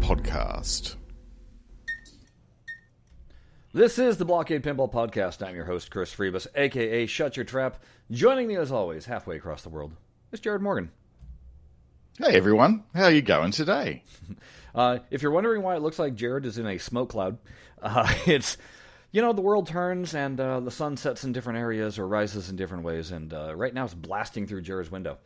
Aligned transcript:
podcast. 0.00 0.96
This 3.72 3.98
is 3.98 4.16
the 4.16 4.24
Blockade 4.24 4.62
Pinball 4.62 4.92
Podcast. 4.92 5.46
I'm 5.46 5.54
your 5.54 5.66
host, 5.66 5.90
Chris 5.90 6.14
Freebus, 6.14 6.46
aka 6.54 7.06
Shut 7.06 7.36
Your 7.36 7.44
Trap. 7.44 7.82
Joining 8.10 8.48
me 8.48 8.56
as 8.56 8.72
always, 8.72 9.06
halfway 9.06 9.36
across 9.36 9.62
the 9.62 9.68
world, 9.68 9.92
is 10.32 10.40
Jared 10.40 10.62
Morgan. 10.62 10.90
Hey 12.18 12.36
everyone, 12.36 12.84
how 12.94 13.04
are 13.04 13.10
you 13.10 13.22
going 13.22 13.52
today? 13.52 14.02
Uh, 14.72 15.00
if 15.10 15.20
you're 15.20 15.32
wondering 15.32 15.62
why 15.62 15.74
it 15.74 15.82
looks 15.82 15.98
like 15.98 16.14
Jared 16.14 16.46
is 16.46 16.56
in 16.56 16.64
a 16.64 16.78
smoke 16.78 17.10
cloud, 17.10 17.38
uh, 17.82 18.08
it's 18.26 18.56
you 19.10 19.20
know 19.20 19.32
the 19.32 19.40
world 19.40 19.66
turns 19.66 20.14
and 20.14 20.38
uh, 20.38 20.60
the 20.60 20.70
sun 20.70 20.96
sets 20.96 21.24
in 21.24 21.32
different 21.32 21.58
areas 21.58 21.98
or 21.98 22.06
rises 22.06 22.48
in 22.48 22.54
different 22.54 22.84
ways, 22.84 23.10
and 23.10 23.34
uh, 23.34 23.52
right 23.56 23.74
now 23.74 23.84
it's 23.84 23.94
blasting 23.94 24.46
through 24.46 24.62
Jared's 24.62 24.88
window. 24.88 25.18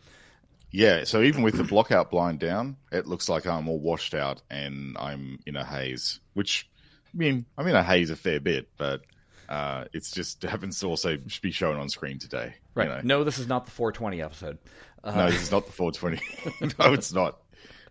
Yeah, 0.77 1.05
so 1.05 1.23
even 1.23 1.42
with 1.42 1.56
the 1.56 1.62
blockout 1.62 2.10
blind 2.10 2.41
down, 2.41 2.77
it 2.91 3.06
looks 3.06 3.28
like 3.28 3.46
I'm 3.46 3.69
all 3.69 3.78
washed 3.78 4.12
out 4.12 4.42
and 4.51 4.97
I'm 4.98 5.38
in 5.47 5.55
a 5.55 5.64
haze. 5.64 6.19
Which, 6.33 6.69
I 7.14 7.16
mean, 7.16 7.47
I'm 7.56 7.69
in 7.69 7.77
a 7.77 7.83
haze 7.84 8.10
a 8.10 8.16
fair 8.16 8.41
bit, 8.41 8.69
but 8.77 9.02
uh, 9.48 9.84
it's 9.92 10.10
just 10.10 10.42
happens 10.42 10.80
to 10.80 10.88
also 10.88 11.16
be 11.42 11.52
shown 11.52 11.77
on 11.77 11.88
screen 11.88 12.19
today. 12.19 12.55
you 12.56 12.60
Right? 12.74 12.88
know. 12.88 13.19
No, 13.19 13.24
this 13.24 13.38
is 13.38 13.47
not 13.47 13.66
the 13.66 13.70
420 13.70 14.20
episode. 14.20 14.59
Uh, 15.05 15.14
No, 15.14 15.30
this 15.30 15.42
is 15.42 15.52
not 15.52 15.66
the 15.66 15.73
420. 15.73 16.75
no, 16.80 16.92
it's 16.92 17.12
not. 17.12 17.38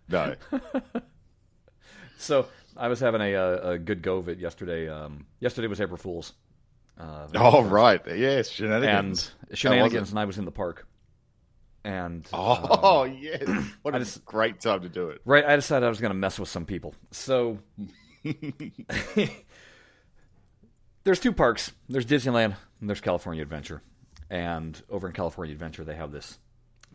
No. 0.10 0.36
So 2.18 2.48
I 2.76 2.90
was 2.90 3.00
having 3.00 3.22
a, 3.22 3.34
a, 3.34 3.70
a 3.72 3.78
good 3.80 4.02
go 4.02 4.18
of 4.18 4.28
it 4.28 4.40
yesterday. 4.40 4.90
Um, 4.90 5.26
yesterday 5.40 5.68
was 5.68 5.80
April 5.80 5.98
Fool's. 5.98 6.34
Uh, 7.00 7.28
Oh, 7.36 7.64
right. 7.64 8.02
Yes, 8.08 8.50
and 8.50 8.56
shenanigans. 8.58 9.32
shenanigans, 9.54 10.10
and 10.10 10.20
I 10.20 10.26
was 10.26 10.38
in 10.38 10.44
the 10.44 10.52
park. 10.52 10.86
And 11.86 12.28
Oh, 12.32 13.04
um, 13.04 13.18
yes. 13.22 13.44
What 13.82 13.96
a 13.96 14.00
just- 14.00 14.24
great 14.26 14.60
time 14.62 14.82
to 14.82 14.90
do 14.90 15.10
it. 15.10 15.22
right, 15.26 15.46
I 15.46 15.56
decided 15.56 15.86
I 15.86 15.90
was 15.90 16.00
going 16.00 16.12
to 16.12 16.18
mess 16.18 16.40
with 16.40 16.50
some 16.50 16.66
people. 16.66 16.96
So 17.12 17.60
there's 21.04 21.20
two 21.20 21.34
parks. 21.34 21.72
There's 21.90 22.06
Disneyland 22.06 22.56
and 22.80 22.90
there's 22.90 23.02
California 23.02 23.42
Adventure. 23.42 23.82
And 24.30 24.82
over 24.90 25.08
in 25.08 25.14
California 25.14 25.54
Adventure, 25.54 25.84
they 25.84 25.96
have 25.96 26.12
this 26.12 26.40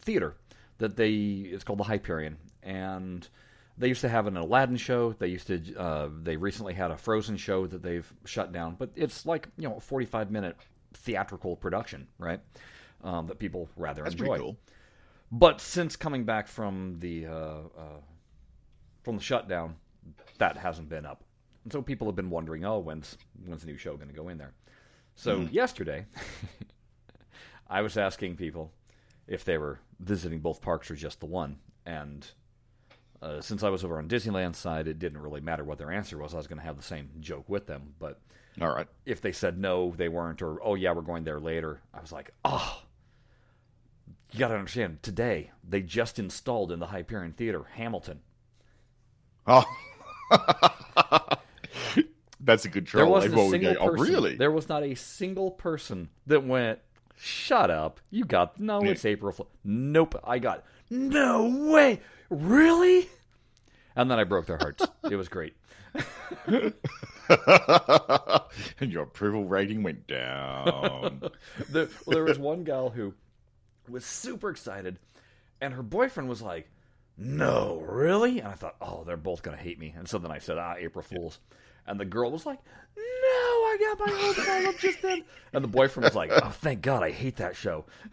theater 0.01 0.35
that 0.79 0.97
they 0.97 1.11
it's 1.13 1.65
called 1.65 1.79
the 1.79 1.85
Hyperion, 1.85 2.37
and 2.63 3.29
they 3.77 3.89
used 3.89 4.01
to 4.01 4.09
have 4.09 4.27
an 4.27 4.37
Aladdin 4.37 4.77
show. 4.77 5.13
They 5.13 5.29
used 5.29 5.47
to 5.49 5.75
uh, 5.77 6.09
they 6.23 6.37
recently 6.37 6.75
had 6.75 6.91
a 6.91 6.97
Frozen 6.97 7.37
show 7.37 7.67
that 7.67 7.83
they've 7.83 8.11
shut 8.25 8.51
down, 8.53 8.77
but 8.79 8.91
it's 8.97 9.27
like 9.27 9.49
you 9.57 9.69
know 9.69 9.77
a 9.77 9.81
45 9.81 10.31
minute 10.31 10.57
theatrical 10.95 11.55
production, 11.57 12.09
right? 12.19 12.41
Um, 13.05 13.27
that 13.29 13.39
people 13.39 13.69
rather 13.77 14.03
That's 14.03 14.15
enjoy. 14.15 14.27
pretty 14.27 14.43
cool. 14.43 14.57
But 15.31 15.61
since 15.61 15.97
coming 15.97 16.25
back 16.25 16.49
from 16.49 16.97
the 17.01 17.27
uh, 17.27 17.61
uh, 17.77 18.01
from 19.03 19.17
the 19.17 19.23
shutdown, 19.23 19.77
that 20.39 20.57
hasn't 20.57 20.89
been 20.89 21.05
up, 21.05 21.23
and 21.65 21.73
so 21.73 21.83
people 21.83 22.07
have 22.09 22.17
been 22.17 22.31
wondering, 22.31 22.65
oh, 22.65 22.79
when's 22.79 23.17
when's 23.45 23.63
the 23.63 23.67
new 23.67 23.77
show 23.77 23.97
going 23.97 24.09
to 24.09 24.15
go 24.15 24.29
in 24.29 24.39
there? 24.39 24.55
So 25.17 25.41
yesterday, 25.51 26.07
I 27.69 27.83
was 27.83 27.97
asking 27.97 28.37
people 28.37 28.73
if 29.27 29.45
they 29.45 29.59
were 29.59 29.81
visiting 30.01 30.39
both 30.41 30.63
parks 30.63 30.91
or 30.91 30.95
just 30.95 31.21
the 31.21 31.27
one, 31.27 31.59
and 31.85 32.27
uh, 33.21 33.41
since 33.41 33.63
I 33.63 33.69
was 33.69 33.85
over 33.85 33.99
on 33.99 34.09
Disneyland 34.09 34.55
side, 34.55 34.87
it 34.89 34.99
didn't 34.99 35.21
really 35.21 35.41
matter 35.41 35.65
what 35.65 35.77
their 35.79 35.91
answer 35.91 36.17
was. 36.19 36.35
I 36.35 36.37
was 36.39 36.47
going 36.47 36.59
to 36.61 36.65
have 36.65 36.77
the 36.77 36.83
same 36.83 37.11
joke 37.21 37.49
with 37.49 37.67
them, 37.67 37.95
but 37.99 38.21
All 38.61 38.69
right. 38.73 38.87
if 39.05 39.21
they 39.21 39.33
said 39.33 39.59
no, 39.59 39.93
they 39.97 40.09
weren't, 40.09 40.41
or 40.41 40.63
oh 40.65 40.75
yeah, 40.77 40.93
we're 40.93 41.03
going 41.03 41.25
there 41.25 41.41
later, 41.41 41.81
I 41.93 42.01
was 42.01 42.13
like, 42.13 42.31
oh, 42.45 42.81
you 44.33 44.39
got 44.39 44.49
to 44.49 44.55
understand. 44.55 45.03
Today 45.03 45.51
they 45.67 45.83
just 45.83 46.19
installed 46.19 46.73
in 46.73 46.79
the 46.79 46.87
Hyperion 46.87 47.33
Theater 47.33 47.65
Hamilton. 47.75 48.21
Oh. 49.47 49.65
That's 52.41 52.65
a 52.65 52.69
good 52.69 52.87
There 52.87 53.07
wasn't 53.07 53.35
a 53.35 53.51
single 53.51 53.77
oh, 53.81 53.89
person. 53.91 54.15
really? 54.15 54.37
There 54.37 54.51
was 54.51 54.69
not 54.69 54.83
a 54.83 54.95
single 54.95 55.51
person 55.51 56.11
that 56.27 56.45
went. 56.45 56.79
Shut 57.21 57.69
up! 57.69 58.01
You 58.11 58.25
got 58.25 58.61
no. 58.61 58.81
It's 58.81 59.05
April. 59.05 59.33
Fool." 59.33 59.49
Nope. 59.65 60.15
I 60.23 60.39
got 60.39 60.63
no 60.89 61.69
way. 61.71 62.01
Really? 62.31 63.09
And 63.97 64.09
then 64.09 64.21
I 64.21 64.25
broke 64.25 64.47
their 64.47 64.59
hearts. 64.59 64.87
it 65.11 65.17
was 65.17 65.29
great. 65.29 65.55
and 66.47 66.73
your 68.93 69.03
approval 69.03 69.45
rating 69.45 69.83
went 69.83 70.07
down. 70.07 71.21
the, 71.71 71.91
well, 72.07 72.15
there 72.15 72.25
was 72.25 72.39
one 72.39 72.63
gal 72.63 72.91
who 72.91 73.15
was 73.91 74.05
super 74.05 74.51
excited, 74.51 74.99
and 75.61 75.75
her 75.75 75.83
boyfriend 75.83 76.29
was 76.29 76.43
like, 76.43 76.69
"No, 77.17 77.81
really?" 77.89 78.39
And 78.41 78.49
I 78.49 78.53
thought, 78.53 78.77
"Oh, 78.81 79.05
they're 79.05 79.17
both 79.17 79.43
gonna 79.43 79.57
hate 79.57 79.79
me." 79.79 79.95
And 79.97 80.09
so 80.09 80.19
then 80.19 80.31
I 80.31 80.39
said, 80.39 80.59
"Ah, 80.59 80.75
April 80.79 81.03
Fools," 81.03 81.39
and 81.87 81.99
the 81.99 82.05
girl 82.05 82.31
was 82.31 82.47
like, 82.47 82.59
"No, 82.97 83.03
I 83.03 83.77
got 83.81 84.07
my 84.07 84.13
hopes 84.19 84.49
all 84.49 84.67
up 84.67 84.79
just 84.79 85.03
then." 85.03 85.25
And 85.53 85.63
the 85.65 85.69
boyfriend 85.69 86.05
was 86.05 86.15
like, 86.15 86.31
"Oh, 86.33 86.51
thank 86.51 86.83
God, 86.83 87.03
I 87.03 87.11
hate 87.11 87.37
that 87.37 87.57
show." 87.57 87.85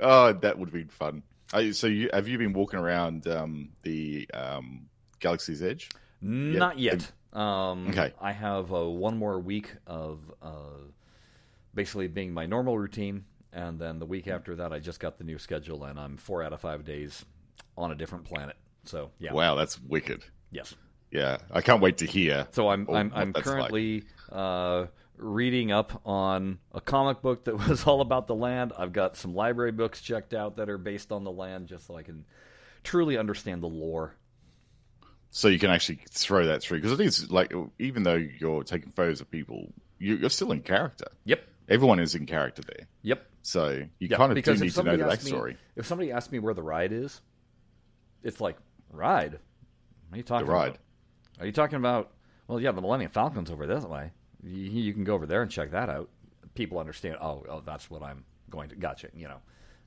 oh, 0.00 0.32
that 0.32 0.58
would 0.58 0.68
have 0.68 0.72
been 0.72 0.88
fun. 0.88 1.22
So, 1.72 1.86
you, 1.86 2.10
have 2.12 2.26
you 2.28 2.38
been 2.38 2.52
walking 2.52 2.78
around 2.80 3.26
um, 3.28 3.70
the 3.82 4.28
um, 4.34 4.88
Galaxy's 5.20 5.62
Edge? 5.62 5.90
Not 6.20 6.78
yet. 6.78 7.10
Um, 7.32 7.88
Okay. 7.88 8.12
I 8.20 8.32
have 8.32 8.72
uh, 8.72 8.88
one 8.88 9.16
more 9.18 9.38
week 9.38 9.72
of 9.86 10.18
uh, 10.42 10.80
basically 11.76 12.08
being 12.08 12.32
my 12.34 12.46
normal 12.46 12.76
routine, 12.76 13.24
and 13.52 13.78
then 13.78 14.00
the 14.00 14.06
week 14.06 14.26
after 14.26 14.56
that, 14.56 14.72
I 14.72 14.80
just 14.80 14.98
got 14.98 15.18
the 15.18 15.24
new 15.24 15.38
schedule, 15.38 15.84
and 15.84 16.00
I'm 16.00 16.16
four 16.16 16.42
out 16.42 16.52
of 16.52 16.60
five 16.60 16.84
days 16.84 17.24
on 17.78 17.92
a 17.92 17.94
different 17.94 18.24
planet. 18.24 18.56
So 18.84 19.10
yeah, 19.20 19.32
Wow, 19.32 19.54
that's 19.54 19.80
wicked. 19.80 20.24
yes. 20.50 20.74
Yeah, 21.12 21.38
I 21.52 21.60
can't 21.60 21.80
wait 21.80 21.98
to 21.98 22.06
hear. 22.06 22.48
So 22.50 22.68
I'm 22.68 22.88
I'm, 22.90 23.12
I'm 23.14 23.32
that's 23.32 23.46
like. 23.46 23.54
currently 23.54 24.04
uh, 24.32 24.86
reading 25.16 25.70
up 25.70 26.02
on 26.04 26.58
a 26.74 26.80
comic 26.80 27.22
book 27.22 27.44
that 27.44 27.56
was 27.68 27.86
all 27.86 28.00
about 28.00 28.26
the 28.26 28.34
land. 28.34 28.72
I've 28.76 28.92
got 28.92 29.16
some 29.16 29.32
library 29.34 29.70
books 29.72 30.00
checked 30.00 30.34
out 30.34 30.56
that 30.56 30.68
are 30.68 30.78
based 30.78 31.12
on 31.12 31.22
the 31.22 31.30
land, 31.30 31.68
just 31.68 31.86
so 31.86 31.96
I 31.96 32.02
can 32.02 32.24
truly 32.82 33.16
understand 33.16 33.62
the 33.62 33.68
lore. 33.68 34.14
So 35.30 35.48
you 35.48 35.58
can 35.58 35.70
actually 35.70 36.00
throw 36.10 36.46
that 36.46 36.62
through 36.62 36.80
because 36.80 36.98
it 36.98 37.04
is 37.04 37.30
like 37.30 37.52
even 37.78 38.02
though 38.02 38.14
you're 38.14 38.64
taking 38.64 38.90
photos 38.90 39.20
of 39.20 39.30
people, 39.30 39.72
you, 39.98 40.16
you're 40.16 40.30
still 40.30 40.50
in 40.52 40.60
character. 40.62 41.06
Yep. 41.24 41.40
Everyone 41.68 41.98
is 42.00 42.14
in 42.14 42.26
character 42.26 42.62
there, 42.62 42.86
Yep. 43.02 43.26
so 43.42 43.68
you 43.70 43.88
Yeah, 44.08 44.16
kind 44.16 44.30
of 44.36 44.42
do 44.44 44.54
need 44.56 44.70
to 44.72 44.82
know 44.82 44.96
the 44.96 45.06
asks 45.06 45.24
me- 45.24 45.32
backstory. 45.32 45.56
if 45.74 45.86
somebody 45.86 46.12
asks 46.12 46.30
me 46.30 46.38
where 46.38 46.54
the 46.54 46.62
ride 46.62 46.92
is, 46.92 47.20
it's 48.22 48.40
like 48.40 48.56
ride. 48.90 49.32
What 50.08 50.14
are 50.14 50.16
you 50.18 50.22
talking 50.22 50.46
The 50.46 50.52
ride. 50.52 50.68
about? 50.68 50.78
Are 51.40 51.46
you 51.46 51.52
talking 51.52 51.76
about? 51.76 52.12
Well, 52.48 52.60
yeah, 52.60 52.70
the 52.72 52.80
Millennium 52.80 53.10
Falcon's 53.10 53.50
over 53.50 53.66
this 53.66 53.84
way. 53.84 54.12
You, 54.42 54.54
you 54.54 54.92
can 54.94 55.02
go 55.04 55.14
over 55.14 55.26
there 55.26 55.42
and 55.42 55.50
check 55.50 55.72
that 55.72 55.88
out. 55.88 56.08
People 56.54 56.78
understand. 56.78 57.16
Oh, 57.20 57.44
oh, 57.48 57.60
that's 57.60 57.90
what 57.90 58.02
I'm 58.02 58.24
going 58.48 58.68
to. 58.70 58.76
Gotcha. 58.76 59.08
You 59.14 59.28
know. 59.28 59.40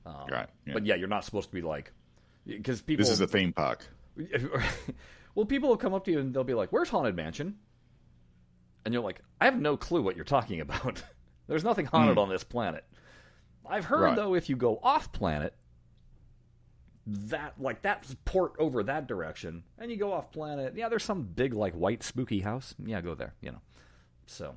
Um, 0.06 0.26
Right, 0.30 0.48
yeah. 0.66 0.74
But 0.74 0.84
yeah, 0.86 0.94
you're 0.96 1.08
not 1.08 1.24
supposed 1.24 1.48
to 1.48 1.54
be 1.54 1.62
like 1.62 1.92
because 2.46 2.82
people. 2.82 3.02
This 3.02 3.10
is 3.12 3.20
a 3.20 3.26
theme 3.26 3.52
park. 3.52 3.86
well, 5.34 5.46
people 5.46 5.68
will 5.70 5.76
come 5.76 5.94
up 5.94 6.04
to 6.04 6.10
you 6.12 6.18
and 6.20 6.34
they'll 6.34 6.44
be 6.44 6.54
like, 6.54 6.70
"Where's 6.72 6.88
Haunted 6.90 7.16
Mansion?" 7.16 7.56
And 8.84 8.94
you're 8.94 9.02
like, 9.02 9.20
"I 9.40 9.46
have 9.46 9.58
no 9.60 9.76
clue 9.76 10.02
what 10.02 10.16
you're 10.16 10.24
talking 10.24 10.60
about. 10.60 11.02
There's 11.50 11.64
nothing 11.64 11.86
haunted 11.86 12.14
hmm. 12.14 12.20
on 12.20 12.28
this 12.28 12.44
planet." 12.44 12.84
I've 13.66 13.84
heard. 13.84 14.00
Right. 14.00 14.16
though, 14.16 14.34
if 14.34 14.48
you 14.48 14.56
go 14.56 14.80
off 14.82 15.12
planet, 15.12 15.54
that 17.06 17.54
like 17.60 17.82
that 17.82 18.06
port 18.24 18.54
over 18.58 18.82
that 18.84 19.06
direction, 19.06 19.64
and 19.78 19.90
you 19.90 19.96
go 19.96 20.12
off 20.12 20.32
planet, 20.32 20.74
yeah, 20.76 20.88
there's 20.88 21.04
some 21.04 21.22
big 21.22 21.54
like 21.54 21.74
white 21.74 22.02
spooky 22.02 22.40
house. 22.40 22.74
Yeah, 22.84 23.00
go 23.00 23.14
there. 23.14 23.34
You 23.40 23.52
know. 23.52 23.60
So 24.26 24.54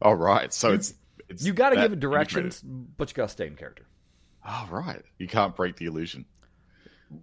All 0.00 0.14
right, 0.14 0.52
so 0.52 0.72
it's 0.72 0.94
it's 1.28 1.44
you 1.44 1.52
got 1.52 1.70
to 1.70 1.76
give 1.76 1.92
it 1.92 2.00
directions, 2.00 2.62
but 2.62 3.10
you 3.10 3.14
got 3.14 3.28
to 3.28 3.32
stay 3.32 3.46
in 3.46 3.56
character. 3.56 3.86
All 4.44 4.66
right. 4.70 5.02
you 5.18 5.28
can't 5.28 5.54
break 5.54 5.76
the 5.76 5.86
illusion. 5.86 6.24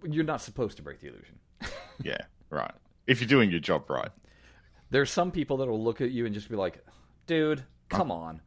You're 0.08 0.24
not 0.24 0.40
supposed 0.40 0.78
to 0.78 0.82
break 0.82 1.00
the 1.00 1.08
illusion. 1.08 1.38
Yeah, 2.02 2.22
right. 2.48 2.72
If 3.06 3.20
you're 3.20 3.28
doing 3.28 3.50
your 3.50 3.60
job 3.60 3.90
right, 3.90 4.08
There's 4.88 5.10
some 5.10 5.30
people 5.30 5.58
that 5.58 5.68
will 5.68 5.84
look 5.84 6.00
at 6.00 6.12
you 6.12 6.24
and 6.24 6.34
just 6.34 6.48
be 6.48 6.56
like, 6.56 6.82
"Dude, 7.26 7.62
come 7.90 8.10
on." 8.10 8.40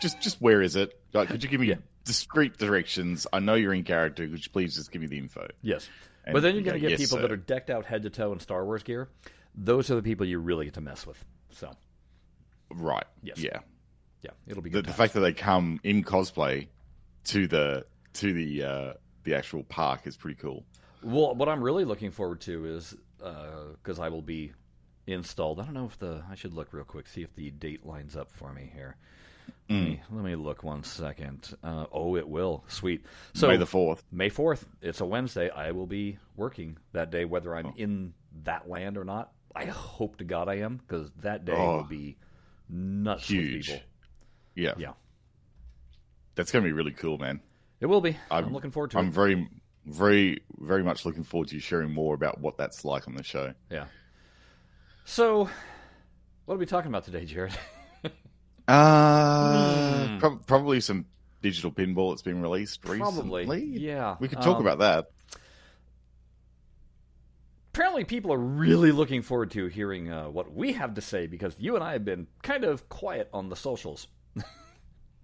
just 0.00 0.20
just 0.20 0.40
where 0.40 0.62
is 0.62 0.76
it? 0.76 0.98
Like, 1.12 1.28
could 1.28 1.42
you 1.42 1.48
give 1.48 1.60
me 1.60 1.76
discrete 2.04 2.56
directions? 2.56 3.26
I 3.32 3.40
know 3.40 3.54
you're 3.54 3.74
in 3.74 3.84
character. 3.84 4.26
Could 4.26 4.44
you 4.44 4.50
please 4.52 4.74
just 4.74 4.90
give 4.90 5.02
me 5.02 5.08
the 5.08 5.18
info? 5.18 5.46
Yes. 5.62 5.88
And 6.24 6.32
but 6.32 6.40
then 6.42 6.54
you 6.54 6.60
you're 6.60 6.70
going 6.70 6.80
to 6.82 6.88
get 6.88 6.90
"Yes, 6.98 7.00
people 7.00 7.18
sir." 7.18 7.22
that 7.22 7.32
are 7.32 7.36
decked 7.36 7.68
out 7.70 7.84
head 7.84 8.02
to 8.04 8.10
toe 8.10 8.32
in 8.32 8.40
Star 8.40 8.64
Wars 8.64 8.82
gear. 8.82 9.08
Those 9.54 9.90
are 9.90 9.94
the 9.94 10.02
people 10.02 10.26
you 10.26 10.38
really 10.38 10.64
get 10.64 10.74
to 10.74 10.80
mess 10.80 11.06
with. 11.06 11.22
So, 11.50 11.70
Right. 12.70 13.04
Yes. 13.22 13.38
Yeah. 13.38 13.60
yeah, 14.22 14.30
it'll 14.48 14.62
be 14.62 14.70
good. 14.70 14.84
the 14.84 14.88
times. 14.88 14.96
fact 14.96 15.12
that 15.14 15.20
they 15.20 15.32
come 15.32 15.78
in 15.84 16.02
cosplay 16.02 16.66
to 17.24 17.46
the 17.46 17.84
to 18.14 18.32
the 18.32 18.62
uh, 18.64 18.92
the 19.24 19.34
actual 19.34 19.62
park 19.64 20.06
is 20.06 20.16
pretty 20.16 20.40
cool. 20.40 20.64
well, 21.02 21.34
what 21.34 21.48
I'm 21.48 21.62
really 21.62 21.84
looking 21.84 22.10
forward 22.10 22.40
to 22.42 22.64
is 22.66 22.96
because 23.18 23.98
I 23.98 24.08
will 24.08 24.22
be 24.22 24.52
installed. 25.06 25.60
I 25.60 25.64
don't 25.64 25.74
know 25.74 25.86
if 25.86 25.98
the 25.98 26.22
I 26.30 26.34
should 26.34 26.54
look 26.54 26.72
real 26.72 26.84
quick 26.84 27.06
see 27.08 27.22
if 27.22 27.34
the 27.34 27.50
date 27.50 27.84
lines 27.84 28.16
up 28.16 28.30
for 28.30 28.52
me 28.52 28.70
here. 28.74 28.96
Let, 29.68 29.76
me, 29.78 30.00
let 30.10 30.24
me 30.24 30.34
look 30.36 30.62
one 30.62 30.84
second. 30.84 31.54
Uh, 31.62 31.86
oh, 31.92 32.16
it 32.16 32.26
will. 32.28 32.64
Sweet. 32.68 33.04
So 33.34 33.48
May 33.48 33.56
the 33.58 33.66
fourth. 33.66 34.02
May 34.12 34.28
4th, 34.30 34.64
it's 34.82 35.00
a 35.00 35.06
Wednesday. 35.06 35.48
I 35.50 35.70
will 35.72 35.86
be 35.86 36.18
working 36.36 36.76
that 36.92 37.10
day, 37.10 37.24
whether 37.24 37.54
Oh. 37.54 37.58
I'm 37.58 37.72
in 37.76 38.14
that 38.44 38.68
land 38.68 38.96
or 38.98 39.04
not. 39.04 39.32
I 39.54 39.66
hope 39.66 40.16
to 40.18 40.24
God 40.24 40.48
I 40.48 40.56
am, 40.56 40.76
because 40.76 41.10
that 41.20 41.44
day 41.46 41.52
Oh. 41.56 41.76
will 41.78 41.84
be 41.84 42.16
nuts 42.68 43.28
Huge. 43.28 43.66
people. 43.68 43.82
Yeah. 44.54 44.74
Yeah. 44.78 44.92
That's 46.34 46.50
gonna 46.50 46.64
be 46.64 46.72
really 46.72 46.92
cool, 46.92 47.18
man. 47.18 47.40
It 47.80 47.86
will 47.86 48.00
be. 48.00 48.16
I'm, 48.30 48.44
I'm- 48.44 48.52
looking 48.52 48.70
forward 48.70 48.90
to 48.92 48.98
I'm 48.98 49.08
it. 49.08 49.12
very, 49.12 49.48
very, 49.86 50.42
very 50.58 50.82
much 50.82 51.04
looking 51.04 51.22
forward 51.24 51.48
to 51.48 51.54
you 51.54 51.60
sharing 51.60 51.92
more 51.92 52.14
about 52.14 52.40
what 52.40 52.56
that's 52.56 52.84
like 52.84 53.06
on 53.08 53.14
the 53.14 53.22
show. 53.22 53.52
Yeah. 53.70 53.86
So, 55.04 55.48
what 56.46 56.54
are 56.54 56.58
we 56.58 56.66
talking 56.66 56.88
about 56.90 57.04
today, 57.04 57.24
Jared? 57.24 57.56
Uh, 58.66 60.06
Hmm. 60.08 60.18
prob- 60.18 60.46
probably 60.46 60.80
some 60.80 61.04
digital 61.42 61.70
pinball 61.70 62.12
that's 62.12 62.22
been 62.22 62.40
released 62.40 62.80
Probably. 62.80 63.44
recently. 63.44 63.78
Yeah. 63.78 64.16
We 64.18 64.26
could 64.28 64.40
talk 64.40 64.56
Um, 64.56 64.66
about 64.66 64.78
that. 64.78 65.10
Apparently, 67.74 68.04
people 68.04 68.32
are 68.32 68.38
really 68.38 68.90
looking 68.90 69.20
forward 69.20 69.50
to 69.50 69.66
hearing 69.66 70.10
uh, 70.10 70.30
what 70.30 70.54
we 70.54 70.72
have 70.72 70.94
to 70.94 71.02
say 71.02 71.26
because 71.26 71.54
you 71.58 71.74
and 71.74 71.84
I 71.84 71.92
have 71.92 72.06
been 72.06 72.26
kind 72.42 72.64
of 72.64 72.88
quiet 72.88 73.28
on 73.34 73.50
the 73.50 73.56
socials. 73.56 74.08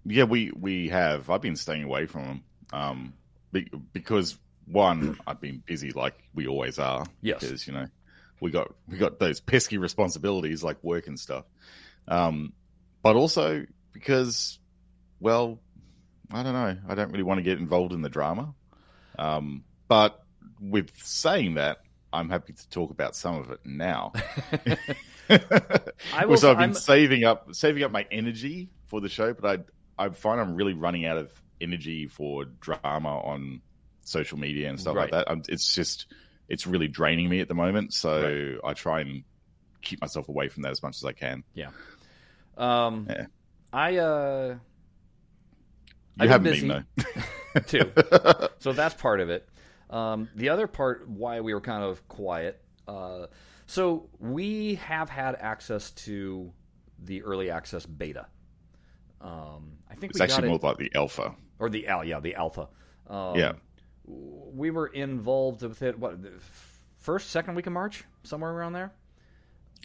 Yeah, 0.05 0.23
we 0.25 0.51
we 0.51 0.89
have. 0.89 1.29
I've 1.31 1.41
been 1.41 1.55
staying 1.55 1.83
away 1.83 2.05
from 2.07 2.23
them 2.25 2.43
um, 2.73 3.13
be, 3.51 3.69
because 3.93 4.37
one, 4.65 5.17
I've 5.27 5.39
been 5.41 5.61
busy 5.65 5.91
like 5.91 6.15
we 6.35 6.47
always 6.47 6.77
are. 6.79 7.05
Yes. 7.21 7.41
because 7.41 7.65
you 7.67 7.73
know 7.73 7.85
we 8.41 8.51
got 8.51 8.73
we 8.89 8.97
got 8.97 9.19
those 9.19 9.39
pesky 9.39 9.77
responsibilities 9.77 10.61
like 10.63 10.83
work 10.83 11.07
and 11.07 11.17
stuff. 11.17 11.45
Um, 12.07 12.51
but 13.03 13.15
also 13.15 13.65
because, 13.93 14.59
well, 15.19 15.59
I 16.31 16.43
don't 16.43 16.53
know. 16.53 16.77
I 16.89 16.95
don't 16.95 17.11
really 17.11 17.23
want 17.23 17.37
to 17.37 17.43
get 17.43 17.59
involved 17.59 17.93
in 17.93 18.01
the 18.01 18.09
drama. 18.09 18.53
Um, 19.17 19.63
but 19.87 20.21
with 20.59 20.91
saying 20.97 21.53
that, 21.55 21.81
I'm 22.13 22.29
happy 22.29 22.53
to 22.53 22.69
talk 22.69 22.91
about 22.91 23.15
some 23.15 23.35
of 23.37 23.51
it 23.51 23.59
now. 23.63 24.11
I 25.29 26.25
will. 26.25 26.37
so 26.37 26.51
I've 26.51 26.57
been 26.57 26.71
I'm- 26.71 26.73
saving 26.73 27.23
up 27.23 27.53
saving 27.55 27.83
up 27.83 27.91
my 27.91 28.05
energy 28.11 28.69
for 28.87 28.99
the 29.01 29.09
show, 29.09 29.33
but 29.33 29.61
I 29.99 30.05
I 30.05 30.09
find 30.09 30.41
I'm 30.41 30.55
really 30.55 30.73
running 30.73 31.05
out 31.05 31.17
of 31.17 31.31
energy 31.59 32.07
for 32.07 32.45
drama 32.45 33.19
on 33.19 33.61
social 34.03 34.37
media 34.39 34.67
and 34.69 34.79
stuff 34.79 34.95
Right. 34.95 35.11
like 35.11 35.25
that. 35.25 35.31
I'm, 35.31 35.43
it's 35.47 35.73
just 35.75 36.07
it's 36.51 36.67
really 36.67 36.87
draining 36.87 37.29
me 37.29 37.39
at 37.39 37.47
the 37.47 37.53
moment. 37.55 37.93
So 37.93 38.57
I 38.63 38.73
try 38.73 39.01
and 39.01 39.23
keep 39.81 40.01
myself 40.01 40.29
away 40.29 40.47
from 40.49 40.63
that 40.63 40.71
as 40.71 40.83
much 40.83 40.97
as 40.97 41.05
I 41.05 41.13
can. 41.13 41.43
um, 42.57 43.07
Yeah. 43.09 43.25
I 43.73 43.97
uh, 43.97 44.55
You 44.55 44.59
I've 46.19 46.29
haven't 46.29 46.51
been 46.59 46.85
been 47.53 47.63
too. 47.67 47.91
so 48.59 48.73
that's 48.73 48.93
part 48.95 49.19
of 49.21 49.29
it. 49.29 49.47
Um, 49.89 50.29
the 50.35 50.49
other 50.49 50.67
part, 50.67 51.07
why 51.09 51.41
we 51.41 51.53
were 51.53 51.61
kind 51.61 51.83
of 51.83 52.05
quiet. 52.07 52.61
Uh, 52.87 53.27
so 53.65 54.09
we 54.19 54.75
have 54.75 55.09
had 55.09 55.35
access 55.35 55.91
to 55.91 56.51
the 56.99 57.23
early 57.23 57.49
access 57.49 57.85
beta. 57.85 58.27
Um, 59.21 59.77
I 59.89 59.95
think 59.95 60.11
it's 60.11 60.19
we 60.19 60.23
actually 60.23 60.41
got 60.43 60.47
more 60.47 60.55
it, 60.57 60.63
like 60.63 60.77
the 60.77 60.91
alpha. 60.97 61.35
or 61.59 61.69
the 61.69 61.87
al, 61.87 62.03
yeah, 62.03 62.19
the 62.19 62.35
alpha. 62.35 62.67
Um, 63.07 63.35
Yeah. 63.37 63.53
We 64.53 64.71
were 64.71 64.87
involved 64.87 65.61
with 65.63 65.81
it. 65.81 65.97
What 65.97 66.21
the 66.21 66.31
first, 66.99 67.29
second 67.29 67.55
week 67.55 67.67
of 67.67 67.73
March, 67.73 68.03
somewhere 68.23 68.51
around 68.51 68.73
there. 68.73 68.91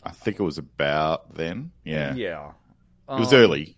I 0.02 0.10
think 0.10 0.38
it 0.38 0.42
was 0.42 0.58
about 0.58 1.34
then. 1.34 1.72
Yeah, 1.84 2.14
yeah. 2.14 2.52
it 3.08 3.18
was 3.20 3.32
Um, 3.32 3.40
early, 3.40 3.76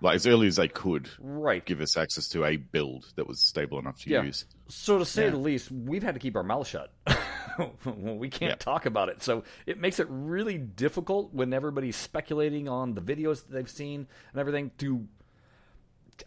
like 0.00 0.16
as 0.16 0.26
early 0.26 0.46
as 0.48 0.56
they 0.56 0.68
could 0.68 1.08
right? 1.18 1.64
give 1.64 1.80
us 1.80 1.96
access 1.96 2.28
to 2.30 2.44
a 2.44 2.56
build 2.56 3.12
that 3.16 3.26
was 3.26 3.40
stable 3.40 3.78
enough 3.78 4.00
to 4.02 4.10
Yeah. 4.10 4.22
use. 4.22 4.44
So 4.68 4.98
to 4.98 5.04
say 5.04 5.24
Yeah. 5.24 5.30
the 5.30 5.36
least, 5.38 5.70
we've 5.70 6.02
had 6.02 6.14
to 6.14 6.20
keep 6.20 6.36
our 6.36 6.42
mouth 6.42 6.66
shut. 6.66 6.92
we 7.84 8.28
can't 8.28 8.50
Yeah. 8.52 8.54
talk 8.56 8.86
about 8.86 9.08
it. 9.08 9.22
So 9.22 9.44
it 9.66 9.78
makes 9.78 10.00
it 10.00 10.06
really 10.10 10.58
difficult 10.58 11.32
when 11.32 11.52
everybody's 11.52 11.96
speculating 11.96 12.68
on 12.68 12.94
the 12.94 13.00
videos 13.02 13.46
that 13.46 13.52
they've 13.52 13.70
seen 13.70 14.06
and 14.32 14.40
everything 14.40 14.70
to 14.78 15.06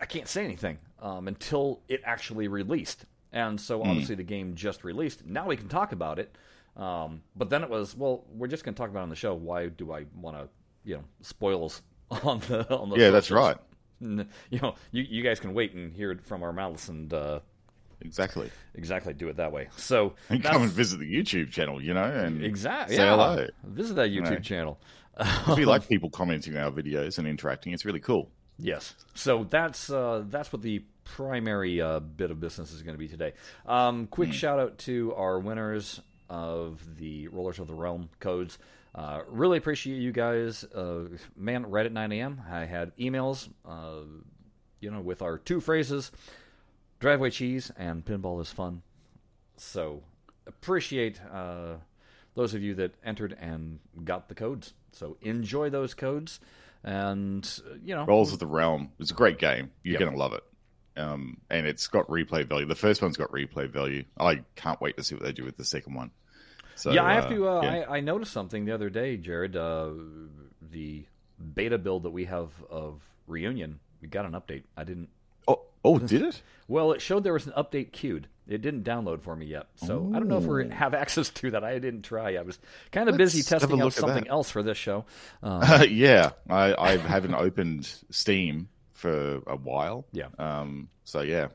I 0.02 0.06
can't 0.08 0.28
say 0.28 0.44
anything 0.44 0.80
um, 1.00 1.28
until 1.28 1.82
it 1.88 2.02
actually 2.04 2.48
released. 2.48 3.06
And 3.34 3.60
so 3.60 3.82
Hmm. 3.84 3.90
obviously 3.90 4.16
the 4.16 4.24
game 4.24 4.56
just 4.56 4.84
released. 4.86 5.26
Now 5.26 5.48
we 5.48 5.58
can 5.58 5.68
talk 5.68 5.92
about 5.92 6.20
it. 6.20 6.34
Um, 6.78 7.22
but 7.36 7.50
then 7.50 7.64
it 7.64 7.70
was, 7.70 7.96
well, 7.98 8.24
we're 8.30 8.48
just 8.48 8.64
going 8.64 8.74
to 8.76 8.78
talk 8.80 8.90
about 8.90 9.02
it 9.02 9.04
on 9.04 9.10
the 9.10 9.16
show. 9.16 9.34
Why 9.36 9.68
do 9.68 9.92
I 9.92 10.06
want 10.16 10.38
to, 10.38 10.48
you 10.86 10.96
know, 10.96 11.04
spoils 11.22 11.82
on 12.24 12.40
the 12.48 12.68
on 12.74 12.90
the 12.90 12.98
Yeah, 12.98 13.10
that's 13.10 13.30
right. 13.32 13.58
You 14.00 14.26
know, 14.62 14.76
you, 14.92 15.04
you 15.04 15.24
guys 15.24 15.40
can 15.40 15.54
wait 15.54 15.74
and 15.74 15.94
hear 15.94 16.12
it 16.12 16.26
from 16.26 16.44
our 16.44 16.54
mouths 16.54 16.90
and 16.90 17.14
uh, 17.14 17.40
Exactly. 18.02 18.50
exactly 18.76 19.14
do 19.14 19.30
it 19.30 19.38
that 19.38 19.52
way. 19.52 19.70
So 19.78 20.14
And 20.30 20.44
come 20.44 20.62
and 20.64 20.72
visit 20.72 21.00
the 21.00 21.06
YouTube 21.12 21.52
channel, 21.52 21.82
you 21.82 21.94
know, 21.94 22.04
and 22.04 22.44
exactly 22.44 22.98
say 22.98 23.04
yeah. 23.04 23.12
hello. 23.12 23.48
Visit 23.64 23.96
that 23.96 24.10
YouTube 24.10 24.30
know. 24.32 24.40
channel. 24.40 24.80
If 25.20 25.58
you 25.58 25.66
like 25.74 25.88
people 25.88 26.10
commenting 26.10 26.58
on 26.58 26.64
our 26.64 26.72
videos 26.72 27.18
and 27.18 27.28
interacting, 27.28 27.72
it's 27.74 27.86
really 27.86 28.00
cool. 28.00 28.30
Yes. 28.60 28.96
So 29.14 29.46
that's 29.50 29.90
uh, 29.90 30.24
that's 30.28 30.52
what 30.52 30.62
the 30.64 30.84
primary 31.04 31.82
uh, 31.82 32.00
bit 32.00 32.32
of 32.32 32.40
business 32.40 32.72
is 32.72 32.82
going 32.82 32.96
to 32.96 33.00
be 33.00 33.08
today. 33.08 33.34
Um, 33.66 34.08
quick 34.08 34.34
shout 34.34 34.60
out 34.60 34.78
to 34.80 35.14
our 35.16 35.40
winners 35.40 36.02
of 36.30 36.82
the 36.98 37.28
Rollers 37.30 37.60
of 37.60 37.68
the 37.68 37.74
Realm 37.74 38.10
codes. 38.20 38.58
Uh, 38.96 39.22
really 39.28 39.58
appreciate 39.58 39.98
you 40.00 40.12
guys. 40.12 40.64
Uh, 40.64 41.06
man, 41.36 41.66
right 41.70 41.86
at 41.86 41.92
9 41.92 42.12
a.m., 42.12 42.42
I 42.50 42.66
had 42.66 42.96
emails, 42.98 43.50
uh, 43.68 44.02
you 44.80 44.92
know, 44.92 45.02
with 45.02 45.22
our 45.22 45.38
two 45.38 45.60
phrases 45.60 46.12
driveway 47.00 47.30
cheese 47.30 47.72
and 47.78 48.06
pinball 48.06 48.40
is 48.42 48.50
fun. 48.52 48.82
So 49.58 50.04
appreciate 50.48 51.20
uh, 51.32 51.76
those 52.36 52.54
of 52.54 52.62
you 52.62 52.74
that 52.76 52.94
entered 53.04 53.36
and 53.42 53.80
got 54.04 54.30
the 54.30 54.36
codes. 54.36 54.74
So 54.92 55.18
enjoy 55.22 55.70
those 55.70 55.94
codes. 55.94 56.40
And, 56.84 57.50
uh, 57.70 57.76
you 57.84 57.96
know, 57.96 58.06
Rollers 58.06 58.34
of 58.34 58.40
the 58.40 58.46
Realm. 58.46 58.92
is 59.00 59.12
a 59.12 59.14
great 59.14 59.38
game. 59.38 59.72
You're 59.84 59.94
Yep. 59.94 60.00
going 60.00 60.12
to 60.14 60.18
love 60.18 60.34
it. 60.34 60.44
Um, 60.96 61.38
and 61.50 61.66
it's 61.66 61.88
got 61.88 62.08
replay 62.08 62.46
value. 62.48 62.66
The 62.68 62.76
first 62.76 63.02
one's 63.02 63.18
got 63.18 63.32
replay 63.32 63.70
value. 63.70 64.04
I 64.20 64.44
can't 64.56 64.80
wait 64.80 64.98
to 64.98 65.04
see 65.04 65.16
what 65.16 65.24
they 65.24 65.32
do 65.32 65.44
with 65.44 65.58
the 65.58 65.66
second 65.66 65.96
one. 65.96 66.12
So 66.76 66.92
yeah, 66.92 67.04
I 67.04 67.14
have 67.14 67.26
uh, 67.26 67.30
to. 67.30 67.50
Uh, 67.50 67.62
yeah. 67.62 67.70
I, 67.70 67.98
I 67.98 68.00
noticed 68.02 68.32
something 68.32 68.66
the 68.66 68.74
other 68.74 68.90
day, 68.90 69.18
Jared. 69.18 69.56
Uh, 69.56 69.92
the 70.72 71.06
beta 71.54 71.78
build 71.78 72.04
that 72.04 72.12
we 72.12 72.26
have 72.26 72.50
of 72.70 73.02
Reunion, 73.28 73.80
we 74.02 74.08
got 74.08 74.26
an 74.26 74.34
update. 74.34 74.64
I 74.78 74.84
didn't. 74.84 75.10
Oh, 75.48 75.62
oh, 75.84 75.98
did 76.00 76.22
it? 76.22 76.42
Well, 76.68 76.92
it 76.94 77.02
showed 77.02 77.24
there 77.24 77.34
was 77.34 77.48
an 77.48 77.54
update 77.58 77.92
queued. 77.92 78.28
It 78.48 78.62
didn't 78.62 78.84
download 78.84 79.22
for 79.22 79.36
me 79.36 79.46
yet, 79.46 79.68
so 79.76 80.12
I 80.14 80.20
don't 80.20 80.28
know 80.28 80.38
if 80.38 80.44
we 80.44 80.66
Ooh. 80.66 80.70
have 80.70 80.94
access 80.94 81.30
to 81.30 81.52
that. 81.52 81.64
I 81.64 81.80
didn't 81.80 82.02
try. 82.02 82.36
I 82.36 82.42
was 82.42 82.60
kind 82.92 83.08
of 83.08 83.14
Let's 83.14 83.34
busy 83.34 83.50
testing 83.50 83.82
out 83.82 83.94
something 83.94 84.26
that. 84.26 84.30
else 84.30 84.50
for 84.50 84.64
this 84.64 84.78
show. 84.78 85.06
Uh, 85.42 85.86
yeah, 85.90 86.32
I, 86.50 86.76
I 86.76 86.98
haven't 86.98 87.36
opened 87.36 87.90
Steam 88.10 88.68
for 89.04 89.42
a 89.48 89.58
while. 89.58 90.06
Yeah. 90.14 90.30
Um. 90.40 90.88
So 91.04 91.22
yeah, 91.22 91.50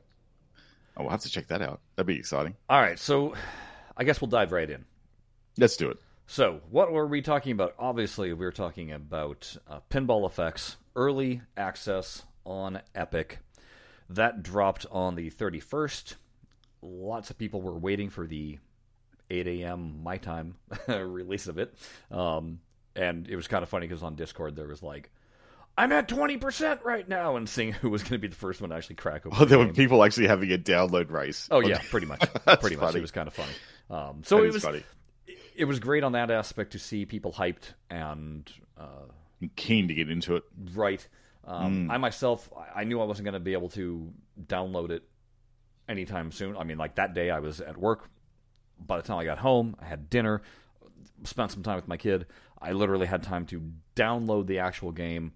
I 0.95 1.01
will 1.01 1.09
have 1.09 1.21
to 1.21 1.29
check 1.29 1.47
that 1.47 1.61
out. 1.63 1.81
That'd 1.95 2.05
be 2.07 2.15
exciting. 2.15 2.55
all 2.69 2.79
right, 2.79 2.99
so 2.99 3.33
I 3.97 4.03
guess 4.03 4.21
we'll 4.21 4.29
dive 4.29 4.51
right 4.51 4.69
in. 4.69 4.85
Let's 5.57 5.75
do 5.75 5.89
it. 5.89 5.97
So, 6.27 6.61
what 6.69 6.91
were 6.91 7.07
we 7.07 7.23
talking 7.23 7.53
about? 7.53 7.73
Obviously, 7.79 8.31
we 8.33 8.45
were 8.45 8.51
talking 8.51 8.91
about 8.91 9.57
uh, 9.67 9.79
Pinball 9.89 10.27
Effects 10.27 10.77
early 10.95 11.41
access 11.57 12.23
on 12.45 12.81
Epic. 12.93 13.39
That 14.09 14.43
dropped 14.43 14.85
on 14.91 15.15
the 15.15 15.31
31st. 15.31 16.15
Lots 16.83 17.31
of 17.31 17.39
people 17.39 17.63
were 17.63 17.77
waiting 17.77 18.11
for 18.11 18.27
the 18.27 18.59
8 19.31 19.47
a.m. 19.47 20.03
my 20.03 20.17
time 20.17 20.55
release 20.87 21.47
of 21.47 21.57
it. 21.57 21.73
Um, 22.11 22.59
and 22.95 23.27
it 23.27 23.35
was 23.35 23.47
kind 23.47 23.63
of 23.63 23.69
funny 23.69 23.87
because 23.87 24.03
on 24.03 24.15
Discord 24.15 24.55
there 24.55 24.67
was 24.67 24.83
like, 24.83 25.09
I'm 25.79 25.91
at 25.93 26.07
20% 26.09 26.83
right 26.83 27.07
now, 27.07 27.35
and 27.37 27.47
seeing 27.47 27.71
who 27.71 27.89
was 27.89 28.01
going 28.03 28.11
to 28.13 28.17
be 28.19 28.27
the 28.27 28.35
first 28.35 28.59
one 28.59 28.69
to 28.71 28.75
actually 28.75 28.97
crack 28.97 29.25
open 29.25 29.37
Oh, 29.41 29.45
there 29.45 29.57
were 29.59 29.69
people 29.71 30.03
actually 30.03 30.27
having 30.27 30.51
a 30.51 30.57
download 30.57 31.09
race. 31.09 31.47
Oh, 31.51 31.61
yeah, 31.61 31.79
pretty 31.89 32.05
much. 32.05 32.19
Pretty 32.59 32.75
much. 32.75 32.95
It 32.95 33.01
was 33.01 33.11
kind 33.11 33.27
of 33.27 33.33
funny. 33.33 33.53
Um, 33.89 34.21
so 34.25 34.37
That 34.37 34.43
it 34.47 34.53
was 34.53 34.63
funny. 34.63 34.83
it 35.55 35.65
was 35.65 35.79
great 35.79 36.03
on 36.03 36.11
that 36.11 36.31
aspect 36.31 36.71
to 36.73 36.79
see 36.79 37.05
people 37.05 37.31
hyped 37.31 37.73
and 37.89 38.51
uh, 38.77 39.05
keen 39.55 39.87
to 39.87 39.93
get 39.93 40.09
into 40.09 40.35
it. 40.35 40.43
right. 40.73 41.07
Um, 41.45 41.89
I 41.89 41.97
myself, 41.97 42.49
I- 42.55 42.81
I 42.81 42.83
knew 42.83 42.99
I 43.01 43.05
wasn't 43.05 43.23
going 43.25 43.33
to 43.33 43.39
be 43.39 43.53
able 43.53 43.69
to 43.69 44.11
download 44.47 44.91
it 44.91 45.03
anytime 45.87 46.31
soon. 46.31 46.55
I 46.57 46.63
mean, 46.63 46.77
like 46.77 46.95
that 46.95 47.13
day, 47.13 47.29
I 47.31 47.39
was 47.39 47.61
at 47.61 47.77
work. 47.77 48.09
By 48.85 48.97
the 48.97 49.03
time 49.03 49.17
I 49.17 49.25
got 49.25 49.37
home, 49.39 49.75
I 49.81 49.85
had 49.85 50.09
dinner, 50.09 50.41
spent 51.23 51.51
some 51.51 51.63
time 51.63 51.77
with 51.77 51.87
my 51.87 51.97
kid. 51.97 52.25
I 52.61 52.73
literally 52.73 53.07
had 53.07 53.23
time 53.23 53.45
to 53.47 53.61
download 53.95 54.45
the 54.47 54.59
actual 54.59 54.91
game, 54.91 55.31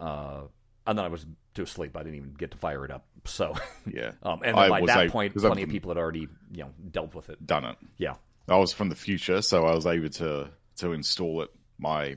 uh, 0.00 0.40
and 0.86 0.98
then 0.98 1.04
I 1.04 1.08
was 1.08 1.24
to 1.54 1.66
sleep. 1.66 1.96
I 1.96 2.02
didn't 2.02 2.16
even 2.16 2.34
get 2.34 2.50
to 2.52 2.56
fire 2.56 2.84
it 2.84 2.90
up. 2.90 3.04
So, 3.26 3.54
Yeah. 3.92 4.12
um, 4.22 4.40
and 4.44 4.56
by 4.56 4.80
that 4.86 4.98
able- 5.00 5.12
point, 5.12 5.34
I'm 5.36 5.40
plenty 5.42 5.62
of 5.62 5.68
people 5.68 5.90
had 5.90 5.98
already, 5.98 6.26
you 6.52 6.62
know, 6.64 6.70
dealt 6.90 7.14
with 7.14 7.28
it. 7.30 7.46
Done 7.46 7.64
it. 7.64 7.76
Yeah, 7.98 8.14
I 8.48 8.56
was 8.56 8.72
from 8.72 8.88
the 8.88 8.96
future, 8.96 9.42
so 9.42 9.64
I 9.66 9.74
was 9.74 9.86
able 9.86 10.08
to 10.10 10.50
to 10.78 10.92
install 10.92 11.42
it 11.42 11.50
my 11.78 12.16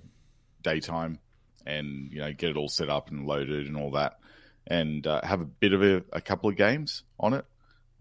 daytime 0.62 1.20
and 1.66 2.12
you 2.12 2.20
know 2.20 2.32
get 2.34 2.50
it 2.52 2.58
all 2.58 2.70
set 2.70 2.90
up 2.90 3.10
and 3.12 3.25
loaded 3.28 3.68
and 3.68 3.75
all 3.78 3.92
that, 3.92 4.20
and 4.68 5.06
uh, 5.06 5.22
have 5.24 5.42
a 5.42 5.46
bit 5.46 5.74
of 5.74 5.84
a, 5.84 6.04
a 6.13 6.22
couple 6.22 6.50
of 6.50 6.56
games 6.56 7.04
on 7.20 7.34
it. 7.34 7.46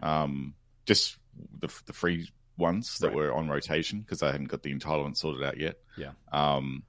Um, 0.02 0.54
just 0.86 1.16
the 1.58 1.68
the 1.86 1.92
free 1.92 2.28
ones 2.58 2.98
that 2.98 3.08
Right. 3.08 3.16
were 3.16 3.32
on 3.32 3.48
rotation 3.48 4.00
because 4.00 4.22
I 4.22 4.30
hadn't 4.30 4.48
got 4.48 4.62
the 4.62 4.72
entitlement 4.74 5.16
sorted 5.16 5.42
out 5.42 5.58
yet. 5.58 5.76
Yeah. 5.96 6.10
Um, 6.32 6.82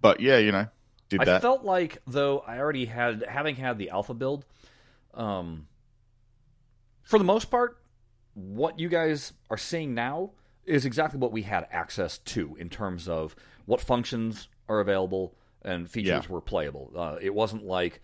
but 0.00 0.20
yeah, 0.20 0.38
you 0.38 0.52
know, 0.52 0.66
did 1.08 1.20
I 1.20 1.24
that. 1.24 1.42
felt 1.42 1.64
like 1.64 1.98
though 2.06 2.40
I 2.40 2.58
already 2.58 2.84
had 2.86 3.24
having 3.28 3.56
had 3.56 3.78
the 3.78 3.90
alpha 3.90 4.14
build, 4.14 4.44
um, 5.14 5.66
for 7.02 7.18
the 7.18 7.24
most 7.24 7.46
part, 7.50 7.78
what 8.34 8.78
you 8.78 8.88
guys 8.88 9.32
are 9.50 9.56
seeing 9.56 9.94
now 9.94 10.32
is 10.64 10.84
exactly 10.84 11.18
what 11.18 11.32
we 11.32 11.42
had 11.42 11.66
access 11.70 12.18
to 12.18 12.54
in 12.56 12.68
terms 12.68 13.08
of 13.08 13.34
what 13.64 13.80
functions 13.80 14.48
are 14.68 14.80
available 14.80 15.34
and 15.62 15.90
features 15.90 16.24
Yeah. 16.26 16.30
were 16.32 16.40
playable. 16.40 16.92
Uh, 16.94 17.16
it 17.20 17.34
wasn't 17.34 17.64
like 17.64 18.00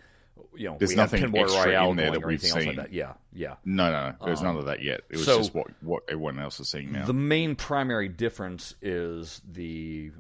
you 0.57 0.67
know 0.69 0.77
There's 0.79 0.91
we 0.91 0.97
nothing 0.97 1.23
extra 1.37 1.65
Royale 1.67 1.91
in 1.93 1.97
there 1.97 2.11
that 2.11 2.25
we've 2.27 2.43
else 2.43 2.55
like 2.55 2.63
seen. 2.65 2.77
that. 2.77 2.93
Yeah, 2.93 3.15
yeah. 3.33 3.55
no, 3.65 3.91
no, 3.93 4.11
no. 4.11 4.17
There's 4.25 4.41
Um, 4.41 4.47
none 4.47 4.57
of 4.57 4.65
that 4.67 4.83
yet. 4.83 5.03
It 5.11 5.17
was 5.19 5.25
so- 5.27 5.39
just 5.39 5.55
what 5.55 5.67
what 5.83 6.03
everyone 6.09 6.39
else 6.41 6.59
is 6.59 6.69
seeing 6.69 6.91
now. 6.91 7.07
The 7.07 7.13
main 7.13 7.55
primary 7.55 8.09
difference 8.09 8.75
is 8.83 9.41
the 9.49 10.11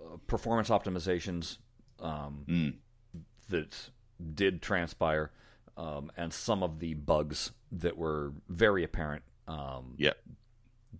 uh, 0.00 0.16
performance 0.28 0.68
optimizations 0.68 1.58
um, 2.00 2.44
Mm. 2.48 2.74
that 3.48 3.90
did 4.34 4.60
transpire, 4.62 5.30
um, 5.76 6.10
and 6.16 6.32
some 6.32 6.62
of 6.62 6.80
the 6.80 6.94
bugs 6.94 7.52
that 7.72 7.96
were 7.96 8.32
very 8.48 8.84
apparent. 8.84 9.22
Um, 9.46 9.94
Yeah. 9.96 10.12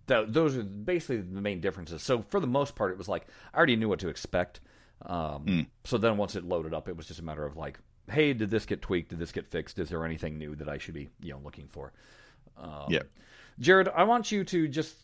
that, 0.07 0.33
those 0.33 0.57
are 0.57 0.63
basically 0.63 1.17
the 1.21 1.41
main 1.41 1.59
differences. 1.61 2.01
So 2.01 2.21
for 2.23 2.39
the 2.39 2.47
most 2.47 2.75
part, 2.75 2.91
it 2.91 2.97
was 2.97 3.07
like 3.07 3.27
I 3.53 3.57
already 3.57 3.75
knew 3.75 3.89
what 3.89 3.99
to 3.99 4.07
expect. 4.09 4.59
Um, 5.03 5.45
Mm. 5.45 5.67
So 5.83 5.97
then 5.97 6.17
once 6.17 6.35
it 6.35 6.43
loaded 6.43 6.73
up, 6.73 6.87
it 6.89 6.95
was 6.97 7.07
just 7.07 7.19
a 7.19 7.23
matter 7.23 7.45
of 7.45 7.55
like, 7.57 7.79
hey, 8.09 8.33
did 8.33 8.49
this 8.49 8.65
get 8.65 8.81
tweaked? 8.81 9.09
Did 9.09 9.19
this 9.19 9.31
get 9.31 9.45
fixed? 9.47 9.77
Is 9.79 9.89
there 9.89 10.03
anything 10.05 10.37
new 10.37 10.55
that 10.55 10.67
I 10.67 10.77
should 10.77 10.93
be 10.95 11.09
you 11.21 11.31
know 11.33 11.39
looking 11.39 11.67
for? 11.67 11.93
Um, 12.57 12.85
Yeah. 12.89 13.03
Jared, 13.59 13.87
I 13.89 14.03
want 14.03 14.31
you 14.31 14.43
to 14.45 14.67
just. 14.67 14.95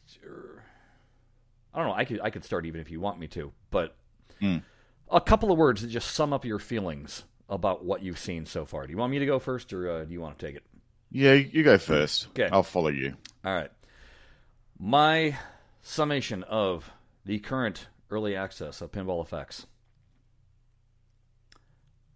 I 1.73 1.77
don't 1.79 1.87
know. 1.87 1.93
I 1.93 2.05
could 2.05 2.21
I 2.21 2.29
could 2.29 2.43
start 2.45 2.65
even 2.65 2.79
if 2.81 2.89
you 2.89 2.99
want 2.99 3.19
me 3.19 3.27
to, 3.27 3.51
but 3.69 3.95
Mm. 4.41 4.63
A 5.11 5.21
couple 5.21 5.51
of 5.51 5.57
words 5.57 5.81
that 5.81 5.87
just 5.87 6.11
sum 6.11 6.33
up 6.33 6.45
your 6.45 6.59
feelings 6.59 7.23
about 7.49 7.85
what 7.85 8.01
you've 8.01 8.19
seen 8.19 8.45
so 8.45 8.65
far. 8.65 8.85
Do 8.87 8.91
you 8.91 8.97
want 8.97 9.11
me 9.11 9.19
to 9.19 9.25
go 9.25 9.39
first, 9.39 9.71
or 9.73 9.89
uh, 9.89 10.05
do 10.05 10.13
you 10.13 10.21
want 10.21 10.37
to 10.39 10.45
take 10.45 10.55
it? 10.55 10.63
Yeah, 11.11 11.33
you 11.33 11.63
go 11.63 11.77
first. 11.77 12.27
Okay. 12.29 12.49
I'll 12.51 12.63
follow 12.63 12.89
you. 12.89 13.15
All 13.43 13.53
right. 13.53 13.71
My 14.79 15.37
summation 15.81 16.43
of 16.43 16.89
the 17.25 17.39
current 17.39 17.87
early 18.09 18.35
access 18.35 18.81
of 18.81 18.91
Pinball 18.91 19.23
Effects. 19.23 19.65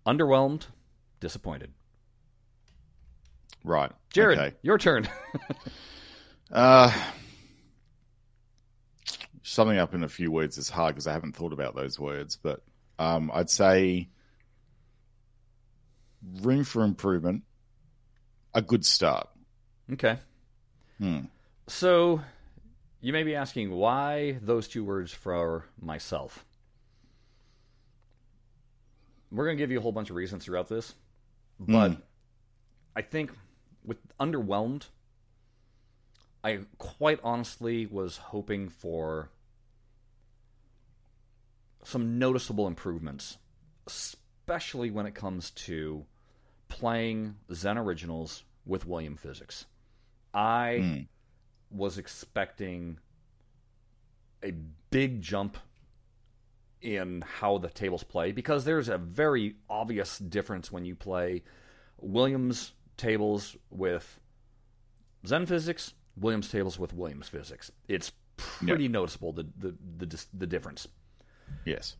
Underwhelmed, 0.05 0.63
disappointed. 1.19 1.71
Right. 3.63 3.91
Jared, 4.11 4.39
Okay. 4.39 4.55
your 4.61 4.77
turn. 4.77 5.07
Uh, 6.51 6.91
summing 9.43 9.77
up 9.77 9.93
in 9.93 10.03
a 10.03 10.09
few 10.09 10.31
words 10.31 10.57
is 10.57 10.67
hard 10.67 10.95
because 10.95 11.05
I 11.05 11.13
haven't 11.13 11.35
thought 11.35 11.53
about 11.53 11.75
those 11.75 11.99
words, 11.99 12.37
but 12.41 12.63
um, 12.99 13.31
I'd 13.33 13.49
say 13.49 14.09
room 16.41 16.63
for 16.63 16.83
improvement, 16.83 17.43
a 18.53 18.61
good 18.61 18.85
start. 18.85 19.27
okay. 19.93 20.19
Hmm. 20.99 21.21
So, 21.67 22.21
you 23.01 23.13
may 23.13 23.23
be 23.23 23.35
asking 23.35 23.71
why 23.71 24.37
those 24.41 24.67
two 24.67 24.83
words 24.83 25.13
for 25.13 25.65
myself. 25.81 26.43
We're 29.31 29.45
going 29.45 29.57
to 29.57 29.61
give 29.61 29.71
you 29.71 29.77
a 29.77 29.81
whole 29.81 29.91
bunch 29.91 30.09
of 30.09 30.15
reasons 30.15 30.43
throughout 30.45 30.67
this, 30.67 30.93
but 31.59 31.89
Hmm. 31.91 32.01
I 32.95 33.01
think 33.03 33.31
with 33.85 33.97
underwhelmed, 34.19 34.87
I 36.43 36.59
quite 36.79 37.19
honestly 37.23 37.85
was 37.85 38.17
hoping 38.17 38.67
for 38.69 39.29
some 41.89 42.19
noticeable 42.19 42.67
improvements, 42.67 43.37
especially 43.87 44.91
when 44.91 45.05
it 45.05 45.15
comes 45.15 45.51
to 45.51 46.05
playing 46.67 47.35
Zen 47.53 47.77
Originals 47.77 48.43
with 48.65 48.85
William 48.85 49.15
Physics. 49.17 49.65
I 50.33 50.77
Hmm. 50.77 51.75
was 51.77 51.97
expecting 51.97 52.99
a 54.43 54.51
big 54.91 55.21
jump 55.21 55.57
in 56.81 57.21
how 57.21 57.57
the 57.57 57.69
tables 57.69 58.03
play 58.03 58.31
because 58.31 58.63
there's 58.63 58.87
a 58.87 58.97
very 58.97 59.55
obvious 59.69 60.17
difference 60.17 60.71
when 60.71 60.85
you 60.85 60.95
play 60.95 61.43
Williams 61.97 62.73
tables 62.95 63.57
with 63.69 64.19
Zen 65.27 65.45
physics, 65.45 65.93
Williams 66.15 66.49
tables 66.49 66.79
with 66.79 66.93
Williams 66.93 67.27
physics. 67.27 67.71
It's 67.87 68.13
pretty 68.37 68.87
noticeable 68.87 69.33
the, 69.33 69.45
the 69.57 69.75
the 69.97 70.25
the 70.33 70.47
difference. 70.47 70.87
Yes. 71.65 71.95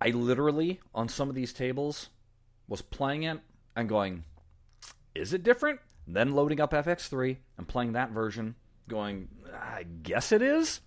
I 0.00 0.08
literally 0.10 0.80
on 0.94 1.08
some 1.08 1.28
of 1.28 1.34
these 1.34 1.52
tables 1.52 2.08
was 2.68 2.82
playing 2.82 3.24
it 3.24 3.40
and 3.76 3.88
going, 3.88 4.24
"Is 5.14 5.32
it 5.32 5.42
different?" 5.42 5.80
Then 6.06 6.32
loading 6.32 6.60
up 6.60 6.72
FX3 6.72 7.38
and 7.58 7.68
playing 7.68 7.92
that 7.92 8.10
version, 8.10 8.54
going, 8.88 9.28
"I 9.52 9.82
guess 9.84 10.32
it 10.32 10.42
is." 10.42 10.80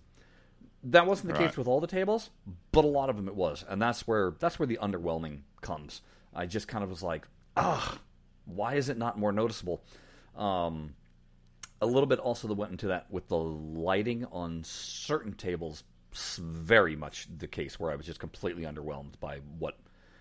That 0.82 1.06
wasn't 1.06 1.28
the 1.28 1.38
Right. 1.38 1.48
case 1.48 1.56
with 1.56 1.66
all 1.66 1.80
the 1.80 1.86
tables, 1.86 2.30
but 2.72 2.84
a 2.84 2.88
lot 2.88 3.08
of 3.08 3.16
them 3.16 3.28
it 3.28 3.34
was, 3.34 3.64
and 3.68 3.80
that's 3.80 4.06
where 4.06 4.32
that's 4.32 4.58
where 4.58 4.66
the 4.66 4.78
underwhelming 4.82 5.42
comes. 5.62 6.02
I 6.34 6.46
just 6.46 6.68
kind 6.68 6.82
of 6.84 6.90
was 6.90 7.02
like, 7.02 7.26
"Ah, 7.56 8.00
why 8.44 8.74
is 8.74 8.88
it 8.88 8.98
not 8.98 9.18
more 9.18 9.32
noticeable?" 9.32 9.82
Um, 10.34 10.96
a 11.80 11.86
little 11.86 12.06
bit 12.06 12.18
also 12.18 12.48
that 12.48 12.54
went 12.54 12.72
into 12.72 12.88
that 12.88 13.10
with 13.10 13.28
the 13.28 13.38
lighting 13.38 14.24
on 14.26 14.64
certain 14.64 15.34
tables 15.34 15.84
very 16.38 16.96
much 16.96 17.26
the 17.36 17.46
case 17.48 17.78
where 17.78 17.90
I 17.90 17.96
was 17.96 18.06
just 18.06 18.20
completely 18.20 18.64
underwhelmed 18.64 19.18
by 19.20 19.38
what 19.58 19.78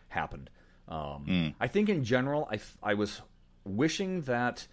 happened. 0.10 0.50
Um, 0.88 1.26
I 1.60 1.68
think 1.68 1.90
in 1.90 2.04
general, 2.04 2.48
I, 2.52 2.60
I 2.82 2.94
was 2.96 3.22
wishing 3.64 4.22
that 4.22 4.68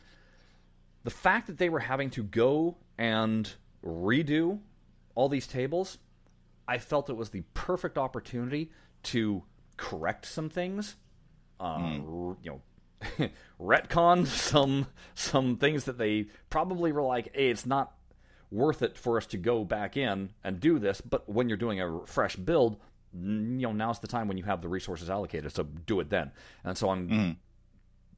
the 1.04 1.10
fact 1.10 1.46
that 1.46 1.58
they 1.58 1.68
were 1.68 1.78
having 1.80 2.10
to 2.10 2.22
go 2.22 2.76
and 2.98 3.50
redo 3.84 4.58
all 5.14 5.28
these 5.28 5.46
tables, 5.46 5.98
I 6.66 6.78
felt 6.78 7.08
it 7.10 7.16
was 7.16 7.30
the 7.30 7.42
perfect 7.54 7.96
opportunity 7.98 8.70
to 9.04 9.42
correct 9.76 10.26
some 10.26 10.48
things, 10.50 10.96
uh, 11.58 11.64
r- 11.64 12.36
you 12.42 12.50
know, 12.50 12.60
retcon 13.60 14.26
some 14.26 14.86
some 15.14 15.56
things 15.56 15.84
that 15.84 15.96
they 15.96 16.26
probably 16.50 16.92
were 16.92 17.02
like, 17.02 17.34
"Hey, 17.34 17.48
it's 17.48 17.64
not 17.64 17.94
worth 18.50 18.82
it 18.82 18.96
for 18.98 19.16
us 19.16 19.26
to 19.26 19.36
go 19.36 19.64
back 19.64 19.96
in 19.96 20.30
and 20.44 20.60
do 20.60 20.78
this." 20.78 21.00
But 21.00 21.28
when 21.28 21.48
you're 21.48 21.58
doing 21.58 21.80
a 21.80 22.06
fresh 22.06 22.36
build, 22.36 22.76
you 23.12 23.20
know, 23.20 23.72
now's 23.72 23.98
the 23.98 24.06
time 24.06 24.28
when 24.28 24.38
you 24.38 24.44
have 24.44 24.62
the 24.62 24.68
resources 24.68 25.10
allocated, 25.10 25.52
so 25.52 25.64
do 25.64 26.00
it 26.00 26.10
then. 26.10 26.32
And 26.64 26.76
so 26.76 26.90
I'm 26.90 27.08
mm-hmm. 27.08 27.30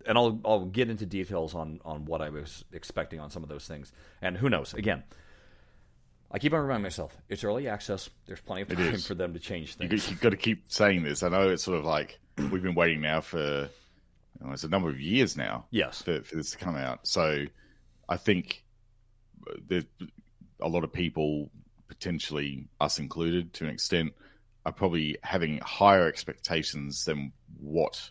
and 0.07 0.19
I'll 0.19 0.41
I'll 0.45 0.65
get 0.67 0.91
into 0.91 1.07
details 1.07 1.55
on 1.55 1.81
on 1.85 2.05
what 2.05 2.21
I 2.21 2.31
was 2.31 2.65
expecting 2.73 3.21
on 3.21 3.31
some 3.31 3.43
of 3.43 3.49
those 3.49 3.67
things. 3.67 3.93
And 4.21 4.37
who 4.37 4.51
knows? 4.51 4.75
Again, 4.75 5.03
I 6.31 6.39
keep 6.39 6.53
on 6.55 6.61
reminding 6.61 6.83
myself 6.83 7.17
it's 7.29 7.45
early 7.45 7.69
access. 7.69 8.09
There's 8.27 8.41
plenty 8.41 8.63
of 8.63 8.69
time 8.69 8.99
for 8.99 9.15
them 9.15 9.35
to 9.35 9.39
change 9.39 9.75
things. 9.75 10.11
You've 10.11 10.21
got 10.21 10.31
to 10.31 10.37
keep 10.37 10.65
saying 10.69 11.03
this. 11.03 11.23
I 11.23 11.29
know 11.29 11.49
it's 11.49 11.63
sort 11.63 11.79
of 11.79 11.85
like 11.85 12.19
we've 12.37 12.63
been 12.63 12.75
waiting 12.75 13.01
now 13.03 13.21
for 13.21 13.69
you 14.41 14.47
know, 14.47 14.53
it's 14.53 14.65
a 14.65 14.69
number 14.69 14.89
of 14.89 15.01
years 15.01 15.37
now 15.37 15.67
Yes. 15.71 16.03
for, 16.03 16.23
for 16.23 16.37
this 16.37 16.51
to 16.53 16.59
come 16.59 16.77
out. 16.77 17.07
So 17.07 17.45
I 18.09 18.17
think 18.17 18.65
uh, 19.49 19.55
there's 19.69 19.85
a 20.63 20.69
lot 20.69 20.85
of 20.85 20.93
people, 20.93 21.51
potentially 21.89 22.69
us 22.81 22.99
included 22.99 23.53
to 23.55 23.65
an 23.65 23.71
extent, 23.71 24.13
are 24.65 24.73
probably 24.73 25.19
having 25.23 25.59
higher 25.59 26.07
expectations 26.07 27.05
than 27.05 27.33
what 27.59 28.11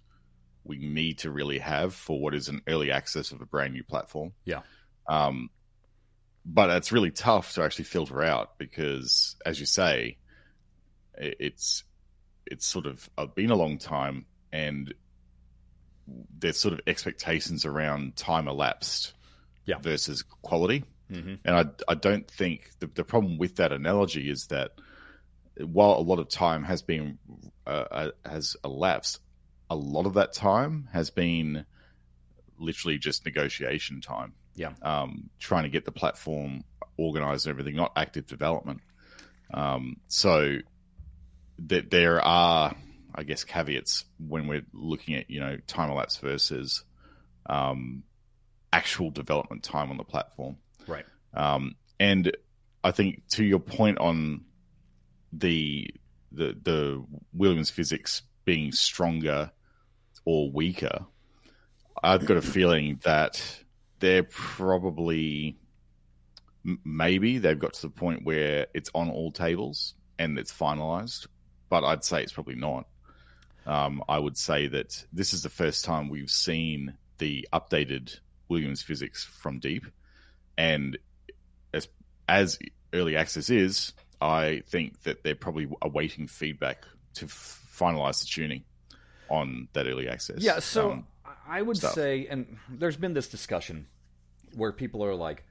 we 0.63 0.77
need 0.77 1.17
to 1.19 1.31
really 1.31 1.57
have 1.59 1.93
for 1.93 2.19
what 2.19 2.35
is 2.35 2.47
an 2.47 2.61
early 2.67 2.91
access 2.91 3.31
of 3.31 3.41
a 3.41 3.45
brand 3.45 3.73
new 3.73 3.83
platform. 3.83 4.33
Yeah. 4.45 4.61
Um, 5.07 5.49
but 6.45 6.69
it's 6.69 6.91
really 6.91 7.11
tough 7.11 7.53
to 7.53 7.63
actually 7.63 7.85
filter 7.85 8.21
out 8.21 8.57
because, 8.57 9.35
as 9.45 9.59
you 9.59 9.65
say, 9.65 10.17
it's 11.15 11.83
it's 12.45 12.65
sort 12.65 12.85
of 12.85 13.09
uh, 13.17 13.27
been 13.27 13.51
a 13.51 13.55
long 13.55 13.77
time, 13.77 14.25
and 14.51 14.93
there's 16.37 16.59
sort 16.59 16.73
of 16.73 16.81
expectations 16.87 17.65
around 17.65 18.15
time 18.15 18.47
elapsed 18.47 19.13
Yeah. 19.65 19.77
versus 19.79 20.23
quality. 20.41 20.83
Hmm 21.11 21.35
And 21.45 21.55
I, 21.55 21.65
I 21.91 21.95
don't 21.95 22.29
think 22.29 22.71
the, 22.79 22.87
the 22.87 23.03
problem 23.03 23.37
with 23.37 23.55
that 23.57 23.71
analogy 23.71 24.29
is 24.29 24.47
that 24.47 24.71
while 25.57 25.91
a 25.91 26.01
lot 26.01 26.19
of 26.19 26.29
time 26.29 26.63
has 26.63 26.81
been 26.81 27.17
uh, 27.67 27.85
uh, 27.91 28.11
has 28.25 28.55
elapsed, 28.63 29.19
a 29.69 29.75
lot 29.75 30.05
of 30.05 30.13
that 30.15 30.33
time 30.33 30.87
has 30.93 31.09
been 31.09 31.65
literally 32.57 32.97
just 32.97 33.25
negotiation 33.25 34.01
time. 34.01 34.33
Yeah. 34.53 34.73
um, 34.81 35.29
trying 35.39 35.63
to 35.63 35.69
get 35.69 35.85
the 35.85 35.93
platform 35.93 36.65
organized 36.97 37.45
and 37.45 37.51
everything, 37.51 37.75
not 37.75 37.93
active 37.95 38.27
development. 38.27 38.81
Um, 39.53 39.97
so 40.07 40.57
that 41.59 41.89
there 41.89 42.21
are 42.21 42.75
I 43.13 43.23
guess, 43.23 43.43
caveats 43.43 44.05
when 44.17 44.47
we're 44.47 44.65
looking 44.73 45.15
at 45.15 45.29
you 45.29 45.39
know 45.39 45.57
time 45.67 45.89
elapse 45.89 46.17
versus 46.17 46.83
um, 47.45 48.03
actual 48.71 49.11
development 49.11 49.63
time 49.63 49.91
on 49.91 49.97
the 49.97 50.03
platform. 50.03 50.57
Right. 50.87 51.05
Um, 51.33 51.75
and 51.99 52.35
I 52.83 52.91
think 52.91 53.27
to 53.31 53.43
your 53.43 53.59
point 53.59 53.99
on 53.99 54.45
the 55.33 55.89
the 56.31 56.57
the 56.61 57.05
Williams 57.33 57.69
physics 57.69 58.23
being 58.45 58.71
stronger 58.71 59.51
or 60.25 60.51
weaker, 60.51 61.05
I've 62.03 62.25
got 62.25 62.37
a 62.37 62.41
feeling 62.41 62.99
that 63.03 63.43
they're 63.99 64.23
probably 64.23 65.57
maybe 66.83 67.37
they've 67.37 67.59
got 67.59 67.73
to 67.73 67.81
the 67.83 67.89
point 67.89 68.23
where 68.23 68.67
it's 68.73 68.89
on 68.93 69.09
all 69.09 69.31
tables 69.31 69.95
and 70.19 70.37
it's 70.37 70.53
finalized, 70.53 71.27
but 71.69 71.83
I'd 71.83 72.03
say 72.03 72.21
it's 72.21 72.33
probably 72.33 72.55
not. 72.55 72.85
Um, 73.65 74.03
I 74.09 74.17
would 74.17 74.37
say 74.37 74.67
that 74.67 75.05
this 75.13 75.33
is 75.33 75.43
the 75.43 75.49
first 75.49 75.85
time 75.85 76.09
we've 76.09 76.31
seen 76.31 76.97
the 77.19 77.47
updated 77.53 78.19
Williams 78.49 78.81
physics 78.81 79.23
from 79.23 79.59
Deep, 79.59 79.85
and 80.61 80.97
as 81.73 81.87
as 82.29 82.59
early 82.93 83.15
access 83.15 83.49
is, 83.49 83.93
I 84.21 84.61
think 84.67 85.01
that 85.03 85.23
they're 85.23 85.35
probably 85.35 85.67
awaiting 85.81 86.27
feedback 86.27 86.85
to 87.15 87.25
f- 87.25 87.65
finalize 87.75 88.21
the 88.21 88.27
tuning 88.27 88.63
on 89.29 89.67
that 89.73 89.87
early 89.87 90.07
access. 90.07 90.37
Yeah, 90.39 90.59
so 90.59 90.91
um, 90.91 91.07
I 91.47 91.61
would 91.61 91.77
stuff. 91.77 91.93
say, 91.93 92.27
and 92.29 92.57
there's 92.69 92.95
been 92.95 93.13
this 93.13 93.27
discussion 93.27 93.87
where 94.55 94.71
people 94.71 95.03
are 95.03 95.15
like, 95.15 95.43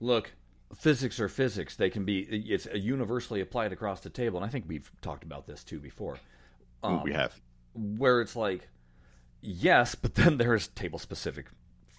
look, 0.00 0.32
physics 0.74 1.20
are 1.20 1.28
physics. 1.28 1.76
They 1.76 1.90
can 1.90 2.04
be, 2.04 2.20
it's 2.20 2.66
universally 2.72 3.40
applied 3.40 3.72
across 3.72 4.00
the 4.00 4.10
table. 4.10 4.38
And 4.38 4.46
I 4.46 4.48
think 4.48 4.64
we've 4.66 4.90
talked 5.02 5.24
about 5.24 5.46
this 5.46 5.62
too 5.62 5.78
before. 5.78 6.18
Um, 6.82 7.02
we 7.02 7.12
have. 7.12 7.38
Where 7.74 8.20
it's 8.20 8.36
like, 8.36 8.68
yes, 9.42 9.94
but 9.94 10.14
then 10.14 10.38
there's 10.38 10.68
table 10.68 10.98
specific 10.98 11.46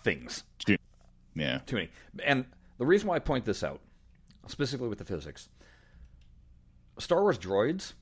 things, 0.04 0.44
Tu- 1.38 1.60
Too 1.66 1.76
many. 1.78 1.90
And 2.24 2.46
the 2.78 2.86
reason 2.86 3.08
why 3.08 3.16
I 3.16 3.20
point 3.20 3.46
this 3.46 3.64
out, 3.64 3.80
specifically 4.48 4.88
with 4.90 4.98
the 5.00 5.06
physics, 5.06 5.50
Star 7.00 7.22
Wars 7.22 7.38
droids, 7.38 7.94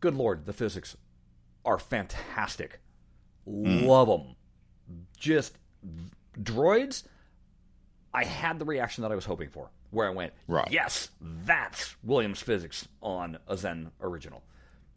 good 0.00 0.14
lord, 0.14 0.44
the 0.46 0.52
physics 0.52 0.96
are 1.64 1.78
fantastic. 1.78 2.80
Love 3.46 4.08
them. 4.08 4.36
Just 5.18 5.58
droids. 6.40 7.04
I 8.14 8.24
had 8.24 8.58
the 8.58 8.64
reaction 8.64 9.02
that 9.02 9.12
I 9.12 9.14
was 9.14 9.24
hoping 9.26 9.50
for, 9.50 9.70
where 9.90 10.06
I 10.06 10.10
went, 10.10 10.32
Right. 10.48 10.70
yes, 10.70 11.10
that's 11.20 11.96
Williams 12.02 12.40
physics 12.40 12.88
on 13.02 13.38
a 13.46 13.56
Zen 13.56 13.90
original. 14.00 14.42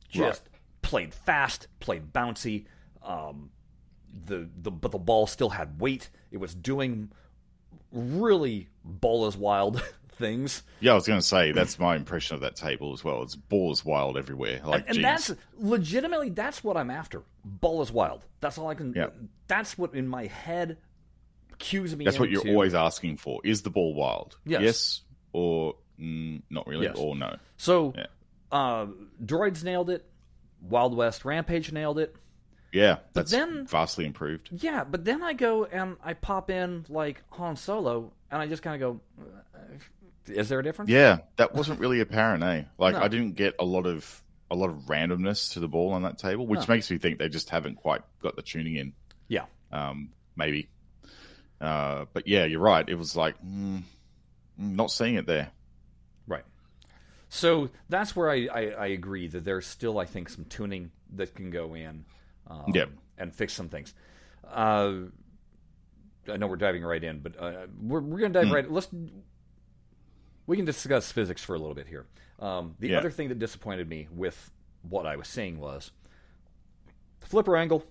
Just 0.09 0.43
played 0.81 1.13
fast, 1.13 1.67
played 1.79 2.13
bouncy. 2.13 2.65
Um, 3.03 3.51
the 4.25 4.49
the 4.57 4.71
but 4.71 4.91
the 4.91 4.97
ball 4.97 5.27
still 5.27 5.49
had 5.49 5.79
weight. 5.79 6.09
It 6.31 6.37
was 6.37 6.55
doing 6.55 7.11
really 7.91 8.67
ball 8.83 9.27
is 9.27 9.35
wild 9.37 9.81
things. 10.13 10.63
Yeah, 10.79 10.91
I 10.91 10.95
was 10.95 11.07
going 11.07 11.19
to 11.19 11.25
say 11.25 11.51
that's 11.51 11.79
my 11.79 11.95
impression 11.95 12.35
of 12.35 12.41
that 12.41 12.55
table 12.55 12.93
as 12.93 13.03
well. 13.03 13.23
It's 13.23 13.35
ball 13.35 13.71
is 13.71 13.83
wild 13.85 14.17
everywhere. 14.17 14.61
Like, 14.63 14.85
and 14.87 14.95
geez. 14.95 15.03
that's 15.03 15.31
legitimately 15.57 16.29
that's 16.29 16.63
what 16.63 16.77
I'm 16.77 16.89
after. 16.91 17.23
Ball 17.43 17.81
is 17.81 17.91
wild. 17.91 18.25
That's 18.41 18.57
all 18.57 18.67
I 18.67 18.75
can. 18.75 18.93
Yeah. 18.95 19.07
That's 19.47 19.77
what 19.77 19.93
in 19.95 20.07
my 20.07 20.27
head 20.27 20.77
cues 21.57 21.95
me. 21.95 22.05
that's 22.05 22.19
what 22.19 22.29
you're 22.29 22.47
always 22.47 22.73
asking 22.73 23.17
for. 23.17 23.41
Is 23.43 23.63
the 23.63 23.69
ball 23.69 23.93
wild? 23.93 24.37
Yes. 24.45 25.01
or 25.33 25.75
mm, 25.99 26.41
not 26.49 26.65
really, 26.67 26.85
Yes. 26.85 26.95
or 26.97 27.15
no? 27.15 27.35
So, 27.57 27.93
Yeah. 27.95 28.05
uh, 28.51 28.87
droids 29.23 29.63
nailed 29.63 29.89
it. 29.89 30.05
Wild 30.61 30.95
West 30.95 31.23
Rampage 31.25 31.71
nailed 31.71 31.99
it. 31.99 32.15
Yeah, 32.71 32.97
that's 33.13 33.31
then- 33.31 33.65
vastly 33.67 34.05
improved. 34.05 34.49
Yeah, 34.51 34.83
but 34.83 35.03
then 35.05 35.23
I 35.23 35.33
go 35.33 35.65
and 35.65 35.97
I 36.03 36.13
pop 36.13 36.49
in 36.49 36.85
like 36.89 37.21
Han 37.31 37.55
Solo, 37.55 38.11
and 38.31 38.41
I 38.41 38.47
just 38.47 38.61
kind 38.61 38.81
of 38.81 39.01
go, 39.01 39.23
"Is 40.33 40.49
there 40.49 40.59
a 40.59 40.63
difference?" 40.63 40.91
Yeah, 40.91 41.19
that 41.37 41.55
wasn't 41.55 41.79
really 41.79 41.99
apparent, 41.99 42.43
eh? 42.43 42.63
Like 42.77 42.93
No. 42.93 43.01
I 43.01 43.07
didn't 43.07 43.33
get 43.33 43.55
a 43.59 43.65
lot 43.65 43.85
of 43.87 44.23
a 44.51 44.55
lot 44.55 44.69
of 44.69 44.77
randomness 44.87 45.53
to 45.53 45.59
the 45.59 45.67
ball 45.67 45.93
on 45.93 46.03
that 46.03 46.17
table, 46.17 46.45
which 46.47 46.67
No. 46.67 46.73
makes 46.73 46.89
me 46.89 46.97
think 46.97 47.19
they 47.19 47.29
just 47.29 47.49
haven't 47.49 47.75
quite 47.75 48.01
got 48.21 48.35
the 48.35 48.41
tuning 48.41 48.75
in. 48.75 48.93
Yeah. 49.27 49.45
Um, 49.71 50.09
maybe. 50.35 50.69
Uh, 51.61 52.05
but 52.13 52.27
yeah, 52.27 52.45
you're 52.45 52.59
right. 52.61 52.87
It 52.87 52.95
was 52.95 53.15
like 53.15 53.35
mm, 53.43 53.77
mm, 53.77 53.83
not 54.57 54.91
seeing 54.91 55.15
it 55.15 55.25
there. 55.27 55.51
Right. 56.27 56.45
So 57.29 57.69
that's 57.89 58.15
where 58.15 58.29
I, 58.29 58.47
I, 58.51 58.61
I 58.69 58.87
agree 58.87 59.27
that 59.27 59.43
there's 59.43 59.67
still, 59.67 59.99
I 59.99 60.05
think, 60.05 60.29
some 60.29 60.45
tuning 60.45 60.91
that 61.15 61.35
can 61.35 61.51
go 61.51 61.75
in 61.75 62.05
um, 62.49 62.71
Yep. 62.73 62.89
and 63.17 63.33
fix 63.33 63.53
some 63.53 63.69
things. 63.69 63.93
Uh, 64.47 64.93
I 66.31 66.37
know 66.37 66.47
we're 66.47 66.55
diving 66.57 66.83
right 66.83 67.03
in, 67.03 67.19
but 67.19 67.39
uh, 67.39 67.67
we're, 67.81 68.01
we're 68.01 68.19
going 68.19 68.33
to 68.33 68.41
dive 68.43 68.51
right. 68.51 68.69
Let's 68.69 68.87
we 70.47 70.55
can 70.57 70.65
discuss 70.65 71.11
physics 71.11 71.43
for 71.43 71.55
a 71.55 71.59
little 71.59 71.75
bit 71.75 71.87
here. 71.87 72.05
Um, 72.39 72.75
the 72.79 72.89
Yeah. 72.89 72.97
other 72.99 73.11
thing 73.11 73.29
that 73.29 73.39
disappointed 73.39 73.87
me 73.87 74.07
with 74.11 74.51
what 74.81 75.05
I 75.05 75.15
was 75.15 75.27
seeing 75.27 75.59
was 75.59 75.91
the 77.19 77.27
flipper 77.27 77.55
angle. 77.57 77.83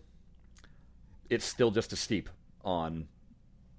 It's 1.31 1.45
still 1.45 1.71
just 1.71 1.93
as 1.93 2.01
steep 2.01 2.29
on 2.65 3.07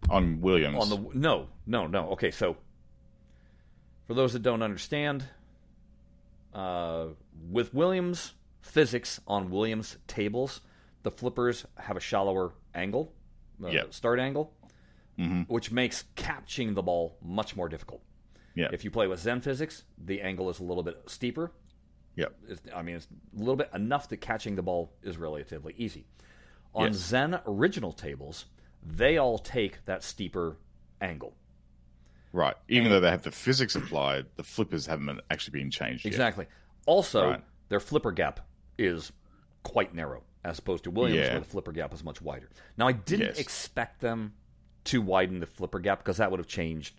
On 0.09 0.39
Williams, 0.41 0.77
on 0.79 0.89
the 0.89 1.17
no 1.17 1.47
no 1.65 1.87
no 1.87 2.09
okay 2.11 2.31
so 2.31 2.55
for 4.07 4.13
those 4.13 4.33
that 4.33 4.41
don't 4.43 4.61
understand 4.61 5.25
uh, 6.53 7.07
with 7.51 7.73
williams 7.73 8.33
physics 8.61 9.19
on 9.27 9.49
williams 9.49 9.97
tables 10.07 10.61
the 11.03 11.11
flippers 11.11 11.65
have 11.77 11.97
a 11.97 11.99
shallower 11.99 12.53
angle 12.75 13.13
uh, 13.63 13.67
Yep. 13.69 13.93
start 13.93 14.19
angle 14.19 14.53
Mhm. 15.17 15.47
which 15.49 15.71
makes 15.71 16.05
catching 16.15 16.73
the 16.75 16.81
ball 16.81 17.17
much 17.21 17.55
more 17.55 17.67
difficult 17.69 18.01
yeah, 18.55 18.69
if 18.71 18.83
you 18.83 18.91
play 18.91 19.07
with 19.07 19.19
zen 19.19 19.41
physics 19.41 19.83
the 19.97 20.21
angle 20.21 20.49
is 20.49 20.59
a 20.59 20.63
little 20.63 20.83
bit 20.83 21.01
steeper 21.07 21.51
yep, 22.15 22.35
it's, 22.47 22.61
I 22.75 22.81
mean, 22.81 22.95
it's 22.97 23.07
a 23.35 23.39
little 23.39 23.55
bit 23.55 23.69
enough 23.73 24.09
that 24.09 24.17
catching 24.17 24.55
the 24.55 24.61
ball 24.61 24.91
is 25.03 25.17
relatively 25.17 25.73
easy. 25.77 26.05
On 26.75 26.87
Yes. 26.87 26.95
Zen 26.97 27.39
original 27.47 27.93
tables, 27.93 28.45
they 28.83 29.17
all 29.17 29.37
take 29.39 29.85
that 29.85 30.03
steeper 30.03 30.57
angle. 30.99 31.33
right. 32.33 32.55
Even 32.67 32.89
though 32.91 32.99
they 32.99 33.09
have 33.09 33.23
the 33.23 33.31
physics 33.31 33.75
applied, 33.75 34.25
the 34.35 34.43
flippers 34.43 34.85
haven't 34.85 35.21
actually 35.31 35.59
been 35.59 35.71
changed 35.71 36.03
yet. 36.03 36.11
Exactly. 36.11 36.47
Also, 36.85 37.29
Right. 37.29 37.43
their 37.69 37.79
flipper 37.79 38.11
gap 38.11 38.45
is 38.77 39.11
quite 39.63 39.93
narrow 39.95 40.23
as 40.43 40.59
opposed 40.59 40.83
to 40.85 40.91
Williams, 40.91 41.17
Yeah. 41.19 41.31
where 41.31 41.39
the 41.39 41.45
flipper 41.45 41.71
gap 41.71 41.93
is 41.93 42.03
much 42.03 42.21
wider. 42.21 42.49
Now, 42.77 42.87
I 42.87 42.93
didn't 42.93 43.27
Yes. 43.27 43.39
expect 43.39 43.99
them 44.01 44.33
to 44.85 45.01
widen 45.01 45.39
the 45.39 45.45
flipper 45.45 45.79
gap 45.79 45.99
because 45.99 46.17
that 46.17 46.31
would 46.31 46.39
have 46.39 46.47
changed 46.47 46.95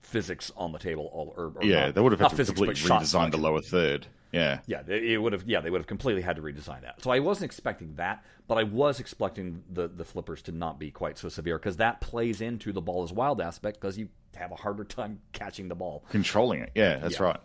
physics 0.00 0.52
on 0.56 0.72
the 0.72 0.78
table. 0.78 1.08
All 1.12 1.32
or, 1.36 1.52
or 1.56 1.64
Yeah, 1.64 1.86
not- 1.86 1.94
they 1.94 2.00
would 2.00 2.12
have 2.12 2.20
had 2.20 2.30
to 2.30 2.36
physics, 2.36 2.58
completely 2.58 2.88
redesign 2.88 3.30
the 3.30 3.38
lower 3.38 3.60
third. 3.60 4.06
Yeah, 4.32 4.60
Yeah, 4.66 4.82
they- 4.82 5.14
it 5.14 5.22
would 5.22 5.32
have. 5.32 5.44
Yeah, 5.48 5.60
they 5.60 5.70
would 5.70 5.80
have 5.80 5.86
completely 5.86 6.20
had 6.22 6.36
to 6.36 6.42
redesign 6.42 6.82
that. 6.82 7.02
So 7.02 7.10
I 7.10 7.20
wasn't 7.20 7.44
expecting 7.46 7.94
that, 7.94 8.24
but 8.48 8.58
I 8.58 8.64
was 8.64 9.00
expecting 9.00 9.62
the 9.70 9.88
the 9.88 10.04
flippers 10.04 10.42
to 10.42 10.52
not 10.52 10.78
be 10.78 10.90
quite 10.90 11.16
so 11.16 11.28
severe 11.28 11.58
because 11.58 11.76
that 11.78 12.00
plays 12.00 12.40
into 12.40 12.72
the 12.72 12.82
ball 12.82 13.04
is 13.04 13.12
wild 13.12 13.40
aspect 13.40 13.80
because 13.80 13.96
you 13.96 14.08
have 14.34 14.52
a 14.52 14.56
harder 14.56 14.84
time 14.84 15.20
catching 15.32 15.68
the 15.68 15.74
ball. 15.74 16.04
controlling 16.10 16.60
it. 16.60 16.72
Yeah, 16.74 16.96
that's 16.98 17.18
Yeah. 17.18 17.26
right. 17.26 17.40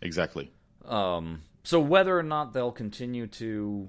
Exactly. 0.00 0.50
Um, 0.84 1.42
so 1.62 1.80
whether 1.80 2.16
or 2.18 2.22
not 2.22 2.52
they'll 2.54 2.72
continue 2.72 3.26
to 3.26 3.88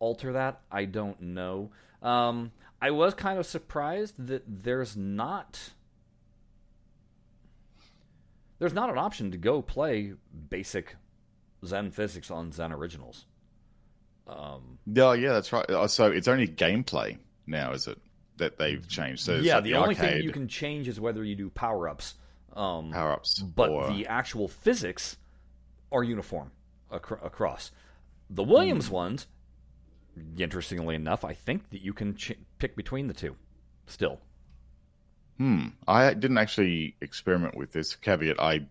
alter 0.00 0.32
that, 0.32 0.60
I 0.72 0.86
don't 0.86 1.20
know. 1.20 1.70
Um, 2.02 2.50
I 2.82 2.90
was 2.90 3.14
kind 3.14 3.38
of 3.38 3.46
surprised 3.46 4.26
that 4.26 4.42
there's 4.46 4.96
not 4.96 5.70
there's 8.58 8.74
not 8.74 8.90
an 8.90 8.98
option 8.98 9.30
to 9.30 9.38
go 9.38 9.62
play 9.62 10.12
basic 10.48 10.96
Zen 11.64 11.90
physics 11.90 12.30
on 12.30 12.52
Zen 12.52 12.72
originals. 12.72 13.26
Um, 14.26 14.78
Yeah, 14.86 15.14
yeah, 15.14 15.32
that's 15.32 15.52
right. 15.52 15.68
Uh, 15.68 15.88
So 15.88 16.06
it's 16.10 16.28
only 16.28 16.46
gameplay 16.46 17.18
now, 17.46 17.72
is 17.72 17.86
it? 17.86 17.98
That 18.36 18.58
they've 18.58 18.86
changed. 18.88 19.22
So 19.22 19.36
yeah, 19.36 19.56
like 19.56 19.64
the, 19.64 19.74
only 19.74 19.94
thing 19.94 20.22
you 20.22 20.30
can 20.32 20.48
change 20.48 20.88
is 20.88 20.98
whether 20.98 21.22
you 21.22 21.34
do 21.36 21.50
power 21.50 21.88
ups. 21.88 22.14
Um, 22.54 22.90
power 22.90 23.12
ups, 23.12 23.38
but 23.40 23.70
or, 23.70 23.88
the 23.92 24.06
actual 24.06 24.48
physics 24.48 25.16
are 25.92 26.02
uniform 26.02 26.50
acro- 26.90 27.20
across. 27.22 27.70
The 28.30 28.42
Williams 28.42 28.88
Hmm. 28.88 28.94
ones, 28.94 29.26
interestingly 30.38 30.94
enough, 30.94 31.24
I 31.24 31.34
think 31.34 31.70
that 31.70 31.82
you 31.82 31.92
can 31.92 32.16
ch- 32.16 32.32
pick 32.58 32.76
between 32.76 33.06
the 33.08 33.14
two. 33.14 33.36
Still, 33.86 34.20
Hmm. 35.38 35.68
I 35.88 36.12
didn't 36.14 36.38
actually 36.38 36.96
experiment 37.00 37.56
with 37.56 37.72
this 37.72 37.96
caveat. 37.96 38.38
I 38.38 38.66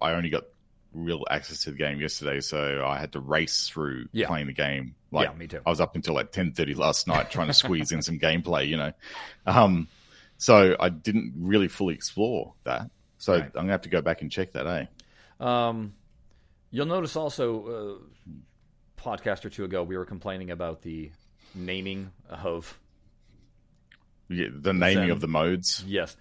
I 0.00 0.12
only 0.12 0.28
got 0.28 0.44
real 0.92 1.24
access 1.30 1.62
to 1.64 1.70
the 1.70 1.76
game 1.76 2.00
yesterday, 2.00 2.40
so 2.40 2.84
I 2.86 2.98
had 2.98 3.12
to 3.12 3.20
race 3.20 3.68
through 3.68 4.08
Yeah. 4.12 4.26
playing 4.26 4.46
the 4.48 4.52
game. 4.52 4.94
Like, 5.12 5.28
Yeah, 5.30 5.34
me 5.36 5.46
too. 5.46 5.60
I 5.64 5.70
was 5.70 5.80
up 5.80 5.94
until 5.94 6.14
like 6.14 6.32
ten 6.32 6.52
thirty 6.52 6.74
last 6.74 7.06
night 7.06 7.30
trying 7.30 7.46
to 7.46 7.54
squeeze 7.54 7.92
in 7.92 8.02
some 8.08 8.18
gameplay. 8.18 8.66
You 8.68 8.76
know, 8.76 8.92
um, 9.46 9.88
so 10.36 10.76
I 10.80 10.88
didn't 10.88 11.32
really 11.36 11.68
fully 11.68 11.94
explore 11.94 12.54
that. 12.64 12.90
So 13.18 13.34
Right. 13.34 13.44
I'm 13.44 13.50
gonna 13.52 13.72
have 13.72 13.82
to 13.82 13.88
go 13.88 14.02
back 14.02 14.20
and 14.20 14.30
check 14.30 14.52
that. 14.52 14.66
Eh? 14.66 14.86
um, 15.40 15.94
you'll 16.70 16.86
notice 16.86 17.14
also 17.16 18.00
uh, 18.02 18.32
podcast 19.04 19.44
or 19.44 19.50
two 19.50 19.64
ago, 19.64 19.82
we 19.82 19.96
were 19.96 20.04
complaining 20.04 20.50
about 20.50 20.82
the 20.82 21.10
naming 21.54 22.10
of 22.28 22.78
Yeah, 24.28 24.46
the 24.52 24.72
naming 24.72 25.04
Zen. 25.04 25.10
of 25.10 25.20
the 25.20 25.28
modes. 25.28 25.84
yes. 25.86 26.16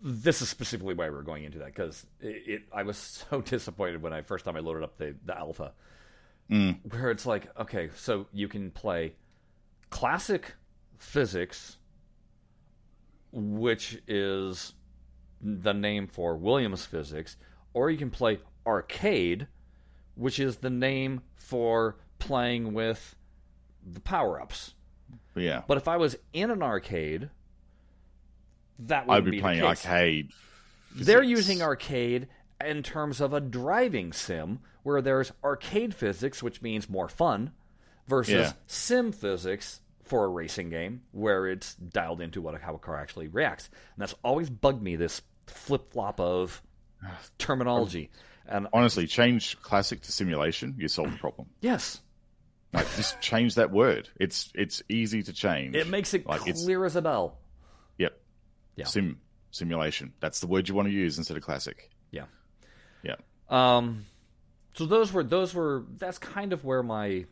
This 0.00 0.40
is 0.42 0.48
specifically 0.48 0.94
why 0.94 1.10
we're 1.10 1.22
going 1.22 1.42
into 1.42 1.58
that 1.58 1.66
because 1.66 2.06
it, 2.20 2.42
it. 2.46 2.62
I 2.72 2.84
was 2.84 2.96
so 3.30 3.40
disappointed 3.40 4.00
when 4.00 4.12
I 4.12 4.22
first 4.22 4.44
time 4.44 4.54
I 4.56 4.60
loaded 4.60 4.84
up 4.84 4.96
the 4.96 5.16
the 5.24 5.36
alpha, 5.36 5.72
mm. 6.48 6.78
where 6.92 7.10
it's 7.10 7.26
like, 7.26 7.48
okay, 7.58 7.90
so 7.96 8.26
you 8.32 8.46
can 8.46 8.70
play 8.70 9.14
classic 9.90 10.54
physics, 10.98 11.78
which 13.32 14.00
is 14.06 14.74
the 15.40 15.74
name 15.74 16.06
for 16.06 16.36
Williams 16.36 16.84
physics, 16.84 17.36
or 17.74 17.90
you 17.90 17.98
can 17.98 18.10
play 18.10 18.38
arcade, 18.66 19.48
which 20.14 20.38
is 20.38 20.58
the 20.58 20.70
name 20.70 21.22
for 21.34 21.96
playing 22.18 22.74
with 22.74 23.16
the 23.86 24.00
power 24.00 24.40
ups. 24.40 24.74
Yeah, 25.34 25.62
But 25.66 25.76
if 25.78 25.86
I 25.88 25.96
was 25.96 26.16
in 26.32 26.50
an 26.50 26.62
arcade, 26.62 27.30
that 28.80 29.06
would 29.06 29.14
I'd 29.16 29.24
be 29.24 29.30
be 29.32 29.40
playing 29.40 29.60
the 29.60 29.66
arcade. 29.66 30.30
They're 30.94 31.22
using 31.22 31.62
arcade 31.62 32.28
in 32.64 32.82
terms 32.82 33.20
of 33.20 33.32
a 33.32 33.40
driving 33.40 34.12
sim, 34.12 34.60
where 34.82 35.00
there's 35.00 35.32
arcade 35.44 35.94
physics, 35.94 36.42
which 36.42 36.60
means 36.62 36.88
more 36.88 37.08
fun, 37.08 37.52
versus 38.08 38.32
Yeah. 38.34 38.52
sim 38.66 39.12
physics 39.12 39.80
for 40.02 40.24
a 40.24 40.28
racing 40.28 40.70
game, 40.70 41.02
where 41.12 41.46
it's 41.46 41.74
dialed 41.76 42.20
into 42.20 42.40
what 42.40 42.60
how 42.60 42.74
a 42.74 42.78
car 42.78 42.96
actually 42.96 43.28
reacts. 43.28 43.68
And 43.94 44.02
that's 44.02 44.14
always 44.24 44.50
bugged 44.50 44.82
me. 44.82 44.96
This 44.96 45.22
flip 45.46 45.92
flop 45.92 46.18
of 46.20 46.62
terminology. 47.38 48.10
And 48.46 48.66
Honestly, 48.72 49.06
change 49.06 49.60
classic 49.60 50.00
to 50.02 50.12
simulation. 50.12 50.74
You 50.78 50.88
solve 50.88 51.12
the 51.12 51.18
problem. 51.18 51.48
yes, 51.60 52.00
Like 52.72 52.86
just 52.96 53.20
change 53.20 53.54
that 53.54 53.70
word. 53.70 54.08
It's 54.20 54.50
it's 54.54 54.82
easy 54.88 55.22
to 55.22 55.32
change. 55.32 55.74
it 55.74 55.88
makes 55.88 56.12
it 56.14 56.26
Like, 56.26 56.42
it's- 56.42 56.62
clear 56.64 56.84
as 56.84 56.96
a 56.96 57.02
bell. 57.02 57.38
Yep. 57.98 58.18
Yeah. 58.76 58.84
Sim 58.84 59.20
simulation. 59.50 60.12
That's 60.20 60.40
the 60.40 60.46
word 60.46 60.68
you 60.68 60.74
want 60.74 60.88
to 60.88 60.92
use 60.92 61.16
instead 61.18 61.36
of 61.36 61.42
classic. 61.42 61.90
Yeah. 62.10 62.24
Yeah. 63.02 63.16
Um, 63.48 64.04
so 64.74 64.84
those 64.86 65.12
were 65.12 65.24
those 65.24 65.54
were 65.54 65.84
that's 65.96 66.18
kind 66.18 66.52
of 66.52 66.64
where 66.64 66.82
my 66.82 67.24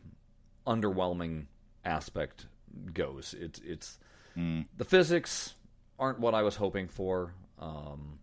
underwhelming 0.65 1.45
aspect 1.85 2.47
goes. 2.93 3.35
It's 3.39 3.59
it's 3.59 3.99
the 4.35 4.85
physics 4.85 5.53
aren't 5.99 6.19
what 6.19 6.35
I 6.35 6.43
was 6.43 6.55
hoping 6.55 6.87
for 6.89 7.33
um, 7.59 8.19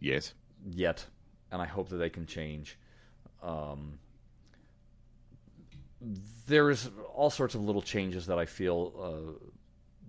Yes. 0.00 0.32
yet, 0.66 1.04
and 1.50 1.60
I 1.60 1.66
hope 1.66 1.90
that 1.90 1.96
they 1.98 2.08
can 2.08 2.24
change. 2.26 2.78
Um, 3.42 3.98
there's 6.46 6.88
all 7.14 7.30
sorts 7.30 7.54
of 7.54 7.62
little 7.62 7.82
changes 7.82 8.26
that 8.26 8.38
I 8.38 8.46
feel 8.46 8.92
uh, 9.00 9.46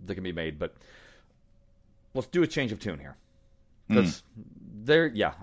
that 0.06 0.16
can 0.16 0.24
be 0.24 0.32
made, 0.32 0.60
but 0.60 0.76
let's 2.14 2.28
do 2.28 2.44
a 2.44 2.48
change 2.48 2.72
of 2.72 2.80
tune 2.80 3.00
here. 3.00 3.16
Because 3.88 4.24
there, 4.86 5.08
yeah, 5.08 5.34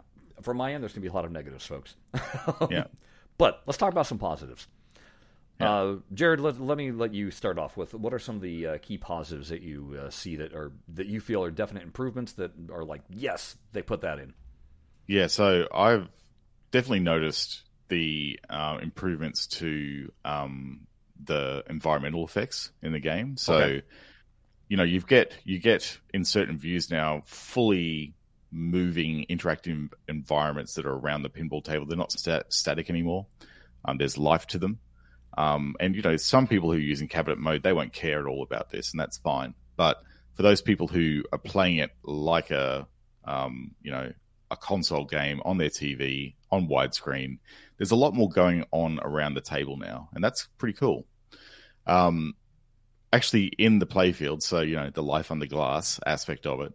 from 0.43 0.57
my 0.57 0.73
end, 0.73 0.83
there's 0.83 0.93
going 0.93 1.03
to 1.03 1.09
be 1.09 1.11
a 1.11 1.13
lot 1.13 1.25
of 1.25 1.33
negatives, 1.33 1.67
folks. 1.67 1.95
Yeah. 2.71 2.85
But 3.39 3.63
let's 3.65 3.79
talk 3.79 3.91
about 3.93 4.07
some 4.07 4.19
positives. 4.19 4.67
Yeah. 5.59 5.73
Uh, 5.73 5.97
Jared, 6.13 6.41
let, 6.41 6.61
let 6.61 6.77
me 6.77 6.91
let 6.91 7.15
you 7.15 7.31
start 7.31 7.59
off 7.59 7.75
with 7.75 7.95
what 7.95 8.13
are 8.13 8.19
some 8.19 8.37
of 8.37 8.43
the 8.43 8.67
uh, 8.67 8.79
key 8.83 8.99
positives 8.99 9.49
that 9.49 9.63
you 9.63 9.99
uh, 9.99 10.11
see 10.11 10.37
that 10.37 10.53
are 10.53 10.73
that 10.95 11.07
you 11.07 11.21
feel 11.21 11.43
are 11.43 11.51
definite 11.51 11.83
improvements 11.83 12.33
that 12.33 12.51
are 12.71 12.85
like 12.85 13.01
yes 13.09 13.57
they 13.73 13.81
put 13.81 14.03
that 14.03 14.19
in. 14.19 14.35
Yeah, 15.07 15.27
so 15.27 15.67
I've 15.73 16.09
definitely 16.71 17.01
noticed 17.01 17.63
the 17.90 18.40
uh, 18.48 18.79
improvements 18.83 19.46
to 19.48 20.11
um, 20.24 20.87
the 21.22 21.62
environmental 21.68 22.24
effects 22.24 22.72
in 22.83 22.92
the 22.92 23.00
game. 23.00 23.37
So, 23.37 23.55
Okay. 23.57 23.83
you 24.68 24.76
know, 24.79 24.85
you 24.85 25.00
get 25.00 25.35
you 25.44 25.59
get 25.59 25.98
in 26.14 26.24
certain 26.24 26.57
views 26.59 26.90
now 26.90 27.22
fully 27.26 28.14
moving 28.53 29.26
interactive 29.29 29.90
environments 30.09 30.74
that 30.74 30.87
are 30.87 30.92
around 30.94 31.22
the 31.22 31.29
pinball 31.29 31.62
table. 31.62 31.87
They're 31.87 31.98
not 31.98 32.12
sta- 32.12 32.48
static 32.48 32.88
anymore. 32.90 33.26
Um, 33.85 33.98
there's 33.98 34.16
life 34.18 34.46
to 34.48 34.59
them. 34.59 34.79
Um, 35.38 35.76
and 35.79 35.94
you 35.94 36.03
know, 36.03 36.16
some 36.16 36.46
people 36.46 36.70
who 36.72 36.79
are 36.79 36.81
using 36.81 37.07
cabinet 37.09 37.38
mode, 37.38 37.62
they 37.62 37.72
won't 37.72 37.92
care 37.92 38.20
at 38.20 38.26
all 38.26 38.42
about 38.42 38.70
this, 38.70 38.92
and 38.92 39.00
that's 39.00 39.18
fine. 39.18 39.55
But 39.76 40.03
for 40.35 40.42
those 40.42 40.62
people 40.62 40.88
who 40.88 41.22
are 41.33 41.38
playing 41.38 41.76
it 41.76 41.90
like 42.03 42.50
a, 42.50 42.87
um, 43.24 43.74
you 43.83 43.92
know, 43.92 44.12
a 44.51 44.57
console 44.57 45.05
game 45.05 45.41
on 45.45 45.59
their 45.59 45.69
TV 45.69 46.35
on 46.51 46.69
widescreen, 46.69 47.39
there's 47.77 47.91
a 47.91 47.97
lot 47.97 48.15
more 48.15 48.29
going 48.29 48.65
on 48.73 48.99
around 49.03 49.35
the 49.35 49.41
table 49.41 49.77
now, 49.77 50.09
and 50.15 50.23
that's 50.23 50.49
pretty 50.59 50.77
cool. 50.77 51.07
Um, 51.87 52.35
actually, 53.13 53.47
in 53.47 53.79
the 53.79 53.87
playfield, 53.87 54.43
so 54.43 54.61
you 54.61 54.77
know, 54.77 54.91
the 54.91 55.03
life 55.03 55.31
under 55.31 55.47
glass 55.47 56.01
aspect 56.07 56.47
of 56.47 56.61
it, 56.61 56.73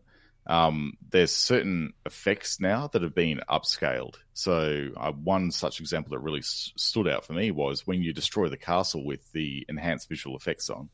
um, 0.48 0.94
there's 1.10 1.32
certain 1.32 1.94
effects 2.06 2.60
now 2.60 2.88
that 2.88 3.02
have 3.02 3.16
been 3.16 3.42
upscaled. 3.50 4.16
So 4.34 4.90
uh, 4.96 5.12
one 5.12 5.52
such 5.52 5.80
example 5.80 6.12
that 6.12 6.20
really 6.20 6.40
s- 6.40 6.72
stood 6.76 7.08
out 7.08 7.26
for 7.26 7.34
me 7.34 7.52
was 7.52 7.88
when 7.88 8.04
you 8.04 8.14
destroy 8.14 8.50
the 8.50 8.58
castle 8.58 9.04
with 9.04 9.32
the 9.32 9.66
enhanced 9.68 10.08
visual 10.08 10.38
effects 10.38 10.70
on. 10.70 10.90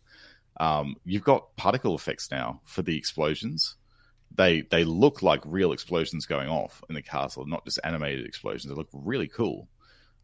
Um, 0.58 0.96
you've 1.04 1.24
got 1.24 1.56
particle 1.58 1.96
effects 1.96 2.32
now 2.32 2.62
for 2.66 2.82
the 2.82 2.98
explosions. 2.98 3.76
They 4.36 4.62
they 4.62 4.84
look 4.86 5.22
like 5.22 5.42
real 5.46 5.72
explosions 5.74 6.26
going 6.26 6.48
off 6.50 6.82
in 6.90 6.96
the 6.96 7.02
castle, 7.02 7.46
not 7.46 7.66
just 7.66 7.80
animated 7.84 8.26
explosions. 8.26 8.70
They 8.72 8.76
look 8.78 8.90
really 8.94 9.28
cool. 9.28 9.68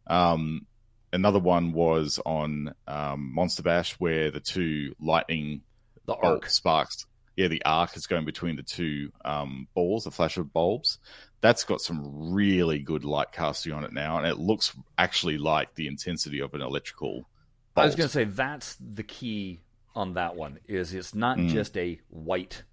Um, 0.08 0.65
another 1.12 1.39
one 1.39 1.74
was 1.74 2.20
on 2.26 2.74
um, 2.88 3.34
Monster 3.34 3.63
Bash 3.63 3.93
where 4.00 4.32
the 4.32 4.39
two 4.39 4.93
lightning 5.00 5.62
The 6.06 6.15
arc. 6.15 6.50
sparks. 6.50 7.06
Yeah, 7.36 7.50
the 7.50 7.63
arc 7.65 7.96
is 7.96 8.08
going 8.08 8.26
between 8.26 8.56
the 8.56 8.63
two 8.63 9.12
um, 9.24 9.67
balls, 9.76 10.06
the 10.06 10.12
flash 10.12 10.38
of 10.38 10.52
bulbs. 10.52 10.98
That's 11.41 11.65
got 11.65 11.82
some 11.82 12.32
really 12.34 12.80
good 12.80 13.04
light 13.06 13.32
casting 13.32 13.74
on 13.74 13.84
it 13.84 13.93
now, 13.93 14.17
and 14.17 14.26
it 14.26 14.39
looks 14.39 14.76
actually 14.98 15.38
like 15.38 15.76
the 15.76 15.86
intensity 15.88 16.39
of 16.39 16.54
an 16.56 16.62
electrical. 16.62 17.30
I 17.76 17.86
was 17.86 17.93
going 17.96 18.08
to 18.08 18.13
say 18.13 18.24
that's 18.24 18.76
the 18.78 19.04
key 19.04 19.60
on 19.93 20.15
that 20.15 20.36
one 20.36 20.58
is 20.67 20.93
it's 20.96 21.13
not 21.13 21.38
Mm. 21.38 21.50
just 21.50 21.78
a 21.78 22.00
white 22.10 22.63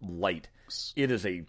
light. 0.00 0.48
It 0.96 1.10
is 1.10 1.26
a 1.26 1.42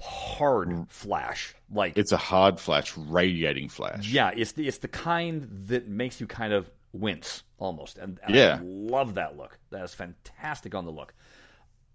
hard 0.00 0.86
flash. 0.88 1.54
Like 1.70 1.96
It's 1.96 2.12
a 2.12 2.16
hard 2.16 2.58
flash, 2.58 2.96
radiating 2.96 3.68
flash. 3.68 4.08
yeah, 4.10 4.30
it's 4.34 4.52
the 4.52 4.66
it's 4.66 4.78
the 4.78 4.88
kind 4.88 5.48
that 5.68 5.88
makes 5.88 6.20
you 6.20 6.26
kind 6.26 6.52
of 6.52 6.70
wince 6.92 7.42
almost. 7.58 7.98
And, 7.98 8.18
and 8.24 8.34
Yeah. 8.34 8.58
I 8.60 8.64
love 8.64 9.14
that 9.14 9.36
look. 9.36 9.58
That 9.70 9.84
is 9.84 9.94
fantastic 9.94 10.74
on 10.74 10.84
the 10.84 10.90
look. 10.92 11.14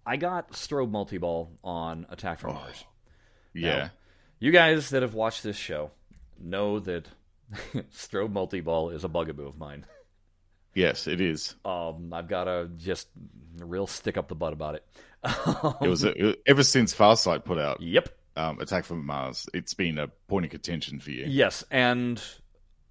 I 0.04 0.16
got 0.16 0.52
strobe 0.52 0.90
multi-ball 0.90 1.50
on 1.64 2.06
Attack 2.10 2.38
from 2.38 2.54
Mars. 2.54 2.84
yeah. 3.52 3.88
You 4.38 4.52
guys 4.52 4.90
that 4.90 5.02
have 5.02 5.14
watched 5.14 5.42
this 5.42 5.56
show 5.56 5.90
know 6.38 6.78
that 6.80 7.08
strobe 7.92 8.30
multi-ball 8.30 8.90
is 8.90 9.02
a 9.02 9.08
bugaboo 9.08 9.46
of 9.46 9.58
mine. 9.58 9.84
Yes, 10.74 11.06
it 11.06 11.20
is. 11.22 11.54
Um, 11.64 12.12
I've 12.12 12.28
got 12.28 12.46
a 12.46 12.68
just 12.76 13.08
a 13.60 13.64
real 13.64 13.86
stick 13.86 14.16
up 14.18 14.28
the 14.28 14.34
butt 14.34 14.52
about 14.52 14.74
it. 14.74 14.84
It 15.80 15.88
was 15.88 16.04
a, 16.04 16.34
ever 16.46 16.62
since 16.62 16.94
Farsight 16.94 17.44
put 17.44 17.58
out 17.58 17.80
Yep. 17.80 18.08
um, 18.36 18.60
Attack 18.60 18.84
from 18.84 19.04
Mars. 19.04 19.48
It's 19.54 19.74
been 19.74 19.98
a 19.98 20.08
point 20.28 20.44
of 20.44 20.50
contention 20.50 21.00
for 21.00 21.10
you. 21.10 21.24
Yes, 21.26 21.64
and 21.70 22.22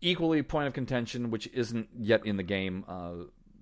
equally 0.01 0.41
point 0.43 0.67
of 0.67 0.73
contention, 0.73 1.31
which 1.31 1.47
isn't 1.47 1.89
yet 1.97 2.25
in 2.25 2.37
the 2.37 2.43
game. 2.43 2.83
Uh, 2.87 3.11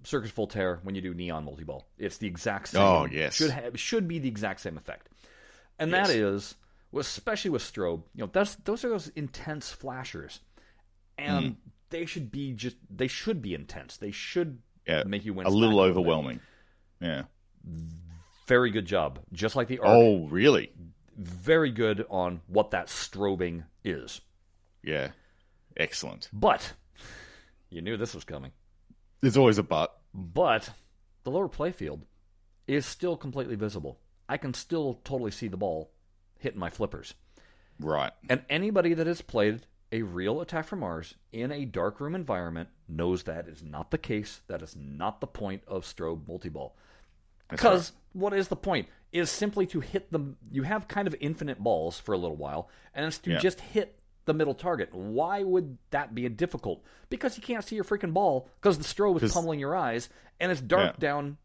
Circus 0.06 0.32
Voltaire 0.32 0.80
when 0.84 0.96
you 0.96 1.02
do 1.02 1.14
neon 1.14 1.46
multi-ball, 1.46 1.88
it's 1.98 2.18
the 2.18 2.28
exact 2.28 2.68
same. 2.70 2.82
Oh, 2.82 3.06
yes. 3.10 3.36
should 3.36 3.52
have 3.52 3.80
should 3.80 4.06
be 4.08 4.20
the 4.20 4.28
exact 4.28 4.60
same 4.60 4.78
effect, 4.78 5.08
and 5.80 5.94
that 5.94 6.08
Yes. 6.10 6.16
is, 6.18 6.56
well, 6.92 7.00
especially 7.02 7.52
with 7.52 7.62
strobe. 7.62 8.04
You 8.14 8.24
know, 8.26 8.30
that's 8.34 8.56
those 8.56 8.84
are 8.84 8.90
those 8.90 9.08
intense 9.16 9.72
flashers, 9.72 10.42
and 11.18 11.46
Mm. 11.46 11.56
they 11.90 12.06
should 12.06 12.32
be 12.32 12.52
just 12.52 12.76
they 12.90 13.08
should 13.08 13.42
be 13.42 13.54
intense. 13.54 13.96
They 13.96 14.12
should 14.12 14.60
Yeah, 14.86 15.04
make 15.06 15.24
you 15.24 15.34
win 15.34 15.48
a 15.48 15.50
little 15.50 15.80
overwhelming. 15.80 16.42
Yeah. 17.00 17.24
Very 18.48 18.72
good 18.72 18.86
job, 18.86 19.20
just 19.32 19.56
like 19.56 19.68
the 19.68 19.80
arc. 19.80 19.90
Oh, 19.90 20.28
really? 20.28 20.72
Very 21.18 21.72
good 21.72 22.06
on 22.10 22.42
what 22.48 22.72
that 22.72 22.88
strobing 22.88 23.64
is. 23.84 24.22
Yeah. 24.84 25.10
Excellent. 25.78 26.30
But 26.34 26.74
you 27.70 27.82
knew 27.82 27.98
this 27.98 28.14
was 28.14 28.24
coming. 28.24 28.52
There's 29.22 29.38
always 29.38 29.58
a 29.58 29.64
but. 29.64 29.98
But 30.14 30.70
the 31.24 31.32
lower 31.32 31.50
playfield 31.50 32.02
is 32.68 32.86
still 32.86 33.18
completely 33.18 33.56
visible. 33.56 34.00
I 34.28 34.38
can 34.38 34.54
still 34.54 35.00
totally 35.04 35.32
see 35.32 35.48
the 35.48 35.58
ball 35.58 35.92
hitting 36.40 36.60
my 36.60 36.70
flippers. 36.70 37.14
Right. 37.80 38.12
And 38.30 38.44
anybody 38.50 38.94
that 38.94 39.08
has 39.08 39.22
played 39.22 39.66
a 39.92 40.02
real 40.02 40.42
Attack 40.42 40.68
from 40.68 40.80
Mars 40.80 41.16
in 41.32 41.52
a 41.52 41.66
darkroom 41.66 42.16
environment 42.16 42.70
knows 42.88 43.24
that 43.24 43.48
is 43.48 43.64
not 43.64 43.92
the 43.92 43.98
case. 43.98 44.42
That 44.48 44.62
is 44.62 44.76
not 44.76 45.22
the 45.22 45.28
point 45.28 45.64
of 45.68 45.84
strobe 45.84 46.28
multi-ball. 46.28 46.76
Because 47.58 47.92
what 48.14 48.34
is 48.34 48.48
the 48.48 48.56
point? 48.56 48.88
Is 49.12 49.30
simply 49.30 49.66
to 49.68 49.80
hit 49.80 50.12
the. 50.12 50.36
You 50.52 50.64
have 50.64 50.88
kind 50.88 51.08
of 51.08 51.16
infinite 51.20 51.60
balls 51.60 52.00
for 52.00 52.14
a 52.14 52.18
little 52.18 52.38
while, 52.38 52.70
and 52.94 53.06
it's 53.06 53.20
to 53.20 53.32
Yeah. 53.32 53.40
just 53.40 53.60
hit 53.62 54.00
the 54.26 54.34
middle 54.34 54.56
target. 54.56 54.94
Why 54.94 55.44
would 55.44 55.78
that 55.92 56.16
be 56.16 56.28
difficult? 56.30 56.84
Because 57.10 57.36
you 57.38 57.44
can't 57.44 57.64
see 57.64 57.76
your 57.76 57.84
freaking 57.84 58.14
ball 58.14 58.48
because 58.62 58.78
the 58.78 58.84
strobe 58.86 59.22
is 59.22 59.34
pummeling 59.34 59.60
your 59.60 59.76
eyes 59.76 60.10
and 60.40 60.52
it's 60.52 60.62
dark 60.62 60.94
Yeah. 60.96 61.00
down 61.00 61.38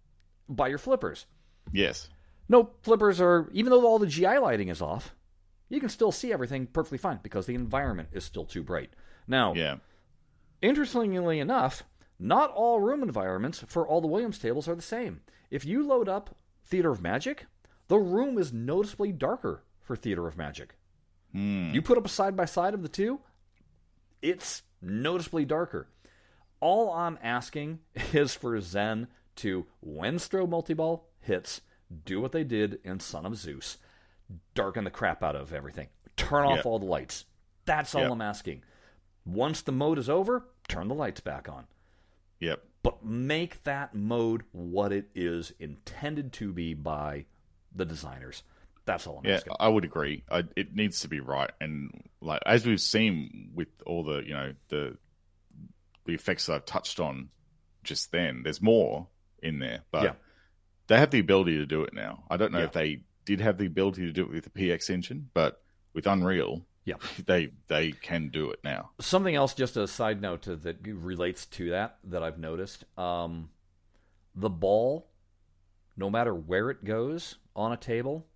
by 0.49 0.69
your 0.69 0.79
flippers. 0.79 1.27
Yes. 1.73 2.09
No, 2.49 2.71
flippers 2.83 3.21
are, 3.21 3.51
even 3.53 3.71
though 3.71 3.85
all 3.85 3.99
the 3.99 4.07
GI 4.07 4.39
lighting 4.39 4.69
is 4.69 4.81
off, 4.81 5.15
you 5.69 5.81
can 5.81 5.89
still 5.89 6.13
see 6.13 6.33
everything 6.33 6.67
perfectly 6.69 6.99
fine 6.99 7.19
because 7.23 7.47
the 7.47 7.55
environment 7.57 8.11
is 8.13 8.23
still 8.25 8.47
too 8.47 8.63
bright. 8.63 8.91
Now, 9.27 9.53
Yeah. 9.55 9.79
interestingly 10.63 11.41
enough, 11.41 11.83
not 12.19 12.51
all 12.53 12.81
room 12.81 13.03
environments 13.03 13.65
for 13.69 13.87
all 13.87 14.01
the 14.01 14.07
Williams 14.07 14.39
tables 14.39 14.69
are 14.69 14.75
the 14.75 14.83
same. 14.83 15.21
If 15.51 15.65
you 15.65 15.87
load 15.87 16.09
up 16.09 16.37
Theater 16.67 16.91
of 16.91 17.01
Magic, 17.03 17.47
the 17.89 17.99
room 17.99 18.39
is 18.39 18.53
noticeably 18.53 19.13
darker 19.13 19.63
for 19.83 19.97
Theater 19.97 20.27
of 20.27 20.37
Magic. 20.37 20.75
Hmm. 21.33 21.71
You 21.73 21.83
put 21.83 21.99
up 21.99 22.07
a 22.07 22.09
side 22.11 22.37
by 22.37 22.45
side 22.45 22.75
of 22.75 22.83
the 22.83 22.89
two, 22.89 23.21
it's 24.23 24.63
noticeably 24.83 25.45
darker. 25.45 25.89
All 26.61 26.91
I'm 26.93 27.19
asking 27.23 27.81
is 28.13 28.35
for 28.35 28.61
Zen 28.61 29.09
to, 29.37 29.67
when 29.81 30.17
strobe 30.17 30.49
multiball 30.51 31.03
hits, 31.21 31.61
do 32.05 32.21
what 32.21 32.33
they 32.33 32.45
did 32.45 32.81
in 32.85 33.01
Son 33.01 33.25
of 33.25 33.37
Zeus 33.37 33.79
darken 34.55 34.85
the 34.85 34.91
crap 34.91 35.23
out 35.23 35.35
of 35.37 35.55
everything, 35.55 35.89
turn 36.17 36.45
off 36.45 36.57
Yeah. 36.59 36.63
all 36.65 36.79
the 36.79 36.85
lights. 36.85 37.25
That's 37.65 37.95
all 37.95 38.03
Yeah. 38.03 38.11
I'm 38.11 38.21
asking. 38.21 38.63
Once 39.25 39.63
the 39.63 39.73
mode 39.73 39.99
is 39.99 40.09
over, 40.11 40.45
turn 40.69 40.89
the 40.89 40.95
lights 40.95 41.21
back 41.21 41.49
on. 41.49 41.67
Yep. 42.41 42.63
But 42.83 43.05
make 43.05 43.65
that 43.65 43.95
mode 43.95 44.45
what 44.53 44.93
it 44.93 45.09
is 45.15 45.53
intended 45.59 46.33
to 46.35 46.53
be 46.53 46.75
by 46.75 47.27
the 47.75 47.85
designers. 47.85 48.43
That's 48.85 49.07
all 49.07 49.19
I'm 49.19 49.27
Yeah, 49.27 49.35
asking. 49.37 49.53
I 49.61 49.69
would 49.69 49.85
agree. 49.85 50.23
I, 50.31 50.45
it 50.57 50.75
needs 50.75 51.01
to 51.01 51.09
be 51.09 51.21
right, 51.21 51.51
and 51.61 51.91
like 52.21 52.41
as 52.47 52.65
we've 52.65 52.81
seen 52.81 53.51
with 53.55 53.69
all 53.85 54.03
the 54.05 54.23
you 54.25 54.33
know 54.33 54.55
the 54.69 54.97
the 56.07 56.15
effects 56.15 56.47
that 56.47 56.55
I've 56.55 56.65
touched 56.65 56.99
on 57.01 57.29
just 57.85 58.13
then, 58.13 58.43
there's 58.45 58.63
more 58.63 59.09
in 59.43 59.59
there, 59.59 59.83
but 59.91 60.05
Yeah. 60.05 60.13
they 60.87 60.99
have 60.99 61.11
the 61.11 61.19
ability 61.19 61.59
to 61.59 61.67
do 61.67 61.83
it 61.83 61.93
now. 61.93 62.25
I 62.31 62.39
don't 62.39 62.51
know 62.53 62.61
Yeah. 62.61 62.65
if 62.65 62.73
they 62.73 63.01
did 63.27 63.41
have 63.43 63.59
the 63.59 63.67
ability 63.67 64.07
to 64.07 64.13
do 64.13 64.23
it 64.23 64.31
with 64.31 64.45
the 64.45 64.51
PX 64.51 64.89
engine, 64.89 65.29
but 65.35 65.63
with 65.93 66.07
Unreal, 66.07 66.65
Yeah. 66.89 66.95
they 67.27 67.51
they 67.67 67.93
can 67.93 68.31
do 68.31 68.51
it 68.51 68.61
now. 68.65 68.91
Something 68.99 69.35
else, 69.35 69.53
just 69.53 69.77
a 69.77 69.87
side 69.87 70.23
note 70.23 70.43
to, 70.43 70.57
that 70.57 70.79
relates 70.87 71.45
to 71.47 71.71
that 71.71 71.99
that 72.05 72.23
I've 72.23 72.39
noticed. 72.39 72.85
Um, 72.97 73.51
the 74.35 74.49
ball, 74.49 75.11
no 75.99 76.09
matter 76.09 76.35
where 76.35 76.71
it 76.71 76.85
goes 76.85 77.37
on 77.55 77.73
a 77.73 77.77
table, 77.77 78.27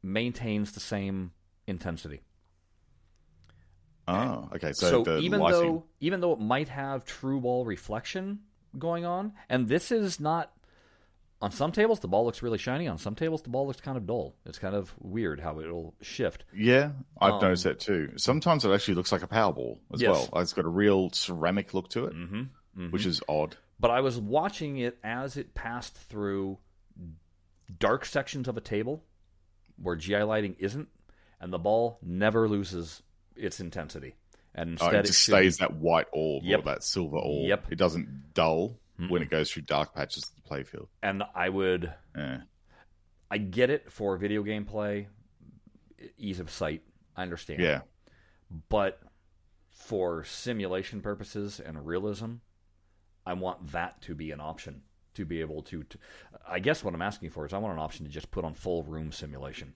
maintains 0.00 0.72
the 0.72 0.80
same 0.80 1.32
intensity. 1.66 2.20
Oh, 4.06 4.48
okay. 4.54 4.72
So, 4.72 5.02
So, 5.02 5.18
even 5.18 5.40
though 5.40 5.84
even 5.98 6.20
though 6.20 6.34
it 6.34 6.40
might 6.40 6.68
have 6.68 7.04
true 7.04 7.40
ball 7.40 7.64
reflection 7.64 8.40
going 8.78 9.04
on, 9.04 9.32
and 9.48 9.66
this 9.66 9.90
is 9.90 10.20
not 10.20 10.52
on 11.42 11.50
some 11.50 11.70
tables 11.72 12.00
the 12.00 12.08
ball 12.08 12.24
looks 12.24 12.42
really 12.42 12.58
shiny. 12.58 12.88
On 12.88 12.98
some 12.98 13.14
tables 13.14 13.42
the 13.42 13.50
ball 13.50 13.66
looks 13.66 13.80
kind 13.80 13.96
of 13.96 14.06
dull. 14.06 14.34
It's 14.46 14.58
kind 14.58 14.74
of 14.74 14.94
weird 14.98 15.38
how 15.40 15.60
it'll 15.60 15.94
shift. 16.00 16.44
yeah, 16.54 16.92
I've 17.20 17.34
um, 17.34 17.40
noticed 17.42 17.64
that 17.64 17.78
too. 17.80 18.12
Sometimes 18.16 18.64
it 18.64 18.70
actually 18.70 18.94
looks 18.94 19.12
like 19.12 19.22
a 19.22 19.26
Powerball 19.28 19.78
as 19.92 20.00
Yes. 20.02 20.28
well. 20.32 20.42
It's 20.42 20.52
got 20.52 20.64
a 20.64 20.68
real 20.68 21.10
ceramic 21.10 21.74
look 21.74 21.88
to 21.90 22.06
it, 22.06 22.14
Mm-hmm. 22.14 22.90
which 22.90 23.04
is 23.06 23.20
odd. 23.28 23.56
But 23.78 23.90
I 23.90 24.00
was 24.00 24.18
watching 24.18 24.78
it 24.78 24.98
as 25.04 25.36
it 25.36 25.54
passed 25.54 25.94
through 25.96 26.58
dark 27.78 28.04
sections 28.04 28.48
of 28.48 28.56
a 28.56 28.60
table 28.60 29.02
where 29.76 29.96
GI 29.96 30.22
lighting 30.22 30.56
isn't, 30.58 30.88
and 31.40 31.52
the 31.52 31.58
ball 31.58 31.98
never 32.02 32.48
loses 32.48 33.02
its 33.34 33.60
intensity. 33.60 34.14
And 34.54 34.70
Oh, 34.80 34.86
instead, 34.86 34.94
it 34.94 34.98
it 35.00 35.06
just 35.08 35.20
should- 35.22 35.32
stays 35.34 35.58
that 35.58 35.74
white 35.74 36.06
orb 36.12 36.44
Yep. 36.44 36.60
or 36.60 36.62
that 36.62 36.82
silver 36.82 37.18
orb. 37.18 37.46
Yep. 37.48 37.66
It 37.72 37.76
doesn't 37.76 38.32
dull 38.32 38.78
when 39.08 39.22
it 39.22 39.30
goes 39.30 39.50
through 39.50 39.62
dark 39.62 39.94
patches 39.94 40.24
of 40.24 40.34
the 40.36 40.48
playfield. 40.48 40.88
And 41.02 41.22
I 41.34 41.48
would, 41.48 41.92
Yeah. 42.16 42.42
I 43.30 43.38
get 43.38 43.70
it 43.70 43.90
for 43.90 44.16
video 44.16 44.42
game 44.42 44.64
play, 44.64 45.08
ease 46.18 46.40
of 46.40 46.50
sight. 46.50 46.82
I 47.16 47.22
understand. 47.22 47.60
Yeah. 47.60 47.80
But 48.68 49.00
for 49.70 50.24
simulation 50.24 51.00
purposes 51.00 51.60
and 51.60 51.84
realism, 51.86 52.36
I 53.26 53.32
want 53.34 53.72
that 53.72 54.00
to 54.02 54.14
be 54.14 54.30
an 54.30 54.40
option 54.40 54.82
to 55.14 55.24
be 55.24 55.40
able 55.40 55.62
to, 55.62 55.82
to. 55.84 55.98
I 56.46 56.58
guess 56.60 56.84
what 56.84 56.94
I'm 56.94 57.02
asking 57.02 57.30
for 57.30 57.44
is 57.46 57.52
I 57.52 57.58
want 57.58 57.74
an 57.74 57.80
option 57.80 58.04
to 58.06 58.12
just 58.12 58.30
put 58.30 58.44
on 58.44 58.54
full 58.54 58.82
room 58.84 59.10
simulation. 59.12 59.74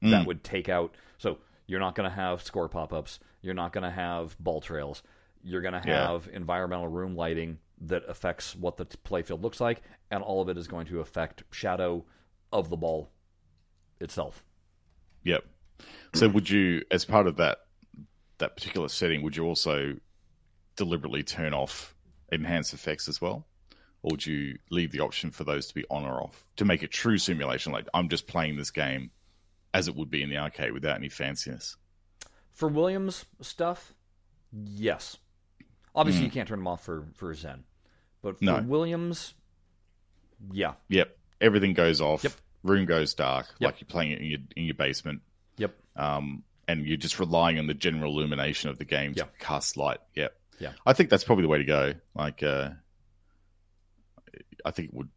That 0.00 0.22
Mm. 0.22 0.26
would 0.26 0.42
take 0.44 0.68
out. 0.68 0.94
So 1.18 1.38
you're 1.66 1.80
not 1.80 1.94
going 1.94 2.08
to 2.08 2.14
have 2.14 2.42
score 2.42 2.68
pop 2.68 2.92
ups. 2.92 3.20
You're 3.40 3.54
not 3.54 3.72
going 3.72 3.84
to 3.84 3.90
have 3.90 4.36
ball 4.38 4.60
trails. 4.60 5.02
You're 5.42 5.60
going 5.62 5.80
to 5.80 5.82
Yeah. 5.86 6.08
have 6.12 6.28
environmental 6.32 6.88
room 6.88 7.14
lighting 7.16 7.58
that 7.82 8.04
affects 8.08 8.54
what 8.54 8.76
the 8.76 8.86
playfield 8.86 9.42
looks 9.42 9.60
like, 9.60 9.82
and 10.10 10.22
all 10.22 10.40
of 10.40 10.48
it 10.48 10.56
is 10.56 10.68
going 10.68 10.86
to 10.86 11.00
affect 11.00 11.42
shadow 11.50 12.04
of 12.52 12.70
the 12.70 12.76
ball 12.76 13.10
itself. 14.00 14.44
Yep. 15.24 15.44
So 16.14 16.28
would 16.28 16.48
you, 16.48 16.82
as 16.90 17.04
part 17.04 17.26
of 17.26 17.36
that 17.36 17.58
that 18.38 18.56
particular 18.56 18.88
setting, 18.88 19.22
would 19.22 19.36
you 19.36 19.44
also 19.44 19.96
deliberately 20.76 21.22
turn 21.22 21.54
off 21.54 21.94
enhanced 22.30 22.74
effects 22.74 23.08
as 23.08 23.20
well? 23.20 23.46
Or 24.02 24.10
would 24.12 24.26
you 24.26 24.58
leave 24.70 24.90
the 24.90 25.00
option 25.00 25.30
for 25.30 25.44
those 25.44 25.68
to 25.68 25.74
be 25.74 25.84
on 25.90 26.04
or 26.04 26.22
off 26.22 26.44
to 26.56 26.64
make 26.64 26.82
a 26.82 26.88
true 26.88 27.18
simulation? 27.18 27.72
Like 27.72 27.86
I'm 27.94 28.08
just 28.08 28.26
playing 28.26 28.56
this 28.56 28.70
game 28.70 29.10
as 29.74 29.88
it 29.88 29.94
would 29.94 30.10
be 30.10 30.22
in 30.22 30.28
the 30.28 30.38
arcade 30.38 30.72
without 30.72 30.96
any 30.96 31.08
fanciness. 31.08 31.76
For 32.52 32.68
Williams 32.68 33.24
stuff, 33.40 33.94
yes. 34.52 35.16
Obviously, 35.94 36.24
you 36.24 36.30
can't 36.30 36.48
turn 36.48 36.58
them 36.58 36.66
off 36.66 36.84
for, 36.84 37.06
for 37.14 37.32
Zen. 37.34 37.64
But 38.22 38.38
for 38.38 38.44
No. 38.44 38.62
Williams, 38.62 39.34
yeah. 40.52 40.74
Yep. 40.88 41.16
Everything 41.40 41.74
goes 41.74 42.00
off. 42.00 42.22
Yep. 42.24 42.32
Room 42.62 42.86
goes 42.86 43.14
dark, 43.14 43.46
Yep. 43.58 43.68
like 43.72 43.80
you're 43.80 43.88
playing 43.88 44.12
it 44.12 44.20
in 44.20 44.26
your 44.26 44.38
in 44.56 44.64
your 44.64 44.74
basement. 44.74 45.22
Yep. 45.58 45.74
um, 45.96 46.44
and 46.68 46.86
you're 46.86 46.96
just 46.96 47.18
relying 47.18 47.58
on 47.58 47.66
the 47.66 47.74
general 47.74 48.16
illumination 48.18 48.70
of 48.70 48.78
the 48.78 48.84
game 48.84 49.14
to 49.14 49.20
Yeah. 49.24 49.26
cast 49.40 49.76
light. 49.76 49.98
Yep. 50.14 50.38
Yeah. 50.60 50.72
I 50.86 50.92
think 50.92 51.10
that's 51.10 51.24
probably 51.24 51.42
the 51.42 51.48
way 51.48 51.58
to 51.58 51.64
go. 51.64 51.94
Like, 52.14 52.42
uh, 52.42 52.70
I 54.64 54.70
think 54.70 54.88
it 54.90 54.94
would 54.94 55.10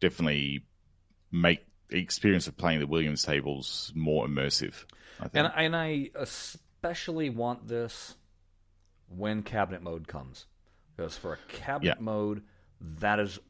definitely 0.00 0.66
make 1.30 1.64
the 1.88 1.98
experience 1.98 2.46
of 2.46 2.56
playing 2.56 2.80
the 2.80 2.86
Williams 2.86 3.22
tables 3.22 3.90
more 3.94 4.26
immersive. 4.26 4.84
I 5.18 5.28
think. 5.28 5.46
And, 5.46 5.52
and 5.56 5.76
I 5.76 6.10
especially 6.14 7.30
want 7.30 7.68
this 7.68 8.14
when 9.08 9.42
cabinet 9.42 9.82
mode 9.82 10.06
comes. 10.08 10.46
Because 11.02 11.16
for 11.16 11.32
a 11.32 11.38
cabinet 11.48 11.96
Yeah. 11.98 12.04
mode, 12.04 12.44
that 12.80 13.18
is, 13.18 13.40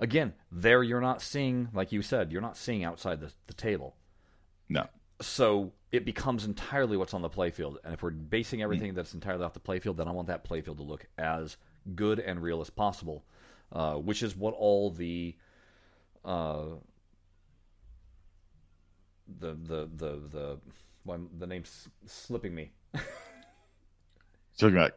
again, 0.00 0.32
there 0.50 0.82
you're 0.82 1.02
not 1.02 1.20
seeing, 1.20 1.68
like 1.74 1.92
you 1.92 2.00
said, 2.00 2.32
you're 2.32 2.40
not 2.40 2.56
seeing 2.56 2.82
outside 2.82 3.20
the, 3.20 3.30
the 3.46 3.52
table. 3.52 3.94
no. 4.70 4.86
So 5.20 5.72
it 5.90 6.04
becomes 6.04 6.44
entirely 6.44 6.96
what's 6.96 7.12
on 7.12 7.22
the 7.22 7.28
playfield. 7.28 7.76
And 7.84 7.92
if 7.92 8.02
we're 8.04 8.10
basing 8.12 8.62
everything 8.62 8.94
that's 8.94 9.12
entirely 9.14 9.44
off 9.44 9.52
the 9.52 9.58
playfield, 9.60 9.96
then 9.96 10.06
I 10.06 10.12
want 10.12 10.28
that 10.28 10.48
playfield 10.48 10.76
to 10.76 10.84
look 10.84 11.06
as 11.18 11.56
good 11.96 12.20
and 12.20 12.40
real 12.40 12.60
as 12.60 12.70
possible, 12.70 13.24
uh, 13.72 13.94
which 13.96 14.22
is 14.22 14.34
what 14.36 14.54
all 14.54 14.90
the. 14.90 15.36
Uh, 16.24 16.76
the 19.40 19.54
the 19.54 19.90
the 19.96 20.20
the 20.30 20.58
well, 21.04 21.20
the 21.36 21.46
name's 21.48 21.88
slipping 22.06 22.54
me. 22.54 22.70
About 24.62 24.92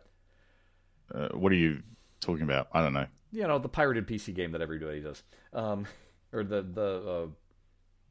uh, 1.14 1.30
what 1.30 1.52
are 1.52 1.56
you 1.56 1.82
talking 2.20 2.44
about? 2.44 2.68
I 2.74 2.82
don't 2.82 2.94
know. 2.94 3.08
You 3.32 3.48
know 3.48 3.60
the 3.60 3.70
pirated 3.70 4.08
PC 4.08 4.34
game 4.36 4.52
that 4.52 4.62
everybody 4.62 5.02
does, 5.02 5.24
um, 5.54 5.86
or 6.34 6.44
the 6.44 6.62
the 6.62 6.82
uh, 7.08 7.28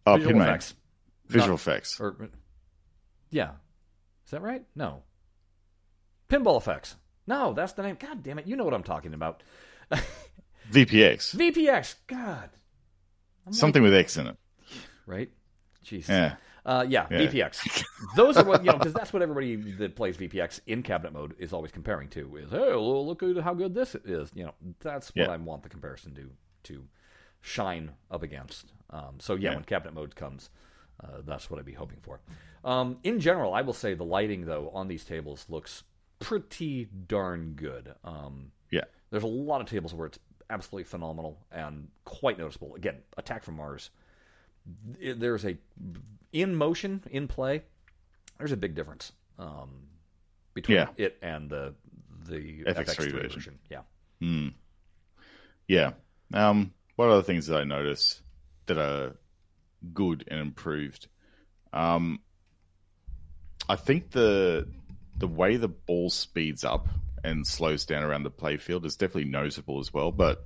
Oh, 0.07 0.17
visual 0.17 0.41
effects. 0.41 0.75
Visual 1.27 1.49
Not- 1.51 1.55
effects. 1.55 2.01
Or 2.01 2.31
yeah, 3.31 3.51
is 4.25 4.31
that 4.31 4.43
right? 4.43 4.65
No. 4.75 5.03
Pinball 6.29 6.57
effects. 6.57 6.97
No, 7.27 7.53
that's 7.53 7.75
the 7.75 7.83
name. 7.83 7.97
God 8.01 8.23
damn 8.23 8.39
it! 8.39 8.47
You 8.47 8.57
know 8.57 8.65
what 8.65 8.75
I'm 8.75 8.83
talking 8.83 9.15
about. 9.15 9.43
VPX. 10.73 11.35
VPX. 11.37 11.97
God. 12.07 12.51
I'm 13.47 13.53
Something 13.53 13.83
with 13.83 13.95
X 13.95 14.17
in 14.17 14.27
it. 14.29 14.37
right? 15.07 15.31
Jesus. 15.83 16.09
Yeah. 16.11 16.37
Uh, 16.67 16.85
yeah, 16.89 17.07
Yeah. 17.11 17.19
VPX. 17.21 17.83
Those 18.17 18.37
are 18.37 18.45
what 18.45 18.65
you 18.65 18.71
know 18.71 18.79
because 18.79 18.93
that's 18.93 19.13
what 19.13 19.23
everybody 19.23 19.57
that 19.57 19.97
plays 19.97 20.17
VPX 20.17 20.61
in 20.67 20.83
cabinet 20.83 21.13
mode 21.13 21.35
is 21.39 21.53
always 21.53 21.73
comparing 21.73 22.09
to. 22.11 22.37
Is 22.37 22.51
hey, 22.51 22.59
well, 22.59 23.07
look 23.07 23.23
at 23.23 23.37
how 23.39 23.55
good 23.55 23.75
this 23.75 23.95
is. 24.05 24.31
You 24.35 24.45
know, 24.47 24.55
that's 24.81 25.09
what 25.15 25.27
Yeah. 25.27 25.33
I 25.33 25.37
want 25.37 25.63
the 25.63 25.69
comparison 25.69 26.15
to 26.17 26.31
to 26.65 26.85
shine 27.41 27.93
up 28.11 28.23
against. 28.23 28.73
Um, 28.91 29.17
so 29.19 29.35
yeah, 29.35 29.51
Yeah. 29.51 29.55
when 29.57 29.65
cabinet 29.65 29.95
mode 29.95 30.15
comes, 30.15 30.51
uh, 31.03 31.23
that's 31.25 31.51
what 31.51 31.59
I'd 31.59 31.65
be 31.65 31.73
hoping 31.73 31.99
for. 32.03 32.21
Um, 32.65 32.99
in 33.03 33.21
general, 33.21 33.55
I 33.55 33.63
will 33.63 33.73
say 33.73 33.95
the 33.95 34.05
lighting 34.05 34.45
though 34.45 34.69
on 34.75 34.89
these 34.89 35.05
tables 35.05 35.47
looks 35.49 35.85
pretty 36.19 36.85
darn 37.07 37.55
good. 37.55 37.95
Um, 38.05 38.53
Yeah. 38.71 38.85
there's 39.11 39.23
a 39.23 39.27
lot 39.27 39.63
of 39.63 39.67
tables 39.67 39.95
where 39.95 40.07
it's 40.09 40.19
absolutely 40.51 40.85
phenomenal 40.85 41.39
and 41.51 41.89
quite 42.05 42.37
noticeable. 42.39 42.75
Again, 42.75 42.97
Attack 43.17 43.45
from 43.45 43.55
Mars. 43.57 43.89
There's 45.01 45.45
a 45.45 45.57
in 46.33 46.55
motion, 46.55 47.03
in 47.11 47.29
play. 47.29 47.63
There's 48.39 48.53
a 48.53 48.57
big 48.57 48.75
difference. 48.75 49.13
Um, 49.39 49.89
between 50.55 50.77
Yeah. 50.79 50.89
it 50.97 51.19
and 51.23 51.51
the 51.51 51.75
the 52.27 52.65
FX3 52.65 52.85
FX3 52.85 53.13
version. 53.13 53.31
version. 53.31 53.59
Yeah. 53.71 53.83
Hmm. 54.21 54.49
Yeah. 55.67 55.93
Um, 56.35 56.73
what 56.97 57.09
other 57.09 57.23
things 57.23 57.47
did 57.47 57.57
I 57.57 57.65
notice 57.65 58.23
that 58.67 58.79
are 58.79 59.17
good 59.95 60.25
and 60.29 60.39
improved? 60.41 61.09
Um, 61.73 62.21
I 63.69 63.77
think 63.77 64.11
the 64.11 64.69
the 65.17 65.27
way 65.29 65.57
the 65.57 65.69
ball 65.69 66.11
speeds 66.11 66.65
up 66.65 66.89
and 67.23 67.47
slows 67.47 67.85
down 67.85 68.03
around 68.03 68.23
the 68.23 68.31
playfield 68.31 68.85
is 68.85 68.97
definitely 68.97 69.31
noticeable 69.31 69.79
as 69.81 69.93
well. 69.93 70.11
But 70.13 70.45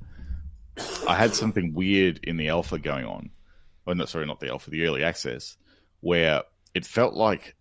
I 1.07 1.14
had 1.16 1.35
something 1.35 1.72
weird 1.74 2.20
in 2.24 2.37
the 2.37 2.48
alpha 2.48 2.79
going 2.79 3.05
on. 3.05 3.31
Well, 3.85 3.97
not 3.97 4.09
sorry, 4.09 4.27
not 4.27 4.40
the 4.40 4.51
alpha, 4.51 4.70
the 4.70 4.87
early 4.87 5.05
access, 5.05 5.57
where 6.01 6.42
it 6.75 6.87
felt 6.87 7.14
like 7.14 7.55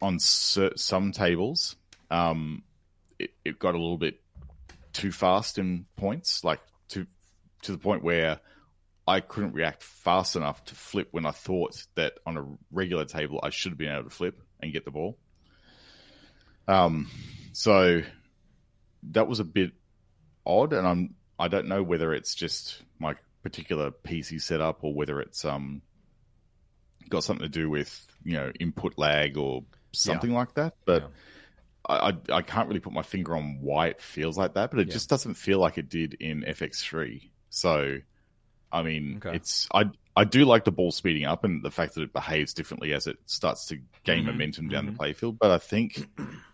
on 0.00 0.18
some 0.18 1.12
tables, 1.12 1.76
um, 2.10 2.62
it, 3.18 3.30
it 3.44 3.58
got 3.58 3.74
a 3.74 3.78
little 3.78 3.98
bit 3.98 4.20
too 4.92 5.12
fast 5.12 5.58
in 5.58 5.86
points, 5.96 6.44
like 6.44 6.60
to 6.88 7.06
to 7.62 7.72
the 7.72 7.78
point 7.78 8.02
where 8.02 8.40
I 9.06 9.20
couldn't 9.20 9.52
react 9.52 9.82
fast 9.82 10.36
enough 10.36 10.64
to 10.66 10.74
flip 10.74 11.08
when 11.12 11.26
I 11.26 11.30
thought 11.30 11.86
that 11.94 12.14
on 12.26 12.36
a 12.36 12.44
regular 12.70 13.04
table 13.04 13.40
I 13.42 13.50
should 13.50 13.72
have 13.72 13.78
been 13.78 13.92
able 13.92 14.04
to 14.04 14.10
flip 14.10 14.40
and 14.60 14.72
get 14.72 14.84
the 14.84 14.90
ball. 14.90 15.16
Um, 16.66 17.08
so 17.52 18.02
that 19.10 19.26
was 19.26 19.40
a 19.40 19.44
bit 19.44 19.72
odd, 20.44 20.72
and 20.72 20.86
I'm 20.86 21.14
I 21.38 21.48
don't 21.48 21.68
know 21.68 21.82
whether 21.82 22.12
it's 22.12 22.34
just 22.34 22.82
my 22.98 23.14
particular 23.48 23.90
PC 23.90 24.40
setup 24.40 24.84
or 24.84 24.92
whether 24.94 25.20
it's 25.20 25.44
um 25.44 25.82
got 27.08 27.24
something 27.24 27.44
to 27.44 27.48
do 27.48 27.70
with 27.70 28.06
you 28.24 28.34
know 28.34 28.52
input 28.60 28.94
lag 28.98 29.36
or 29.36 29.64
something 29.92 30.32
like 30.32 30.54
that, 30.54 30.74
but. 30.84 31.02
Yeah. 31.02 31.08
I, 31.88 32.10
I 32.10 32.36
I 32.38 32.42
can't 32.42 32.68
really 32.68 32.80
put 32.80 32.92
my 32.92 33.02
finger 33.02 33.34
on 33.34 33.60
why 33.62 33.86
it 33.86 34.02
feels 34.02 34.36
like 34.36 34.54
that, 34.54 34.70
but 34.70 34.80
it 34.80 34.88
Yeah. 34.88 34.92
just 34.92 35.08
doesn't 35.08 35.34
feel 35.34 35.58
like 35.58 35.78
it 35.78 35.88
did 35.88 36.14
in 36.14 36.42
FX3. 36.42 37.30
So, 37.48 37.98
I 38.70 38.82
mean, 38.82 39.22
Okay. 39.24 39.36
it's 39.36 39.66
I 39.72 39.84
I 40.14 40.24
do 40.24 40.44
like 40.44 40.64
the 40.64 40.72
ball 40.72 40.90
speeding 40.90 41.24
up 41.24 41.44
and 41.44 41.64
the 41.64 41.70
fact 41.70 41.94
that 41.94 42.02
it 42.02 42.12
behaves 42.12 42.52
differently 42.52 42.92
as 42.92 43.06
it 43.06 43.16
starts 43.24 43.66
to 43.66 43.78
gain 44.04 44.24
Mhm, 44.24 44.26
momentum 44.26 44.68
down 44.68 44.84
mhm. 44.86 44.92
the 44.92 44.98
playfield. 44.98 45.38
But 45.38 45.52
I 45.52 45.58
think 45.58 46.08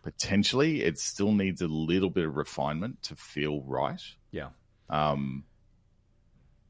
potentially 0.05 0.83
it 0.83 0.99
still 1.01 1.33
needs 1.33 1.63
a 1.63 1.67
little 1.69 2.11
bit 2.11 2.27
of 2.27 2.37
refinement 2.37 3.03
to 3.05 3.17
feel 3.17 3.63
right. 3.63 4.03
Yeah. 4.31 4.51
Um, 4.89 5.47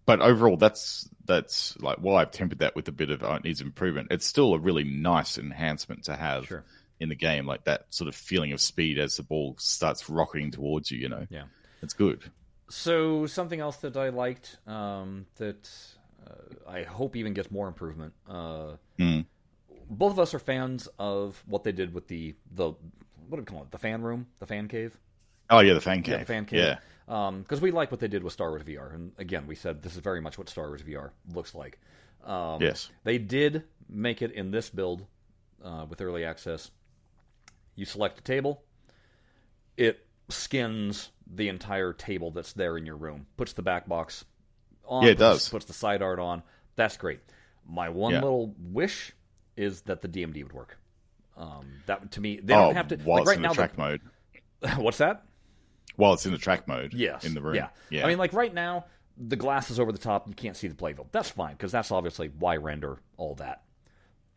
but 0.07 0.21
overall, 0.21 0.57
that's 0.57 1.09
that's 1.25 1.77
like 1.81 1.99
while 1.99 2.17
I've 2.17 2.31
tempered 2.31 2.59
that 2.59 2.77
with 2.77 2.89
a 2.89 2.93
bit 2.93 3.11
of 3.11 3.23
uh, 3.23 3.33
it 3.35 3.45
needs 3.45 3.61
improvement, 3.61 4.09
it's 4.11 4.27
still 4.27 4.55
a 4.55 4.59
really 4.59 4.85
nice 4.85 5.39
enhancement 5.39 6.05
to 6.05 6.17
have 6.17 6.47
Sure. 6.47 6.65
in 7.01 7.09
the 7.09 7.15
game, 7.15 7.47
like 7.47 7.65
that 7.65 7.87
sort 7.91 8.09
of 8.09 8.15
feeling 8.15 8.53
of 8.53 8.61
speed 8.61 8.99
as 8.99 9.17
the 9.17 9.23
ball 9.23 9.57
starts 9.59 10.09
rocketing 10.11 10.51
towards 10.51 10.91
you. 10.91 10.99
You 10.99 11.09
know, 11.09 11.27
Yeah. 11.31 11.45
it's 11.83 11.95
good. 11.95 12.23
So 12.69 13.27
something 13.27 13.61
else 13.61 13.77
that 13.79 13.97
I 13.97 14.09
liked 14.09 14.59
um, 14.67 15.27
that 15.37 15.71
uh, 16.27 16.71
I 16.71 16.83
hope 16.83 17.17
even 17.17 17.33
gets 17.35 17.51
more 17.51 17.69
improvement. 17.69 18.15
Uh, 18.29 18.77
Mm. 18.99 19.27
Both 19.91 20.13
of 20.13 20.19
us 20.19 20.33
are 20.33 20.39
fans 20.39 20.89
of 20.99 21.43
what 21.47 21.63
they 21.65 21.73
did 21.73 21.93
with 21.93 22.09
the 22.09 22.35
the 22.51 22.69
what 23.29 23.37
do 23.37 23.37
we 23.39 23.45
call 23.45 23.63
it? 23.63 23.71
The 23.71 23.79
fan 23.79 24.03
room, 24.03 24.27
the 24.39 24.47
fan 24.47 24.67
cave. 24.69 24.97
Oh 25.51 25.61
yeah, 25.61 25.75
the 25.75 25.81
fan 25.81 26.03
cave. 26.03 26.13
Yeah, 26.13 26.19
the 26.21 26.25
fan 26.25 26.45
cave. 26.47 26.59
Yeah, 26.61 26.79
Because 27.07 27.61
we 27.61 27.71
like 27.71 27.91
what 27.91 28.01
they 28.01 28.09
did 28.09 28.23
with 28.25 28.33
Star 28.33 28.51
Wars 28.51 28.63
VR, 28.63 28.95
and 28.95 29.13
again, 29.19 29.47
we 29.47 29.55
said 29.55 29.83
this 29.83 29.95
is 29.95 30.01
very 30.01 30.21
much 30.21 30.39
what 30.39 30.49
Star 30.49 30.69
Wars 30.69 30.83
VR 30.83 31.11
looks 31.35 31.55
like. 31.55 31.79
Um, 32.25 32.63
yes, 32.63 32.91
They 33.05 33.19
did 33.19 33.65
make 33.89 34.23
it 34.23 34.33
in 34.33 34.51
this 34.51 34.71
build 34.71 35.05
uh, 35.63 35.85
with 35.89 36.01
early 36.01 36.25
access. 36.25 36.71
You 37.77 37.85
select 37.85 38.21
a 38.21 38.23
table, 38.23 38.63
it 39.77 40.07
skins 40.31 41.11
the 41.27 41.49
entire 41.49 41.93
table 41.93 42.31
that's 42.31 42.53
there 42.55 42.77
in 42.79 42.87
your 42.87 42.97
room, 42.97 43.27
puts 43.37 43.53
the 43.53 43.63
back 43.63 43.87
box 43.89 44.25
on, 44.87 45.03
Yeah, 45.03 45.11
it 45.11 45.19
puts, 45.19 45.19
does. 45.45 45.49
puts 45.51 45.65
the 45.67 45.73
side 45.75 46.01
art 46.03 46.19
on. 46.19 46.43
That's 46.77 46.97
great. 46.97 47.21
My 47.69 47.89
one 47.91 48.13
Yeah. 48.15 48.23
little 48.23 48.55
wish 48.59 49.13
is 49.57 49.83
that 49.83 50.01
the 50.03 50.09
DMD 50.09 50.43
would 50.45 50.53
work. 50.53 50.79
Um, 51.37 51.67
that 51.87 52.13
to 52.13 52.21
me, 52.21 52.41
they 52.43 52.55
oh, 52.55 52.67
don't 52.67 52.75
have 52.77 52.89
to. 52.89 52.97
Like 52.97 53.27
right 53.27 53.41
now, 53.41 53.53
track 53.53 53.73
the- 53.75 53.79
mode. 53.79 54.01
what's 54.77 54.99
that? 54.99 55.25
While 55.97 56.15
it's 56.15 56.27
in 56.27 56.33
the 56.33 56.39
track 56.39 56.67
mode. 56.67 56.93
Yes. 56.95 57.25
in 57.25 57.35
the 57.35 57.41
room. 57.43 57.55
Yeah. 57.57 57.69
yeah. 57.91 58.05
I 58.05 58.09
mean, 58.09 58.19
like 58.19 58.33
right 58.33 58.53
now, 58.53 58.87
the 59.17 59.37
glass 59.37 59.71
is 59.71 59.79
over 59.79 59.93
the 59.93 59.99
top. 59.99 60.27
You 60.29 60.35
can't 60.35 60.57
see 60.57 60.67
the 60.69 60.75
playfield. 60.75 61.07
That's 61.13 61.31
fine 61.31 61.53
because 61.53 61.71
that's 61.73 61.91
obviously 61.93 62.31
why 62.39 62.57
render 62.57 62.99
all 63.17 63.35
that. 63.37 63.63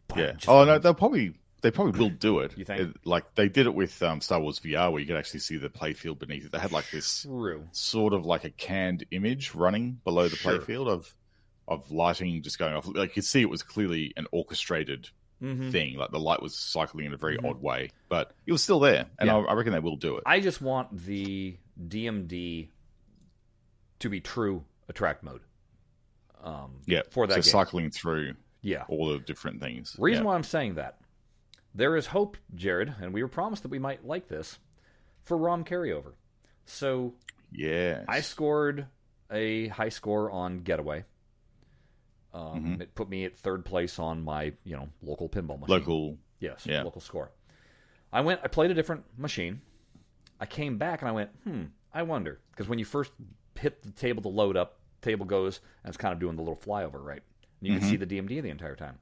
But 0.07 0.17
yeah. 0.17 0.31
Oh 0.47 0.63
no, 0.65 0.77
they'll 0.79 0.93
probably 0.93 1.33
they 1.61 1.71
probably 1.71 1.99
will 1.99 2.09
do 2.09 2.39
it. 2.39 2.55
You 2.57 2.63
think? 2.65 2.81
It- 2.81 2.97
like 3.05 3.33
they 3.35 3.49
did 3.49 3.65
it 3.65 3.73
with 3.73 4.01
um, 4.03 4.21
Star 4.21 4.39
Wars 4.39 4.59
VR, 4.59 4.91
where 4.91 5.01
you 5.01 5.07
could 5.07 5.15
actually 5.15 5.39
see 5.39 5.57
the 5.57 5.69
playfield 5.69 6.19
beneath 6.19 6.45
it. 6.45 6.51
They 6.51 6.59
had 6.59 6.71
like 6.71 6.89
this 6.91 7.23
True. 7.23 7.67
sort 7.71 8.13
of 8.13 8.25
like 8.25 8.43
a 8.43 8.51
canned 8.51 9.05
image 9.11 9.55
running 9.55 9.99
below 10.03 10.27
the 10.27 10.35
Sure. 10.35 10.59
playfield 10.59 10.87
of 10.87 11.13
of 11.67 11.91
lighting 11.91 12.41
just 12.43 12.59
going 12.59 12.73
off. 12.75 12.85
Like 12.87 13.09
you 13.09 13.13
could 13.15 13.25
see, 13.25 13.41
it 13.41 13.49
was 13.49 13.63
clearly 13.63 14.13
an 14.15 14.27
orchestrated 14.31 15.09
Mhm. 15.41 15.71
thing. 15.71 15.97
Like 15.97 16.12
the 16.12 16.19
light 16.19 16.41
was 16.41 16.56
cycling 16.58 17.06
in 17.06 17.13
a 17.13 17.17
very 17.17 17.38
Mhm. 17.38 17.50
odd 17.50 17.62
way, 17.62 17.91
but 18.10 18.34
it 18.45 18.52
was 18.52 18.63
still 18.63 18.80
there, 18.80 19.06
and 19.19 19.28
Yeah. 19.28 19.38
I, 19.38 19.41
I 19.41 19.54
reckon 19.54 19.73
they 19.73 19.80
will 19.80 19.95
do 19.97 20.17
it. 20.17 20.23
I 20.26 20.39
just 20.39 20.62
want 20.62 20.97
the 21.06 21.58
DMD 21.88 22.69
to 24.00 24.10
be 24.10 24.19
true 24.21 24.65
attract 24.89 25.23
mode. 25.23 25.41
Um, 26.41 26.82
yeah, 26.86 27.02
for 27.10 27.28
that 27.28 27.34
so 27.34 27.41
game. 27.41 27.52
cycling 27.52 27.89
through 27.91 28.36
yeah. 28.62 28.86
all 28.88 29.10
the 29.10 29.19
different 29.19 29.60
things. 29.62 29.95
Reason 30.00 30.23
yeah. 30.23 30.28
why 30.28 30.36
I'm 30.36 30.43
saying 30.43 30.76
that, 30.76 31.00
there 31.76 31.95
is 31.95 32.08
hope, 32.08 32.38
Jared, 32.56 32.93
and 33.02 33.13
we 33.13 33.21
were 33.21 33.28
promised 33.30 33.63
that 33.63 33.69
we 33.69 33.80
might 33.80 34.06
like 34.06 34.28
this 34.28 34.60
for 35.23 35.38
ROM 35.38 35.65
carryover. 35.65 36.13
So 36.65 37.15
yeah, 37.52 38.04
I 38.08 38.21
scored 38.21 38.88
a 39.32 39.67
high 39.69 39.89
score 39.89 40.32
on 40.32 40.60
Getaway. 40.60 41.06
Um, 42.38 42.78
Mhm. 42.78 42.82
It 42.82 42.93
put 42.95 43.10
me 43.10 43.26
at 43.26 43.36
third 43.36 43.65
place 43.65 43.97
on 44.00 44.23
my 44.23 44.54
you 44.63 44.76
know 44.76 44.89
local 45.02 45.28
pinball 45.30 45.60
machine. 45.60 45.80
local. 45.80 46.17
yes, 46.39 46.65
yeah. 46.65 46.84
local 46.84 47.02
score. 47.02 47.32
I 48.13 48.21
went. 48.21 48.41
I 48.43 48.47
played 48.47 48.71
a 48.71 48.73
different 48.73 49.04
machine. 49.17 49.62
I 50.39 50.45
came 50.45 50.78
back 50.78 51.02
and 51.02 51.10
I 51.10 51.12
went, 51.12 51.32
hmm. 51.43 51.63
I 51.93 52.04
wonder 52.04 52.39
because 52.52 52.67
when 52.69 52.78
you 52.80 52.86
first 52.86 53.12
hit 53.56 53.82
the 53.82 53.91
table 53.91 54.21
to 54.21 54.30
load 54.30 54.56
up, 54.56 54.80
table 55.02 55.26
goes 55.26 55.62
and 55.84 55.89
it's 55.89 55.97
kind 55.97 56.13
of 56.13 56.19
doing 56.19 56.36
the 56.36 56.43
little 56.43 56.56
flyover, 56.58 57.04
right? 57.04 57.23
And 57.60 57.67
you 57.67 57.71
Mm-hmm. 57.73 57.80
can 57.80 57.89
see 57.89 57.95
the 57.97 58.06
DMD 58.06 58.41
the 58.43 58.50
entire 58.52 58.76
time. 58.76 59.00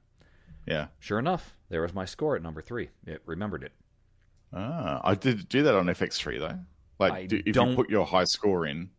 Yeah. 0.66 0.88
Sure 0.98 1.18
enough, 1.18 1.54
there 1.68 1.82
was 1.82 1.92
my 1.94 2.06
score 2.06 2.36
at 2.36 2.42
number 2.42 2.62
three. 2.62 2.88
It 3.06 3.20
remembered 3.26 3.62
it. 3.64 3.72
Ah, 4.52 5.00
I 5.04 5.14
did 5.14 5.48
do 5.48 5.62
that 5.64 5.74
on 5.74 5.86
FX3 5.86 6.38
though. 6.38 6.58
Like, 6.98 7.28
do, 7.28 7.42
if 7.44 7.54
don't- 7.54 7.70
you 7.70 7.76
put 7.76 7.90
your 7.90 8.06
high 8.06 8.24
score 8.24 8.64
in, 8.66 8.90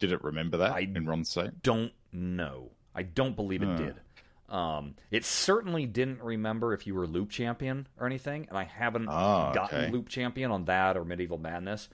did 0.00 0.10
it 0.12 0.22
remember 0.24 0.56
that 0.58 0.72
I- 0.72 0.80
in 0.80 1.06
Ron's 1.06 1.30
state? 1.30 1.62
don't 1.62 1.92
know. 2.12 2.72
I 2.94 3.02
don't 3.02 3.34
believe 3.36 3.62
it 3.62 3.66
Huh. 3.68 3.76
did. 3.76 3.94
Um, 4.48 4.94
it 5.10 5.24
certainly 5.24 5.86
didn't 5.86 6.22
remember 6.22 6.74
if 6.74 6.86
you 6.86 6.94
were 6.94 7.06
loop 7.06 7.30
champion 7.30 7.88
or 7.98 8.06
anything, 8.06 8.46
and 8.48 8.58
I 8.58 8.64
haven't 8.64 9.08
Ah, 9.08 9.52
gotten 9.52 9.80
okay. 9.84 9.90
loop 9.90 10.08
champion 10.08 10.50
on 10.50 10.66
that 10.66 10.96
or 10.96 11.04
medieval 11.04 11.38
madness. 11.38 11.88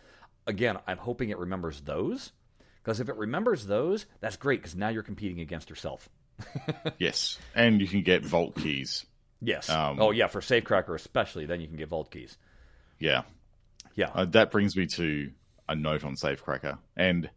Again, 0.46 0.78
I'm 0.86 0.98
hoping 0.98 1.30
it 1.30 1.38
remembers 1.38 1.80
those 1.82 2.32
because 2.82 2.98
if 3.00 3.08
it 3.08 3.16
remembers 3.16 3.66
those, 3.66 4.06
that's 4.20 4.36
great 4.36 4.60
because 4.60 4.74
now 4.74 4.88
you're 4.88 5.02
competing 5.04 5.40
against 5.40 5.70
yourself. 5.70 6.08
Yes, 6.98 7.38
and 7.54 7.80
you 7.80 7.86
can 7.86 8.02
get 8.02 8.24
vault 8.24 8.56
keys. 8.56 9.06
Yes. 9.40 9.68
Um, 9.70 9.98
oh 10.00 10.10
yeah, 10.10 10.26
for 10.26 10.40
Safecracker 10.40 10.94
especially, 10.94 11.46
then 11.46 11.60
you 11.60 11.68
can 11.68 11.76
get 11.76 11.88
vault 11.88 12.10
keys. 12.10 12.36
Yeah, 12.98 13.22
Yeah. 13.94 14.10
uh, 14.12 14.24
that 14.26 14.50
brings 14.50 14.76
me 14.76 14.86
to 14.86 15.30
a 15.68 15.74
note 15.76 16.04
on 16.04 16.14
Safecracker 16.16 16.78
and 16.96 17.30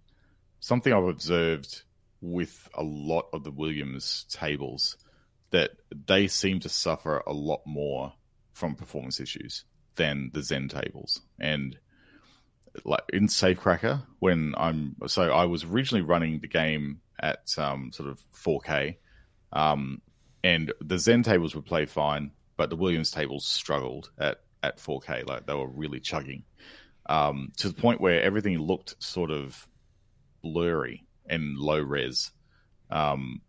something 0.59 0.91
I've 0.91 1.03
observed 1.03 1.83
with 2.23 2.69
a 2.73 2.83
lot 2.83 3.27
of 3.33 3.43
the 3.43 3.51
Williams 3.51 4.25
tables 4.29 4.97
that 5.51 5.71
they 6.07 6.27
seem 6.27 6.61
to 6.61 6.69
suffer 6.69 7.21
a 7.27 7.33
lot 7.33 7.61
more 7.65 8.13
from 8.53 8.75
performance 8.75 9.19
issues 9.19 9.65
than 9.97 10.31
the 10.33 10.41
Zen 10.41 10.69
tables. 10.69 11.21
And 11.39 11.77
like 12.85 13.03
in 13.11 13.27
Safecracker, 13.27 14.03
when 14.19 14.55
I'm 14.57 14.95
so 15.07 15.31
I 15.31 15.45
was 15.45 15.65
originally 15.65 16.01
running 16.01 16.39
the 16.39 16.47
game 16.47 17.01
at 17.19 17.53
um, 17.57 17.91
sort 17.91 18.09
of 18.09 18.23
4K, 18.33 18.95
um, 19.51 20.01
and 20.43 20.73
the 20.79 20.97
Zen 20.97 21.23
tables 21.23 21.53
would 21.55 21.65
play 21.65 21.85
fine, 21.85 22.31
but 22.55 22.69
the 22.69 22.75
Williams 22.77 23.11
tables 23.11 23.45
struggled 23.45 24.11
at 24.17 24.39
at 24.63 24.77
4K. 24.77 25.27
Like 25.27 25.45
they 25.45 25.53
were 25.53 25.67
really 25.67 25.99
chugging 25.99 26.45
um, 27.07 27.51
to 27.57 27.67
the 27.67 27.79
point 27.79 27.99
where 27.99 28.21
everything 28.21 28.57
looked 28.59 28.95
sort 29.03 29.29
of 29.29 29.67
blurry 30.41 31.05
and 31.27 31.57
low 31.57 31.79
res, 31.79 32.31
um, 32.89 33.41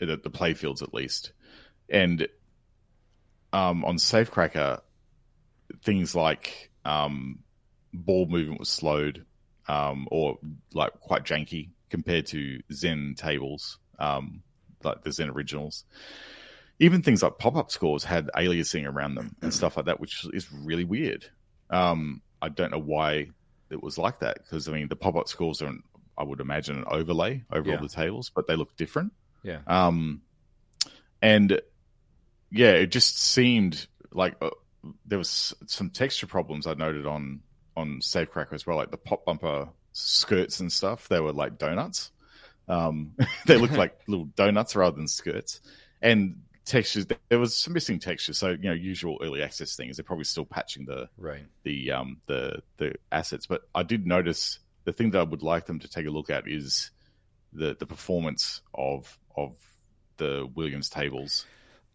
at 0.00 0.22
the 0.22 0.30
playfields 0.30 0.82
at 0.82 0.94
least, 0.94 1.32
and 1.88 2.26
um, 3.52 3.84
on 3.84 3.96
Safecracker, 3.96 4.80
things 5.82 6.14
like 6.14 6.70
um, 6.84 7.40
ball 7.92 8.26
movement 8.26 8.60
was 8.60 8.68
slowed 8.68 9.24
um, 9.68 10.08
or 10.10 10.38
like 10.74 10.92
quite 11.00 11.24
janky 11.24 11.70
compared 11.90 12.26
to 12.26 12.60
Zen 12.72 13.14
tables, 13.16 13.78
um, 13.98 14.42
like 14.82 15.02
the 15.02 15.12
Zen 15.12 15.30
originals. 15.30 15.84
Even 16.78 17.02
things 17.02 17.22
like 17.22 17.38
pop 17.38 17.56
up 17.56 17.70
scores 17.70 18.04
had 18.04 18.30
aliasing 18.34 18.86
around 18.86 19.14
them 19.14 19.36
and 19.42 19.52
stuff 19.52 19.76
like 19.76 19.86
that, 19.86 20.00
which 20.00 20.26
is 20.32 20.50
really 20.52 20.84
weird. 20.84 21.26
Um, 21.68 22.22
I 22.40 22.48
don't 22.48 22.70
know 22.70 22.78
why 22.78 23.28
it 23.70 23.82
was 23.82 23.98
like 23.98 24.20
that 24.20 24.38
because 24.38 24.68
I 24.68 24.72
mean 24.72 24.88
the 24.88 24.96
pop 24.96 25.14
up 25.14 25.28
scores 25.28 25.62
are, 25.62 25.74
I 26.20 26.24
would 26.24 26.40
imagine, 26.40 26.76
an 26.78 26.84
overlay 26.86 27.42
over 27.50 27.68
Yeah. 27.70 27.76
all 27.76 27.82
the 27.82 27.88
tables, 27.88 28.30
but 28.34 28.46
they 28.46 28.56
look 28.56 28.76
different. 28.76 29.12
Yeah. 29.42 29.60
Um, 29.66 30.20
and 31.22 31.60
yeah, 32.50 32.72
it 32.72 32.88
just 32.88 33.18
seemed 33.18 33.86
like 34.12 34.36
uh, 34.42 34.50
there 35.06 35.18
was 35.18 35.54
some 35.66 35.90
texture 35.90 36.26
problems 36.26 36.66
I 36.66 36.74
noted 36.74 37.06
on 37.06 37.40
on 37.76 38.00
Safecracker 38.00 38.52
as 38.52 38.66
well, 38.66 38.76
like 38.76 38.90
the 38.90 38.96
pop 38.98 39.24
bumper 39.24 39.68
skirts 39.92 40.60
and 40.60 40.70
stuff. 40.72 41.08
They 41.08 41.20
were 41.20 41.32
like 41.32 41.58
donuts. 41.58 42.10
Um, 42.68 43.14
they 43.46 43.56
looked 43.56 43.74
like 43.74 43.98
little 44.08 44.26
donuts 44.26 44.76
rather 44.76 44.96
than 44.96 45.08
skirts, 45.08 45.60
and 46.02 46.42
textures. 46.64 47.06
There 47.28 47.38
was 47.38 47.56
some 47.56 47.72
missing 47.72 47.98
texture. 47.98 48.32
So 48.34 48.50
you 48.50 48.58
know, 48.68 48.72
usual 48.72 49.18
early 49.22 49.42
access 49.42 49.76
things. 49.76 49.96
They're 49.96 50.04
probably 50.04 50.24
still 50.24 50.44
patching 50.46 50.84
the 50.86 51.08
Right. 51.16 51.46
the 51.62 51.92
um 51.92 52.18
the 52.26 52.62
the 52.76 52.94
assets. 53.12 53.46
But 53.46 53.62
I 53.74 53.82
did 53.84 54.06
notice 54.06 54.58
the 54.84 54.92
thing 54.92 55.10
that 55.10 55.20
I 55.20 55.24
would 55.24 55.42
like 55.42 55.66
them 55.66 55.78
to 55.80 55.88
take 55.88 56.06
a 56.06 56.10
look 56.10 56.30
at 56.30 56.48
is 56.48 56.90
the 57.52 57.76
the 57.78 57.86
performance 57.86 58.62
of 58.74 59.18
of 59.36 59.56
the 60.16 60.48
Williams 60.54 60.88
tables. 60.88 61.46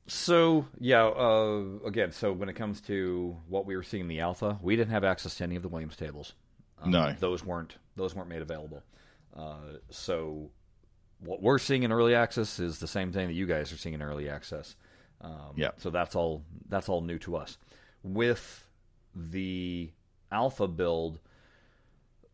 So 0.08 0.68
yeah, 0.80 1.06
uh, 1.08 1.64
again, 1.86 2.12
so 2.12 2.32
when 2.32 2.50
it 2.50 2.54
comes 2.56 2.82
to 2.82 3.36
what 3.48 3.66
we 3.66 3.76
were 3.76 3.84
seeing 3.84 4.02
in 4.02 4.08
the 4.08 4.20
alpha, 4.20 4.60
we 4.62 4.76
didn't 4.76 4.92
have 4.92 5.04
access 5.04 5.36
to 5.36 5.44
any 5.44 5.56
of 5.56 5.64
the 5.64 5.70
Williams 5.70 5.96
tables. 5.96 6.34
Um, 6.82 6.92
No. 6.92 7.14
those 7.20 7.44
weren't 7.44 7.76
those 7.96 8.14
weren't 8.14 8.30
made 8.30 8.42
available. 8.42 8.84
Uh, 9.36 9.78
so 9.90 10.52
what 11.20 11.42
we're 11.42 11.58
seeing 11.58 11.84
in 11.84 11.92
early 11.92 12.14
access 12.14 12.60
is 12.60 12.80
the 12.80 12.88
same 12.88 13.12
thing 13.12 13.28
that 13.28 13.34
you 13.34 13.46
guys 13.48 13.72
are 13.74 13.78
seeing 13.78 13.96
in 13.96 14.02
early 14.02 14.30
access. 14.30 14.76
Um, 15.22 15.54
Yeah. 15.56 15.72
So 15.78 15.90
that's 15.90 16.16
all 16.16 16.44
that's 16.68 16.88
all 16.90 17.02
new 17.02 17.18
to 17.20 17.38
us. 17.38 17.58
With 18.04 18.64
the 19.16 19.90
alpha 20.32 20.68
build, 20.68 21.20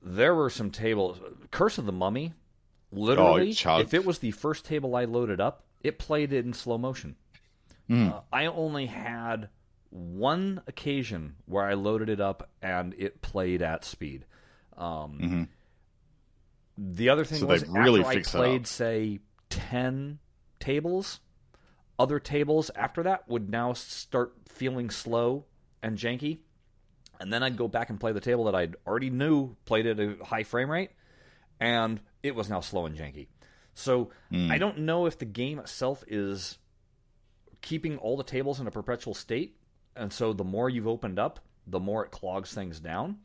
there 0.01 0.33
were 0.35 0.49
some 0.49 0.71
tables. 0.71 1.19
Curse 1.51 1.77
of 1.77 1.85
the 1.85 1.91
Mummy, 1.91 2.33
literally, 2.91 3.53
chugged. 3.53 3.85
if 3.85 3.93
it 3.93 4.05
was 4.05 4.19
the 4.19 4.31
first 4.31 4.65
table 4.65 4.95
I 4.95 5.05
loaded 5.05 5.39
up, 5.39 5.63
it 5.81 5.99
played 5.99 6.33
it 6.33 6.45
in 6.45 6.53
slow 6.53 6.77
motion. 6.77 7.15
Uh, 7.89 8.21
I 8.31 8.45
only 8.45 8.85
had 8.85 9.49
one 9.89 10.61
occasion 10.67 11.35
where 11.45 11.65
I 11.65 11.73
loaded 11.73 12.07
it 12.07 12.21
up 12.21 12.49
and 12.61 12.93
it 12.97 13.21
played 13.21 13.61
at 13.61 13.83
speed. 13.83 14.25
Um, 14.77 15.49
The 16.77 17.09
other 17.09 17.25
thing 17.25 17.39
So 17.39 17.47
was 17.47 17.63
really 17.67 17.99
after 17.99 18.11
I 18.11 18.13
played, 18.39 18.67
say, 18.67 19.19
ten 19.49 20.19
tables, 20.59 21.19
other 21.99 22.19
tables 22.19 22.71
after 22.75 23.03
that 23.03 23.27
would 23.27 23.49
now 23.49 23.73
start 23.73 24.33
feeling 24.47 24.89
slow 24.89 25.45
and 25.83 25.97
janky, 25.97 26.39
and 27.21 27.31
then 27.31 27.43
I'd 27.43 27.55
go 27.55 27.67
back 27.69 27.89
and 27.89 27.99
play 27.99 28.11
the 28.11 28.19
table 28.19 28.45
that 28.45 28.55
I'd 28.55 28.75
already 28.85 29.09
knew 29.09 29.55
played 29.65 29.85
at 29.85 29.99
a 29.99 30.17
high 30.23 30.43
frame 30.43 30.69
rate, 30.69 30.89
and 31.59 32.01
it 32.23 32.35
was 32.35 32.49
now 32.49 32.59
slow 32.59 32.85
and 32.85 32.97
janky. 32.97 33.27
So 33.73 34.09
Hmm. 34.29 34.51
I 34.51 34.57
don't 34.57 34.79
know 34.79 35.05
if 35.05 35.17
the 35.17 35.25
game 35.25 35.59
itself 35.59 36.03
is 36.07 36.57
keeping 37.61 37.97
all 37.97 38.17
the 38.17 38.23
tables 38.23 38.59
in 38.59 38.67
a 38.67 38.71
perpetual 38.71 39.13
state, 39.13 39.55
and 39.95 40.11
so 40.11 40.33
the 40.33 40.43
more 40.43 40.69
you've 40.69 40.87
opened 40.87 41.19
up, 41.19 41.39
the 41.67 41.79
more 41.79 42.03
it 42.03 42.11
clogs 42.11 42.53
things 42.53 42.79
down. 42.79 43.19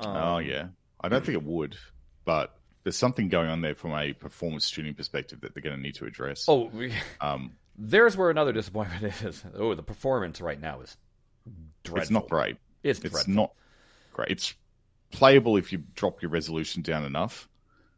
Um, 0.00 0.16
oh 0.16 0.38
yeah, 0.38 0.68
I 1.00 1.08
don't 1.08 1.24
think 1.24 1.36
it 1.36 1.44
would, 1.44 1.76
but 2.24 2.56
there's 2.82 2.96
something 2.96 3.28
going 3.28 3.48
on 3.48 3.60
there 3.60 3.74
from 3.74 3.92
a 3.94 4.12
performance 4.12 4.70
tuning 4.70 4.94
perspective 4.94 5.40
that 5.42 5.54
they're 5.54 5.62
going 5.62 5.76
to 5.76 5.80
need 5.82 5.94
to 5.96 6.06
address. 6.06 6.46
Oh, 6.48 6.70
Um, 7.20 7.52
there's 7.76 8.16
where 8.16 8.30
another 8.30 8.52
disappointment 8.52 9.04
is. 9.22 9.44
Oh, 9.54 9.74
the 9.74 9.82
performance 9.82 10.40
right 10.40 10.60
now 10.60 10.80
is 10.80 10.96
dreadful. 11.84 12.02
it's 12.02 12.10
not 12.10 12.28
great. 12.28 12.56
It's, 12.82 13.00
It's 13.00 13.10
dreadful. 13.10 13.34
not 13.34 13.52
great. 14.12 14.30
It's 14.30 14.54
playable 15.10 15.56
if 15.56 15.72
you 15.72 15.82
drop 15.94 16.22
your 16.22 16.30
resolution 16.30 16.82
down 16.82 17.04
enough. 17.04 17.48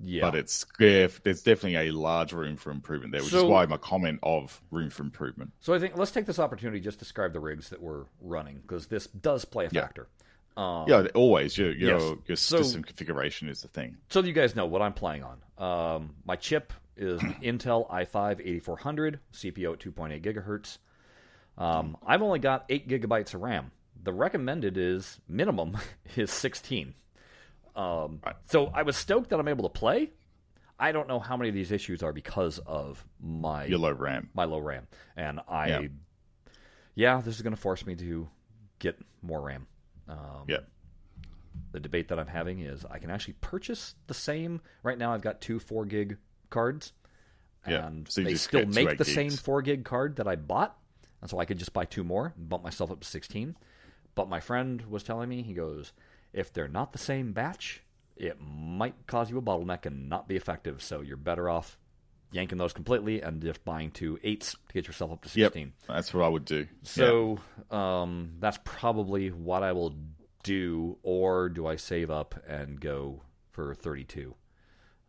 Yeah. 0.00 0.22
but 0.22 0.34
it's 0.34 0.66
yeah, 0.80 1.06
there's 1.22 1.42
definitely 1.42 1.88
a 1.88 1.92
large 1.92 2.32
room 2.32 2.56
for 2.56 2.72
improvement 2.72 3.12
there, 3.12 3.22
which 3.22 3.30
So- 3.30 3.38
is 3.38 3.44
why 3.44 3.64
my 3.66 3.76
comment 3.76 4.18
of 4.24 4.60
room 4.72 4.90
for 4.90 5.02
improvement. 5.04 5.52
So 5.60 5.72
I 5.72 5.78
think 5.78 5.96
let's 5.96 6.10
take 6.10 6.26
this 6.26 6.40
opportunity 6.40 6.80
just 6.80 6.98
to 6.98 7.04
describe 7.04 7.32
the 7.32 7.38
rigs 7.40 7.70
that 7.70 7.80
we're 7.80 8.04
running 8.20 8.58
because 8.58 8.88
this 8.88 9.06
does 9.06 9.44
play 9.44 9.66
a 9.66 9.68
Yeah. 9.70 9.82
factor. 9.82 10.08
Um, 10.56 10.86
Yeah, 10.88 11.06
always 11.14 11.56
your 11.56 11.70
your 11.70 11.98
yes. 11.98 12.16
your 12.26 12.36
So- 12.36 12.56
system 12.62 12.82
configuration 12.82 13.48
is 13.48 13.62
the 13.62 13.68
thing. 13.68 13.96
So 14.10 14.20
you 14.20 14.32
guys 14.32 14.56
know 14.56 14.66
what 14.66 14.82
I'm 14.82 14.92
playing 14.94 15.22
on. 15.24 15.38
Um, 15.58 16.16
my 16.24 16.34
chip 16.36 16.72
is 16.96 17.20
Intel 17.42 17.88
i5 17.88 18.40
8400 18.44 19.20
CPU 19.32 19.72
at 19.74 19.78
2.8 19.78 20.22
gigahertz. 20.22 20.78
Um, 21.56 21.96
I've 22.04 22.20
only 22.20 22.40
got 22.40 22.64
eight 22.68 22.88
gigabytes 22.88 23.32
of 23.32 23.42
RAM. 23.42 23.70
The 24.02 24.12
recommended 24.12 24.76
is 24.76 25.20
minimum 25.28 25.76
is 26.16 26.30
16. 26.30 26.94
Um, 27.76 28.20
Right. 28.24 28.36
So 28.46 28.66
I 28.66 28.82
was 28.82 28.96
stoked 28.96 29.30
that 29.30 29.40
I'm 29.40 29.48
able 29.48 29.68
to 29.68 29.78
play. 29.78 30.10
I 30.78 30.92
don't 30.92 31.08
know 31.08 31.20
how 31.20 31.36
many 31.36 31.48
of 31.48 31.54
these 31.54 31.70
issues 31.72 32.02
are 32.02 32.12
because 32.12 32.58
of 32.58 33.04
my 33.20 33.64
Your 33.66 33.78
low 33.78 33.92
RAM. 33.92 34.28
my 34.34 34.44
low 34.44 34.58
RAM, 34.58 34.86
and 35.16 35.40
I, 35.48 35.68
Yeah. 35.68 35.80
yeah, 36.94 37.20
this 37.20 37.36
is 37.36 37.42
going 37.42 37.54
to 37.54 37.60
force 37.60 37.86
me 37.86 37.94
to 37.96 38.28
get 38.80 38.98
more 39.22 39.40
RAM. 39.40 39.66
Um, 40.08 40.44
Yeah. 40.48 40.58
The 41.70 41.78
debate 41.80 42.08
that 42.08 42.18
I'm 42.18 42.26
having 42.26 42.60
is 42.60 42.84
I 42.84 42.98
can 42.98 43.10
actually 43.10 43.34
purchase 43.34 43.94
the 44.08 44.14
same. 44.14 44.60
Right 44.82 44.98
now, 44.98 45.14
I've 45.14 45.22
got 45.22 45.40
two 45.40 45.58
four 45.60 45.84
gig 45.84 46.18
cards, 46.50 46.92
Yeah. 47.66 47.86
and 47.86 48.08
So 48.08 48.22
they 48.22 48.34
still 48.34 48.66
make 48.66 48.98
the 48.98 49.04
same 49.04 49.30
four 49.30 49.62
gig 49.62 49.84
card 49.84 50.16
that 50.16 50.26
I 50.28 50.34
bought, 50.36 50.76
and 51.20 51.30
so 51.30 51.38
I 51.38 51.44
could 51.44 51.58
just 51.58 51.72
buy 51.72 51.84
two 51.84 52.04
more 52.04 52.32
and 52.36 52.48
bump 52.48 52.62
myself 52.64 52.90
up 52.90 53.00
to 53.00 53.06
16. 53.06 53.56
But 54.14 54.28
my 54.28 54.40
friend 54.40 54.82
was 54.88 55.02
telling 55.02 55.28
me, 55.28 55.42
he 55.42 55.54
goes, 55.54 55.92
if 56.32 56.52
they're 56.52 56.68
not 56.68 56.92
the 56.92 56.98
same 56.98 57.32
batch, 57.32 57.82
it 58.16 58.38
might 58.40 59.06
cause 59.06 59.30
you 59.30 59.38
a 59.38 59.42
bottleneck 59.42 59.86
and 59.86 60.08
not 60.08 60.28
be 60.28 60.36
effective. 60.36 60.82
So 60.82 61.00
you're 61.00 61.16
better 61.16 61.48
off 61.48 61.78
yanking 62.32 62.58
those 62.58 62.72
completely 62.72 63.20
and 63.22 63.40
just 63.42 63.64
buying 63.64 63.90
two 63.90 64.18
eights 64.24 64.52
to 64.52 64.74
get 64.74 64.86
yourself 64.86 65.12
up 65.12 65.22
to 65.22 65.28
16. 65.28 65.62
Yep, 65.66 65.72
that's 65.88 66.12
what 66.12 66.24
I 66.24 66.28
would 66.28 66.44
do. 66.44 66.66
So 66.82 67.38
um, 67.70 68.32
that's 68.40 68.58
probably 68.64 69.30
what 69.30 69.62
I 69.62 69.72
will 69.72 69.94
do, 70.42 70.98
or 71.02 71.48
do 71.48 71.66
I 71.66 71.76
save 71.76 72.10
up 72.10 72.34
and 72.46 72.80
go 72.80 73.22
for 73.52 73.74
32? 73.74 74.34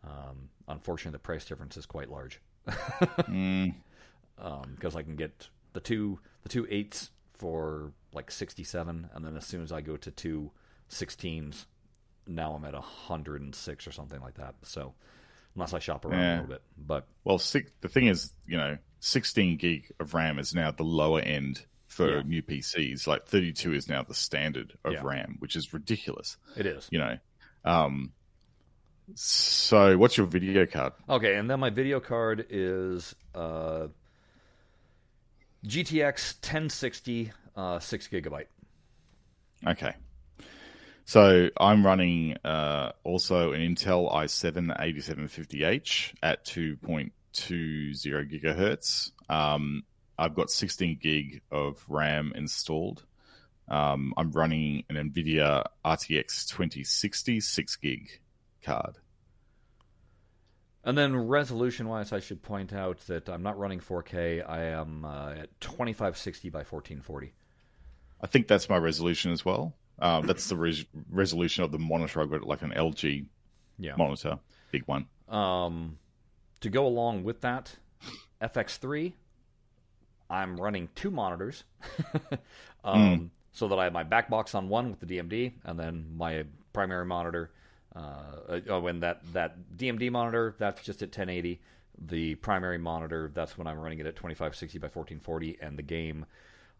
Um, 0.04 0.50
unfortunately, 0.68 1.14
the 1.16 1.20
price 1.20 1.46
difference 1.46 1.78
is 1.78 1.86
quite 1.86 2.10
large 2.10 2.40
Mm, 2.68 3.74
because 4.76 4.96
I 4.96 5.02
can 5.04 5.16
get 5.16 5.48
the 5.74 5.80
two 5.80 6.20
the 6.44 6.50
two 6.50 6.68
eights 6.70 7.10
for 7.38 7.92
like 8.14 8.32
67, 8.32 9.10
and 9.14 9.26
then 9.26 9.36
as 9.38 9.46
soon 9.46 9.62
as 9.64 9.72
I 9.72 9.82
go 9.82 9.98
to 9.98 10.12
two 10.12 10.52
16s, 10.90 11.66
now 12.28 12.54
I'm 12.54 12.66
at 12.66 12.74
106 12.74 13.88
or 13.88 13.92
something 13.92 14.22
like 14.22 14.36
that. 14.36 14.56
So 14.64 14.94
unless 15.56 15.74
I 15.74 15.80
shop 15.80 16.06
around 16.06 16.22
a 16.22 16.42
little 16.42 16.48
bit, 16.56 16.62
but 16.78 17.08
well, 17.24 17.38
six, 17.38 17.72
the 17.82 17.88
thing 17.90 18.08
is, 18.08 18.32
you 18.46 18.58
know, 18.58 18.78
16 19.00 19.58
gig 19.58 19.92
of 20.00 20.14
RAM 20.14 20.40
is 20.40 20.54
now 20.56 20.72
the 20.72 20.84
lower 20.84 21.20
end 21.22 21.66
for 21.88 22.18
Yeah. 22.18 22.22
new 22.24 22.42
PCs. 22.42 23.08
Like 23.08 23.26
32 23.28 23.74
is 23.74 23.88
now 23.88 24.02
the 24.04 24.14
standard 24.16 24.74
of 24.84 24.94
Yeah. 24.94 25.02
RAM, 25.04 25.36
which 25.40 25.56
is 25.56 25.74
ridiculous. 25.74 26.38
it 26.58 26.66
is. 26.66 26.88
You 26.92 27.00
know. 27.00 27.18
Um, 27.64 28.12
so, 29.14 29.98
what's 29.98 30.18
your 30.18 30.26
video 30.26 30.66
card? 30.66 30.94
Okay, 31.08 31.36
and 31.36 31.50
then 31.50 31.60
my 31.60 31.70
video 31.70 32.00
card 32.00 32.48
is 32.50 33.16
uh, 33.36 33.88
GTX 35.66 36.36
1060, 36.44 37.32
uh, 37.56 37.80
six 37.80 38.08
gigabyte. 38.08 38.48
Okay. 39.66 39.94
So 41.06 41.50
I'm 41.58 41.86
running 41.86 42.36
uh, 42.44 42.92
also 43.04 43.52
an 43.52 43.62
Intel 43.62 44.12
i7 44.12 44.76
8750H 44.80 46.14
at 46.24 46.46
2.20 46.46 47.12
gigahertz. 47.34 49.12
Um, 49.30 49.84
I've 50.18 50.34
got 50.34 50.50
16 50.50 50.98
gig 51.02 51.42
of 51.52 51.84
RAM 51.88 52.34
installed. 52.36 53.04
Um, 53.68 54.14
I'm 54.18 54.32
running 54.32 54.84
an 54.90 54.96
NVIDIA 54.96 55.64
RTX 55.84 56.48
2060 56.50 57.40
6 57.40 57.76
gig 57.78 58.10
card. 58.64 58.98
And 60.86 60.96
then 60.98 61.16
resolution 61.28 61.88
wise, 61.90 62.14
I 62.14 62.20
should 62.20 62.44
point 62.44 62.72
out 62.72 63.00
that 63.08 63.28
I'm 63.28 63.42
not 63.42 63.58
running 63.58 63.80
4K. 63.80 64.48
I 64.48 64.66
am 64.66 65.04
uh, 65.04 65.32
at 65.32 65.60
2560 65.60 66.50
by 66.50 66.60
1440. 66.60 67.34
I 68.22 68.28
think 68.28 68.48
that's 68.48 68.70
my 68.70 68.78
resolution 68.78 69.32
as 69.32 69.44
well. 69.44 69.74
Um, 69.98 70.28
that's 70.28 70.48
the 70.48 70.56
res- 70.56 70.86
resolution 71.10 71.64
of 71.64 71.72
the 71.72 71.80
monitor. 71.80 72.22
I've 72.22 72.30
got 72.30 72.44
like 72.44 72.62
an 72.62 72.72
LG 72.72 73.26
Yeah. 73.80 73.96
monitor, 73.98 74.38
big 74.72 74.84
one. 74.86 75.08
Um, 75.28 75.98
to 76.62 76.70
go 76.70 76.86
along 76.86 77.24
with 77.24 77.42
that, 77.42 77.78
FX3, 78.42 79.14
I'm 80.30 80.58
running 80.60 80.90
two 80.96 81.10
monitors. 81.10 81.64
um, 82.84 83.32
So 83.54 83.68
that 83.70 83.80
I 83.80 83.86
have 83.86 83.94
my 83.94 84.04
back 84.04 84.30
box 84.30 84.54
on 84.54 84.68
one 84.70 84.90
with 84.92 85.00
the 85.00 85.06
DMD, 85.08 85.54
and 85.64 85.80
then 85.80 86.08
my 86.16 86.44
primary 86.74 87.06
monitor. 87.06 87.52
Uh, 87.96 88.60
oh, 88.70 88.80
when 88.82 89.00
that, 89.00 89.22
that 89.34 89.56
DMD 89.78 90.12
monitor, 90.12 90.56
that's 90.58 90.84
just 90.84 91.02
at 91.02 91.10
1080. 91.10 91.62
The 91.98 92.36
primary 92.36 92.78
monitor, 92.78 93.32
that's 93.34 93.58
when 93.58 93.68
I'm 93.68 93.80
running 93.80 94.00
it 94.00 94.06
at 94.06 94.16
2560 94.18 94.80
by 94.80 94.88
1440, 94.88 95.58
and 95.62 95.78
the 95.78 95.84
game 95.84 96.26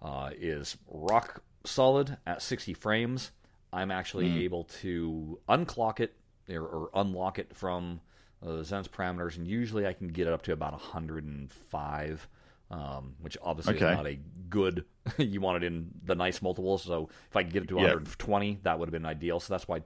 uh, 0.02 0.32
is 0.38 0.76
rock 0.92 1.42
solid 1.64 2.18
at 2.28 2.42
60 2.42 2.74
frames. 2.74 3.32
I'm 3.72 3.92
actually 3.92 4.28
Mm. 4.28 4.42
able 4.42 4.64
to 4.82 5.40
unclock 5.48 6.00
it 6.02 6.16
or, 6.50 6.62
or 6.64 6.90
unlock 6.94 7.40
it 7.40 7.56
from 7.56 8.02
uh, 8.46 8.62
Zen's 8.64 8.88
parameters, 8.90 9.38
and 9.38 9.48
usually 9.48 9.88
I 9.88 9.94
can 9.94 10.10
get 10.10 10.28
it 10.28 10.34
up 10.34 10.42
to 10.44 10.52
about 10.52 10.74
105, 10.74 12.28
um, 12.72 13.16
which 13.22 13.38
obviously 13.42 13.76
Okay. 13.76 13.86
is 13.92 13.96
not 13.98 14.06
a 14.08 14.20
good. 14.50 14.86
you 15.18 15.40
want 15.42 15.64
it 15.64 15.68
in 15.68 15.92
the 16.04 16.16
nice 16.16 16.42
multiples, 16.42 16.84
so 16.84 17.10
if 17.30 17.36
I 17.36 17.44
could 17.44 17.54
get 17.54 17.64
it 17.64 17.70
to 17.70 17.76
Yeah. 17.76 17.82
120, 17.94 18.60
that 18.64 18.78
would 18.80 18.88
have 18.88 18.92
been 18.94 19.06
ideal. 19.06 19.40
So 19.40 19.54
that's 19.54 19.68
why 19.68 19.82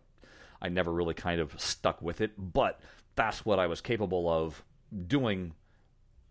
I 0.61 0.69
never 0.69 0.91
really 0.91 1.13
kind 1.13 1.39
of 1.39 1.59
stuck 1.59 2.01
with 2.01 2.21
it, 2.21 2.31
but 2.37 2.79
that's 3.15 3.45
what 3.45 3.59
I 3.59 3.67
was 3.67 3.81
capable 3.81 4.29
of 4.29 4.63
doing 5.07 5.53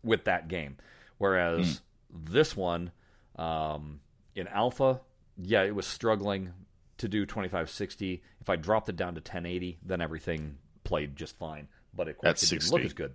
with 0.02 0.24
that 0.24 0.48
game. 0.48 0.76
Whereas 1.18 1.80
this 2.10 2.56
one, 2.56 2.92
um, 3.36 4.00
in 4.34 4.46
alpha, 4.48 5.00
yeah, 5.36 5.62
it 5.62 5.74
was 5.74 5.86
struggling 5.86 6.52
to 6.98 7.08
do 7.08 7.24
2560. 7.26 8.22
If 8.40 8.48
I 8.48 8.56
dropped 8.56 8.88
it 8.88 8.96
down 8.96 9.14
to 9.14 9.20
1080, 9.20 9.78
then 9.84 10.00
everything 10.00 10.58
played 10.84 11.16
just 11.16 11.36
fine. 11.38 11.68
But 11.94 12.08
of 12.08 12.18
course, 12.18 12.42
At 12.42 12.52
it 12.52 12.60
didn't 12.60 12.72
look 12.72 12.82
as 12.82 12.92
good. 12.92 13.14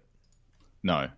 No. 0.82 1.10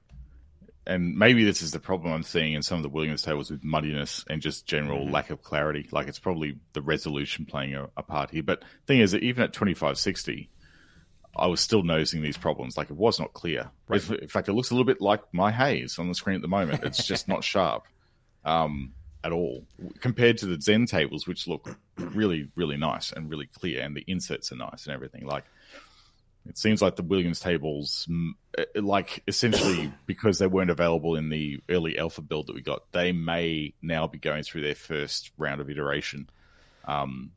And 0.88 1.16
maybe 1.16 1.44
this 1.44 1.62
is 1.64 1.72
the 1.72 1.80
problem 1.80 2.14
I'm 2.14 2.24
seeing 2.24 2.54
in 2.54 2.62
some 2.62 2.78
of 2.78 2.84
the 2.84 2.90
Williams 2.90 3.24
tables 3.24 3.50
with 3.50 3.64
muddiness 3.64 4.24
and 4.30 4.42
just 4.42 4.68
general 4.68 5.00
Mm-hmm. 5.00 5.14
lack 5.14 5.30
of 5.32 5.42
clarity. 5.42 5.88
Like 5.92 6.08
it's 6.08 6.20
probably 6.20 6.58
the 6.74 6.82
resolution 6.82 7.46
playing 7.46 7.74
a, 7.76 7.90
a 7.98 8.04
part 8.04 8.30
here. 8.30 8.44
But 8.44 8.64
thing 8.86 9.00
is 9.00 9.12
that 9.12 9.24
even 9.24 9.44
at 9.44 9.54
2560, 9.54 10.50
I 11.38 11.48
was 11.48 11.60
still 11.60 11.84
noticing 11.84 12.22
these 12.22 12.38
problems. 12.38 12.78
Like 12.78 12.90
it 12.92 12.96
was 12.96 13.20
not 13.20 13.34
clear. 13.34 13.72
Right. 13.88 14.10
In 14.10 14.28
fact, 14.28 14.48
it 14.48 14.54
looks 14.54 14.70
a 14.70 14.74
little 14.74 14.86
bit 14.86 15.02
like 15.02 15.22
my 15.34 15.52
haze 15.52 15.98
on 16.00 16.08
the 16.08 16.16
screen 16.16 16.36
at 16.36 16.42
the 16.42 16.48
moment. 16.48 16.84
It's 16.84 17.06
just 17.06 17.28
not 17.28 17.44
sharp 17.54 17.86
um, 18.46 18.94
at 19.24 19.32
all 19.32 19.66
compared 20.00 20.38
to 20.38 20.46
the 20.46 20.62
Zen 20.62 20.86
tables, 20.86 21.28
which 21.28 21.48
look 21.48 21.68
really, 21.98 22.48
really 22.56 22.78
nice 22.78 23.12
and 23.12 23.30
really 23.30 23.48
clear, 23.48 23.82
and 23.82 23.98
the 23.98 24.04
inserts 24.08 24.52
are 24.52 24.56
nice 24.56 24.86
and 24.86 24.94
everything. 24.94 25.26
Like 25.26 25.46
it 26.48 26.58
seems 26.58 26.82
like 26.82 26.96
the 26.96 27.04
Williams 27.04 27.40
tables, 27.40 28.08
eh, 28.58 28.66
like 28.76 29.24
essentially 29.28 29.92
because 30.06 30.38
they 30.40 30.48
weren't 30.48 30.70
available 30.70 31.16
in 31.16 31.30
the 31.30 31.60
early 31.70 31.98
alpha 31.98 32.22
build 32.22 32.48
that 32.48 32.56
we 32.56 32.62
got, 32.62 32.92
they 32.92 33.12
may 33.12 33.74
now 33.82 34.08
be 34.08 34.18
going 34.18 34.44
through 34.44 34.62
their 34.62 34.76
first 34.76 35.32
round 35.38 35.62
of 35.62 35.70
iteration 35.70 36.30
um, 36.86 37.32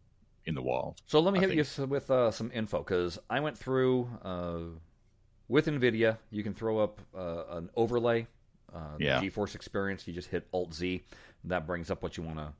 in 0.45 0.55
the 0.55 0.63
wild. 0.63 1.01
So 1.07 1.21
let 1.21 1.33
me 1.33 1.39
I 1.39 1.43
hit 1.43 1.51
think- 1.67 1.79
you 1.79 1.87
with 1.87 2.11
uh, 2.11 2.31
some 2.31 2.51
info 2.55 2.79
because 2.79 3.19
I 3.31 3.41
went 3.41 3.57
through 3.59 4.09
uh, 4.23 4.59
with 5.49 5.67
NVIDIA. 5.67 6.19
You 6.31 6.43
can 6.43 6.55
throw 6.55 6.79
up 6.79 7.01
uh, 7.17 7.45
an 7.57 7.71
overlay, 7.75 8.27
uh, 8.75 8.97
Yeah. 8.99 9.21
GeForce 9.21 9.55
Experience. 9.55 10.07
You 10.07 10.13
just 10.13 10.29
hit 10.29 10.47
Alt 10.53 10.75
Z. 10.75 11.03
That 11.45 11.67
brings 11.67 11.91
up 11.91 12.03
what 12.03 12.17
you 12.17 12.23
want 12.23 12.39
to 12.39 12.53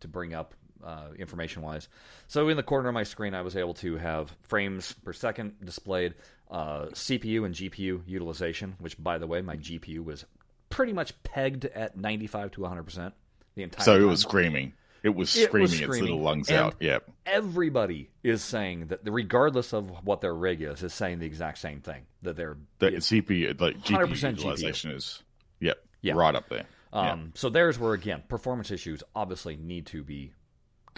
to 0.00 0.08
bring 0.08 0.32
up 0.32 0.54
uh, 0.84 1.08
information 1.18 1.62
wise. 1.62 1.88
So 2.28 2.48
in 2.48 2.56
the 2.56 2.62
corner 2.62 2.88
of 2.88 2.94
my 2.94 3.02
screen, 3.04 3.34
I 3.34 3.42
was 3.42 3.56
able 3.56 3.74
to 3.74 3.96
have 3.96 4.34
frames 4.42 4.92
per 5.04 5.12
second 5.12 5.54
displayed, 5.64 6.14
uh, 6.50 6.86
CPU 6.92 7.44
and 7.44 7.54
GPU 7.54 8.02
utilization. 8.06 8.76
Which, 8.78 9.02
by 9.02 9.18
the 9.18 9.26
way, 9.26 9.40
my 9.40 9.56
GPU 9.56 10.04
was 10.04 10.24
pretty 10.68 10.92
much 10.92 11.20
pegged 11.22 11.64
at 11.66 11.96
ninety 11.96 12.26
five 12.26 12.50
to 12.52 12.60
one 12.62 12.70
hundred 12.70 12.84
percent 12.84 13.14
the 13.54 13.62
entire. 13.62 13.84
So 13.84 14.00
it 14.00 14.04
was 14.04 14.20
screaming. 14.20 14.72
It 15.02 15.14
was 15.14 15.34
It 15.34 15.44
screaming 15.48 15.72
its 15.72 15.88
little 16.00 16.20
lungs 16.20 16.50
And- 16.50 16.58
out. 16.58 16.76
Yeah. 16.78 16.98
everybody 17.24 18.10
is 18.22 18.42
saying 18.42 18.88
that, 18.88 19.00
regardless 19.04 19.72
of 19.72 20.04
what 20.06 20.20
their 20.20 20.34
rig 20.34 20.60
is, 20.60 20.82
is 20.82 20.92
saying 20.92 21.20
the 21.20 21.26
exact 21.26 21.56
same 21.56 21.80
thing. 21.80 22.02
That 22.22 22.36
they're 22.36 22.58
The 22.80 22.90
CPU, 22.90 23.58
like 23.58 23.78
100% 23.78 24.08
GPU 24.08 24.30
utilization 24.36 24.90
is, 24.90 25.22
yep, 25.58 25.82
Yeah. 26.02 26.12
right 26.14 26.34
up 26.34 26.48
there. 26.50 26.66
Yeah. 26.92 27.12
um, 27.12 27.32
so 27.34 27.48
there's 27.48 27.78
where 27.78 27.94
again 27.94 28.24
performance 28.28 28.70
issues 28.70 29.02
obviously 29.14 29.56
need 29.56 29.86
to 29.86 30.02
be 30.04 30.32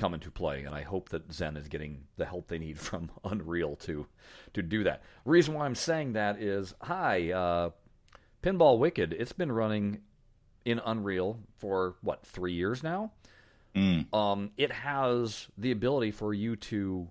come 0.03 0.14
into 0.14 0.32
play, 0.32 0.64
and 0.64 0.74
I 0.74 0.82
hope 0.82 1.11
that 1.11 1.32
Zen 1.32 1.57
is 1.57 1.68
getting 1.68 2.03
the 2.16 2.24
help 2.24 2.48
they 2.48 2.59
need 2.59 2.76
from 2.88 3.09
Unreal 3.22 3.76
to 3.76 4.07
to 4.53 4.61
do 4.61 4.82
that. 4.82 5.03
Reason 5.24 5.55
why 5.55 5.64
I'm 5.64 5.76
saying 5.76 6.14
that 6.14 6.42
is, 6.42 6.74
hi, 6.82 7.30
uh, 7.30 7.70
Pinball 8.42 8.78
Wicked. 8.78 9.12
It's 9.12 9.32
been 9.32 9.53
running 9.53 10.00
in 10.64 10.80
Unreal 10.84 11.38
for 11.59 11.94
what 12.03 12.26
three 12.26 12.53
years 12.53 12.82
now. 12.82 13.12
Mm. 13.74 14.12
um, 14.12 14.50
it 14.59 14.70
has 14.70 15.46
the 15.57 15.70
ability 15.70 16.11
for 16.11 16.34
you 16.34 16.57
to 16.57 17.09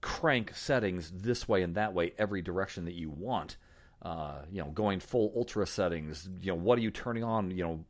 crank 0.00 0.54
settings 0.54 1.10
this 1.10 1.48
way 1.48 1.64
and 1.64 1.74
that 1.74 1.92
way 1.92 2.12
every 2.18 2.40
direction 2.40 2.84
that 2.84 2.94
you 2.94 3.10
want. 3.10 3.56
Uh, 4.00 4.42
you 4.52 4.62
know, 4.62 4.68
going 4.70 5.00
full 5.00 5.32
ultra 5.34 5.66
settings. 5.66 6.28
You 6.42 6.52
know, 6.52 6.58
what 6.58 6.78
are 6.78 6.82
you 6.82 6.90
turning 6.90 7.24
on? 7.24 7.50
You 7.50 7.64
know, 7.64 7.84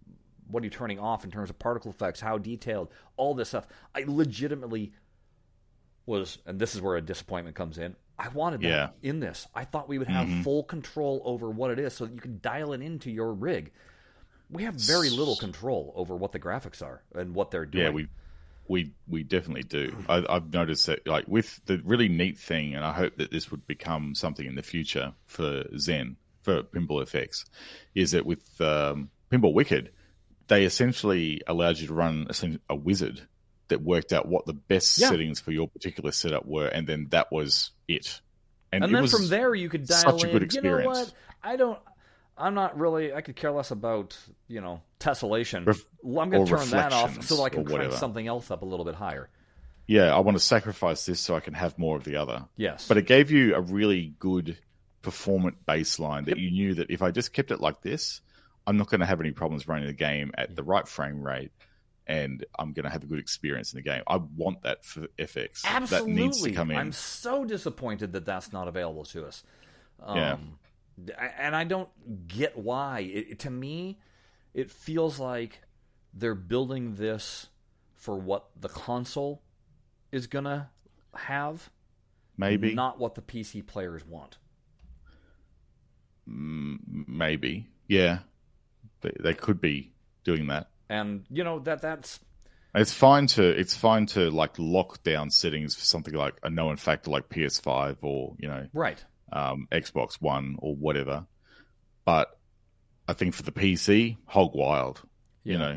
what 0.49 0.63
are 0.63 0.65
you 0.65 0.71
turning 0.71 0.99
off 0.99 1.25
in 1.25 1.31
terms 1.31 1.51
of 1.51 1.59
particle 1.59 1.91
effects? 1.91 2.21
How 2.21 2.39
detailed? 2.39 2.89
All 3.17 3.35
this 3.35 3.49
stuff. 3.51 3.67
I 3.95 4.05
legitimately 4.07 4.93
was, 6.07 6.39
and 6.47 6.59
this 6.59 6.75
is 6.75 6.83
where 6.83 6.97
a 6.97 7.01
disappointment 7.01 7.57
comes 7.57 7.79
in. 7.79 7.97
I 8.19 8.29
wanted 8.29 8.61
that 8.61 8.69
Yeah. 8.69 8.89
in 9.03 9.21
this. 9.21 9.49
I 9.55 9.65
thought 9.65 9.89
we 9.89 9.99
would 9.99 10.09
have 10.09 10.45
full 10.45 10.63
control 10.63 11.23
over 11.25 11.51
what 11.51 11.71
it 11.71 11.79
is, 11.79 11.95
so 11.95 12.07
that 12.07 12.15
you 12.15 12.21
can 12.21 12.39
dial 12.41 12.73
it 12.73 12.81
into 12.83 13.11
your 13.11 13.33
rig. 13.33 13.73
We 14.51 14.65
have 14.65 14.75
very 14.75 15.11
little 15.11 15.37
control 15.37 15.93
over 15.97 16.15
what 16.15 16.31
the 16.33 16.39
graphics 16.39 16.83
are 16.83 17.03
and 17.15 17.35
what 17.35 17.51
they're 17.51 17.67
doing. 17.67 17.85
Yeah, 17.85 17.91
we 17.91 18.09
we 18.69 18.93
we 19.09 19.25
definitely 19.25 19.63
do. 19.65 19.97
I, 20.09 20.25
I've 20.29 20.53
noticed 20.53 20.87
that, 20.87 21.07
like 21.09 21.27
with 21.27 21.61
the 21.67 21.81
really 21.85 22.09
neat 22.09 22.39
thing, 22.39 22.75
and 22.75 22.85
I 22.85 22.93
hope 22.93 23.17
that 23.17 23.31
this 23.33 23.51
would 23.51 23.67
become 23.67 24.15
something 24.15 24.47
in 24.47 24.55
the 24.55 24.63
future 24.63 25.15
for 25.27 25.65
Zen 25.77 26.17
for 26.43 26.63
Pinball 26.63 27.03
FX, 27.03 27.45
is 27.95 28.13
that 28.13 28.27
with 28.27 28.61
um, 28.61 29.11
Pinball 29.31 29.55
Wicked, 29.55 29.91
they 30.49 30.65
essentially 30.65 31.41
allowed 31.47 31.79
you 31.79 31.87
to 31.89 31.95
run 31.95 32.27
a 32.69 32.75
wizard 32.75 33.21
that 33.69 33.81
worked 33.83 34.13
out 34.13 34.27
what 34.29 34.45
the 34.47 34.53
best 34.53 34.99
Yeah. 34.99 35.09
settings 35.09 35.41
for 35.41 35.51
your 35.53 35.69
particular 35.69 36.13
setup 36.13 36.45
were, 36.47 36.67
and 36.67 36.87
then 36.87 37.07
that 37.11 37.33
was 37.33 37.71
it. 37.89 38.21
and 38.73 38.85
it 38.85 38.91
then 38.91 39.07
from 39.07 39.29
there 39.29 39.55
you 39.55 39.69
could 39.69 39.87
dial 39.87 40.01
such 40.19 40.25
a 40.25 40.27
in. 40.27 40.33
good 40.39 40.53
You 40.55 40.61
know 40.63 40.77
experience. 40.79 40.87
what? 41.07 41.13
I 41.43 41.57
don't. 41.57 41.79
I'm 42.37 42.55
not 42.55 42.77
really. 42.79 43.15
I 43.15 43.21
could 43.21 43.37
care 43.37 43.53
less 43.53 43.71
about 43.71 44.19
you 44.49 44.61
know 44.61 44.83
tessellation. 44.99 45.67
Ref- 45.67 45.85
I'm 46.05 46.31
going 46.31 46.45
to 46.45 46.51
turn 46.57 46.71
that 46.71 46.93
off 46.93 47.23
so 47.23 47.43
I 47.45 47.49
can 47.49 47.65
crank 47.65 47.93
something 47.93 48.27
else 48.27 48.51
up 48.51 48.63
a 48.63 48.65
little 48.65 48.85
bit 48.85 48.97
higher. 48.97 49.29
Yeah, 49.87 50.15
I 50.15 50.19
want 50.21 50.37
to 50.37 50.43
sacrifice 50.43 51.05
this 51.07 51.21
so 51.21 51.37
I 51.37 51.41
can 51.41 51.55
have 51.55 51.79
more 51.79 51.97
of 51.97 52.05
the 52.05 52.17
other. 52.17 52.47
Yes, 52.57 52.89
But 52.89 52.97
it 52.97 53.07
gave 53.07 53.31
you 53.31 53.55
a 53.55 53.61
really 53.61 54.15
good 54.19 54.57
performant 55.03 55.65
baseline 55.67 56.25
that 56.25 56.39
you 56.39 56.51
knew 56.51 56.75
that 56.75 56.91
if 56.91 57.03
I 57.03 57.11
just 57.11 57.33
kept 57.35 57.51
it 57.51 57.61
like 57.61 57.83
this, 57.83 58.23
I'm 58.67 58.77
not 58.77 58.89
going 58.89 59.01
to 59.01 59.07
have 59.07 59.21
any 59.21 59.33
problems 59.33 59.69
running 59.69 59.87
the 59.87 59.93
game 59.93 60.33
at 60.39 60.55
the 60.57 60.63
right 60.63 60.87
frame 60.89 61.23
rate 61.23 61.53
and 62.07 62.45
I'm 62.59 62.73
going 62.73 62.85
to 62.85 62.91
have 62.91 63.03
a 63.03 63.07
good 63.07 63.19
experience 63.19 63.73
in 63.73 63.79
the 63.79 63.83
game. 63.83 64.03
I 64.07 64.17
want 64.17 64.63
that 64.63 64.85
for 64.85 65.07
FX. 65.19 65.65
absolutely. 65.65 66.13
That 66.15 66.21
needs 66.21 66.43
to 66.43 66.53
come 66.53 66.71
in. 66.71 66.77
I'm 66.77 66.93
so 66.93 67.45
disappointed 67.45 68.13
that 68.13 68.25
that's 68.25 68.53
not 68.53 68.69
available 68.69 69.05
to 69.07 69.27
us. 69.27 69.43
Um, 70.03 70.17
Yeah. 70.17 71.31
and 71.39 71.57
I 71.57 71.65
don't 71.65 71.89
get 72.29 72.59
why. 72.59 73.01
It, 73.01 73.39
to 73.41 73.51
me, 73.51 73.99
it 74.53 74.71
feels 74.71 75.19
like 75.19 75.61
they're 76.13 76.35
building 76.35 76.95
this 76.97 77.49
for 77.95 78.17
what 78.19 78.49
the 78.61 78.69
console 78.69 79.43
is 80.13 80.27
gonna 80.27 80.71
have, 81.15 81.71
Maybe. 82.37 82.75
not 82.75 82.99
what 82.99 83.15
the 83.15 83.23
PC 83.23 83.67
players 83.67 84.05
want. 84.07 84.37
Mm, 86.29 86.79
maybe. 87.09 87.67
Yeah. 87.89 88.21
They, 89.05 89.13
they 89.21 89.35
could 89.35 89.61
be 89.61 89.93
doing 90.25 90.49
that. 90.49 90.69
And 90.89 91.25
you 91.31 91.45
know 91.45 91.61
that 91.61 91.81
that's 91.81 92.19
It's 92.75 92.93
fine 92.93 93.27
to 93.29 93.43
it's 93.49 93.77
fine 93.77 94.07
to 94.07 94.31
like 94.31 94.59
lock 94.59 95.03
down 95.05 95.31
settings 95.31 95.75
for 95.77 95.85
something 95.85 96.15
like 96.15 96.35
a 96.43 96.51
known 96.51 96.77
factor 96.77 97.11
like 97.11 97.29
PS5 97.29 97.99
or, 98.03 98.35
you 98.39 98.49
know, 98.49 98.67
right. 98.73 99.03
um, 99.33 99.69
Xbox 99.73 100.15
One 100.21 100.57
or 100.59 100.75
whatever. 100.75 101.27
But 102.05 102.37
I 103.09 103.13
think 103.13 103.35
for 103.35 103.43
the 103.43 103.53
PC, 103.53 104.17
hog 104.27 104.53
wild. 104.55 105.03
Yeah. 105.45 105.53
You 105.53 105.59
know, 105.59 105.71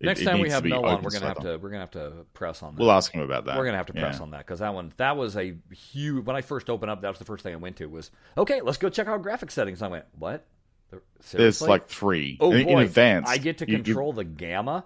It- 0.00 0.06
Next 0.06 0.20
it 0.20 0.24
time 0.24 0.40
we 0.40 0.48
have 0.50 0.64
no 0.64 0.80
one, 0.80 1.02
we're 1.02 1.10
gonna 1.10 1.26
have 1.26 1.40
to 1.40 1.58
we're 1.58 1.68
gonna 1.70 1.80
have 1.82 1.90
to 1.90 2.24
press 2.32 2.62
on 2.62 2.74
that. 2.74 2.80
We'll 2.80 2.90
ask 2.92 3.12
him 3.12 3.20
about 3.20 3.44
that. 3.44 3.58
we're 3.58 3.66
gonna 3.66 3.76
have 3.76 3.86
to 3.86 3.92
press 3.92 4.16
Yeah. 4.16 4.22
on 4.22 4.30
that 4.30 4.46
because 4.46 4.60
that 4.60 4.72
one 4.72 4.92
that 4.96 5.16
was 5.18 5.36
a 5.36 5.54
huge. 5.72 6.24
When 6.24 6.36
I 6.36 6.40
first 6.40 6.70
opened 6.70 6.90
up, 6.90 7.02
that 7.02 7.08
was 7.10 7.18
the 7.18 7.26
first 7.26 7.42
thing 7.42 7.52
I 7.52 7.56
went 7.56 7.76
to 7.76 7.86
was 7.86 8.10
okay. 8.38 8.62
Let's 8.62 8.78
go 8.78 8.88
check 8.88 9.08
out 9.08 9.22
graphic 9.22 9.50
settings. 9.50 9.82
I 9.82 9.88
went 9.88 10.06
what? 10.18 10.46
There- 10.90 11.02
There's 11.32 11.62
like 11.62 11.88
three. 11.88 12.36
oh 12.40 12.52
in, 12.52 12.66
boy, 12.66 12.72
in 12.72 12.78
advance. 12.80 13.28
I 13.28 13.38
get 13.38 13.58
to 13.58 13.68
you- 13.70 13.78
you- 13.78 13.82
control 13.82 14.12
the 14.12 14.24
gamma. 14.24 14.84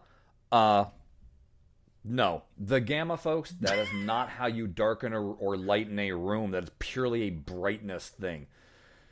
Uh, 0.52 0.86
no, 2.04 2.42
the 2.58 2.80
gamma, 2.80 3.16
folks. 3.16 3.50
That 3.60 3.78
is 3.78 3.88
not 3.94 4.28
how 4.28 4.46
you 4.46 4.66
darken 4.66 5.12
or, 5.14 5.34
or 5.34 5.56
lighten 5.56 5.98
a 5.98 6.12
room. 6.12 6.50
That 6.50 6.64
is 6.64 6.70
purely 6.78 7.22
a 7.22 7.30
brightness 7.30 8.08
thing. 8.08 8.46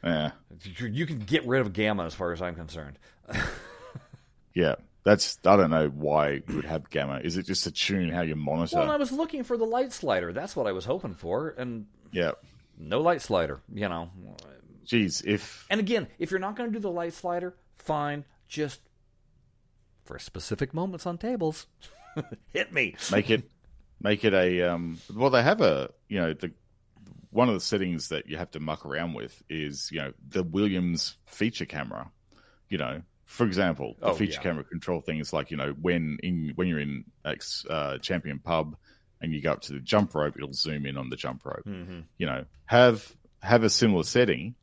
yeah, 0.04 0.32
You 0.78 0.88
you 0.88 1.06
can 1.06 1.18
get 1.20 1.46
rid 1.46 1.60
of 1.62 1.72
gamma, 1.72 2.04
as 2.04 2.14
far 2.14 2.32
as 2.32 2.42
I'm 2.42 2.54
concerned. 2.54 2.98
yeah. 4.54 4.74
That's 5.04 5.38
I 5.44 5.56
don't 5.56 5.70
know 5.70 5.88
why 5.88 6.42
you 6.46 6.56
would 6.56 6.64
have 6.64 6.88
gamma. 6.88 7.20
Is 7.24 7.36
it 7.36 7.46
just 7.46 7.64
to 7.64 7.72
tune 7.72 8.08
how 8.10 8.20
you 8.22 8.36
monitor? 8.36 8.76
Well, 8.76 8.90
I 8.90 8.96
was 8.96 9.10
looking 9.10 9.42
for 9.42 9.56
the 9.56 9.64
light 9.64 9.92
slider. 9.92 10.32
That's 10.32 10.54
what 10.54 10.68
I 10.68 10.72
was 10.72 10.84
hoping 10.84 11.14
for, 11.14 11.48
and 11.58 11.86
yeah. 12.12 12.32
no 12.78 13.00
light 13.00 13.20
slider. 13.20 13.60
You 13.74 13.88
know, 13.88 14.10
Geez, 14.84 15.22
if 15.24 15.66
And 15.70 15.80
again, 15.80 16.08
if 16.18 16.30
you're 16.30 16.40
not 16.40 16.56
going 16.56 16.70
to 16.70 16.72
do 16.72 16.80
the 16.80 16.90
light 16.90 17.12
slider, 17.12 17.54
fine. 17.76 18.24
Just 18.48 18.80
for 20.04 20.18
specific 20.18 20.74
moments 20.74 21.06
on 21.06 21.16
tables, 21.18 21.66
hit 22.52 22.72
me. 22.72 22.96
make 23.10 23.30
it 23.30 23.44
make 24.00 24.24
it 24.24 24.34
a 24.34 24.62
um. 24.62 24.98
Well, 25.14 25.30
they 25.30 25.42
have 25.42 25.60
a 25.60 25.90
you 26.08 26.20
know 26.20 26.34
the 26.34 26.52
one 27.30 27.48
of 27.48 27.54
the 27.54 27.60
settings 27.60 28.08
that 28.08 28.28
you 28.28 28.36
have 28.36 28.50
to 28.50 28.60
muck 28.60 28.84
around 28.84 29.14
with 29.14 29.42
is 29.48 29.88
you 29.90 30.00
know 30.00 30.12
the 30.28 30.42
Williams 30.42 31.16
feature 31.26 31.64
camera. 31.64 32.10
You 32.68 32.78
know, 32.78 33.02
for 33.26 33.46
example, 33.46 33.96
the 34.00 34.06
Oh, 34.08 34.14
feature 34.14 34.34
yeah. 34.34 34.42
camera 34.42 34.64
control 34.64 35.00
things 35.00 35.32
like 35.32 35.50
you 35.50 35.56
know 35.56 35.74
when 35.80 36.18
in 36.22 36.52
when 36.56 36.68
you're 36.68 36.80
in 36.80 37.04
ex 37.24 37.64
uh, 37.70 37.98
champion 37.98 38.38
pub 38.38 38.76
and 39.20 39.32
you 39.32 39.40
go 39.40 39.52
up 39.52 39.60
to 39.62 39.72
the 39.72 39.80
jump 39.80 40.14
rope, 40.14 40.34
it'll 40.36 40.52
zoom 40.52 40.84
in 40.84 40.96
on 40.98 41.08
the 41.08 41.16
jump 41.16 41.44
rope. 41.46 41.64
Mm-hmm. 41.66 42.00
You 42.18 42.26
know, 42.26 42.44
have 42.66 43.14
have 43.40 43.62
a 43.64 43.70
similar 43.70 44.02
setting, 44.02 44.54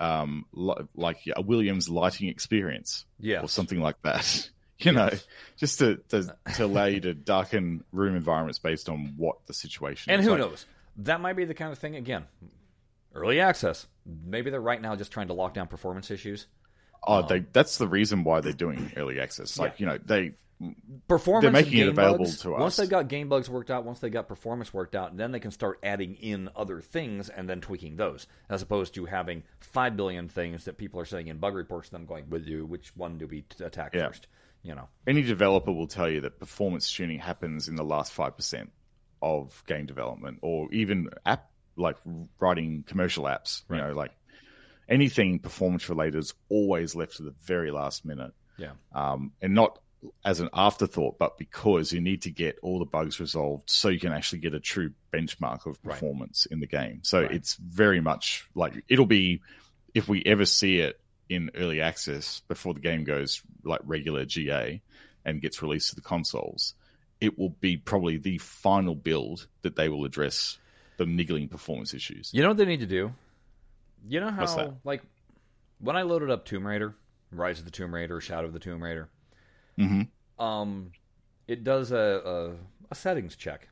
um, 0.00 0.46
li- 0.52 0.74
like 0.96 1.18
a 1.36 1.40
Williams 1.42 1.88
lighting 1.88 2.28
experience 2.28 3.04
Yeah. 3.20 3.42
or 3.42 3.48
something 3.48 3.80
like 3.80 4.00
that. 4.02 4.50
You 4.82 4.92
know, 4.92 5.10
just 5.58 5.80
to, 5.80 5.96
to 6.08 6.34
to 6.54 6.64
allow 6.64 6.86
you 6.86 7.00
to 7.00 7.12
darken 7.12 7.84
room 7.92 8.16
environments 8.16 8.58
based 8.58 8.88
on 8.88 9.12
what 9.18 9.36
the 9.46 9.52
situation 9.52 10.10
And 10.10 10.20
is. 10.20 10.26
who 10.26 10.30
Like, 10.32 10.40
knows? 10.40 10.64
That 10.96 11.20
might 11.20 11.34
be 11.36 11.44
the 11.44 11.52
kind 11.52 11.70
of 11.70 11.78
thing 11.78 11.96
again. 11.96 12.24
Early 13.14 13.40
access. 13.40 13.86
Maybe 14.06 14.48
they're 14.50 14.58
right 14.58 14.80
now 14.80 14.96
just 14.96 15.12
trying 15.12 15.26
to 15.26 15.34
lock 15.34 15.52
down 15.52 15.66
performance 15.66 16.10
issues. 16.10 16.46
Oh, 17.06 17.20
they 17.20 17.40
that's 17.40 17.76
the 17.76 17.86
reason 17.86 18.24
why 18.24 18.40
they're 18.40 18.54
doing 18.54 18.90
early 18.96 19.20
access. 19.20 19.58
Like, 19.58 19.80
you 19.80 19.84
know, 19.86 19.98
they 20.02 20.32
Performance. 21.08 21.42
They're 21.42 21.52
making 21.52 21.78
it 21.78 21.88
available 21.88 22.24
bugs, 22.26 22.40
to 22.40 22.50
Once 22.50 22.76
they've 22.76 22.88
got 22.88 23.08
game 23.08 23.28
bugs 23.28 23.48
worked 23.48 23.70
out, 23.70 23.84
once 23.84 24.00
they 24.00 24.10
got 24.10 24.28
performance 24.28 24.74
worked 24.74 24.94
out, 24.94 25.16
then 25.16 25.32
they 25.32 25.40
can 25.40 25.50
start 25.50 25.78
adding 25.82 26.16
in 26.16 26.50
other 26.54 26.80
things 26.82 27.28
and 27.30 27.48
then 27.48 27.60
tweaking 27.62 27.96
those, 27.96 28.26
as 28.50 28.60
opposed 28.60 28.94
to 28.94 29.06
having 29.06 29.42
five 29.60 29.96
billion 29.96 30.28
things 30.28 30.64
that 30.66 30.76
people 30.76 31.00
are 31.00 31.06
saying 31.06 31.28
in 31.28 31.38
bug 31.38 31.54
reports. 31.54 31.88
Them 31.88 32.04
going, 32.04 32.28
"With 32.28 32.46
you, 32.46 32.66
which 32.66 32.94
one 32.94 33.16
do 33.16 33.26
we 33.26 33.44
attack 33.60 33.94
Yeah. 33.94 34.08
first? 34.08 34.26
You 34.62 34.74
know. 34.74 34.88
any 35.06 35.22
developer 35.22 35.72
will 35.72 35.86
tell 35.86 36.10
you 36.10 36.20
that 36.20 36.38
performance 36.38 36.92
tuning 36.92 37.18
happens 37.18 37.66
in 37.68 37.76
the 37.76 37.82
last 37.84 38.12
5% 38.12 38.70
of 39.22 39.64
game 39.66 39.86
development 39.86 40.38
or 40.42 40.70
even 40.72 41.08
app 41.24 41.50
like 41.76 41.96
writing 42.38 42.84
commercial 42.86 43.24
apps 43.24 43.62
you 43.70 43.76
Right. 43.76 43.86
know 43.88 43.94
like 43.94 44.12
anything 44.88 45.38
performance 45.38 45.88
related 45.88 46.18
is 46.18 46.34
always 46.50 46.94
left 46.94 47.16
to 47.16 47.22
the 47.22 47.30
very 47.42 47.70
last 47.70 48.04
minute 48.04 48.32
Yeah. 48.58 48.72
um, 48.92 49.32
and 49.40 49.54
not 49.54 49.78
as 50.24 50.40
an 50.40 50.48
afterthought 50.54 51.18
but 51.18 51.36
because 51.36 51.92
you 51.92 52.00
need 52.00 52.22
to 52.22 52.30
get 52.30 52.58
all 52.62 52.78
the 52.78 52.84
bugs 52.86 53.20
resolved 53.20 53.68
so 53.68 53.88
you 53.88 54.00
can 54.00 54.12
actually 54.12 54.38
get 54.38 54.54
a 54.54 54.60
true 54.60 54.90
benchmark 55.12 55.66
of 55.66 55.78
Right. 55.82 55.92
performance 55.94 56.46
in 56.46 56.60
the 56.60 56.66
game 56.66 57.00
so 57.02 57.20
Right. 57.22 57.32
it's 57.32 57.54
very 57.56 58.00
much 58.00 58.46
like 58.54 58.82
it'll 58.88 59.04
be 59.06 59.42
if 59.94 60.08
we 60.08 60.22
ever 60.24 60.44
see 60.46 60.78
it 60.78 60.98
in 61.28 61.50
early 61.54 61.80
access 61.80 62.40
before 62.48 62.74
the 62.74 62.80
game 62.80 63.04
goes 63.04 63.42
like 63.62 63.80
regular 63.84 64.24
GA 64.24 64.80
and 65.24 65.40
gets 65.42 65.60
released 65.62 65.90
to 65.90 65.94
the 65.96 66.00
consoles, 66.00 66.74
it 67.20 67.38
will 67.38 67.50
be 67.50 67.76
probably 67.76 68.16
the 68.16 68.38
final 68.38 68.94
build 68.94 69.46
that 69.62 69.76
they 69.76 69.88
will 69.88 70.04
address 70.04 70.58
the 70.96 71.06
niggling 71.06 71.46
performance 71.48 71.92
issues. 71.94 72.30
You 72.32 72.42
know 72.42 72.48
what 72.48 72.56
they 72.56 72.64
need 72.64 72.80
to 72.80 72.86
do? 72.86 73.12
You 74.08 74.20
know 74.20 74.30
how 74.30 74.76
like 74.82 75.02
when 75.78 75.94
I 75.96 76.02
loaded 76.02 76.30
up 76.30 76.46
Tomb 76.46 76.66
Raider, 76.66 76.96
Rise 77.30 77.58
of 77.58 77.64
the 77.64 77.70
Tomb 77.70 77.94
Raider, 77.94 78.20
Shadow 78.20 78.46
of 78.46 78.52
the 78.52 78.58
Tomb 78.58 78.82
Raider, 78.82 79.08
hmm 79.86 80.02
um, 80.42 80.92
it 81.48 81.64
does 81.64 81.90
a, 81.92 81.96
a, 82.24 82.52
a 82.90 82.94
settings 82.94 83.36
check, 83.36 83.68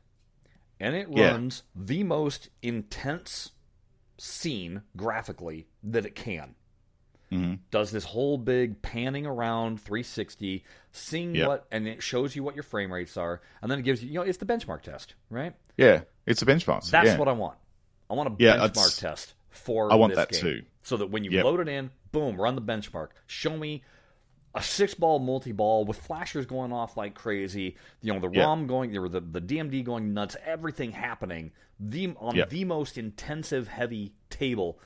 and 0.79 0.95
it 0.95 1.07
Yeah. 1.11 1.31
runs 1.31 1.63
the 1.75 2.03
most 2.03 2.49
intense 2.61 3.51
scene 4.17 4.81
graphically 4.95 5.67
that 5.83 6.05
it 6.05 6.13
can. 6.15 6.55
hmm 7.31 7.53
Does 7.71 7.91
this 7.91 8.03
whole 8.05 8.37
big 8.37 8.81
panning 8.81 9.25
around 9.25 9.79
360, 9.81 10.63
seeing 10.91 11.35
Yep. 11.35 11.47
what, 11.47 11.67
and 11.71 11.87
it 11.87 12.03
shows 12.03 12.35
you 12.35 12.43
what 12.43 12.55
your 12.55 12.63
frame 12.63 12.91
rates 12.93 13.17
are, 13.17 13.41
and 13.61 13.71
then 13.71 13.79
it 13.79 13.83
gives 13.83 14.03
you, 14.03 14.09
you 14.09 14.15
know, 14.15 14.21
it's 14.23 14.37
the 14.39 14.45
benchmark 14.45 14.81
test, 14.81 15.15
right? 15.29 15.53
Yeah, 15.77 16.01
it's 16.25 16.41
a 16.41 16.45
benchmark. 16.45 16.89
That's 16.89 17.07
yeah. 17.07 17.17
what 17.17 17.27
I 17.27 17.31
want. 17.33 17.57
I 18.09 18.13
want 18.15 18.29
a 18.29 18.43
Yeah, 18.43 18.57
benchmark 18.57 18.59
that's- 18.73 18.97
test 18.97 19.33
for 19.49 19.91
I 19.91 19.95
want 19.95 20.11
this 20.11 20.17
that 20.17 20.29
game. 20.31 20.41
too. 20.41 20.63
So 20.83 20.97
that 20.97 21.07
when 21.11 21.23
you 21.23 21.31
Yep. 21.31 21.45
load 21.45 21.59
it 21.61 21.67
in, 21.67 21.91
boom, 22.11 22.39
run 22.39 22.55
the 22.55 22.61
benchmark. 22.61 23.09
Show 23.27 23.55
me 23.57 23.83
a 24.55 24.61
six 24.63 24.93
ball 24.93 25.19
multi 25.19 25.51
ball 25.51 25.85
with 25.85 25.97
flashers 25.97 26.45
going 26.45 26.73
off 26.73 26.97
like 26.97 27.13
crazy. 27.15 27.75
You 28.01 28.13
know 28.13 28.19
the 28.19 28.29
Yep. 28.29 28.45
ROM 28.45 28.67
going, 28.67 28.91
the 28.91 29.19
the 29.19 29.41
DMD 29.41 29.83
going 29.83 30.13
nuts. 30.13 30.35
Everything 30.45 30.91
happening. 30.91 31.51
The 31.79 32.13
on 32.17 32.35
Yep. 32.35 32.49
the 32.49 32.65
most 32.65 32.97
intensive 32.97 33.67
heavy 33.67 34.13
table. 34.29 34.79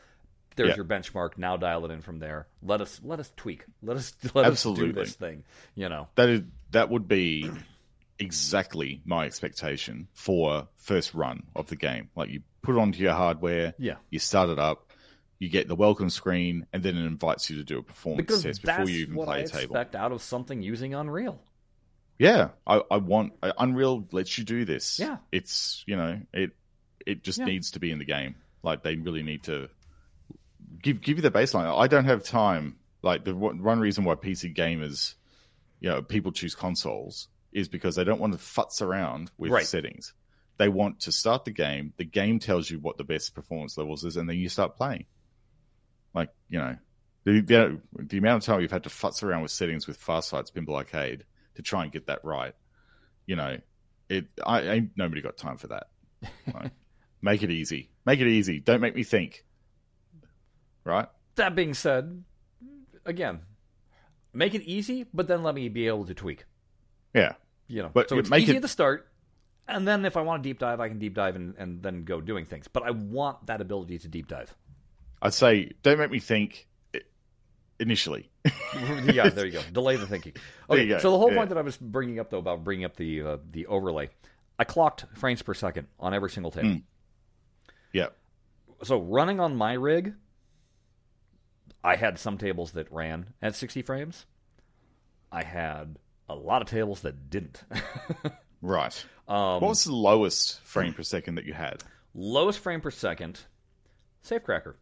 There's 0.56 0.70
Yep. 0.70 0.78
your 0.78 0.86
benchmark. 0.86 1.38
Now 1.38 1.58
dial 1.58 1.84
it 1.86 1.92
in 1.92 2.02
from 2.02 2.20
there. 2.20 2.48
Let 2.62 2.82
us 2.82 3.00
let 3.04 3.20
us 3.20 3.32
tweak. 3.38 3.66
Let 3.82 3.98
us 3.98 4.14
let 4.36 4.46
us 4.46 4.64
do 4.64 4.92
this 4.94 5.16
thing. 5.16 5.44
You 5.76 5.90
know. 5.90 6.10
that 6.16 6.30
is 6.30 6.42
that 6.72 6.90
would 6.90 7.08
be 7.08 7.50
exactly 8.20 9.02
my 9.06 9.26
expectation 9.26 10.08
for 10.14 10.68
first 10.76 11.14
run 11.14 11.44
of 11.56 11.68
the 11.68 11.76
game. 11.76 12.10
Like 12.16 12.30
you 12.30 12.42
put 12.62 12.76
it 12.76 12.80
onto 12.80 13.00
your 13.02 13.14
hardware, 13.14 13.74
Yeah. 13.78 13.96
you 14.10 14.20
start 14.20 14.50
it 14.50 14.60
up, 14.60 14.83
you 15.44 15.50
get 15.50 15.68
the 15.68 15.76
welcome 15.76 16.10
screen, 16.10 16.66
and 16.74 16.82
then 16.82 16.98
it 16.98 17.06
invites 17.06 17.50
you 17.50 17.58
to 17.58 17.64
do 17.64 17.78
a 17.80 17.84
performance 17.84 18.26
Because 18.26 18.44
test 18.44 18.62
before 18.64 18.90
you 18.90 19.02
even 19.02 19.16
play 19.16 19.38
I 19.38 19.40
a 19.42 19.48
table. 19.48 19.76
expect 19.76 19.96
out 19.96 20.12
of 20.12 20.22
something 20.22 20.62
using 20.62 20.94
Unreal. 20.94 21.42
Yeah, 22.18 22.50
I, 22.66 22.82
I 22.90 22.98
want 22.98 23.34
uh, 23.44 23.52
Unreal 23.58 24.08
lets 24.12 24.38
you 24.38 24.44
do 24.44 24.66
this. 24.66 25.00
Yeah. 25.00 25.18
it's 25.32 25.84
you 25.88 25.96
know 25.96 26.20
it 26.34 26.52
it 27.06 27.24
just 27.24 27.40
Yeah. 27.40 27.46
needs 27.46 27.72
to 27.72 27.80
be 27.80 27.92
in 27.92 28.00
the 28.00 28.06
game. 28.06 28.36
Like 28.64 28.84
they 28.84 28.96
really 28.96 29.24
need 29.24 29.44
to 29.44 29.70
give 30.82 31.02
give 31.02 31.18
you 31.18 31.22
the 31.22 31.32
baseline. 31.32 31.78
I 31.78 31.88
don't 31.88 32.06
have 32.06 32.24
time. 32.24 32.78
Like 33.02 33.26
the 33.26 33.36
one 33.36 33.62
one 33.62 33.80
reason 33.80 34.04
why 34.06 34.16
PC 34.16 34.56
gamers, 34.56 35.16
you 35.80 35.90
know, 35.90 36.02
people 36.02 36.32
choose 36.32 36.56
consoles 36.56 37.28
is 37.52 37.68
because 37.68 37.96
they 37.96 38.04
don't 38.04 38.22
want 38.22 38.34
to 38.34 38.40
futz 38.40 38.82
around 38.82 39.32
with 39.38 39.52
Right. 39.52 39.66
settings. 39.66 40.14
They 40.58 40.70
want 40.70 41.02
to 41.02 41.12
start 41.12 41.46
the 41.46 41.52
game. 41.52 41.94
The 41.98 42.06
game 42.06 42.40
tells 42.40 42.70
you 42.70 42.80
what 42.80 42.98
the 42.98 43.04
best 43.04 43.34
performance 43.36 43.78
levels 43.78 44.06
is, 44.06 44.18
and 44.18 44.30
then 44.30 44.38
you 44.38 44.50
start 44.50 44.76
playing. 44.78 45.06
Like 46.14 46.30
you 46.50 46.60
know, 46.60 46.76
the 47.24 47.42
the, 47.42 47.82
the 47.98 48.18
amount 48.18 48.44
of 48.44 48.46
time 48.46 48.62
you've 48.62 48.72
had 48.72 48.84
to 48.84 48.90
futz 48.90 49.24
around 49.24 49.42
with 49.42 49.52
settings 49.52 49.88
with 49.88 49.98
Farsight's 49.98 50.52
Pinball 50.52 50.76
Arcade 50.76 51.26
to 51.56 51.62
try 51.62 51.84
and 51.84 51.92
get 51.92 52.08
that 52.08 52.24
right. 52.24 52.54
You 53.26 53.36
know, 53.36 53.58
it. 54.10 54.28
I 54.46 54.62
ain't 54.62 54.92
nobody 54.96 55.22
got 55.22 55.38
time 55.38 55.58
for 55.58 55.68
that. 55.68 55.88
Like, 56.54 56.72
make 57.22 57.44
it 57.44 57.52
easy. 57.52 57.90
Make 58.06 58.20
it 58.20 58.28
easy. 58.28 58.60
Don't 58.60 58.82
make 58.82 58.96
me 58.96 59.04
think. 59.04 59.46
Right? 60.84 61.08
That 61.36 61.56
being 61.56 61.74
said, 61.74 62.24
again, 63.06 63.40
make 64.34 64.54
it 64.54 64.64
easy, 64.64 65.06
but 65.14 65.28
then 65.28 65.42
let 65.44 65.56
me 65.56 65.70
be 65.70 65.88
able 65.88 66.06
to 66.06 66.14
tweak. 66.14 66.46
Yeah. 67.14 67.34
You 67.68 67.84
know, 67.84 67.92
But 67.94 68.10
so 68.10 68.18
it's 68.20 68.30
make 68.30 68.44
easy 68.44 68.54
it- 68.54 68.56
at 68.58 68.62
the 68.62 68.68
start, 68.68 69.08
and 69.68 69.88
then 69.88 70.04
if 70.06 70.18
I 70.18 70.22
want 70.22 70.44
to 70.44 70.50
deep 70.50 70.60
dive, 70.60 70.80
I 70.82 70.90
can 70.90 71.00
deep 71.00 71.14
dive 71.16 71.36
and, 71.38 71.56
and 71.58 71.82
then 71.82 72.04
go 72.04 72.20
doing 72.20 72.46
things. 72.46 72.68
But 72.68 72.84
I 72.84 72.92
want 72.92 73.46
that 73.48 73.62
ability 73.62 74.00
to 74.00 74.08
deep 74.10 74.28
dive. 74.28 74.54
I'd 75.24 75.34
say 75.34 75.72
don't 75.82 75.98
make 75.98 76.12
me 76.12 76.20
think 76.20 76.68
initially. 77.80 78.30
yeah, 79.12 79.30
there 79.30 79.46
you 79.46 79.54
go. 79.54 79.62
Delay 79.72 79.96
the 79.96 80.06
thinking. 80.08 80.34
Okay, 80.70 80.88
so 81.00 81.12
the 81.12 81.18
whole 81.18 81.30
Yeah. 81.32 81.38
point 81.38 81.50
that 81.50 81.58
I 81.58 81.62
was 81.62 81.76
bringing 81.78 82.20
up 82.20 82.30
though 82.30 82.38
about 82.40 82.64
bringing 82.64 82.86
up 82.86 82.96
the 82.96 83.22
uh, 83.22 83.38
the 83.52 83.68
overlay, 83.68 84.10
I 84.58 84.64
clocked 84.64 85.06
frames 85.16 85.42
per 85.42 85.54
second 85.54 85.88
on 86.00 86.14
every 86.14 86.30
single 86.30 86.52
table. 86.52 86.70
Mm. 86.70 86.84
yeah. 87.92 88.08
So 88.84 89.00
running 89.02 89.40
on 89.40 89.56
my 89.56 89.74
rig, 89.74 90.14
I 91.84 91.96
had 91.98 92.18
some 92.18 92.38
tables 92.38 92.72
that 92.72 92.92
ran 92.92 93.34
at 93.42 93.56
60 93.56 93.82
frames. 93.82 94.26
I 95.32 95.44
had 95.44 95.98
a 96.30 96.36
lot 96.36 96.62
of 96.62 96.70
tables 96.70 97.02
that 97.02 97.30
didn't. 97.30 97.62
Right. 98.66 99.06
um, 99.28 99.60
what 99.60 99.64
was 99.70 99.84
the 99.84 99.92
lowest 99.94 100.62
frame 100.62 100.94
per 100.94 101.04
second 101.04 101.36
that 101.36 101.44
you 101.46 101.54
had? 101.54 101.84
lowest 102.16 102.60
frame 102.60 102.80
per 102.80 102.92
second, 102.92 103.42
Safecracker 104.26 104.76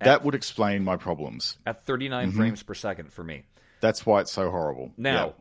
That 0.00 0.24
would 0.24 0.34
explain 0.34 0.84
my 0.84 0.96
problems. 0.96 1.58
at 1.66 1.84
39 1.84 2.28
Mm-hmm. 2.28 2.36
frames 2.38 2.62
per 2.62 2.74
second 2.74 3.12
for 3.12 3.24
me. 3.24 3.44
That's 3.80 4.04
why 4.06 4.20
it's 4.20 4.32
so 4.32 4.50
horrible. 4.50 4.92
Now, 4.96 5.34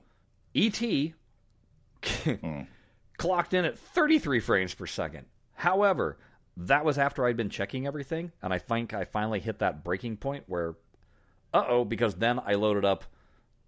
ET 0.54 0.80
Mm. 2.02 2.68
clocked 3.18 3.54
in 3.54 3.66
at 3.66 3.78
33 3.80 4.40
frames 4.40 4.74
per 4.74 4.86
second. 4.86 5.26
However, 5.54 6.18
that 6.58 6.86
was 6.86 6.98
after 6.98 7.26
I'd 7.26 7.36
been 7.38 7.50
checking 7.50 7.88
everything, 7.88 8.32
and 8.42 8.54
I 8.54 8.60
think 8.60 8.94
I 8.94 9.06
finally 9.06 9.40
hit 9.40 9.60
that 9.60 9.84
breaking 9.84 10.18
point 10.18 10.44
where, 10.48 10.76
uh 11.54 11.64
oh, 11.68 11.84
because 11.86 12.16
then 12.16 12.40
I 12.46 12.54
loaded 12.54 12.86
up 12.86 13.06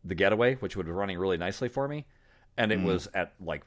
the 0.03 0.15
Getaway, 0.15 0.55
which 0.55 0.75
was 0.77 0.85
running 0.87 1.17
really 1.17 1.37
nicely 1.37 1.67
for 1.69 1.87
me, 1.87 2.05
and 2.57 2.71
it 2.71 2.79
was 2.81 3.07
at 3.13 3.33
like 3.39 3.63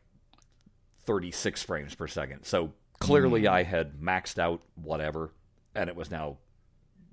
36 1.05 1.63
frames 1.63 1.95
per 1.95 2.07
second. 2.07 2.45
So 2.45 2.73
clearly 2.99 3.49
I 3.49 3.63
had 3.65 4.01
maxed 4.01 4.39
out 4.39 4.63
whatever, 4.77 5.33
and 5.75 5.89
it 5.89 5.97
was 5.97 6.11
now 6.11 6.39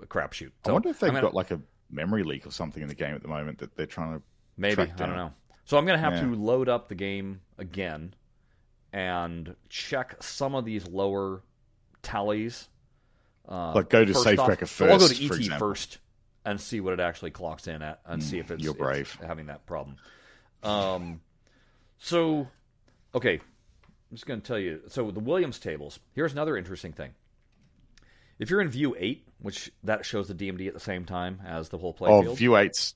a 0.01 0.05
crapshoot. 0.05 0.51
I 0.65 0.71
wonder 0.71 0.89
if 0.89 0.99
they've 0.99 1.09
I'm 1.09 1.15
gonna- 1.15 1.27
got 1.27 1.33
like 1.33 1.51
a 1.51 1.59
memory 1.89 2.23
leak 2.23 2.45
or 2.45 2.51
something 2.51 2.81
in 2.81 2.89
the 2.89 2.95
game 2.95 3.15
at 3.15 3.21
the 3.21 3.27
moment 3.27 3.59
that 3.59 3.75
they're 3.75 3.85
trying 3.85 4.17
to. 4.17 4.23
Maybe 4.57 4.81
I 4.81 4.85
don't 4.85 5.15
know. 5.15 5.33
So 5.65 5.77
I'm 5.77 5.85
gonna 5.85 5.97
have 5.97 6.13
Yeah. 6.13 6.21
to 6.21 6.35
load 6.35 6.69
up 6.69 6.87
the 6.89 6.95
game 6.95 7.41
again 7.57 8.13
and 8.93 9.55
check 9.69 10.21
some 10.21 10.55
of 10.55 10.65
these 10.65 10.87
lower 10.87 11.43
tallies. 12.01 12.69
Uh, 13.47 13.73
Like, 13.73 13.89
go 13.89 14.03
to 14.03 14.13
first 14.13 14.25
Safecracker. 14.25 14.67
So 14.67 14.85
I'll 14.87 14.97
go 14.99 15.07
first, 15.07 15.21
to 15.21 15.53
ET 15.53 15.59
first 15.59 15.97
and 16.45 16.59
see 16.59 16.79
what 16.79 16.93
it 16.93 16.99
actually 16.99 17.31
clocks 17.31 17.67
in 17.67 17.81
at, 17.81 18.01
and 18.05 18.23
see 18.23 18.39
if 18.39 18.51
it's, 18.51 18.63
you're 18.63 18.91
it's 18.91 19.13
having 19.15 19.47
that 19.47 19.65
problem. 19.65 19.97
Um, 20.63 21.21
so 21.97 22.47
okay, 23.13 23.35
I'm 23.35 24.15
just 24.15 24.25
going 24.25 24.41
to 24.41 24.47
tell 24.47 24.59
you. 24.59 24.81
So 24.87 25.11
the 25.11 25.19
Williams 25.19 25.59
tables. 25.59 25.99
Here's 26.13 26.31
another 26.33 26.57
interesting 26.57 26.93
thing. 26.93 27.13
If 28.39 28.49
you're 28.49 28.61
in 28.61 28.69
view 28.69 28.95
eight, 28.99 29.27
which 29.39 29.71
that 29.83 30.05
shows 30.05 30.27
the 30.27 30.33
DMD 30.35 30.67
at 30.67 30.73
the 30.73 30.79
same 30.79 31.05
time 31.05 31.41
as 31.45 31.69
the 31.69 31.77
whole 31.77 31.93
playfield. 31.93 32.09
Oh, 32.09 32.21
playfield. 32.23 32.37
view 32.37 32.57
eight's 32.57 32.93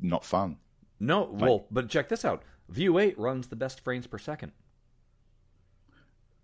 not 0.00 0.24
fun. 0.24 0.56
no, 0.98 1.24
well, 1.32 1.66
but 1.70 1.88
check 1.88 2.08
this 2.08 2.24
out. 2.24 2.42
View 2.68 2.98
eight 2.98 3.18
runs 3.18 3.48
the 3.48 3.56
best 3.56 3.80
frames 3.80 4.06
per 4.06 4.18
second. 4.18 4.52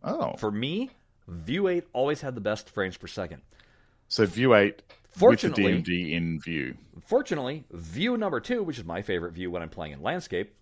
Oh, 0.03 0.35
For 0.37 0.51
me, 0.51 0.91
view 1.27 1.69
eight 1.69 1.85
always 1.93 2.21
had 2.21 2.35
the 2.35 2.41
best 2.41 2.71
frames 2.71 2.97
per 2.97 3.07
second. 3.07 3.43
so 4.09 4.25
view 4.27 4.55
eight 4.55 4.83
Fortunately- 5.11 5.75
with 5.75 5.85
the 5.85 5.93
DMD 5.93 6.13
in 6.13 6.41
view. 6.41 6.77
Fortunately, 7.07 7.65
view 7.73 8.17
number 8.17 8.41
two, 8.41 8.63
which 8.63 8.79
is 8.79 8.85
my 8.85 9.03
favorite 9.03 9.33
view 9.33 9.51
when 9.51 9.63
I'm 9.63 9.69
playing 9.71 9.93
in 9.95 10.03
landscape, 10.03 10.55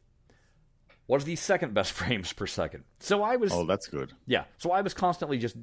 was 1.09 1.25
the 1.25 1.37
second 1.37 1.75
best 1.75 1.93
frames 2.01 2.33
per 2.33 2.47
second. 2.47 2.85
So 3.01 3.23
I 3.23 3.37
was 3.37 3.53
Oh, 3.53 3.67
that's 3.67 3.89
good. 3.89 4.13
Yeah, 4.27 4.45
so 4.59 4.71
I 4.73 4.81
was 4.81 4.95
constantly 4.95 5.39
just 5.39 5.57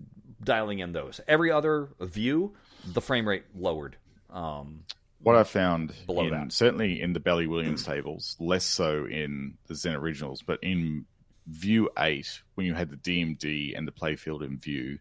dialing 0.44 0.80
in 0.80 0.92
those. 0.92 1.20
Every 1.28 1.52
other 1.52 1.90
view, 2.00 2.54
the 2.86 3.02
frame 3.02 3.28
rate 3.28 3.44
lowered. 3.56 3.96
Um, 4.30 4.84
What 5.22 5.36
I 5.36 5.44
found 5.44 5.94
Below 6.06 6.26
in, 6.26 6.32
that. 6.32 6.52
certainly 6.52 7.02
in 7.02 7.14
the 7.14 7.20
Bally 7.20 7.48
Williams 7.48 7.84
tables, 7.86 8.36
less 8.40 8.66
so 8.66 9.06
in 9.06 9.56
the 9.68 9.76
Zen 9.76 9.96
originals, 9.96 10.42
but 10.42 10.60
in 10.62 11.06
View 11.48 11.90
Eight, 11.98 12.42
when 12.56 12.66
you 12.66 12.74
had 12.74 12.90
the 12.90 12.96
DMD 12.98 13.78
and 13.78 13.88
the 13.88 13.92
playfield 13.92 14.44
in 14.44 14.58
view, 14.58 15.00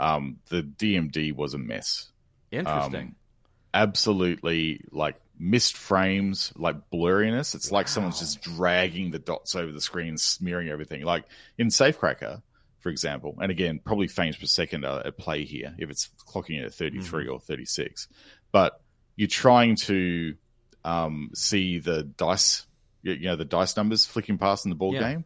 um, 0.00 0.38
the 0.48 0.62
DMD 0.62 1.34
was 1.34 1.54
a 1.54 1.58
mess. 1.58 2.10
interesting. 2.50 3.00
Um, 3.00 3.16
Absolutely, 3.72 4.80
like 4.92 5.16
missed 5.38 5.76
frames, 5.76 6.52
like 6.56 6.76
blurriness. 6.92 7.54
It's 7.56 7.72
like 7.72 7.88
someone's 7.88 8.20
just 8.20 8.40
dragging 8.40 9.10
the 9.10 9.18
dots 9.18 9.56
over 9.56 9.72
the 9.72 9.80
screen, 9.80 10.16
smearing 10.16 10.68
everything. 10.68 11.02
Like 11.02 11.24
in 11.58 11.68
Safecracker, 11.68 12.40
for 12.84 12.90
example, 12.90 13.34
and 13.40 13.50
again, 13.50 13.80
probably 13.82 14.06
frames 14.08 14.36
per 14.36 14.44
second 14.44 14.84
are 14.84 15.00
at 15.06 15.16
play 15.16 15.44
here 15.44 15.74
if 15.78 15.88
it's 15.88 16.10
clocking 16.28 16.58
in 16.58 16.64
at 16.64 16.74
33 16.74 17.28
or 17.28 17.40
36. 17.40 18.08
But 18.52 18.78
you're 19.16 19.26
trying 19.26 19.76
to 19.76 20.34
um, 20.84 21.30
see 21.34 21.78
the 21.78 22.02
dice, 22.02 22.66
you 23.02 23.14
you 23.14 23.24
know, 23.28 23.36
the 23.36 23.46
dice 23.46 23.74
numbers 23.78 24.04
flicking 24.04 24.36
past 24.36 24.66
in 24.66 24.68
the 24.68 24.74
ball 24.76 24.92
Yeah. 24.92 25.12
game. 25.12 25.24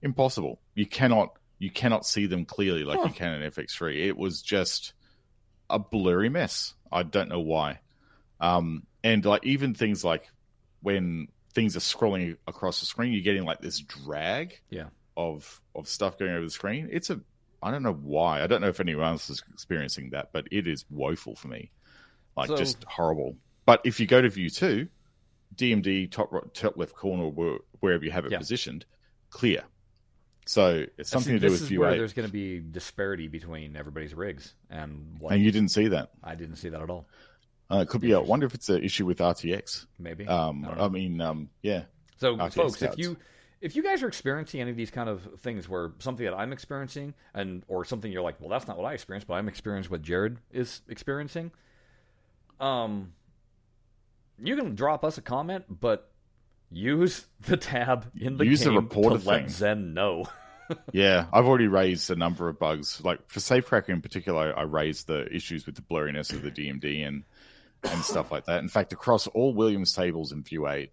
Impossible. 0.00 0.62
You 0.74 0.86
cannot, 0.86 1.36
you 1.58 1.70
cannot 1.70 2.06
see 2.06 2.24
them 2.24 2.46
clearly 2.46 2.84
like 2.84 3.00
Huh. 3.00 3.08
you 3.08 3.12
can 3.14 3.34
in 3.42 3.50
FX3. 3.52 4.06
It 4.06 4.16
was 4.16 4.40
just 4.40 4.94
a 5.68 5.78
blurry 5.78 6.30
mess. 6.30 6.72
I 6.90 7.02
don't 7.02 7.28
know 7.28 7.40
why. 7.40 7.80
Um, 8.40 8.86
and 9.02 9.22
like 9.26 9.44
even 9.44 9.74
things 9.74 10.02
like 10.04 10.24
when 10.80 11.28
things 11.52 11.76
are 11.76 11.80
scrolling 11.80 12.38
across 12.46 12.80
the 12.80 12.86
screen, 12.86 13.12
you're 13.12 13.20
getting 13.22 13.44
like 13.44 13.60
this 13.60 13.78
drag 13.80 14.58
Yeah. 14.70 14.86
Of 15.16 15.60
of 15.74 15.88
stuff 15.88 16.18
going 16.18 16.32
over 16.32 16.44
the 16.44 16.50
screen. 16.50 16.88
It's 16.90 17.10
a 17.10 17.20
I 17.62 17.70
don't 17.70 17.82
know 17.82 17.94
why. 17.94 18.42
I 18.42 18.46
don't 18.46 18.60
know 18.60 18.68
if 18.68 18.80
anyone 18.80 19.06
else 19.06 19.30
is 19.30 19.42
experiencing 19.52 20.10
that, 20.10 20.30
but 20.32 20.46
it 20.50 20.66
is 20.66 20.84
woeful 20.90 21.34
for 21.34 21.48
me. 21.48 21.70
Like 22.36 22.48
So- 22.48 22.56
just 22.56 22.84
horrible. 22.84 23.36
But 23.66 23.80
if 23.84 23.98
you 23.98 24.06
go 24.06 24.20
to 24.20 24.28
view 24.28 24.50
two, 24.50 24.88
DMD 25.56 26.10
top 26.10 26.30
ro- 26.30 26.50
top 26.52 26.76
left 26.76 26.94
corner 26.94 27.28
where, 27.28 27.58
wherever 27.80 28.04
you 28.04 28.10
have 28.10 28.26
it 28.26 28.32
Yeah. 28.32 28.38
positioned, 28.38 28.84
clear. 29.30 29.62
So 30.46 30.84
it's 30.98 31.08
something 31.08 31.32
See, 31.36 31.38
to 31.38 31.46
do 31.46 31.52
with 31.52 31.68
view 31.68 31.80
where 31.80 31.92
eight. 31.94 31.96
there's 31.96 32.12
going 32.12 32.28
to 32.28 32.32
be 32.32 32.60
disparity 32.60 33.28
between 33.28 33.76
everybody's 33.76 34.12
rigs, 34.14 34.54
and 34.68 35.18
what 35.18 35.32
And 35.32 35.42
you 35.42 35.50
didn't 35.50 35.70
see 35.70 35.88
that. 35.88 36.10
I 36.22 36.34
didn't 36.34 36.56
see 36.56 36.68
that 36.68 36.82
at 36.82 36.90
all. 36.90 37.08
Uh, 37.70 37.78
it 37.78 37.88
could 37.88 38.02
be. 38.02 38.14
I 38.14 38.18
wonder 38.18 38.44
if 38.44 38.52
it's 38.54 38.68
an 38.68 38.84
issue 38.84 39.06
with 39.06 39.18
RTX. 39.22 39.86
Maybe. 39.98 40.26
Um, 40.26 40.66
I 40.66 40.84
I, 40.84 40.88
mean, 40.88 41.22
um, 41.22 41.48
yeah. 41.62 41.84
So, 42.18 42.36
RTX 42.36 42.52
folks, 42.54 42.82
if 42.82 42.98
you 42.98 43.16
if 43.60 43.76
you 43.76 43.82
guys 43.82 44.02
are 44.02 44.08
experiencing 44.08 44.60
any 44.60 44.70
of 44.70 44.76
these 44.76 44.90
kind 44.90 45.08
of 45.08 45.40
things 45.40 45.68
where 45.68 45.92
something 45.98 46.24
that 46.24 46.34
I'm 46.34 46.52
experiencing 46.52 47.14
and 47.34 47.62
or 47.68 47.84
something 47.84 48.10
you're 48.10 48.22
like, 48.22 48.40
well, 48.40 48.50
that's 48.50 48.66
not 48.66 48.76
what 48.76 48.86
I 48.86 48.94
experienced, 48.94 49.26
but 49.26 49.34
I'm 49.34 49.48
experiencing 49.48 49.90
what 49.90 50.02
Jared 50.02 50.38
is 50.52 50.82
experiencing, 50.88 51.50
um, 52.60 53.12
you 54.42 54.56
can 54.56 54.74
drop 54.74 55.04
us 55.04 55.18
a 55.18 55.22
comment, 55.22 55.64
but 55.68 56.10
use 56.70 57.26
the 57.42 57.56
tab 57.56 58.10
in 58.18 58.36
the 58.36 58.44
Use 58.44 58.60
the 58.60 58.70
game 58.70 58.76
reporter 58.76 59.18
to 59.18 59.28
let 59.28 59.40
thing. 59.40 59.48
Zen 59.48 59.94
know. 59.94 60.26
Yeah, 60.92 61.26
I've 61.30 61.44
already 61.44 61.66
raised 61.68 62.10
a 62.10 62.16
number 62.16 62.48
of 62.48 62.58
bugs. 62.58 62.98
Like 63.04 63.20
for 63.28 63.38
Safecracker 63.38 63.90
in 63.90 64.00
particular, 64.00 64.58
I 64.58 64.62
raised 64.62 65.06
the 65.06 65.30
issues 65.30 65.66
with 65.66 65.74
the 65.74 65.82
blurriness 65.82 66.32
of 66.32 66.40
the 66.40 66.50
DMD 66.50 67.06
and 67.06 67.24
and 67.82 68.02
stuff 68.02 68.32
like 68.32 68.46
that. 68.46 68.60
In 68.62 68.68
fact, 68.68 68.94
across 68.94 69.26
all 69.26 69.52
Williams 69.52 69.92
tables 69.92 70.32
in 70.32 70.42
View 70.42 70.66
Eight, 70.66 70.90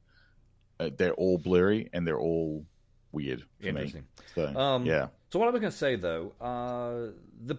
they're 0.90 1.14
all 1.14 1.38
blurry 1.38 1.90
and 1.94 2.08
they're 2.08 2.20
all 2.20 2.66
weird 3.12 3.42
for 3.60 3.66
me. 3.66 3.70
Interesting. 3.70 4.04
So 4.36 4.48
Um, 4.58 4.86
yeah, 4.86 5.08
So 5.30 5.40
what 5.40 5.48
I 5.48 5.52
was 5.52 5.60
going 5.62 5.72
to 5.72 5.78
say 5.78 5.96
though, 5.96 6.34
uh, 6.42 7.12
the 7.46 7.58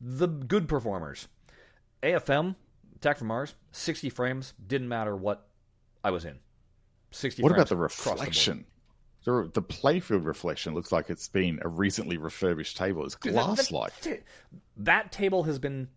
the 0.00 0.26
good 0.26 0.68
performers, 0.68 1.28
AFM, 2.02 2.56
Attack 2.96 3.18
from 3.18 3.28
Mars, 3.28 3.54
sixty 3.72 4.08
frames 4.10 4.54
didn't 4.66 4.88
matter 4.88 5.14
what 5.16 5.46
I 6.02 6.10
was 6.10 6.24
in. 6.24 6.38
Sixty. 7.10 7.42
what 7.42 7.52
about 7.52 7.68
the 7.68 7.76
reflection? 7.76 8.64
The, 9.24 9.50
the 9.54 9.62
playfield 9.62 10.26
reflection 10.26 10.74
looks 10.74 10.92
like 10.92 11.08
it's 11.08 11.28
been 11.28 11.58
a 11.62 11.68
recently 11.68 12.18
refurbished 12.18 12.76
table. 12.76 13.06
It's 13.06 13.14
glass 13.14 13.70
like. 13.72 13.98
That, 14.02 14.22
that 14.76 15.12
table 15.12 15.44
has 15.44 15.58
been 15.58 15.88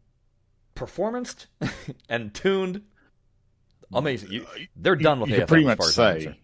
performanced 0.75 1.47
and 2.09 2.33
tuned. 2.33 2.83
Amazing. 3.93 4.31
You, 4.31 4.45
they're 4.77 4.95
done 4.95 5.19
with 5.19 5.29
you 5.29 5.37
AFM. 5.37 5.47
pretty 5.47 5.65
much 5.65 5.77
far 5.77 5.87
as 5.87 5.99
I'm 5.99 6.21
say. 6.21 6.39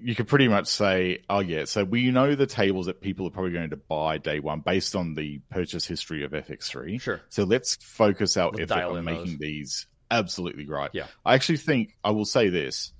You 0.00 0.14
could 0.14 0.28
pretty 0.28 0.48
much 0.48 0.66
say 0.68 1.22
oh 1.28 1.40
yeah 1.40 1.64
so 1.64 1.82
we 1.84 2.10
know 2.10 2.34
the 2.34 2.46
tables 2.46 2.86
that 2.86 3.00
people 3.00 3.26
are 3.26 3.30
probably 3.30 3.52
going 3.52 3.70
to 3.70 3.76
buy 3.76 4.18
day 4.18 4.38
one 4.40 4.60
based 4.60 4.94
on 4.94 5.14
the 5.14 5.40
purchase 5.50 5.86
history 5.86 6.24
of 6.24 6.30
fx3 6.32 7.00
Sure. 7.00 7.20
so 7.28 7.44
let's 7.44 7.76
focus 7.76 8.36
our 8.36 8.50
We'll 8.52 8.62
effort 8.62 8.96
on 8.96 9.04
making 9.04 9.32
those. 9.32 9.38
these 9.38 9.86
absolutely 10.10 10.66
right 10.66 10.90
Yeah. 10.92 11.06
i 11.24 11.34
actually 11.34 11.58
think 11.58 11.96
i 12.04 12.10
will 12.12 12.24
say 12.24 12.48
this 12.48 12.92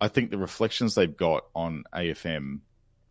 i 0.00 0.08
think 0.08 0.30
the 0.30 0.38
reflections 0.38 0.94
they've 0.94 1.16
got 1.16 1.44
on 1.54 1.84
afm 1.94 2.60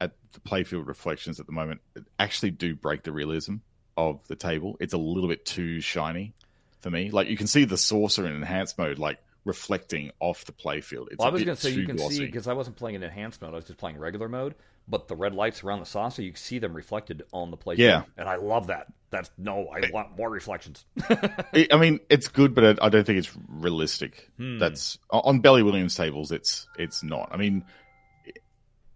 at 0.01 0.11
the 0.33 0.39
playfield 0.41 0.87
reflections 0.87 1.39
at 1.39 1.45
the 1.45 1.53
moment 1.53 1.81
actually 2.19 2.51
do 2.51 2.75
break 2.75 3.03
the 3.03 3.11
realism 3.11 3.55
of 3.95 4.19
the 4.27 4.35
table 4.35 4.75
it's 4.79 4.93
a 4.93 4.97
little 4.97 5.29
bit 5.29 5.45
too 5.45 5.79
shiny 5.79 6.33
for 6.81 6.89
me 6.89 7.09
like 7.11 7.27
you 7.29 7.37
can 7.37 7.47
see 7.47 7.63
the 7.63 7.77
saucer 7.77 8.25
in 8.27 8.33
enhanced 8.35 8.77
mode 8.77 8.99
like 8.99 9.17
reflecting 9.45 10.11
off 10.19 10.45
the 10.45 10.51
playfield 10.53 11.07
it's 11.11 11.17
Well, 11.19 11.27
I 11.27 11.29
a 11.29 11.33
was 11.33 11.43
going 11.43 11.55
to 11.55 11.61
say 11.61 11.71
you 11.71 11.85
can 11.85 11.95
glossy. 11.97 12.15
see 12.15 12.25
because 12.25 12.47
I 12.47 12.53
wasn't 12.53 12.75
playing 12.77 12.95
in 12.95 13.03
enhanced 13.03 13.41
mode. 13.41 13.51
I 13.53 13.55
was 13.57 13.65
just 13.65 13.77
playing 13.79 13.97
regular 13.97 14.29
mode. 14.29 14.55
But 14.87 15.07
the 15.07 15.15
red 15.15 15.33
lights 15.33 15.63
around 15.63 15.79
the 15.79 15.85
saucer, 15.85 16.21
you 16.21 16.31
can 16.31 16.37
see 16.41 16.59
them 16.59 16.73
reflected 16.73 17.23
on 17.31 17.51
the 17.51 17.57
plate. 17.57 17.79
Yeah. 17.79 18.03
and 18.17 18.27
I 18.27 18.35
love 18.35 18.67
that. 18.67 18.87
That's 19.11 19.29
no, 19.37 19.67
I 19.69 19.89
want 19.91 20.17
more 20.17 20.29
reflections. 20.29 20.83
I 21.09 21.67
I 21.71 21.77
mean, 21.77 21.99
it's 22.09 22.27
good, 22.27 22.53
but 22.55 22.81
I 22.81 22.85
I 22.85 22.89
don't 22.89 23.05
think 23.05 23.19
it's 23.19 23.31
realistic. 23.47 24.29
Hmm. 24.37 24.57
That's 24.59 24.97
on 25.09 25.39
Bally 25.39 25.61
Williams 25.63 25.95
tables. 25.95 26.31
It's 26.31 26.67
it's 26.77 27.01
not. 27.03 27.29
I 27.31 27.37
mean, 27.37 27.63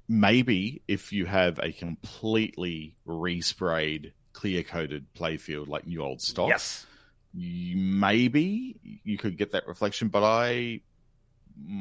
maybe 0.07 0.81
if 0.87 1.11
you 1.11 1.25
have 1.25 1.59
a 1.59 1.71
completely 1.71 2.95
resprayed, 3.07 4.11
clear 4.33 4.63
coated 4.63 5.05
playfield 5.13 5.67
like 5.67 5.85
new 5.87 6.01
old 6.01 6.21
stock, 6.21 6.49
yes, 6.49 6.85
you- 7.33 7.77
maybe 7.77 8.79
you 9.03 9.17
could 9.17 9.37
get 9.37 9.51
that 9.51 9.67
reflection. 9.67 10.07
But 10.09 10.23
I, 10.23 10.81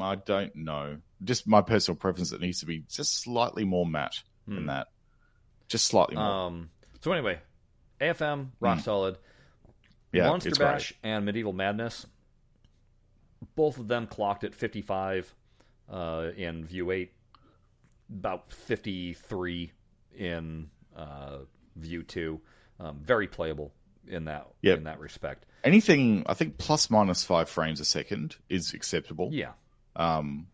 I 0.01 0.15
don't 0.17 0.55
know. 0.57 0.99
Just 1.25 1.47
my 1.47 1.63
personal 1.63 1.97
preference. 1.97 2.33
It 2.33 2.41
needs 2.41 2.61
to 2.61 2.67
be 2.67 2.85
just 2.89 3.15
slightly 3.23 3.65
more 3.65 3.87
matte 3.87 4.23
than 4.47 4.59
Hmm. 4.63 4.67
that. 4.67 4.89
Just 5.69 5.87
slightly 5.87 6.17
more. 6.17 6.25
Um. 6.25 6.71
So 7.01 7.13
anyway, 7.13 7.41
AFM 8.01 8.53
rock 8.61 8.79
Hmm. 8.79 8.83
solid. 8.83 9.19
yeah, 10.13 10.29
Monster 10.29 10.51
Bash 10.51 10.93
great. 11.03 11.11
and 11.11 11.25
Medieval 11.25 11.53
Madness, 11.53 12.07
both 13.55 13.79
of 13.79 13.89
them 13.89 14.07
clocked 14.07 14.45
at 14.45 14.55
55 14.55 15.35
uh, 15.89 16.31
in 16.37 16.65
View 16.65 16.91
8, 16.91 17.13
about 18.11 18.53
53 18.53 19.73
in 20.17 20.71
uh, 20.97 21.39
View 21.77 22.03
2. 22.03 22.41
Um, 22.81 22.99
very 23.03 23.27
playable 23.29 23.73
in 24.09 24.25
that 24.27 24.47
Yep. 24.63 24.79
in 24.79 24.85
that 24.85 24.99
respect. 25.01 25.47
Anything 25.65 26.25
I 26.27 26.35
think 26.35 26.59
plus 26.59 26.91
minus 26.91 27.25
five 27.25 27.49
frames 27.49 27.81
a 27.81 27.85
second 27.85 28.37
is 28.49 28.73
acceptable. 28.75 29.31
Yeah. 29.33 29.53
Um, 29.97 30.47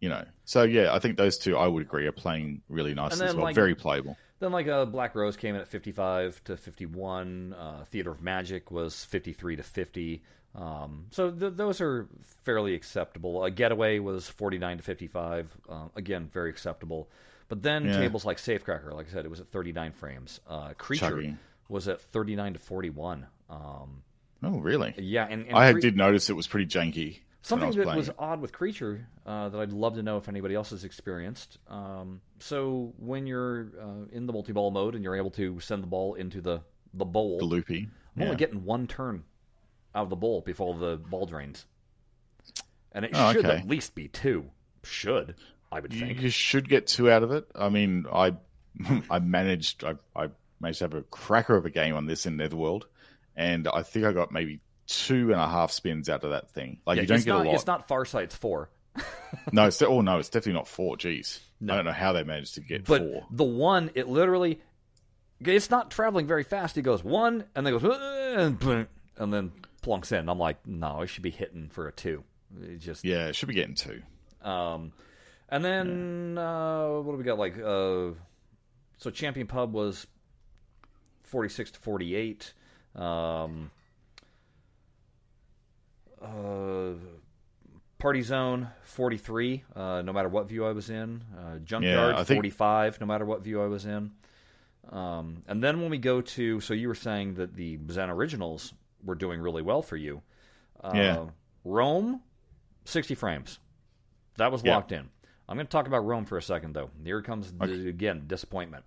you 0.00 0.08
know, 0.08 0.24
so 0.44 0.62
yeah, 0.62 0.94
I 0.94 0.98
think 0.98 1.16
those 1.16 1.38
two 1.38 1.56
I 1.56 1.66
would 1.66 1.82
agree 1.82 2.06
are 2.06 2.12
playing 2.12 2.62
really 2.68 2.94
nice 2.94 3.12
as 3.20 3.34
well. 3.34 3.44
like- 3.44 3.54
Very 3.54 3.74
playable. 3.74 4.16
Then, 4.38 4.52
like, 4.52 4.68
uh, 4.68 4.86
Black 4.86 5.14
Rose 5.14 5.36
came 5.36 5.54
in 5.54 5.60
at 5.60 5.68
55 5.68 6.42
to 6.44 6.56
51. 6.56 7.52
Uh, 7.52 7.84
Theater 7.90 8.10
of 8.10 8.22
Magic 8.22 8.70
was 8.70 9.04
53 9.04 9.56
to 9.56 9.62
50. 9.62 10.22
Um, 10.54 11.06
so 11.10 11.30
th- 11.30 11.52
those 11.56 11.80
are 11.82 12.08
fairly 12.44 12.72
acceptable. 12.74 13.44
A 13.44 13.50
Getaway 13.50 13.98
was 13.98 14.28
49 14.30 14.78
to 14.78 14.82
55. 14.82 15.54
Uh, 15.68 15.88
again, 15.94 16.30
very 16.32 16.48
acceptable. 16.48 17.10
But 17.48 17.62
then 17.62 17.84
Yeah. 17.84 17.98
tables 17.98 18.24
like 18.24 18.38
Safecracker, 18.38 18.94
like 18.94 19.08
I 19.08 19.10
said, 19.12 19.26
it 19.26 19.28
was 19.28 19.40
at 19.40 19.48
39 19.48 19.92
frames. 19.92 20.40
Uh, 20.48 20.72
Creature. 20.78 21.36
Was 21.70 21.88
at 21.88 22.00
39 22.00 22.54
to 22.54 22.58
41. 22.58 23.26
Um, 23.48 24.02
Oh, 24.42 24.58
really? 24.58 24.94
yeah, 24.98 25.26
and, 25.28 25.46
and 25.46 25.56
I 25.56 25.72
Cre- 25.72 25.80
did 25.80 25.96
notice 25.96 26.30
it 26.30 26.36
was 26.36 26.46
pretty 26.46 26.66
janky. 26.66 27.18
Something 27.42 27.68
was 27.68 27.76
that 27.76 27.84
playing 27.84 27.98
was 27.98 28.10
odd 28.18 28.40
with 28.40 28.52
Creature 28.52 29.06
uh, 29.26 29.48
that 29.50 29.58
I'd 29.60 29.72
love 29.72 29.94
to 29.94 30.02
know 30.02 30.16
if 30.18 30.28
anybody 30.28 30.54
else 30.54 30.70
has 30.70 30.84
experienced. 30.84 31.58
Um, 31.68 32.20
so 32.38 32.92
when 32.98 33.26
you're 33.26 33.68
uh, 33.80 34.06
in 34.12 34.26
the 34.26 34.32
multi-ball 34.32 34.70
mode 34.70 34.94
and 34.94 35.02
you're 35.04 35.16
able 35.16 35.30
to 35.32 35.58
send 35.60 35.82
the 35.82 35.86
ball 35.86 36.14
into 36.14 36.40
the 36.40 36.60
the 36.92 37.04
bowl, 37.04 37.38
the 37.38 37.44
loopy. 37.44 37.88
I'm 38.16 38.22
only 38.24 38.36
getting 38.36 38.64
one 38.64 38.86
turn 38.86 39.24
out 39.94 40.02
of 40.04 40.10
the 40.10 40.16
bowl 40.16 40.40
before 40.40 40.74
the 40.74 40.96
ball 40.96 41.24
drains, 41.26 41.64
and 42.92 43.04
it 43.04 43.12
Oh, 43.14 43.32
should 43.32 43.44
okay. 43.46 43.58
at 43.58 43.68
least 43.68 43.94
be 43.94 44.08
two. 44.08 44.50
Should 44.84 45.34
I 45.70 45.80
would 45.80 45.92
You, 45.92 46.00
think. 46.00 46.20
you 46.22 46.30
should 46.30 46.68
get 46.68 46.86
two 46.86 47.10
out 47.10 47.22
of 47.22 47.30
it. 47.30 47.46
I 47.54 47.68
mean, 47.68 48.06
I 48.12 48.34
I 49.10 49.18
managed 49.18 49.84
I, 49.84 49.94
I 50.16 50.28
managed 50.60 50.78
to 50.78 50.84
have 50.84 50.94
a 50.94 51.02
cracker 51.02 51.56
of 51.56 51.66
a 51.66 51.70
game 51.70 51.94
on 51.94 52.06
this 52.06 52.26
in 52.26 52.36
Netherworld, 52.36 52.86
and 53.36 53.66
I 53.68 53.82
think 53.82 54.04
I 54.04 54.12
got 54.12 54.32
maybe 54.32 54.60
two 54.86 55.32
and 55.32 55.40
a 55.40 55.48
half 55.48 55.70
spins 55.72 56.08
out 56.08 56.24
of 56.24 56.30
that 56.30 56.50
thing. 56.50 56.78
Like 56.86 56.96
Yeah, 56.96 57.02
you 57.02 57.06
don't 57.08 57.16
it's 57.16 57.24
get 57.24 57.32
not, 57.32 57.46
a 57.46 57.48
lot. 57.48 57.54
It's 57.54 57.66
not 57.66 57.88
Farsight's 57.88 58.34
four, 58.34 58.70
No, 59.52 59.66
it's 59.66 59.80
oh 59.82 60.00
no, 60.00 60.18
it's 60.18 60.28
definitely 60.28 60.54
not 60.54 60.68
four. 60.68 60.96
Jeez, 60.96 61.38
No. 61.60 61.72
I 61.72 61.76
don't 61.76 61.84
know 61.86 61.92
how 61.92 62.12
they 62.12 62.24
managed 62.24 62.54
to 62.54 62.60
get 62.60 62.84
but 62.84 63.00
four. 63.02 63.26
the 63.30 63.44
one 63.44 63.90
it 63.94 64.08
literally 64.08 64.60
it's 65.40 65.70
not 65.70 65.90
traveling 65.90 66.26
very 66.26 66.44
fast. 66.44 66.76
He 66.76 66.82
goes 66.82 67.02
one 67.04 67.44
and 67.54 67.64
then 67.64 67.72
goes 67.78 67.84
"Uh," 67.84 68.34
and 68.38 68.58
boom, 68.58 68.88
and 69.16 69.32
then 69.32 69.52
plunks 69.80 70.12
in. 70.12 70.28
I'm 70.28 70.38
like, 70.38 70.66
no, 70.66 71.00
it 71.02 71.06
should 71.06 71.22
be 71.22 71.30
hitting 71.30 71.68
for 71.70 71.88
a 71.88 71.92
two. 71.92 72.24
It 72.60 72.78
just 72.78 73.04
Yeah, 73.04 73.28
it 73.28 73.36
should 73.36 73.48
be 73.48 73.54
getting 73.54 73.74
two. 73.76 74.02
Um, 74.42 74.92
and 75.48 75.64
then 75.64 76.36
uh, 76.36 76.88
what 76.88 77.12
do 77.12 77.18
we 77.18 77.24
got? 77.24 77.38
Like, 77.38 77.56
uh, 77.58 78.10
so 78.98 79.10
Champion 79.12 79.46
Pub 79.46 79.72
was 79.72 80.06
forty-six 81.30 81.70
to 81.72 81.78
forty-eight. 81.78 82.52
Um, 82.94 83.70
uh, 86.22 86.92
Party 87.98 88.22
Zone 88.22 88.68
forty-three. 88.82 89.64
Uh, 89.74 90.02
no 90.02 90.12
matter 90.12 90.28
what 90.28 90.48
view 90.48 90.64
I 90.66 90.72
was 90.72 90.90
in. 90.90 91.22
Uh, 91.38 91.58
Junkyard 91.58 92.14
I 92.14 92.24
think- 92.24 92.38
forty-five. 92.38 93.00
No 93.00 93.06
matter 93.06 93.24
what 93.24 93.42
view 93.42 93.62
I 93.62 93.66
was 93.66 93.86
in. 93.86 94.12
Um, 94.90 95.42
and 95.46 95.62
then 95.62 95.80
when 95.80 95.90
we 95.90 95.98
go 95.98 96.20
to, 96.20 96.60
so 96.60 96.74
you 96.74 96.88
were 96.88 96.94
saying 96.96 97.34
that 97.34 97.54
the 97.54 97.78
Zen 97.90 98.10
Originals 98.10 98.72
were 99.04 99.14
doing 99.14 99.40
really 99.40 99.62
well 99.62 99.82
for 99.82 99.96
you. 99.96 100.22
Uh, 100.82 100.92
Yeah. 100.94 101.26
Rome, 101.64 102.22
sixty 102.84 103.14
frames. 103.14 103.58
That 104.36 104.50
was 104.50 104.64
Yeah. 104.64 104.74
locked 104.76 104.92
in. 104.92 105.08
I'm 105.48 105.56
going 105.56 105.66
to 105.66 105.70
talk 105.70 105.86
about 105.86 106.04
Rome 106.06 106.24
for 106.24 106.38
a 106.38 106.42
second, 106.42 106.74
though. 106.74 106.90
Here 107.04 107.20
comes 107.22 107.52
the, 107.52 107.64
Okay. 107.64 107.88
again 107.88 108.24
disappointment. 108.26 108.84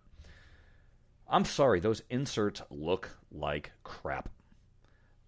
I'm 1.30 1.45
sorry, 1.45 1.80
those 1.80 2.01
inserts 2.09 2.61
look 2.69 3.17
like 3.32 3.71
crap. 3.84 4.30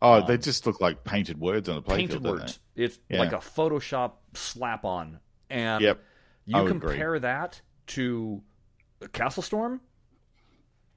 Oh, 0.01 0.25
they 0.25 0.37
just 0.37 0.67
look 0.67 0.79
like 0.81 1.03
painted 1.03 1.39
words 1.39 1.67
on 1.69 1.77
a 1.77 1.81
playfield. 1.81 1.91
Um, 1.91 1.97
Painted 1.97 2.23
words. 2.23 2.59
It's 2.75 2.99
Yeah. 3.09 3.19
like 3.19 3.31
a 3.31 3.37
Photoshop 3.37 4.13
slap 4.33 4.85
on, 4.85 5.19
and 5.49 5.81
Yep, 5.81 6.03
you 6.45 6.57
I 6.57 6.61
would 6.61 6.75
agree. 6.75 6.89
compare 6.91 7.19
that 7.19 7.61
to 7.87 8.43
Castle 9.13 9.41
Storm, 9.41 9.81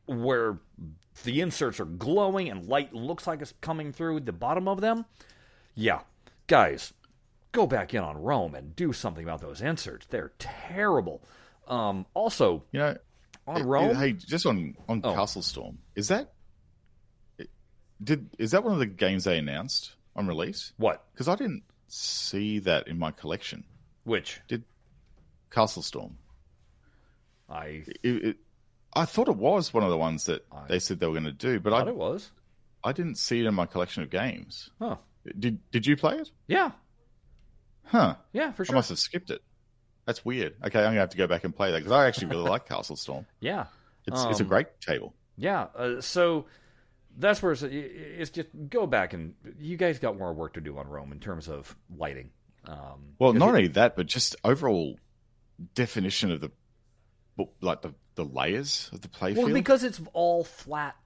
where 0.06 0.58
the 1.24 1.40
inserts 1.40 1.80
are 1.80 1.84
glowing 1.84 2.48
and 2.48 2.66
light 2.66 2.92
looks 2.94 3.26
like 3.26 3.40
it's 3.40 3.54
coming 3.60 3.92
through 3.92 4.20
the 4.20 4.32
bottom 4.32 4.68
of 4.68 4.80
them. 4.80 5.04
Yeah, 5.74 6.00
guys, 6.46 6.92
go 7.52 7.66
back 7.66 7.94
in 7.94 8.02
on 8.02 8.18
Rome 8.20 8.54
and 8.54 8.74
do 8.74 8.92
something 8.92 9.22
about 9.24 9.40
those 9.40 9.60
inserts. 9.62 10.06
They're 10.06 10.32
terrible. 10.38 11.22
Um, 11.66 12.06
also. 12.14 12.64
You 12.72 12.80
know, 12.80 12.96
on 13.48 13.62
Rome, 13.66 13.96
hey, 13.96 14.12
just 14.12 14.46
on 14.46 14.76
on 14.88 15.00
Oh. 15.04 15.14
Castle 15.14 15.42
Storm, 15.42 15.78
is 15.94 16.08
that 16.08 16.32
did 18.02 18.30
is 18.38 18.52
that 18.52 18.62
one 18.64 18.72
of 18.72 18.78
the 18.78 18.86
games 18.86 19.24
they 19.24 19.38
announced 19.38 19.92
on 20.14 20.26
release? 20.26 20.72
what? 20.76 21.04
Because 21.12 21.28
I 21.28 21.34
didn't 21.36 21.64
see 21.88 22.58
that 22.60 22.88
in 22.88 22.98
my 22.98 23.10
collection. 23.10 23.64
Which 24.04 24.40
Did 24.48 24.64
Castle 25.50 25.82
Storm? 25.82 26.16
I 27.48 27.84
It, 28.02 28.24
it, 28.24 28.36
I 28.94 29.04
thought 29.04 29.28
it 29.28 29.36
was 29.36 29.72
one 29.74 29.82
of 29.84 29.90
the 29.90 29.96
ones 29.98 30.24
that 30.26 30.44
I 30.52 30.66
they 30.68 30.78
said 30.78 31.00
they 31.00 31.06
were 31.06 31.12
going 31.12 31.24
to 31.24 31.32
do, 31.32 31.60
but 31.60 31.70
thought 31.70 31.86
I 31.88 31.90
it 31.90 31.96
was. 31.96 32.30
I 32.84 32.92
didn't 32.92 33.16
see 33.18 33.40
it 33.40 33.46
in 33.46 33.54
my 33.54 33.66
collection 33.66 34.02
of 34.02 34.10
games. 34.10 34.70
Huh? 34.78 34.96
Did 35.38 35.58
Did 35.70 35.86
you 35.86 35.96
play 35.96 36.16
it? 36.16 36.30
Yeah, 36.46 36.70
Huh? 37.84 38.16
yeah, 38.32 38.52
for 38.52 38.64
sure. 38.64 38.74
I 38.74 38.78
must 38.78 38.90
have 38.90 38.98
skipped 38.98 39.30
it. 39.30 39.42
That's 40.08 40.24
weird. 40.24 40.54
Okay, 40.64 40.78
I'm 40.80 40.86
gonna 40.86 41.00
have 41.00 41.10
to 41.10 41.16
go 41.18 41.26
back 41.26 41.44
and 41.44 41.54
play 41.54 41.70
that 41.70 41.78
because 41.78 41.92
I 41.92 42.06
actually 42.06 42.28
really 42.28 42.48
like 42.48 42.66
Castle 42.66 42.96
Storm. 42.96 43.26
Yeah, 43.40 43.66
It's 44.06 44.24
it's 44.24 44.40
a 44.40 44.42
Um, 44.42 44.48
great 44.48 44.80
table. 44.80 45.14
Yeah, 45.36 45.66
uh, 45.76 46.00
so 46.00 46.46
that's 47.16 47.42
where 47.42 47.52
it's, 47.52 47.62
it's 47.62 48.30
just 48.30 48.48
go 48.70 48.86
back 48.86 49.12
and 49.12 49.34
you 49.60 49.76
guys 49.76 49.98
got 49.98 50.16
more 50.18 50.32
work 50.32 50.54
to 50.54 50.60
do 50.62 50.78
on 50.78 50.88
Rome 50.88 51.12
in 51.12 51.20
terms 51.20 51.46
of 51.48 51.76
lighting. 51.94 52.30
Um, 52.64 53.14
Well, 53.18 53.34
not 53.34 53.46
it- 53.46 53.48
only 53.48 53.68
that, 53.68 53.96
but 53.96 54.06
just 54.06 54.34
overall 54.44 54.98
definition 55.74 56.30
of 56.32 56.40
the 56.40 56.50
like 57.60 57.82
the 57.82 57.94
the 58.14 58.24
layers 58.24 58.90
of 58.92 59.00
the 59.02 59.08
playfield. 59.08 59.36
well 59.44 59.52
because 59.54 59.84
it's 59.84 60.00
all 60.12 60.42
flat. 60.42 60.96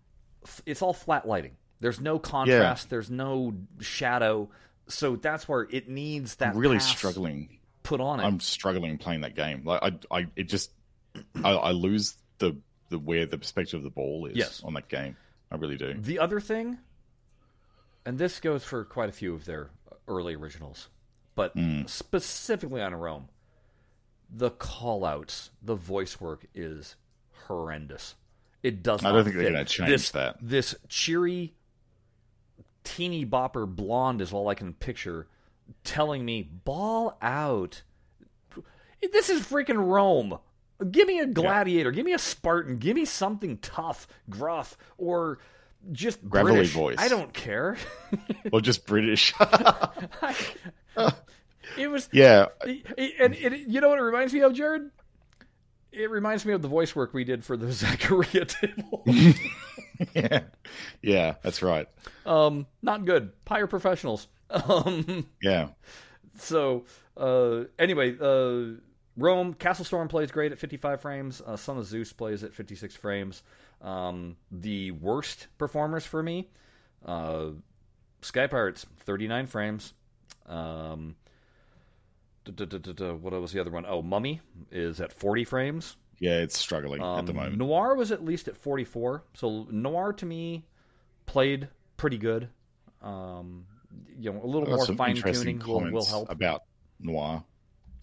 It's 0.64 0.80
all 0.80 0.92
flat 0.94 1.26
lighting. 1.26 1.56
There's 1.80 2.00
no 2.00 2.18
contrast. 2.18 2.88
There's 2.88 3.10
no 3.10 3.54
shadow. 3.80 4.48
So 4.88 5.16
that's 5.16 5.48
where 5.48 5.62
it 5.70 5.88
needs 5.88 6.36
that 6.36 6.50
I'm 6.54 6.58
really 6.58 6.76
pass 6.78 6.86
struggling. 6.88 7.58
Put 7.82 8.00
on 8.00 8.20
it. 8.20 8.24
I'm 8.24 8.40
struggling 8.40 8.98
playing 8.98 9.22
that 9.22 9.34
game. 9.34 9.62
Like 9.64 9.82
I, 10.10 10.18
I 10.20 10.26
it 10.36 10.44
just 10.44 10.70
I, 11.44 11.50
I 11.52 11.70
lose 11.72 12.16
the 12.38 12.56
the 12.88 12.98
where 12.98 13.26
the 13.26 13.38
perspective 13.38 13.78
of 13.78 13.82
the 13.84 13.90
ball 13.90 14.26
is 14.26 14.36
Yes. 14.36 14.62
on 14.64 14.74
that 14.74 14.88
game. 14.88 15.16
I 15.50 15.56
really 15.56 15.76
do. 15.76 15.94
The 15.94 16.18
other 16.18 16.40
thing, 16.40 16.78
and 18.06 18.18
this 18.18 18.40
goes 18.40 18.64
for 18.64 18.84
quite 18.84 19.08
a 19.08 19.12
few 19.12 19.34
of 19.34 19.44
their 19.44 19.70
early 20.08 20.34
originals, 20.34 20.88
but 21.34 21.52
Hmm. 21.52 21.82
specifically 21.86 22.80
on 22.82 22.94
Rome, 22.94 23.28
the 24.30 24.50
call 24.50 25.04
outs, 25.04 25.50
the 25.62 25.74
voice 25.74 26.20
work 26.20 26.46
is 26.54 26.96
horrendous. 27.46 28.14
It 28.62 28.82
does 28.82 29.04
I 29.04 29.12
don't 29.12 29.24
think 29.24 29.36
they're 29.36 29.50
gonna 29.50 29.64
change 29.64 29.90
this, 29.90 30.10
that. 30.12 30.36
This 30.40 30.74
cheery, 30.88 31.54
teeny 32.84 33.26
bopper 33.26 33.66
blonde 33.66 34.20
is 34.20 34.32
all 34.32 34.48
I 34.48 34.54
can 34.54 34.72
picture 34.74 35.26
telling 35.84 36.24
me, 36.24 36.42
ball 36.42 37.16
out. 37.22 37.82
This 39.12 39.28
is 39.30 39.42
freaking 39.46 39.84
Rome. 39.84 40.38
Give 40.90 41.06
me 41.08 41.18
a 41.20 41.26
gladiator. 41.26 41.90
Give 41.92 42.04
me 42.06 42.12
a 42.12 42.18
Spartan. 42.18 42.78
Give 42.78 42.96
me 42.96 43.04
something 43.04 43.58
tough, 43.58 44.06
gruff, 44.30 44.76
or 44.98 45.38
just 45.92 46.28
Gravelly 46.28 46.54
British. 46.54 46.72
voice. 46.72 46.96
I 46.98 47.08
don't 47.08 47.32
care. 47.32 47.76
or 48.52 48.60
just 48.60 48.86
British. 48.86 49.34
it 51.78 51.88
was, 51.88 52.08
yeah, 52.12 52.46
it- 52.64 53.14
and 53.20 53.34
it, 53.34 53.68
you 53.68 53.80
know 53.80 53.88
what 53.88 53.98
it 53.98 54.02
reminds 54.02 54.32
me 54.32 54.40
of, 54.40 54.52
Jared? 54.54 54.90
It 55.92 56.10
reminds 56.10 56.46
me 56.46 56.52
of 56.54 56.62
the 56.62 56.68
voice 56.68 56.96
work 56.96 57.12
we 57.12 57.24
did 57.24 57.44
for 57.44 57.56
the 57.56 57.70
Zachariah 57.72 58.46
table. 58.46 59.04
yeah, 60.14 60.40
yeah. 61.02 61.34
That's 61.42 61.62
right. 61.62 61.86
um, 62.24 62.66
not 62.80 63.04
good. 63.04 63.32
Hire 63.46 63.66
professionals. 63.66 64.26
Um, 64.68 65.26
Yeah, 65.40 65.68
so 66.38 66.84
uh, 67.16 67.64
anyway, 67.78 68.16
uh, 68.20 68.78
Rome 69.16 69.54
Castle 69.54 69.84
Storm 69.84 70.08
plays 70.08 70.30
great 70.30 70.52
at 70.52 70.58
55 70.58 71.00
frames. 71.00 71.40
Uh, 71.44 71.56
Son 71.56 71.78
of 71.78 71.86
Zeus 71.86 72.12
plays 72.12 72.42
at 72.44 72.52
56 72.54 72.94
frames. 72.96 73.42
Um, 73.80 74.36
the 74.50 74.90
worst 74.92 75.46
performers 75.58 76.04
for 76.06 76.22
me, 76.22 76.48
uh, 77.04 77.48
Sky 78.20 78.46
Pirates 78.46 78.86
39 79.00 79.46
frames. 79.46 79.92
Um, 80.46 81.16
what 82.46 83.32
was 83.32 83.52
the 83.52 83.60
other 83.60 83.70
one? 83.70 83.84
Oh, 83.86 84.02
Mummy 84.02 84.40
is 84.70 85.00
at 85.00 85.12
40 85.12 85.44
frames. 85.44 85.96
yeah. 86.18 86.38
It's 86.38 86.58
struggling 86.58 87.00
at 87.02 87.26
the 87.26 87.32
Um, 87.32 87.36
moment. 87.36 87.58
Noir 87.58 87.94
was 87.94 88.10
at 88.12 88.24
least 88.24 88.48
at 88.48 88.56
44. 88.56 89.24
So 89.34 89.66
Noir 89.70 90.12
to 90.14 90.26
me 90.26 90.64
played 91.26 91.68
pretty 91.96 92.18
good. 92.18 92.48
Um, 93.00 93.66
you 94.18 94.32
know, 94.32 94.42
a 94.42 94.46
little 94.46 94.68
more 94.68 94.86
fine 94.86 95.16
tuning 95.16 95.58
will, 95.58 95.80
will 95.90 96.04
help. 96.04 96.30
about 96.30 96.62
Noir, 97.00 97.44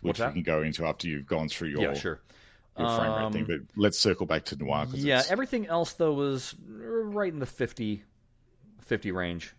which 0.01 0.19
we 0.19 0.25
can 0.31 0.43
go 0.43 0.61
into 0.61 0.85
after 0.85 1.07
you've 1.07 1.25
gone 1.27 1.49
through 1.49 1.69
your 1.69 1.81
yeah, 1.81 1.93
sure. 1.93 2.21
your 2.77 2.87
frame 2.97 3.11
rate 3.11 3.23
Um, 3.25 3.33
thing. 3.33 3.45
But 3.45 3.59
let's 3.75 3.99
circle 3.99 4.25
back 4.25 4.45
to 4.45 4.55
Noir. 4.55 4.87
Yeah, 4.93 5.19
it's- 5.19 5.31
everything 5.31 5.67
else 5.67 5.93
though 5.93 6.13
was 6.13 6.55
right 6.67 7.31
in 7.31 7.39
the 7.39 7.45
50, 7.45 8.03
50 8.81 9.11
range, 9.11 9.53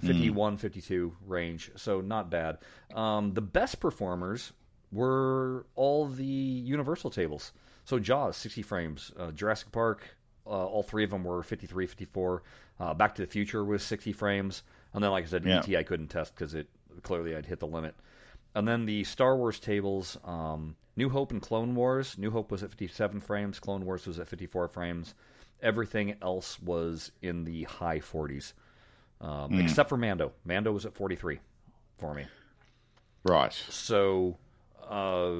51, 0.00 0.56
52 0.56 1.16
range. 1.26 1.70
So 1.76 2.00
not 2.00 2.30
bad. 2.30 2.58
Um, 2.94 3.34
the 3.34 3.42
best 3.42 3.80
performers 3.80 4.52
were 4.92 5.66
all 5.74 6.06
the 6.06 6.24
Universal 6.24 7.10
tables. 7.10 7.52
So 7.84 7.98
Jaws, 7.98 8.36
60 8.36 8.62
frames. 8.62 9.12
Uh, 9.18 9.30
Jurassic 9.32 9.72
Park, 9.72 10.16
uh, 10.46 10.50
all 10.50 10.82
three 10.82 11.04
of 11.04 11.10
them 11.10 11.24
were 11.24 11.42
53, 11.42 11.86
54. 11.86 12.42
Uh, 12.80 12.94
Back 12.94 13.14
to 13.16 13.22
the 13.22 13.28
Future 13.28 13.64
was 13.64 13.82
60 13.82 14.12
frames. 14.12 14.62
And 14.94 15.02
then, 15.02 15.10
like 15.10 15.24
I 15.24 15.28
said, 15.28 15.44
Yeah. 15.44 15.58
ET 15.58 15.76
I 15.76 15.82
couldn't 15.82 16.08
test 16.08 16.34
because 16.34 16.54
it 16.54 16.68
clearly 17.02 17.36
I'd 17.36 17.46
hit 17.46 17.60
the 17.60 17.66
limit. 17.66 17.94
And 18.54 18.66
then 18.66 18.86
the 18.86 19.04
Star 19.04 19.36
Wars 19.36 19.60
tables, 19.60 20.16
um, 20.24 20.76
New 20.96 21.08
Hope 21.10 21.30
and 21.30 21.40
Clone 21.42 21.74
Wars. 21.74 22.16
New 22.18 22.30
Hope 22.30 22.50
was 22.50 22.62
at 22.62 22.70
57 22.70 23.20
frames. 23.20 23.60
Clone 23.60 23.84
Wars 23.84 24.06
was 24.06 24.18
at 24.18 24.26
54 24.28 24.68
frames. 24.68 25.14
Everything 25.62 26.16
else 26.22 26.60
was 26.60 27.12
in 27.22 27.44
the 27.44 27.64
high 27.64 27.98
40s, 28.00 28.52
um, 29.20 29.60
except 29.60 29.88
for 29.88 29.96
Mando. 29.96 30.32
Mando 30.44 30.72
was 30.72 30.86
at 30.86 30.94
43 30.94 31.40
for 31.98 32.14
me. 32.14 32.26
Right. 33.24 33.52
So, 33.52 34.38
uh, 34.88 35.32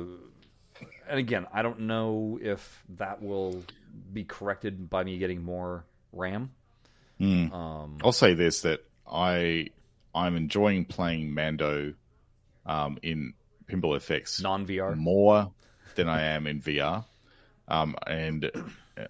and 1.09 1.19
again, 1.19 1.47
I 1.53 1.63
don't 1.63 1.81
know 1.81 2.39
if 2.43 2.85
that 2.97 3.23
will 3.23 3.63
be 4.13 4.25
corrected 4.25 4.91
by 4.91 5.05
me 5.05 5.19
getting 5.19 5.43
more 5.43 5.85
RAM. 6.13 6.51
Um, 7.21 7.99
I'll 8.05 8.13
say 8.13 8.35
this: 8.35 8.61
that 8.63 8.85
I 9.11 9.69
I'm 10.15 10.37
enjoying 10.37 10.85
playing 10.85 11.33
Mando 11.35 11.95
um, 12.67 12.99
in 13.03 13.35
Pinball 13.71 13.97
FX 13.99 14.43
non 14.43 14.67
VR. 14.67 14.97
more 14.97 15.53
than 15.95 16.09
I 16.09 16.23
am 16.23 16.47
in 16.47 16.61
VR. 16.61 17.05
Um, 17.69 17.97
and 18.07 18.51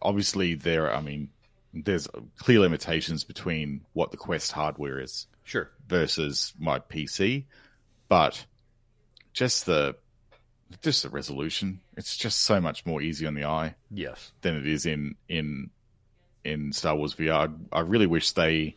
obviously, 0.03 0.55
there, 0.55 0.93
I 0.95 1.01
mean, 1.01 1.31
there's 1.73 2.09
clear 2.39 2.59
limitations 2.61 3.23
between 3.25 3.83
what 3.93 4.11
the 4.11 4.17
Quest 4.17 4.53
hardware 4.53 4.99
is 5.01 5.27
Sure. 5.45 5.71
versus 5.87 6.53
my 6.59 6.79
PC, 6.81 7.45
but 8.09 8.45
just 9.33 9.67
the 9.67 9.97
just 10.83 11.03
the 11.03 11.09
resolution, 11.09 11.81
it's 11.97 12.17
just 12.17 12.41
so 12.41 12.61
much 12.61 12.85
more 12.85 13.01
easy 13.01 13.27
on 13.27 13.35
the 13.35 13.45
eye 13.45 13.75
Yes. 13.91 14.33
than 14.43 14.57
it 14.57 14.67
is 14.67 14.85
in 14.87 15.15
in 15.29 15.71
in 16.45 16.73
Star 16.73 16.95
Wars 16.97 17.15
VR. 17.15 17.55
I, 17.73 17.79
I 17.79 17.81
really 17.81 18.07
wish 18.07 18.33
they, 18.33 18.77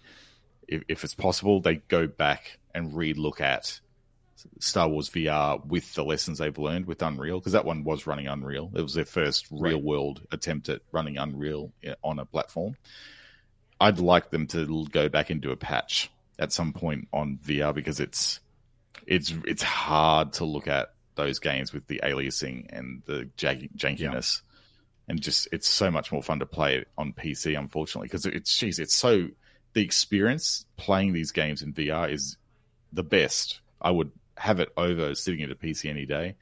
if, 0.71 0.83
if 0.87 1.03
it's 1.03 1.13
possible, 1.13 1.59
they 1.59 1.75
go 1.75 2.07
back 2.07 2.57
and 2.73 2.95
re-look 2.95 3.41
at 3.41 3.79
Star 4.59 4.87
Wars 4.87 5.09
VR 5.09 5.63
with 5.63 5.93
the 5.93 6.03
lessons 6.03 6.39
they've 6.39 6.57
learned 6.57 6.87
with 6.87 7.03
Unreal, 7.03 7.39
because 7.39 7.51
that 7.51 7.65
one 7.65 7.83
was 7.83 8.07
running 8.07 8.27
Unreal. 8.27 8.71
It 8.73 8.81
was 8.81 8.95
their 8.95 9.05
first 9.05 9.45
real 9.51 9.81
world 9.81 10.21
attempt 10.31 10.69
at 10.69 10.81
running 10.91 11.17
Unreal 11.17 11.71
on 12.03 12.17
a 12.17 12.25
platform. 12.25 12.75
I'd 13.79 13.99
like 13.99 14.31
them 14.31 14.47
to 14.47 14.87
go 14.87 15.09
back 15.09 15.29
and 15.29 15.41
do 15.41 15.51
a 15.51 15.57
patch 15.57 16.09
at 16.39 16.51
some 16.51 16.73
point 16.73 17.07
on 17.11 17.39
VR 17.43 17.73
because 17.73 17.99
it's 17.99 18.39
it's 19.05 19.33
it's 19.45 19.63
hard 19.63 20.33
to 20.33 20.45
look 20.45 20.67
at 20.67 20.93
those 21.15 21.39
games 21.39 21.73
with 21.73 21.85
the 21.87 21.99
aliasing 22.03 22.67
and 22.69 23.01
the 23.05 23.27
jag- 23.35 23.69
jankiness 23.75 24.41
and 25.07 25.21
just 25.21 25.47
it's 25.51 25.67
so 25.67 25.91
much 25.91 26.11
more 26.11 26.23
fun 26.23 26.39
to 26.39 26.45
play 26.45 26.77
it 26.77 26.87
on 26.97 27.11
PC, 27.13 27.57
unfortunately, 27.57 28.07
because 28.07 28.25
it's 28.25 28.55
geez, 28.57 28.79
it's 28.79 28.95
so 28.95 29.27
the 29.73 29.81
experience 29.81 30.65
playing 30.77 31.13
these 31.13 31.31
games 31.31 31.61
in 31.61 31.73
VR 31.73 32.11
is 32.11 32.37
the 32.93 33.03
best. 33.03 33.61
I 33.81 33.91
would 33.91 34.11
have 34.37 34.59
it 34.59 34.69
over 34.77 35.15
sitting 35.15 35.41
at 35.43 35.51
a 35.51 35.55
PC 35.55 35.89
any 35.89 36.05
day, 36.05 36.35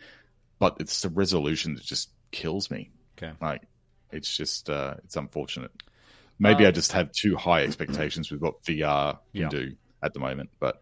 but 0.60 0.78
it's 0.80 1.02
the 1.02 1.10
resolution 1.10 1.76
that 1.76 1.84
just 1.84 2.10
kills 2.32 2.72
me. 2.72 2.92
Okay. 3.18 3.34
Like 3.42 3.64
it's 4.12 4.36
just 4.36 4.70
uh, 4.70 4.96
it's 5.04 5.16
unfortunate. 5.16 5.72
Maybe 6.40 6.66
I 6.66 6.72
just 6.72 6.94
have 6.94 7.12
too 7.12 7.36
high 7.36 7.64
expectations 7.64 8.32
with 8.32 8.42
what 8.42 8.64
VR 8.64 9.20
can 9.34 9.42
Yeah. 9.42 9.50
do 9.50 9.76
at 10.02 10.14
the 10.14 10.20
moment, 10.22 10.50
but 10.60 10.82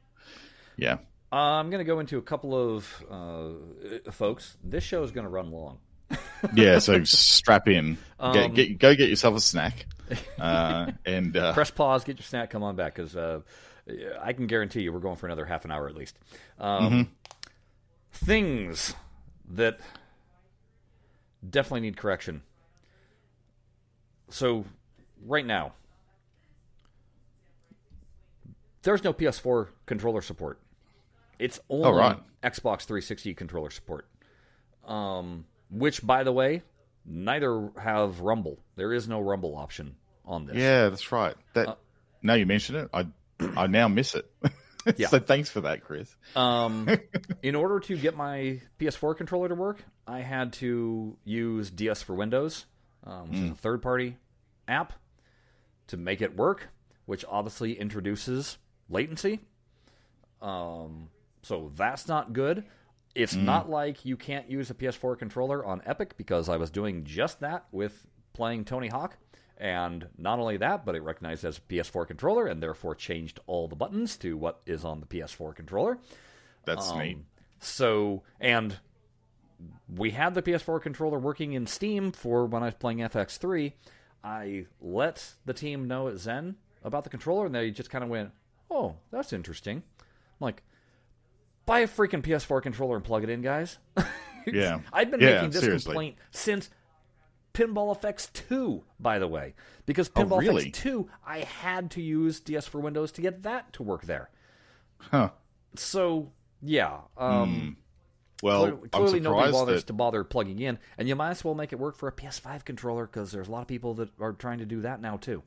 yeah, 0.78 0.98
Uh, 1.32 1.36
I'm 1.36 1.72
going 1.72 1.80
to 1.80 1.84
go 1.86 2.00
into 2.00 2.20
a 2.20 2.22
couple 2.22 2.56
of 2.56 3.04
uh, 3.10 4.12
folks. 4.12 4.56
This 4.64 4.84
show 4.84 5.02
is 5.04 5.12
going 5.12 5.24
to 5.26 5.30
run 5.32 5.50
long. 5.52 5.80
yeah. 6.54 6.80
So 6.80 7.04
strap 7.04 7.68
in, 7.68 7.98
Um, 8.20 8.34
get, 8.34 8.54
get, 8.54 8.80
go 8.80 8.96
get 8.96 9.10
yourself 9.10 9.36
a 9.36 9.40
snack, 9.42 9.86
uh, 10.40 10.92
and 11.06 11.36
uh, 11.36 11.54
Press 11.54 11.72
pause, 11.72 12.04
get 12.04 12.18
your 12.18 12.24
snack, 12.26 12.50
come 12.50 12.64
on 12.64 12.76
back, 12.76 12.96
because 12.96 13.16
uh, 13.16 13.42
I 14.22 14.34
can 14.34 14.48
guarantee 14.48 14.82
you 14.82 14.92
we're 14.94 15.00
going 15.00 15.18
for 15.18 15.26
another 15.26 15.46
half 15.46 15.66
an 15.66 15.72
hour 15.72 15.88
at 15.88 15.96
least. 15.96 16.18
Um, 16.60 17.10
Things 18.12 18.96
that 19.52 19.80
definitely 21.48 21.82
need 21.82 21.98
correction. 21.98 22.42
So, 24.30 24.66
right 25.26 25.46
now, 25.46 25.74
there's 28.82 29.04
no 29.04 29.14
PS4 29.14 29.68
controller 29.86 30.22
support. 30.22 30.60
It's 31.40 31.60
only 31.70 31.86
Oh, 31.86 31.92
right. 31.94 32.18
Xbox 32.44 32.82
360 32.86 33.34
controller 33.36 33.70
support. 33.70 34.08
Um, 34.86 35.46
which, 35.70 36.06
by 36.06 36.24
the 36.24 36.32
way, 36.32 36.64
neither 37.06 37.70
have 37.82 38.22
Rumble. 38.22 38.60
There 38.76 38.94
is 38.94 39.08
no 39.08 39.22
Rumble 39.22 39.56
option 39.56 39.96
on 40.26 40.46
this. 40.46 40.56
Yeah, 40.56 40.90
that's 40.90 41.12
right. 41.12 41.36
That 41.54 41.78
now 42.22 42.34
you 42.34 42.46
mention 42.46 42.76
it, 42.76 42.90
I 42.94 43.08
I 43.40 43.68
now 43.68 43.88
miss 43.88 44.16
it. 44.16 44.30
Yeah. 44.96 45.10
so 45.10 45.20
thanks 45.20 45.50
for 45.50 45.60
that, 45.62 45.84
Chris. 45.84 46.16
Um, 46.34 46.88
in 47.44 47.56
order 47.56 47.82
to 47.82 47.98
get 47.98 48.16
my 48.16 48.62
PS4 48.80 49.18
controller 49.18 49.50
to 49.50 49.56
work, 49.56 49.84
I 50.08 50.22
had 50.22 50.54
to 50.54 51.18
use 51.26 51.70
DS4Windows, 51.70 52.64
um, 53.04 53.30
which 53.30 53.38
is 53.40 53.52
a 53.52 53.56
third 53.56 53.82
party 53.82 54.16
app, 54.66 54.94
to 55.88 55.98
make 55.98 56.22
it 56.22 56.38
work, 56.38 56.70
which 57.06 57.26
obviously 57.28 57.78
introduces 57.78 58.60
latency. 58.90 59.42
Um, 60.42 61.10
so 61.42 61.72
that's 61.76 62.08
not 62.08 62.32
good. 62.32 62.64
It's 63.18 63.36
not 63.36 63.70
like 63.70 64.06
you 64.06 64.16
can't 64.18 64.50
use 64.50 64.70
a 64.70 64.74
PS4 64.74 65.18
controller 65.18 65.66
on 65.66 65.82
Epic 65.86 66.16
because 66.18 66.50
I 66.50 66.58
was 66.58 66.70
doing 66.70 67.04
just 67.04 67.40
that 67.40 67.66
with 67.72 68.06
playing 68.34 68.66
Tony 68.66 68.88
Hawk. 68.88 69.18
And 69.58 70.08
not 70.18 70.38
only 70.38 70.58
that, 70.58 70.86
but 70.86 70.96
it 70.96 71.02
recognized 71.02 71.44
as 71.44 71.58
a 71.58 71.62
PS4 71.62 72.06
controller 72.08 72.46
and 72.46 72.62
therefore 72.62 72.94
changed 72.94 73.40
all 73.48 73.68
the 73.68 73.76
buttons 73.76 74.16
to 74.18 74.38
what 74.38 74.62
is 74.68 74.86
on 74.86 75.00
the 75.00 75.08
PS4 75.08 75.56
controller. 75.56 75.98
That's 76.66 76.92
Um, 76.92 77.00
neat. 77.00 77.18
So, 77.60 78.22
and 78.40 78.78
we 79.90 80.12
had 80.12 80.36
the 80.36 80.44
PS4 80.44 80.80
controller 80.80 81.18
working 81.18 81.54
in 81.54 81.66
Steam 81.66 82.12
for 82.12 82.46
when 82.46 82.62
I 82.62 82.68
was 82.68 82.76
playing 82.76 83.00
FX3. 83.00 83.74
I 84.24 84.68
let 84.80 85.34
the 85.46 85.54
team 85.54 85.88
know 85.88 86.08
at 86.08 86.18
Zen 86.18 86.58
about 86.84 87.04
the 87.04 87.10
controller, 87.10 87.48
and 87.48 87.56
they 87.56 87.72
just 87.72 87.90
kind 87.90 88.04
of 88.04 88.10
went, 88.12 88.32
"Oh, 88.70 88.98
that's 89.10 89.34
interesting." 89.34 89.78
I'm 90.00 90.06
like, 90.40 90.62
"Buy 91.68 91.80
a 91.82 91.88
freaking 91.88 92.24
PS4 92.24 92.64
controller 92.64 92.96
and 92.96 93.06
plug 93.06 93.24
it 93.24 93.30
in, 93.30 93.42
guys." 93.44 93.78
Yeah. 94.50 94.80
I've 94.94 95.12
been 95.12 95.20
Yeah, 95.20 95.34
making 95.36 95.50
this 95.50 95.62
seriously. 95.62 95.92
complaint 95.92 96.16
since 96.32 96.70
Pinball 97.54 97.94
Effects 97.94 98.28
2, 98.34 98.82
by 98.98 99.20
the 99.20 99.28
way, 99.28 99.56
because 99.86 100.10
Oh, 100.16 100.22
Pinball 100.24 100.40
really? 100.40 100.72
FX 100.72 100.74
2, 100.74 101.10
I 101.26 101.40
had 101.40 101.92
to 101.92 102.02
use 102.02 102.40
DS4Windows 102.40 103.12
to 103.16 103.22
get 103.22 103.44
that 103.44 103.74
to 103.74 103.84
work 103.84 104.04
there. 104.06 104.30
Huh. 105.00 105.32
So 105.76 106.32
yeah, 106.62 107.00
um, 107.18 107.76
Well, 108.42 108.62
Clearly, 108.68 108.80
I'm 108.84 108.90
clearly 108.90 109.20
nobody 109.20 109.52
bothers 109.52 109.82
that 109.82 109.88
to 109.88 109.94
bother 109.94 110.24
plugging 110.24 110.60
in, 110.60 110.80
and 110.98 111.10
you 111.10 111.16
might 111.18 111.32
as 111.32 111.44
well 111.44 111.54
make 111.54 111.74
it 111.74 111.80
work 111.80 111.98
for 111.98 112.08
a 112.08 112.14
PS5 112.14 112.64
controller 112.64 113.06
because 113.06 113.34
there's 113.34 113.50
a 113.50 113.52
lot 113.52 113.64
of 113.64 113.68
people 113.68 113.96
that 113.96 114.10
are 114.18 114.32
trying 114.32 114.60
to 114.60 114.66
do 114.66 114.80
that 114.82 115.02
now 115.02 115.18
too. 115.18 115.44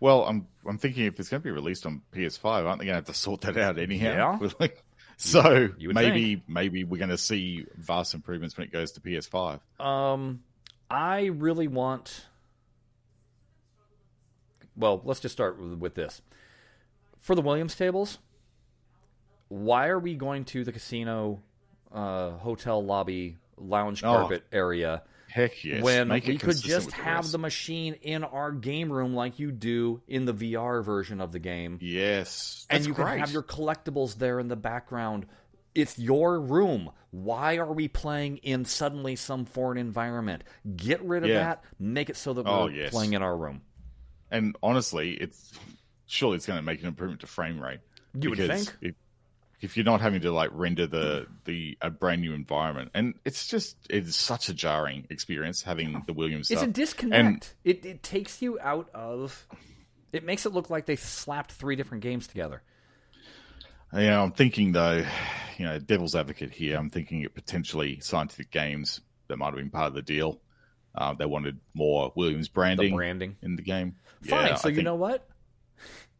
Well, 0.00 0.24
I'm 0.24 0.48
I'm 0.66 0.78
thinking 0.78 1.04
if 1.06 1.20
it's 1.20 1.28
going 1.28 1.42
to 1.42 1.44
be 1.44 1.52
released 1.52 1.86
on 1.86 2.02
PS5, 2.12 2.44
aren't 2.66 2.80
they 2.80 2.86
going 2.86 2.94
to 2.94 2.94
have 2.94 3.04
to 3.04 3.14
sort 3.14 3.42
that 3.42 3.56
out 3.56 3.78
anyhow? 3.78 4.38
Yeah. 4.42 4.48
Like, 4.60 4.82
so 5.18 5.70
You 5.78 5.88
would 5.88 5.94
maybe 5.94 6.42
maybe 6.46 6.84
we're 6.84 6.98
going 6.98 7.10
to 7.10 7.18
see 7.18 7.66
vast 7.76 8.14
improvements 8.14 8.56
when 8.56 8.66
it 8.66 8.72
goes 8.72 8.92
to 8.92 9.00
PS5. 9.00 9.60
Um, 9.80 10.42
I 10.90 11.26
really 11.26 11.68
want. 11.68 12.26
Well, 14.76 15.00
let's 15.04 15.20
just 15.20 15.32
start 15.32 15.58
with, 15.58 15.78
with 15.78 15.94
this. 15.94 16.20
For 17.20 17.34
the 17.34 17.42
Williams 17.42 17.74
tables, 17.74 18.18
why 19.48 19.88
are 19.88 19.98
we 19.98 20.14
going 20.14 20.44
to 20.46 20.64
the 20.64 20.72
casino, 20.72 21.40
uh, 21.92 22.32
hotel 22.32 22.84
lobby, 22.84 23.36
lounge 23.56 24.04
Oh, 24.04 24.12
carpet 24.12 24.44
area? 24.52 25.02
Heck 25.28 25.64
yes. 25.64 25.82
when 25.82 26.08
Make 26.08 26.26
we 26.26 26.38
could 26.38 26.56
just 26.56 26.92
have 26.92 27.16
rest. 27.24 27.32
the 27.32 27.38
machine 27.38 27.94
in 28.02 28.24
our 28.24 28.52
game 28.52 28.90
room 28.92 29.14
like 29.14 29.38
you 29.38 29.52
do 29.52 30.00
in 30.06 30.24
the 30.24 30.32
VR 30.32 30.82
version 30.84 31.20
of 31.20 31.32
the 31.32 31.38
game. 31.38 31.78
Yes, 31.82 32.66
and 32.70 32.86
you 32.86 32.94
great. 32.94 33.06
can 33.08 33.18
have 33.18 33.30
your 33.32 33.42
collectibles 33.42 34.16
there 34.16 34.38
in 34.40 34.48
the 34.48 34.56
background. 34.56 35.26
It's 35.74 35.98
your 35.98 36.40
room. 36.40 36.90
Why 37.10 37.56
are 37.56 37.70
we 37.72 37.86
playing 37.88 38.38
in 38.38 38.64
suddenly 38.64 39.14
some 39.16 39.44
foreign 39.44 39.76
environment? 39.78 40.44
Get 40.74 41.02
rid 41.02 41.22
of 41.24 41.28
Yeah. 41.28 41.38
that. 41.40 41.64
Make 41.78 42.08
it 42.08 42.16
so 42.16 42.32
that 42.34 42.46
Oh, 42.46 42.64
we're 42.66 42.70
yes. 42.72 42.90
playing 42.92 43.12
in 43.12 43.22
our 43.22 43.36
room. 43.36 43.60
And 44.30 44.56
honestly, 44.62 45.12
it's 45.14 45.52
surely 46.06 46.36
it's 46.36 46.46
going 46.46 46.58
to 46.58 46.62
make 46.64 46.80
an 46.80 46.86
improvement 46.86 47.20
to 47.20 47.26
frame 47.26 47.60
rate. 47.60 47.80
You 48.18 48.30
would 48.30 48.38
think. 48.38 48.74
If, 48.80 48.94
if 49.60 49.76
you're 49.76 49.84
not 49.84 50.00
having 50.00 50.20
to 50.22 50.30
like 50.30 50.50
render 50.52 50.86
the 50.86 51.26
the 51.44 51.78
a 51.80 51.90
brand 51.90 52.20
new 52.20 52.32
environment, 52.34 52.90
and 52.94 53.14
it's 53.24 53.46
just 53.46 53.76
it's 53.88 54.16
such 54.16 54.48
a 54.48 54.54
jarring 54.54 55.06
experience 55.10 55.62
having 55.62 56.02
the 56.06 56.12
Williams 56.12 56.50
It's 56.50 56.60
stuff. 56.60 56.70
a 56.70 56.72
disconnect. 56.72 57.54
it 57.64 57.84
it 57.84 58.02
takes 58.02 58.42
you 58.42 58.58
out 58.60 58.88
of. 58.94 59.46
It 60.12 60.24
makes 60.24 60.46
it 60.46 60.52
look 60.52 60.70
like 60.70 60.86
they 60.86 60.96
slapped 60.96 61.52
three 61.52 61.76
different 61.76 62.02
games 62.02 62.26
together. 62.26 62.62
You 63.92 64.00
know, 64.06 64.22
I'm 64.24 64.32
thinking 64.32 64.72
though, 64.72 65.04
you 65.58 65.64
know, 65.64 65.78
devil's 65.78 66.14
advocate 66.14 66.50
here. 66.52 66.76
I'm 66.76 66.90
thinking 66.90 67.22
it 67.22 67.34
potentially 67.34 68.00
scientific 68.00 68.50
games 68.50 69.00
that 69.28 69.36
might 69.36 69.46
have 69.46 69.56
been 69.56 69.70
part 69.70 69.88
of 69.88 69.94
the 69.94 70.02
deal. 70.02 70.40
Uh, 70.94 71.14
they 71.14 71.26
wanted 71.26 71.60
more 71.74 72.12
Williams 72.16 72.48
branding, 72.48 72.94
branding. 72.94 73.36
in 73.42 73.56
the 73.56 73.62
game. 73.62 73.96
Fine. 74.22 74.46
Yeah, 74.48 74.54
so 74.56 74.68
I 74.68 74.70
you 74.70 74.76
think 74.76 74.84
know 74.84 74.94
what? 74.94 75.28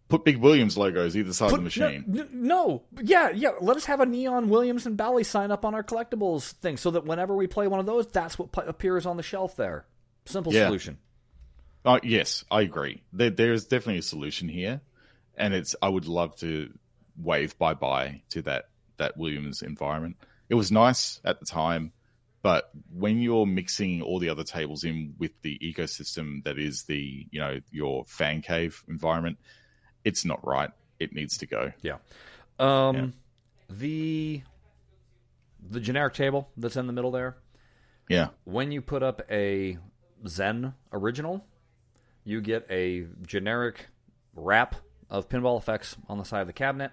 Put 0.09 0.25
big 0.25 0.37
Williams 0.39 0.77
logos 0.79 1.17
either 1.17 1.33
side 1.33 1.51
Put- 1.51 1.59
of 1.59 1.61
the 1.61 1.65
machine. 1.65 2.05
No, 2.07 2.27
no, 2.33 2.83
yeah, 3.03 3.31
yeah. 3.31 3.51
Let 3.61 3.77
us 3.77 3.85
have 3.87 4.01
a 4.01 4.07
neon 4.07 4.49
Williams 4.49 4.87
and 4.87 4.97
Bally 4.97 5.25
sign 5.25 5.51
up 5.51 5.65
on 5.65 5.75
our 5.75 5.83
collectibles 5.83 6.53
thing, 6.53 6.77
so 6.77 6.91
that 6.93 7.05
whenever 7.05 7.35
we 7.35 7.47
play 7.47 7.67
one 7.67 7.81
of 7.81 7.87
those, 7.87 8.07
that's 8.07 8.39
what 8.39 8.51
appears 8.69 9.07
on 9.07 9.17
the 9.17 9.23
shelf 9.23 9.57
there. 9.57 9.87
Simple 10.27 10.53
Yeah. 10.53 10.67
solution. 10.67 10.99
Uh, 11.85 12.01
yes, 12.03 12.45
I 12.51 12.63
agree. 12.63 13.03
There, 13.13 13.31
there 13.31 13.53
is 13.53 13.67
definitely 13.67 13.99
a 13.99 14.03
solution 14.03 14.49
here, 14.49 14.81
and 15.37 15.55
it's. 15.55 15.77
I 15.81 15.89
would 15.89 16.07
love 16.07 16.35
to 16.37 16.73
wave 17.17 17.57
bye 17.59 17.75
bye 17.75 18.23
to 18.31 18.43
that 18.43 18.69
that 18.97 19.17
Williams 19.17 19.63
environment. 19.63 20.17
It 20.49 20.55
was 20.55 20.71
nice 20.73 21.21
at 21.25 21.39
the 21.41 21.47
time, 21.47 21.93
but 22.43 22.71
when 22.93 23.21
you're 23.21 23.47
mixing 23.47 24.03
all 24.03 24.19
the 24.19 24.29
other 24.31 24.43
tables 24.45 24.83
in 24.85 25.15
with 25.19 25.31
the 25.43 25.59
ecosystem 25.61 26.43
that 26.45 26.59
is 26.59 26.85
the 26.85 27.27
you 27.31 27.39
know 27.39 27.61
your 27.71 28.05
fan 28.07 28.43
cave 28.43 28.83
environment, 28.89 29.39
it's 30.07 30.25
not 30.25 30.47
right. 30.47 30.71
It 31.01 31.13
needs 31.13 31.37
to 31.39 31.47
go. 31.47 31.73
Yeah. 31.83 31.97
Um, 32.59 32.97
yeah. 32.97 33.07
The 33.69 34.43
the 35.69 35.81
generic 35.81 36.15
table 36.15 36.49
that's 36.57 36.77
in 36.77 36.87
the 36.87 36.93
middle 36.93 37.11
there. 37.11 37.37
Yeah. 38.09 38.29
When 38.45 38.71
you 38.71 38.81
put 38.81 39.03
up 39.03 39.21
a 39.29 39.79
Zen 40.27 40.75
original, 40.93 41.45
you 42.25 42.41
get 42.41 42.65
a 42.71 43.07
generic 43.27 43.89
wrap 44.35 44.77
of 45.11 45.29
pinball 45.29 45.59
effects 45.59 45.97
on 46.09 46.19
the 46.19 46.25
side 46.25 46.43
of 46.43 46.47
the 46.47 46.53
cabinet 46.53 46.93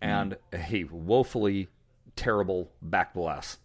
and 0.00 0.36
mm. 0.52 0.72
a 0.72 0.84
woefully 0.94 1.68
terrible 2.14 2.70
back 2.80 3.14
glass 3.14 3.58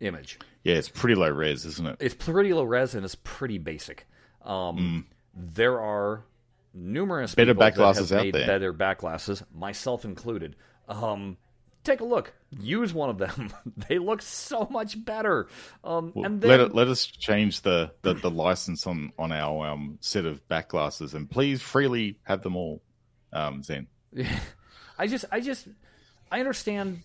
image. 0.00 0.40
Yeah, 0.64 0.74
it's 0.74 0.88
pretty 0.88 1.14
low 1.14 1.30
res, 1.30 1.64
isn't 1.64 1.86
it? 1.86 1.96
It's 2.00 2.14
pretty 2.14 2.52
low 2.52 2.64
res 2.64 2.96
and 2.96 3.04
it's 3.04 3.14
pretty 3.14 3.58
basic. 3.58 4.08
Um, 4.44 4.76
mm. 4.76 5.04
There 5.32 5.80
are 5.80 6.24
numerous 6.76 7.34
better 7.34 7.54
back 7.54 7.74
glasses 7.74 8.12
out 8.12 8.30
there. 8.32 8.46
Better 8.46 8.72
back 8.72 8.98
glasses, 8.98 9.42
myself 9.52 10.04
included. 10.04 10.56
Um, 10.88 11.36
take 11.84 12.00
a 12.00 12.04
look. 12.04 12.34
Use 12.50 12.92
one 12.92 13.10
of 13.10 13.18
them. 13.18 13.52
they 13.88 13.98
look 13.98 14.22
so 14.22 14.68
much 14.70 15.02
better. 15.02 15.48
Um, 15.82 16.12
well, 16.14 16.26
and 16.26 16.40
then... 16.40 16.50
let 16.50 16.60
it, 16.60 16.74
let 16.74 16.88
us 16.88 17.06
change 17.06 17.62
the, 17.62 17.92
the, 18.02 18.14
the, 18.14 18.30
license 18.30 18.86
on 18.86 19.12
on 19.18 19.32
our 19.32 19.66
um, 19.68 19.98
set 20.00 20.26
of 20.26 20.46
back 20.48 20.68
glasses, 20.68 21.14
and 21.14 21.30
please 21.30 21.62
freely 21.62 22.18
have 22.24 22.42
them 22.42 22.56
all. 22.56 22.82
Um, 23.32 23.62
Zen. 23.62 23.86
I 24.98 25.06
just 25.06 25.24
I 25.32 25.40
just 25.40 25.68
I 26.30 26.40
understand 26.40 27.02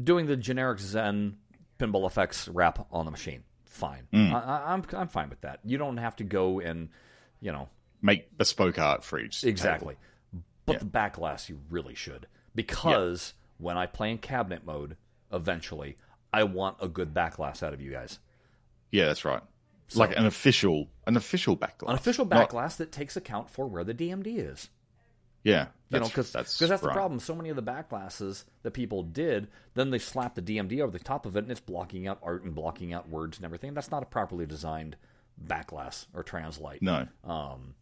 doing 0.00 0.26
the 0.26 0.36
generic 0.36 0.78
Zen 0.78 1.36
pinball 1.78 2.06
effects 2.06 2.48
wrap 2.48 2.86
on 2.90 3.04
the 3.04 3.10
machine. 3.10 3.44
Fine. 3.64 4.08
Mm. 4.12 4.32
I, 4.32 4.72
I'm 4.72 4.84
I'm 4.92 5.08
fine 5.08 5.28
with 5.28 5.42
that. 5.42 5.60
You 5.64 5.78
don't 5.78 5.98
have 5.98 6.16
to 6.16 6.24
go 6.24 6.60
and 6.60 6.88
you 7.40 7.52
know 7.52 7.68
make 8.06 8.36
bespoke 8.38 8.78
art 8.78 9.04
for 9.04 9.18
each. 9.18 9.44
Exactly. 9.44 9.94
Table. 9.94 10.44
But 10.64 10.72
yeah. 10.74 10.78
the 10.78 10.84
back 10.86 11.14
glass, 11.14 11.48
you 11.48 11.58
really 11.70 11.94
should 11.94 12.26
because 12.54 13.34
when 13.58 13.76
I 13.76 13.86
play 13.86 14.10
in 14.10 14.18
cabinet 14.18 14.64
mode, 14.64 14.96
eventually, 15.32 15.96
I 16.32 16.44
want 16.44 16.78
a 16.80 16.88
good 16.88 17.14
back 17.14 17.36
glass 17.36 17.62
out 17.62 17.72
of 17.72 17.80
you 17.80 17.92
guys. 17.92 18.18
Yeah, 18.90 19.06
that's 19.06 19.24
right. 19.24 19.42
So, 19.88 20.00
like 20.00 20.16
an 20.16 20.26
official, 20.26 20.88
an 21.06 21.16
official 21.16 21.54
back 21.54 21.78
glass. 21.78 21.90
An 21.90 21.96
official 21.96 22.24
back 22.24 22.48
glass 22.48 22.76
that 22.76 22.90
takes 22.90 23.16
account 23.16 23.50
for 23.50 23.66
where 23.66 23.84
the 23.84 23.94
DMD 23.94 24.50
is. 24.50 24.68
Yeah, 25.44 25.68
you 25.90 26.00
know, 26.00 26.06
because 26.06 26.32
that's, 26.32 26.58
cause 26.58 26.68
that's 26.68 26.82
right. 26.82 26.88
the 26.88 26.94
problem. 26.94 27.20
So 27.20 27.36
many 27.36 27.50
of 27.50 27.56
the 27.56 27.62
back 27.62 27.88
glasses 27.88 28.44
that 28.64 28.72
people 28.72 29.04
did, 29.04 29.46
then 29.74 29.90
they 29.90 30.00
slap 30.00 30.34
the 30.34 30.42
DMD 30.42 30.80
over 30.80 30.90
the 30.90 30.98
top 30.98 31.24
of 31.24 31.36
it, 31.36 31.44
and 31.44 31.52
it's 31.52 31.60
blocking 31.60 32.08
out 32.08 32.18
art 32.20 32.42
and 32.42 32.52
blocking 32.52 32.92
out 32.92 33.08
words 33.08 33.38
and 33.38 33.44
everything. 33.44 33.72
That's 33.74 33.92
not 33.92 34.02
a 34.02 34.06
properly 34.06 34.44
designed 34.44 34.96
back 35.38 35.68
glass 35.68 36.08
or 36.14 36.24
translite. 36.24 36.82
No. 36.82 37.06
Um, 37.22 37.76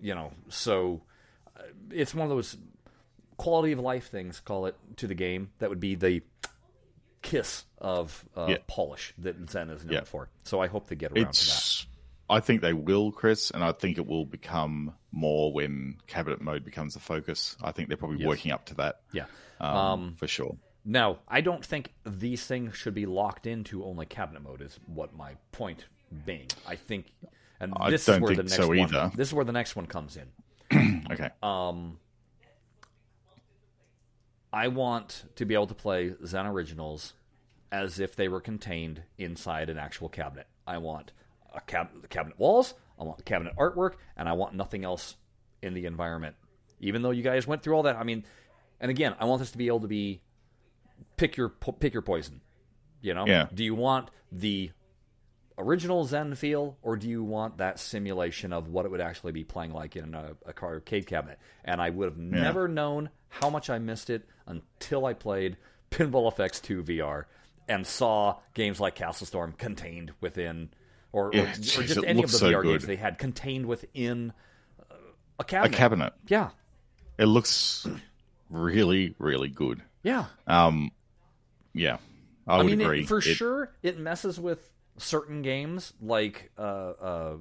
you 0.00 0.14
know, 0.14 0.32
so 0.48 1.02
uh, 1.56 1.62
it's 1.90 2.14
one 2.14 2.24
of 2.24 2.30
those 2.30 2.56
quality 3.36 3.72
of 3.72 3.78
life 3.78 4.08
things, 4.10 4.40
call 4.40 4.66
it, 4.66 4.76
to 4.96 5.06
the 5.06 5.14
game. 5.14 5.50
That 5.58 5.70
would 5.70 5.80
be 5.80 5.94
the 5.94 6.22
kiss 7.22 7.64
of 7.78 8.24
uh, 8.36 8.46
yeah. 8.48 8.56
polish 8.66 9.14
that 9.18 9.50
Zen 9.50 9.70
is 9.70 9.84
known 9.84 9.94
yeah. 9.94 10.04
for. 10.04 10.28
So 10.44 10.60
I 10.60 10.66
hope 10.66 10.88
they 10.88 10.96
get 10.96 11.12
around 11.12 11.28
it's, 11.28 11.80
to 11.80 11.86
that. 11.86 11.90
I 12.30 12.40
think 12.40 12.60
they 12.62 12.72
will, 12.72 13.10
Chris, 13.10 13.50
and 13.50 13.64
I 13.64 13.72
think 13.72 13.98
it 13.98 14.06
will 14.06 14.24
become 14.24 14.94
more 15.10 15.52
when 15.52 15.96
cabinet 16.06 16.40
mode 16.40 16.64
becomes 16.64 16.94
the 16.94 17.00
focus. 17.00 17.56
I 17.60 17.72
think 17.72 17.88
they're 17.88 17.96
probably 17.96 18.18
yes. 18.18 18.28
working 18.28 18.52
up 18.52 18.66
to 18.66 18.74
that. 18.76 19.00
Yeah, 19.12 19.24
um, 19.58 19.76
um, 19.76 20.14
for 20.16 20.28
sure. 20.28 20.56
Now, 20.84 21.18
I 21.28 21.40
don't 21.40 21.64
think 21.64 21.92
these 22.06 22.44
things 22.46 22.76
should 22.76 22.94
be 22.94 23.04
locked 23.04 23.46
into 23.46 23.84
only 23.84 24.06
cabinet 24.06 24.42
mode. 24.42 24.62
Is 24.62 24.78
what 24.86 25.14
my 25.14 25.34
point 25.50 25.86
being. 26.24 26.46
I 26.66 26.76
think, 26.76 27.06
and 27.60 27.74
this 27.88 28.08
is 28.08 28.18
where 28.18 28.34
the 28.34 28.42
next 28.42 28.56
so 28.56 28.68
one. 28.68 28.78
Either. 28.78 29.12
This 29.14 29.28
is 29.28 29.34
where 29.34 29.44
the 29.44 29.52
next 29.52 29.76
one 29.76 29.86
comes 29.86 30.16
in. 30.16 31.04
okay. 31.12 31.30
Um, 31.42 31.98
I 34.52 34.68
want 34.68 35.24
to 35.36 35.44
be 35.44 35.54
able 35.54 35.66
to 35.68 35.74
play 35.74 36.14
Zen 36.24 36.46
Originals 36.46 37.14
as 37.70 38.00
if 38.00 38.16
they 38.16 38.28
were 38.28 38.40
contained 38.40 39.02
inside 39.18 39.70
an 39.70 39.78
actual 39.78 40.08
cabinet. 40.08 40.46
I 40.66 40.78
want 40.78 41.12
a 41.54 41.60
cab- 41.60 42.08
cabinet 42.08 42.38
walls, 42.38 42.74
I 42.98 43.04
want 43.04 43.24
cabinet 43.24 43.54
artwork, 43.56 43.94
and 44.16 44.28
I 44.28 44.32
want 44.32 44.54
nothing 44.54 44.84
else 44.84 45.16
in 45.62 45.74
the 45.74 45.86
environment. 45.86 46.36
Even 46.80 47.02
though 47.02 47.10
you 47.10 47.22
guys 47.22 47.46
went 47.46 47.62
through 47.62 47.74
all 47.74 47.82
that, 47.84 47.96
I 47.96 48.04
mean, 48.04 48.24
and 48.80 48.90
again, 48.90 49.14
I 49.20 49.26
want 49.26 49.40
this 49.40 49.50
to 49.52 49.58
be 49.58 49.66
able 49.66 49.80
to 49.80 49.88
be 49.88 50.20
pick 51.16 51.36
your 51.36 51.50
pick 51.50 51.92
your 51.92 52.02
poison. 52.02 52.40
You 53.02 53.14
know, 53.14 53.26
yeah. 53.26 53.46
do 53.52 53.64
you 53.64 53.74
want 53.74 54.10
the 54.32 54.70
original 55.60 56.04
Zen 56.04 56.34
feel, 56.34 56.76
or 56.82 56.96
do 56.96 57.08
you 57.08 57.22
want 57.22 57.58
that 57.58 57.78
simulation 57.78 58.52
of 58.52 58.68
what 58.68 58.84
it 58.84 58.90
would 58.90 59.00
actually 59.00 59.32
be 59.32 59.44
playing 59.44 59.72
like 59.72 59.96
in 59.96 60.14
a, 60.14 60.36
a 60.46 60.54
arcade 60.62 61.06
cabinet? 61.06 61.38
And 61.64 61.80
I 61.80 61.90
would 61.90 62.10
have 62.10 62.18
yeah. 62.18 62.42
never 62.42 62.68
known 62.68 63.10
how 63.28 63.50
much 63.50 63.70
I 63.70 63.78
missed 63.78 64.10
it 64.10 64.28
until 64.46 65.06
I 65.06 65.14
played 65.14 65.56
Pinball 65.90 66.34
FX 66.34 66.60
2 66.62 66.82
VR 66.84 67.24
and 67.68 67.86
saw 67.86 68.38
games 68.54 68.80
like 68.80 68.94
Castle 68.94 69.26
Storm 69.26 69.52
contained 69.52 70.12
within, 70.20 70.70
or, 71.12 71.30
yeah, 71.32 71.42
or, 71.42 71.54
geez, 71.54 71.78
or 71.78 71.82
just 71.82 72.04
any 72.04 72.22
of 72.22 72.30
the 72.30 72.38
so 72.38 72.50
VR 72.50 72.62
good. 72.62 72.68
games 72.72 72.86
they 72.86 72.96
had 72.96 73.18
contained 73.18 73.66
within 73.66 74.32
uh, 74.90 74.94
a 75.38 75.44
cabinet. 75.44 75.74
A 75.74 75.78
cabinet. 75.78 76.12
Yeah. 76.26 76.50
It 77.18 77.26
looks 77.26 77.86
really, 78.48 79.14
really 79.18 79.48
good. 79.48 79.82
Yeah. 80.02 80.26
Um, 80.46 80.90
yeah. 81.72 81.98
I, 82.46 82.58
I 82.58 82.62
mean, 82.64 82.80
it, 82.80 83.06
for 83.06 83.18
it, 83.18 83.22
sure, 83.22 83.72
it 83.82 83.98
messes 83.98 84.40
with 84.40 84.69
certain 85.02 85.42
games 85.42 85.92
like 86.00 86.50
uh, 86.58 86.62
uh, 86.62 87.36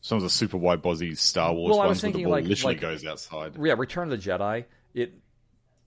some 0.00 0.16
of 0.16 0.22
the 0.22 0.30
super 0.30 0.56
wide 0.56 0.82
bozzy 0.82 1.16
Star 1.16 1.52
Wars 1.52 1.70
well, 1.70 1.86
ones 1.86 2.02
where 2.02 2.12
the 2.12 2.22
ball 2.24 2.32
like, 2.32 2.44
literally 2.44 2.74
like, 2.74 2.80
goes 2.80 3.04
outside. 3.06 3.56
Yeah, 3.60 3.74
Return 3.76 4.12
of 4.12 4.22
the 4.22 4.30
Jedi. 4.30 4.64
It 4.94 5.14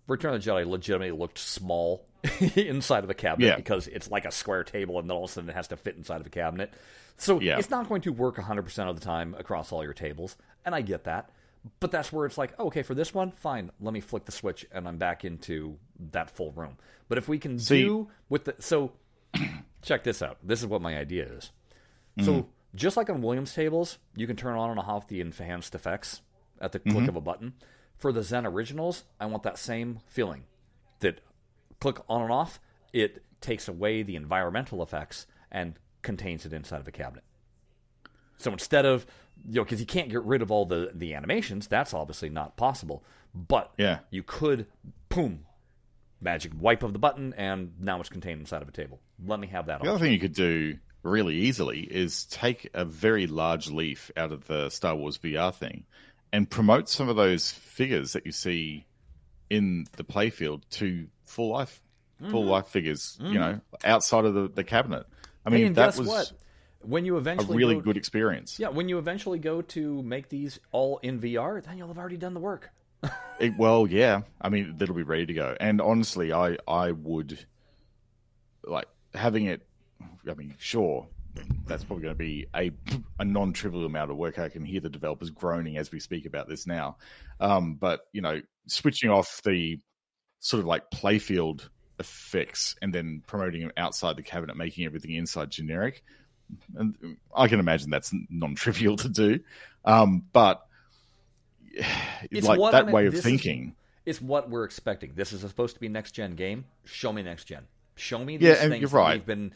Return 0.08 0.34
of 0.34 0.44
the 0.44 0.50
Jedi 0.50 0.66
legitimately 0.66 1.18
looked 1.18 1.38
small 1.38 2.06
inside 2.56 3.04
of 3.04 3.10
a 3.10 3.14
cabinet 3.14 3.48
yeah. 3.48 3.56
because 3.56 3.88
it's 3.88 4.10
like 4.10 4.26
a 4.26 4.32
square 4.32 4.64
table 4.64 5.00
and 5.00 5.10
then 5.10 5.16
all 5.16 5.26
of 5.26 5.30
a 5.30 5.34
sudden 5.34 5.50
it 5.50 5.56
has 5.56 5.68
to 5.68 5.78
fit 5.78 5.98
inside 5.98 6.22
of 6.22 6.28
a 6.28 6.32
cabinet. 6.32 6.74
So 7.18 7.40
yeah. 7.40 7.58
it's 7.58 7.70
not 7.70 7.90
going 7.90 8.02
to 8.02 8.14
work 8.14 8.38
100% 8.38 8.90
of 8.90 9.00
the 9.00 9.06
time 9.06 9.36
across 9.38 9.72
all 9.72 9.84
your 9.84 9.94
tables, 9.94 10.36
and 10.66 10.74
I 10.74 10.82
get 10.82 11.06
that. 11.06 11.32
But 11.80 11.92
that's 11.92 12.12
where 12.12 12.26
it's 12.26 12.38
like, 12.38 12.54
oh, 12.60 12.68
okay, 12.68 12.84
for 12.84 12.94
this 12.94 13.14
one, 13.14 13.32
fine. 13.32 13.72
Let 13.82 13.94
me 13.94 14.00
flick 14.00 14.26
the 14.26 14.32
switch 14.32 14.66
and 14.72 14.88
I'm 14.88 14.98
back 14.98 15.26
into 15.26 15.78
that 16.12 16.30
full 16.30 16.52
room. 16.52 16.78
But 17.10 17.18
if 17.18 17.28
we 17.28 17.40
can 17.40 17.60
See, 17.60 17.84
do 17.84 18.08
with 18.30 18.46
the 18.46 18.56
so 18.60 18.94
check 19.82 20.04
this 20.04 20.22
out. 20.22 20.38
This 20.44 20.62
is 20.62 20.68
what 20.68 20.82
my 20.82 20.98
idea 20.98 21.26
is. 21.26 21.52
Mm-hmm. 22.18 22.26
So 22.26 22.48
just 22.76 22.98
like 22.98 23.10
on 23.10 23.22
Williams 23.22 23.54
tables, 23.54 23.98
you 24.16 24.28
can 24.28 24.36
turn 24.36 24.56
on 24.58 24.70
and 24.70 24.80
off 24.80 25.08
the 25.08 25.22
enhanced 25.22 25.76
effects 25.76 26.22
at 26.60 26.72
the 26.72 26.80
click 26.80 26.96
mm-hmm. 26.96 27.10
of 27.10 27.16
a 27.16 27.22
button. 27.22 27.54
For 27.98 28.12
the 28.12 28.24
Zen 28.24 28.46
originals, 28.46 29.04
I 29.20 29.26
want 29.26 29.44
that 29.44 29.58
same 29.58 30.00
feeling. 30.08 30.44
That 31.00 31.22
click 31.80 31.98
on 32.08 32.22
and 32.22 32.32
off, 32.32 32.60
it 32.94 33.24
takes 33.42 33.68
away 33.68 34.04
the 34.04 34.16
environmental 34.16 34.82
effects 34.82 35.26
and 35.52 35.76
contains 36.02 36.46
it 36.46 36.54
inside 36.54 36.80
of 36.80 36.88
a 36.88 36.92
cabinet. 36.92 37.24
So 38.38 38.52
instead 38.52 38.86
of 38.86 39.06
you 39.48 39.56
know, 39.56 39.64
because 39.64 39.80
you 39.80 39.86
can't 39.86 40.10
get 40.10 40.24
rid 40.24 40.42
of 40.42 40.52
all 40.52 40.66
the 40.66 40.92
the 40.94 41.14
animations, 41.14 41.68
that's 41.68 41.94
obviously 41.94 42.30
not 42.30 42.58
possible. 42.58 43.04
But 43.34 43.72
yeah, 43.78 44.00
you 44.10 44.24
could, 44.24 44.68
boom, 45.10 45.46
magic 46.22 46.52
wipe 46.60 46.84
of 46.84 46.94
the 46.94 47.00
button, 47.00 47.34
and 47.38 47.74
now 47.80 48.00
it's 48.00 48.10
contained 48.10 48.40
inside 48.40 48.62
of 48.62 48.68
a 48.68 48.72
table. 48.72 49.00
Let 49.26 49.40
me 49.40 49.48
have 49.48 49.68
that. 49.68 49.82
The 49.82 49.90
other 49.90 50.00
thing 50.00 50.12
you 50.12 50.20
could 50.20 50.34
do 50.34 50.78
really 51.04 51.36
easily 51.36 51.82
is 51.82 52.26
take 52.26 52.70
a 52.74 52.86
very 52.86 53.28
large 53.28 53.70
leaf 53.70 54.12
out 54.18 54.32
of 54.32 54.48
the 54.48 54.70
Star 54.70 54.96
Wars 54.96 55.18
VR 55.18 55.54
thing 55.54 55.86
and 56.32 56.50
promote 56.50 56.90
some 56.90 57.10
of 57.10 57.16
those 57.16 57.52
figures 57.52 58.14
that 58.14 58.26
you 58.26 58.32
see 58.32 58.86
in 59.50 59.88
the 59.96 60.04
playfield 60.04 60.62
to 60.70 61.08
full 61.26 61.50
life, 61.50 61.82
mm-hmm. 62.22 62.32
full 62.32 62.46
life 62.46 62.68
figures. 62.68 63.18
Mm-hmm. 63.22 63.34
You 63.34 63.40
know, 63.40 63.62
outside 63.84 64.26
of 64.26 64.34
the, 64.34 64.48
the 64.50 64.64
cabinet. 64.64 65.06
I 65.46 65.50
mean, 65.50 65.68
hey, 65.68 65.74
that 65.74 65.98
was 65.98 66.08
what? 66.08 66.32
when 66.82 67.06
you 67.06 67.18
eventually 67.18 67.56
a 67.56 67.58
really 67.58 67.76
go, 67.76 67.82
good 67.82 67.98
experience. 67.98 68.60
Yeah, 68.60 68.70
when 68.70 68.90
you 68.90 68.98
eventually 68.98 69.40
go 69.40 69.62
to 69.62 70.02
make 70.04 70.30
these 70.30 70.60
all 70.72 70.98
in 70.98 71.20
VR, 71.20 71.64
then 71.64 71.78
you'll 71.78 71.88
have 71.88 71.98
already 71.98 72.18
done 72.18 72.34
the 72.34 72.40
work. 72.40 72.70
it, 73.40 73.58
well, 73.58 73.88
yeah. 73.88 74.22
I 74.42 74.50
mean, 74.50 74.76
that'll 74.78 74.96
be 74.96 75.04
ready 75.04 75.26
to 75.28 75.34
go. 75.34 75.56
And 75.60 75.82
honestly, 75.82 76.34
I 76.34 76.58
I 76.68 76.92
would 76.92 77.46
like 78.64 78.88
having 79.18 79.46
it. 79.46 79.62
I 80.30 80.34
mean, 80.34 80.56
sure, 80.58 81.08
that's 81.66 81.84
probably 81.84 82.04
going 82.04 82.16
to 82.16 82.20
be 82.20 82.48
a 82.56 82.72
a 83.20 83.26
non 83.26 83.54
trivial 83.54 83.86
amount 83.86 84.12
of 84.12 84.18
work. 84.18 84.40
I 84.40 84.50
can 84.50 84.66
hear 84.66 84.82
the 84.82 84.90
developers 84.90 85.30
groaning 85.30 85.78
as 85.78 85.92
we 85.92 86.00
speak 86.00 86.26
about 86.26 86.48
this 86.48 86.68
now. 86.68 86.98
Um, 87.40 87.76
but 87.76 88.02
you 88.14 88.22
know, 88.22 88.42
switching 88.68 89.10
off 89.10 89.42
the 89.44 89.80
sort 90.40 90.60
of 90.60 90.66
like 90.66 90.90
playfield 90.92 91.68
effects 92.00 92.76
and 92.82 92.94
then 92.94 93.24
promoting 93.26 93.62
them 93.62 93.72
outside 93.78 94.16
the 94.16 94.24
cabinet, 94.24 94.56
making 94.56 94.86
everything 94.86 95.16
inside 95.16 95.50
generic. 95.50 96.04
And 96.76 97.18
I 97.36 97.48
can 97.48 97.60
imagine 97.60 97.90
that's 97.90 98.14
non-trivial 98.30 98.98
to 98.98 99.10
do, 99.10 99.40
um, 99.84 100.24
but 100.32 100.66
it's 102.32 102.48
like 102.48 102.60
that 102.72 102.88
I 102.88 102.92
way 102.92 103.08
of 103.08 103.20
thinking 103.20 103.76
It's 104.06 104.22
what 104.22 104.50
we're 104.50 104.64
expecting. 104.64 105.12
This 105.16 105.34
is 105.34 105.42
supposed 105.42 105.76
to 105.76 105.82
be 105.82 105.90
next 105.90 106.12
gen 106.12 106.36
game. 106.36 106.66
Show 106.86 107.12
me 107.12 107.22
next 107.22 107.46
gen. 107.46 107.64
Show 107.98 108.24
me 108.24 108.38
Yeah, 108.38 108.54
these 108.54 108.62
and 108.64 108.72
things 108.72 108.82
you're 108.82 108.90
that 108.90 108.98
right. 108.98 109.14
we've 109.16 109.26
been 109.26 109.54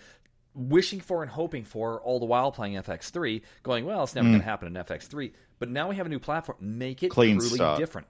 wishing 0.54 1.00
for 1.00 1.22
and 1.22 1.32
hoping 1.32 1.64
for 1.64 2.02
all 2.02 2.20
the 2.20 2.26
while 2.26 2.52
playing 2.52 2.74
FX3, 2.76 3.42
going, 3.64 3.86
well, 3.86 4.04
it's 4.04 4.16
never 4.16 4.28
Mm. 4.28 4.32
going 4.32 4.42
to 4.42 4.46
happen 4.46 4.68
in 4.68 4.74
FX3. 4.84 5.32
But 5.60 5.70
now 5.70 5.88
we 5.90 5.96
have 5.96 6.06
a 6.06 6.10
new 6.10 6.20
platform. 6.20 6.58
Make 6.60 7.04
it 7.04 7.10
Clean 7.10 7.38
truly 7.38 7.56
start. 7.56 7.80
different. 7.80 8.08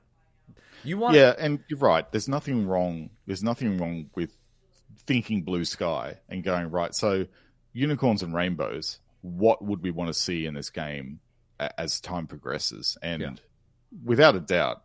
You 0.83 0.97
want 0.97 1.15
Yeah, 1.15 1.35
and 1.37 1.59
you're 1.69 1.77
right. 1.79 2.09
There's 2.11 2.27
nothing 2.27 2.65
wrong. 2.65 3.11
There's 3.27 3.43
nothing 3.43 3.77
wrong 3.77 4.09
with 4.15 4.35
thinking 5.05 5.43
blue 5.43 5.65
sky 5.65 6.17
and 6.29 6.43
going 6.43 6.71
right. 6.71 6.95
So, 6.95 7.27
unicorns 7.73 8.23
and 8.23 8.33
rainbows. 8.33 8.99
What 9.21 9.63
would 9.63 9.83
we 9.83 9.91
want 9.91 10.07
to 10.07 10.13
see 10.15 10.47
in 10.47 10.55
this 10.55 10.71
game 10.71 11.19
as 11.77 12.01
time 12.01 12.25
progresses? 12.25 12.97
And 13.03 13.21
Yeah. 13.21 13.33
without 14.03 14.35
a 14.35 14.39
doubt, 14.39 14.83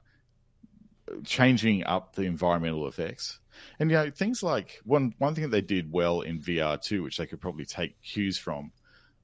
changing 1.24 1.85
up 1.85 2.14
the 2.16 2.23
environmental 2.23 2.86
effects. 2.89 3.39
And 3.78 3.90
you 3.90 3.96
know, 3.96 4.10
things 4.10 4.42
like 4.42 4.80
one 4.84 5.14
one 5.18 5.34
thing 5.34 5.42
that 5.42 5.50
they 5.50 5.60
did 5.60 5.90
well 5.92 6.20
in 6.22 6.40
VR 6.40 6.80
too, 6.80 7.02
which 7.02 7.16
they 7.16 7.26
could 7.26 7.40
probably 7.40 7.64
take 7.64 8.00
cues 8.02 8.38
from 8.38 8.72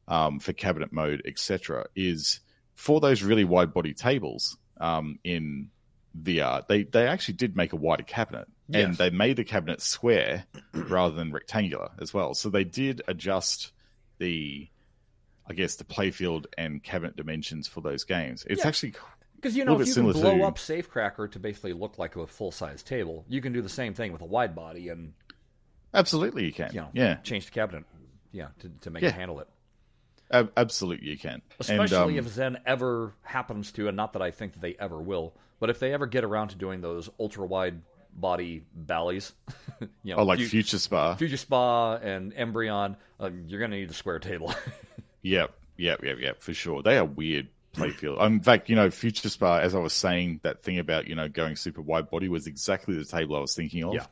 um, 0.09 0.41
for 0.41 0.53
cabinet 0.53 0.93
mode, 0.93 1.23
etc., 1.27 1.87
is 1.95 2.41
for 2.75 3.01
those 3.01 3.23
really 3.23 3.45
wide 3.45 3.73
body 3.73 3.95
tables 3.95 4.57
um, 4.81 5.19
in 5.25 5.71
VR, 6.21 6.67
they 6.67 6.83
they 6.83 7.07
actually 7.07 7.35
did 7.35 7.57
make 7.57 7.73
a 7.73 7.77
wider 7.77 8.03
cabinet, 8.03 8.47
and 8.73 8.95
they 8.97 9.11
made 9.11 9.37
the 9.37 9.45
cabinet 9.45 9.81
square 9.81 10.45
rather 10.75 11.15
than 11.15 11.33
rectangular 11.33 11.91
as 12.01 12.13
well. 12.13 12.35
So 12.35 12.51
they 12.51 12.65
did 12.65 13.01
adjust 13.09 13.73
the, 14.19 14.69
I 15.47 15.53
guess, 15.55 15.77
the 15.77 15.85
playfield 15.85 16.47
and 16.59 16.83
cabinet 16.83 17.17
dimensions 17.17 17.67
for 17.69 17.81
those 17.81 18.05
games. 18.05 18.45
It's 18.49 18.63
Yeah. 18.63 18.69
actually 18.69 18.95
Because 19.43 19.57
you 19.57 19.65
know, 19.65 19.81
if 19.81 19.89
you 19.89 19.95
can 19.95 20.13
blow 20.13 20.39
to- 20.39 20.45
up 20.45 20.57
Safecracker 20.57 21.31
to 21.33 21.41
basically 21.41 21.73
look 21.73 21.99
like 21.99 22.15
a 22.15 22.27
full 22.29 22.53
size 22.53 22.83
table, 22.83 23.25
you 23.29 23.41
can 23.41 23.53
do 23.53 23.61
the 23.61 23.69
same 23.69 23.93
thing 23.93 24.13
with 24.13 24.23
a 24.23 24.27
wide 24.27 24.55
body 24.55 24.89
and 24.89 25.13
absolutely 25.93 26.45
you 26.47 26.53
can. 26.53 26.71
you 26.73 26.81
know 26.81 26.89
yeah, 26.93 27.17
change 27.17 27.47
the 27.47 27.51
cabinet, 27.51 27.85
yeah, 28.31 28.49
to, 28.61 28.71
to 28.83 28.91
make 28.91 29.03
Yeah. 29.03 29.09
it 29.11 29.15
handle 29.15 29.41
it. 29.41 29.49
ab- 30.31 30.53
absolutely 30.57 31.09
you 31.09 31.19
can. 31.19 31.43
Especially 31.59 31.97
and, 31.97 32.21
um, 32.21 32.27
if 32.27 32.29
Zen 32.29 32.59
ever 32.65 33.13
happens 33.23 33.73
to, 33.73 33.89
and 33.89 33.97
not 33.97 34.13
that 34.15 34.23
I 34.23 34.31
think 34.31 34.53
that 34.53 34.61
they 34.63 34.77
ever 34.79 35.01
will, 35.01 35.35
but 35.61 35.71
if 35.71 35.79
they 35.81 35.93
ever 35.93 36.07
get 36.07 36.25
around 36.25 36.49
to 36.49 36.57
doing 36.57 36.81
those 36.81 37.11
ultra 37.21 37.45
wide 37.47 37.83
body 38.15 38.65
ballies, 38.75 39.33
you 40.03 40.15
know, 40.15 40.21
oh, 40.21 40.25
like 40.25 40.39
Fu- 40.39 40.47
Future 40.49 40.79
Spa. 40.79 41.15
Future 41.17 41.37
Spa 41.37 41.97
and 41.97 42.33
Embryon, 42.35 42.97
um, 43.21 43.45
you're 43.49 43.59
going 43.59 43.71
to 43.73 43.77
need 43.77 43.91
a 43.91 43.95
square 43.95 44.19
table. 44.21 44.55
Yep, 45.25 45.53
yep, 45.77 46.03
yep, 46.03 46.19
yep, 46.19 46.43
for 46.43 46.53
sure. 46.53 46.83
They 46.83 46.99
are 46.99 47.05
weird 47.05 47.47
playfield. 47.73 48.21
Um, 48.21 48.35
in 48.35 48.41
fact, 48.41 48.69
you 48.69 48.77
know, 48.77 48.91
Future 48.91 49.29
Spa, 49.29 49.59
as 49.59 49.75
I 49.75 49.79
was 49.79 49.93
saying, 49.93 50.41
that 50.43 50.63
thing 50.63 50.79
about 50.79 51.07
you 51.07 51.15
know 51.15 51.29
going 51.29 51.57
super 51.57 51.81
wide 51.81 52.11
body 52.11 52.29
was 52.29 52.47
exactly 52.47 52.97
the 52.97 53.05
table 53.05 53.37
I 53.37 53.41
was 53.41 53.55
thinking 53.55 53.85
of. 53.85 53.95
Yeah. 53.95 54.07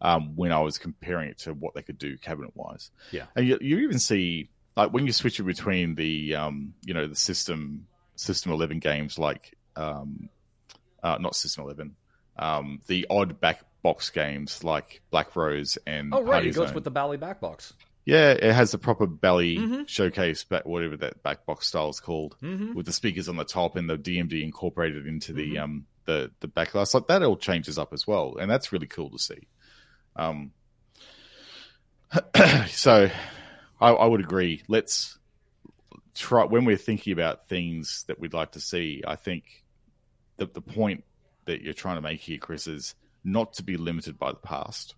Um, 0.00 0.36
when 0.36 0.52
I 0.52 0.60
was 0.60 0.76
comparing 0.76 1.30
it 1.30 1.38
to 1.40 1.54
what 1.54 1.74
they 1.74 1.82
could 1.82 1.98
do 1.98 2.18
cabinet 2.18 2.50
wise. 2.54 2.90
Yeah. 3.10 3.24
and 3.36 3.46
you, 3.46 3.58
you 3.62 3.78
even 3.78 3.98
see 3.98 4.50
like 4.76 4.92
when 4.92 5.06
you 5.06 5.12
switch 5.12 5.40
it 5.40 5.44
between 5.44 5.94
the 5.94 6.34
um, 6.34 6.74
you 6.84 6.94
know, 6.94 7.06
the 7.06 7.14
system 7.14 7.86
system 8.16 8.52
eleven 8.52 8.80
games 8.80 9.18
like 9.18 9.56
um, 9.76 10.28
uh, 11.02 11.18
not 11.20 11.34
system 11.36 11.64
eleven, 11.64 11.96
um, 12.36 12.80
the 12.86 13.06
odd 13.08 13.40
back 13.40 13.62
box 13.82 14.10
games 14.10 14.64
like 14.64 15.00
Black 15.10 15.36
Rose 15.36 15.78
and 15.86 16.12
oh, 16.12 16.22
right. 16.22 16.32
Party 16.32 16.48
It 16.48 16.54
goes 16.54 16.68
Zone. 16.68 16.74
with 16.74 16.84
the 16.84 16.90
Bally 16.90 17.16
back 17.16 17.40
box. 17.40 17.72
Yeah, 18.06 18.32
it 18.32 18.52
has 18.52 18.70
the 18.72 18.78
proper 18.78 19.06
Bally 19.06 19.56
Mhm. 19.56 19.88
showcase, 19.88 20.44
back, 20.44 20.66
whatever 20.66 20.96
that 20.98 21.22
back 21.22 21.46
box 21.46 21.66
style 21.68 21.88
is 21.88 22.00
called, 22.00 22.36
Mm-hmm. 22.42 22.74
with 22.74 22.84
the 22.86 22.92
speakers 22.92 23.28
on 23.30 23.36
the 23.36 23.44
top 23.44 23.76
and 23.76 23.88
the 23.88 23.96
DMD 23.96 24.42
incorporated 24.42 25.06
into 25.06 25.32
the 25.32 25.54
Mhm. 25.54 25.60
um 25.62 25.86
the 26.04 26.30
the 26.40 26.48
back 26.48 26.72
glass. 26.72 26.92
Like 26.92 27.06
that 27.08 27.22
all 27.22 27.36
changes 27.36 27.78
up 27.78 27.92
as 27.94 28.06
well, 28.06 28.36
and 28.36 28.50
that's 28.50 28.72
really 28.72 28.86
cool 28.86 29.08
to 29.10 29.18
see. 29.18 29.48
Um, 30.16 30.52
so 32.68 33.10
I, 33.80 33.88
I 33.90 34.06
would 34.06 34.20
agree. 34.20 34.62
Let's 34.68 35.18
try 36.14 36.44
when 36.44 36.64
we're 36.64 36.76
thinking 36.76 37.12
about 37.12 37.48
things 37.48 38.04
that 38.08 38.20
we'd 38.20 38.34
like 38.34 38.52
to 38.52 38.60
see. 38.60 39.02
I 39.06 39.16
think 39.16 39.64
the 40.36 40.46
the 40.46 40.60
point 40.60 41.04
that 41.46 41.62
you're 41.62 41.74
trying 41.74 41.96
to 41.96 42.02
make 42.02 42.20
here, 42.20 42.38
Chris, 42.38 42.66
is 42.66 42.94
not 43.24 43.54
to 43.54 43.62
be 43.62 43.76
limited 43.76 44.18
by 44.18 44.30
the 44.32 44.38
past 44.38 44.94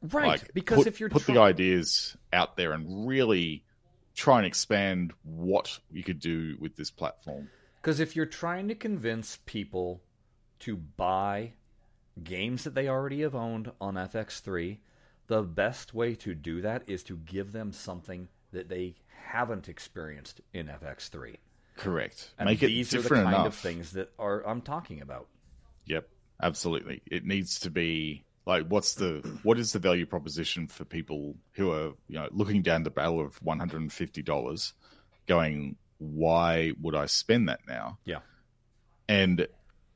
Right. 0.00 0.26
like 0.28 0.54
because 0.54 0.78
put, 0.78 0.86
if 0.86 1.00
you're 1.00 1.08
put 1.10 1.26
the 1.26 1.38
ideas 1.38 2.16
out 2.32 2.56
there 2.56 2.72
and 2.72 3.06
really 3.06 3.64
try 4.14 4.38
and 4.38 4.46
expand 4.46 5.12
what 5.22 5.78
you 5.90 6.02
could 6.02 6.18
do 6.20 6.56
with 6.60 6.76
this 6.76 6.90
platform. 6.90 7.48
Because 7.80 8.00
if 8.00 8.16
you're 8.16 8.26
trying 8.26 8.68
to 8.68 8.74
convince 8.74 9.38
people 9.46 10.02
to 10.60 10.76
buy 10.76 11.52
games 12.22 12.64
that 12.64 12.74
they 12.74 12.88
already 12.88 13.22
have 13.22 13.34
owned 13.34 13.70
on 13.80 13.94
FX3, 13.94 14.78
the 15.28 15.42
best 15.42 15.94
way 15.94 16.14
to 16.16 16.34
do 16.34 16.60
that 16.62 16.82
is 16.86 17.02
to 17.04 17.16
give 17.16 17.52
them 17.52 17.72
something 17.72 18.28
that 18.52 18.68
they 18.68 18.96
haven't 19.28 19.68
experienced 19.68 20.40
in 20.52 20.66
FX3. 20.66 21.36
Correct. 21.76 22.32
And 22.38 22.48
Make 22.48 22.62
it 22.62 22.68
these 22.68 22.94
are 22.94 23.02
the 23.02 23.08
kind 23.08 23.28
enough. 23.28 23.46
of 23.46 23.54
things 23.54 23.92
that 23.92 24.12
are 24.18 24.44
I'm 24.46 24.62
talking 24.62 25.00
about. 25.00 25.28
Yep, 25.86 26.08
absolutely. 26.42 27.02
It 27.06 27.24
needs 27.24 27.60
to 27.60 27.70
be 27.70 28.24
like 28.48 28.66
what's 28.66 28.94
the 28.94 29.18
what 29.44 29.58
is 29.58 29.72
the 29.72 29.78
value 29.78 30.06
proposition 30.06 30.66
for 30.66 30.84
people 30.84 31.36
who 31.52 31.70
are 31.70 31.92
you 32.08 32.18
know 32.18 32.28
looking 32.32 32.62
down 32.62 32.82
the 32.82 32.90
barrel 32.90 33.20
of 33.20 33.40
one 33.42 33.58
hundred 33.60 33.80
and 33.82 33.92
fifty 33.92 34.22
dollars, 34.22 34.72
going 35.26 35.76
why 35.98 36.72
would 36.80 36.94
I 36.96 37.06
spend 37.06 37.48
that 37.48 37.60
now? 37.68 37.98
Yeah. 38.04 38.20
and 39.08 39.46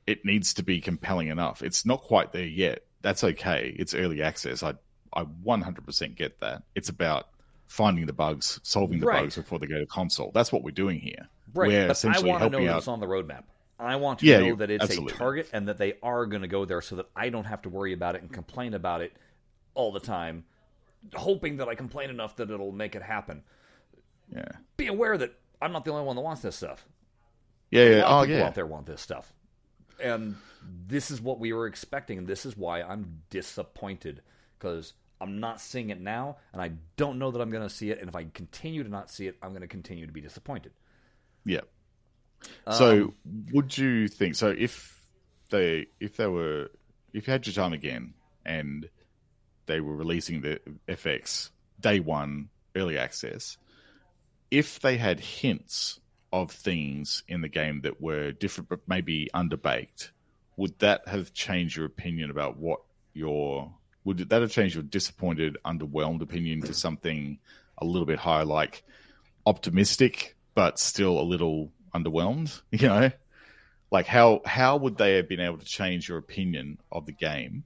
it 0.07 0.25
needs 0.25 0.55
to 0.55 0.63
be 0.65 0.81
compelling 0.81 1.29
enough. 1.29 1.63
It's 1.63 1.87
not 1.87 2.03
quite 2.03 2.33
there 2.33 2.45
yet. 2.45 2.81
That's 3.03 3.23
okay. 3.23 3.73
It's 3.79 3.95
early 3.95 4.21
access. 4.23 4.63
I 4.63 4.75
I 5.15 5.23
one 5.23 5.63
hundred 5.63 5.87
percent 5.87 6.17
get 6.17 6.41
that. 6.41 6.63
It's 6.75 6.89
about 6.89 7.29
finding 7.69 8.05
the 8.07 8.13
bugs, 8.13 8.61
solving 8.63 8.99
the 9.01 9.07
Right. 9.07 9.23
bugs 9.23 9.37
before 9.37 9.59
they 9.59 9.67
go 9.67 9.79
to 9.79 9.87
console. 9.87 10.31
That's 10.35 10.53
what 10.53 10.63
we're 10.63 10.73
doing 10.73 11.01
here. 11.01 11.29
Right. 11.55 11.69
We're 11.69 11.83
but 11.85 11.89
I 11.89 11.93
essentially 11.93 12.31
want 12.31 12.43
to 12.53 12.61
know 12.61 12.71
out 12.73 12.79
it's 12.79 12.89
on 12.89 13.01
the 13.01 13.07
roadmap. 13.07 13.45
I 13.83 13.97
want 13.97 14.21
to 14.21 14.27
Yeah, 14.27 14.41
know 14.41 14.57
that 14.57 14.71
it's 14.71 14.85
absolutely. 14.85 15.15
a 15.15 15.17
target 15.17 15.51
and 15.53 15.69
that 15.69 15.79
they 15.79 15.95
are 16.03 16.27
going 16.27 16.43
to 16.43 16.49
go 16.49 16.65
there 16.65 16.81
so 16.81 16.97
that 16.97 17.07
I 17.17 17.29
don't 17.29 17.45
have 17.45 17.63
to 17.63 17.69
worry 17.69 17.93
about 17.93 18.15
it 18.17 18.23
and 18.23 18.33
complain 18.33 18.75
about 18.75 19.01
it 19.01 19.13
all 19.75 19.93
the 19.93 20.01
time, 20.01 20.45
hoping 21.15 21.57
that 21.59 21.69
I 21.69 21.75
complain 21.75 22.11
enough 22.11 22.37
that 22.37 22.51
it'll 22.51 22.73
make 22.73 22.95
it 22.95 23.03
happen. 23.03 23.43
Yeah. 24.35 24.45
Be 24.77 24.87
aware 24.87 25.17
that 25.19 25.35
I'm 25.61 25.73
not 25.73 25.85
the 25.85 25.91
only 25.93 26.05
one 26.05 26.17
that 26.17 26.23
wants 26.23 26.43
this 26.43 26.57
stuff. 26.57 26.87
Yeah, 27.71 27.83
A 27.83 27.91
yeah. 27.97 28.03
lot 28.05 28.19
Oh 28.23 28.27
people 28.27 28.39
yeah. 28.39 28.47
out 28.47 28.55
there 28.55 28.67
want 28.67 28.87
this 28.87 29.01
stuff. 29.01 29.33
And 30.03 30.37
this 30.87 31.11
is 31.11 31.21
what 31.21 31.39
we 31.39 31.53
were 31.53 31.67
expecting, 31.67 32.19
and 32.19 32.27
this 32.27 32.45
is 32.45 32.57
why 32.57 32.83
I'm 32.83 33.23
disappointed 33.31 34.23
because 34.59 34.95
I'm 35.21 35.39
not 35.39 35.61
seeing 35.61 35.91
it 35.91 36.01
now, 36.01 36.39
and 36.53 36.61
I 36.61 36.73
don't 36.97 37.19
know 37.19 37.31
that 37.31 37.41
I'm 37.41 37.51
going 37.51 37.63
to 37.63 37.73
see 37.73 37.91
it. 37.91 38.01
And 38.01 38.09
if 38.09 38.17
I 38.17 38.25
continue 38.25 38.83
to 38.83 38.89
not 38.89 39.11
see 39.11 39.27
it, 39.29 39.37
I'm 39.43 39.51
going 39.51 39.63
to 39.63 39.69
continue 39.69 40.07
to 40.07 40.13
be 40.13 40.21
disappointed. 40.21 40.73
Yeah. 41.45 41.61
So, 42.71 43.03
Um, 43.03 43.15
would 43.53 43.77
you 43.77 44.09
think 44.09 44.35
so? 44.35 44.49
If 44.57 45.05
they, 45.51 45.87
if 46.01 46.17
they 46.17 46.27
were, 46.27 46.71
if 47.13 47.27
you 47.27 47.33
had 47.33 47.47
your 47.47 47.55
time 47.55 47.73
again, 47.73 48.15
and 48.45 48.89
they 49.67 49.81
were 49.81 49.97
releasing 49.97 50.41
the 50.41 50.61
FX 50.89 51.51
day 51.81 52.01
one 52.01 52.49
early 52.75 52.99
access, 52.99 53.59
if 54.51 54.81
they 54.81 54.97
had 54.97 55.21
hints 55.21 56.01
of 56.33 56.51
things 56.51 57.23
in 57.29 57.43
the 57.43 57.49
game 57.49 57.83
that 57.83 58.01
were 58.01 58.33
different, 58.33 58.69
but 58.69 58.81
maybe 58.87 59.29
underbaked, 59.35 60.11
would 60.57 60.79
that 60.79 61.07
have 61.07 61.33
changed 61.33 61.77
your 61.77 61.87
opinion 61.87 62.31
about 62.31 62.57
what 62.57 62.81
your 63.13 63.73
would 64.05 64.19
that 64.19 64.41
have 64.43 64.51
changed 64.51 64.75
your 64.75 64.83
disappointed, 64.83 65.57
underwhelmed 65.65 66.23
opinion 66.23 66.61
to 66.63 66.75
something 66.75 67.39
a 67.79 67.85
little 67.85 68.07
bit 68.07 68.19
higher, 68.19 68.45
like 68.45 68.83
optimistic 69.47 70.37
but 70.55 70.79
still 70.79 71.19
a 71.19 71.23
little 71.23 71.73
underwhelmed? 71.95 72.61
You 72.71 72.89
know, 72.89 73.11
like 73.91 74.07
how 74.07 74.41
how 74.47 74.77
would 74.79 74.97
they 74.97 75.17
have 75.17 75.29
been 75.29 75.41
able 75.41 75.59
to 75.59 75.65
change 75.65 76.09
your 76.09 76.19
opinion 76.19 76.79
of 76.91 77.07
the 77.07 77.13
game 77.13 77.65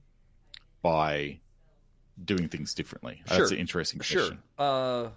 by 0.81 1.39
doing 2.23 2.49
things 2.49 2.73
differently? 2.73 3.21
That's 3.27 3.51
an 3.51 3.57
interesting 3.57 4.01
Sure. 4.01 4.21
question. 4.21 4.39
Uh, 4.57 5.09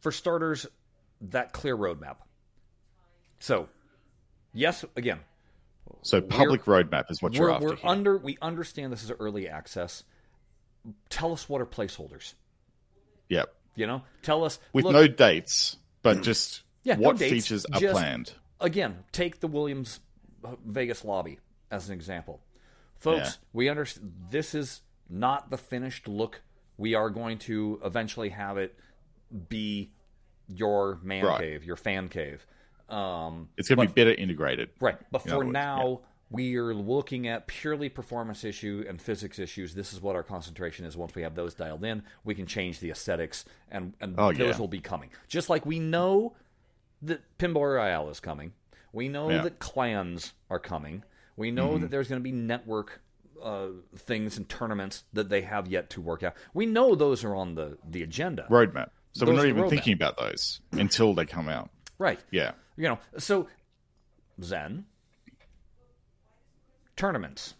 for 0.00 0.12
starters, 0.12 0.66
that 1.20 1.52
clear 1.52 1.76
roadmap. 1.76 2.16
So, 3.38 3.68
yes, 4.54 4.84
again, 4.96 5.20
So, 6.02 6.20
public 6.22 6.64
roadmap 6.64 7.10
is 7.10 7.20
what 7.20 7.34
you're 7.34 7.48
we're, 7.48 7.52
after. 7.52 7.66
we're 7.66 7.76
here. 7.76 7.90
under. 7.90 8.16
We 8.16 8.38
understand 8.40 8.92
this 8.92 9.02
is 9.02 9.12
early 9.18 9.48
access. 9.48 10.04
Tell 11.10 11.32
us 11.32 11.48
what 11.48 11.60
are 11.60 11.66
placeholders. 11.66 12.32
Yep. 13.28 13.54
You 13.76 13.86
know, 13.86 14.02
tell 14.22 14.44
us 14.44 14.58
With 14.72 14.84
look, 14.86 14.92
no 14.94 15.06
dates, 15.06 15.76
but 16.02 16.22
just 16.22 16.62
Yeah, 16.82 16.94
no 16.96 17.08
what 17.08 17.18
dates, 17.18 17.32
features 17.46 17.66
are 17.66 17.80
just- 17.80 17.92
planned. 17.92 18.32
again, 18.60 19.04
take 19.12 19.40
the 19.40 19.48
Williams 19.48 20.00
uh, 20.44 20.56
Vegas 20.64 21.04
lobby 21.04 21.38
as 21.70 21.88
an 21.88 21.94
example. 21.94 22.40
Folks, 22.96 23.18
Yeah. 23.40 23.46
we 23.52 23.68
understand 23.68 24.12
this 24.30 24.54
is 24.54 24.82
not 25.08 25.50
the 25.50 25.58
finished 25.58 26.08
look. 26.08 26.42
We 26.76 26.94
are 26.94 27.10
going 27.10 27.38
to 27.40 27.80
eventually 27.84 28.30
have 28.30 28.56
it 28.58 28.74
be 29.48 29.92
your 30.48 30.98
man 31.02 31.24
Right. 31.24 31.40
cave, 31.40 31.64
your 31.64 31.76
fan 31.76 32.08
cave. 32.08 32.46
Um, 32.88 33.48
It's 33.56 33.68
going 33.68 33.86
to 33.86 33.94
be 33.94 34.00
better 34.00 34.12
integrated. 34.14 34.70
right. 34.80 34.98
But 35.12 35.22
for 35.22 35.38
words, 35.38 35.52
now, 35.52 36.00
we're 36.30 36.74
looking 36.74 37.28
at 37.28 37.46
purely 37.46 37.88
performance 37.88 38.42
issue 38.44 38.84
and 38.88 39.00
physics 39.00 39.38
issues. 39.38 39.74
This 39.74 39.92
is 39.92 40.00
what 40.00 40.16
our 40.16 40.22
concentration 40.22 40.84
is. 40.86 40.96
Once 40.96 41.14
we 41.14 41.22
have 41.22 41.34
those 41.34 41.54
dialed 41.54 41.84
in, 41.84 42.02
we 42.24 42.34
can 42.34 42.46
change 42.46 42.80
the 42.80 42.90
aesthetics, 42.90 43.44
and 43.70 43.94
and 44.00 44.14
Oh, 44.18 44.32
those 44.32 44.38
yeah. 44.54 44.58
will 44.58 44.68
be 44.68 44.80
coming. 44.80 45.10
Just 45.28 45.48
like 45.50 45.64
we 45.66 45.78
know 45.78 46.34
that 47.02 47.20
Pinball 47.38 47.74
Royale 47.76 48.08
is 48.10 48.20
coming. 48.20 48.52
We 48.92 49.08
know 49.08 49.30
Yeah. 49.30 49.42
that 49.42 49.58
clans 49.58 50.32
are 50.50 50.58
coming. 50.58 51.04
We 51.36 51.50
know 51.50 51.70
Mm-hmm. 51.70 51.82
that 51.82 51.90
there's 51.90 52.08
going 52.08 52.20
to 52.20 52.24
be 52.24 52.32
network 52.32 53.00
uh, 53.42 53.68
things 53.96 54.36
and 54.36 54.46
tournaments 54.48 55.04
that 55.14 55.30
they 55.30 55.40
have 55.40 55.66
yet 55.66 55.88
to 55.90 56.00
work 56.02 56.22
out. 56.22 56.34
We 56.52 56.66
know 56.66 56.94
those 56.94 57.24
are 57.24 57.34
on 57.34 57.54
the, 57.54 57.78
the 57.88 58.02
agenda. 58.02 58.46
Roadmap. 58.50 58.90
So 59.12 59.24
Those 59.24 59.32
we're 59.32 59.36
not 59.40 59.46
even 59.46 59.62
roadmap. 59.64 59.70
thinking 59.70 59.92
about 59.94 60.18
those 60.18 60.60
until 60.72 61.14
they 61.14 61.24
come 61.24 61.48
out. 61.48 61.70
Right. 61.98 62.20
Yeah. 62.30 62.52
You 62.76 62.88
know, 62.88 62.98
so 63.16 63.48
Zen 64.42 64.84
tournaments. 66.96 67.54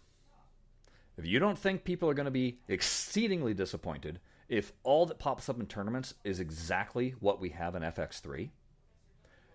If 1.17 1.25
you 1.25 1.39
don't 1.39 1.57
think 1.57 1.83
people 1.83 2.09
are 2.09 2.13
going 2.13 2.25
to 2.25 2.31
be 2.31 2.59
exceedingly 2.67 3.53
disappointed 3.53 4.19
if 4.49 4.73
all 4.83 5.05
that 5.05 5.17
pops 5.19 5.47
up 5.49 5.59
in 5.59 5.65
tournaments 5.65 6.13
is 6.23 6.39
exactly 6.39 7.15
what 7.19 7.39
we 7.39 7.49
have 7.49 7.73
in 7.75 7.83
FX3, 7.83 8.49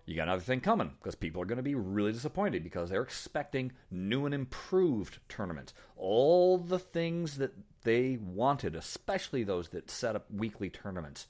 you 0.07 0.15
got 0.15 0.23
another 0.23 0.41
thing 0.41 0.61
coming 0.61 0.93
because 0.97 1.15
people 1.15 1.41
are 1.41 1.45
going 1.45 1.57
to 1.57 1.63
be 1.63 1.75
really 1.75 2.13
disappointed 2.13 2.63
because 2.63 2.89
they're 2.89 3.03
expecting 3.03 3.73
new 3.91 4.25
and 4.25 4.33
improved 4.33 5.19
tournaments. 5.27 5.73
All 5.97 6.57
the 6.57 6.79
things 6.79 7.37
that 7.37 7.53
they 7.83 8.17
wanted, 8.17 8.73
especially 8.73 9.43
those 9.43 9.69
that 9.69 9.91
set 9.91 10.15
up 10.15 10.25
weekly 10.31 10.69
tournaments, 10.69 11.27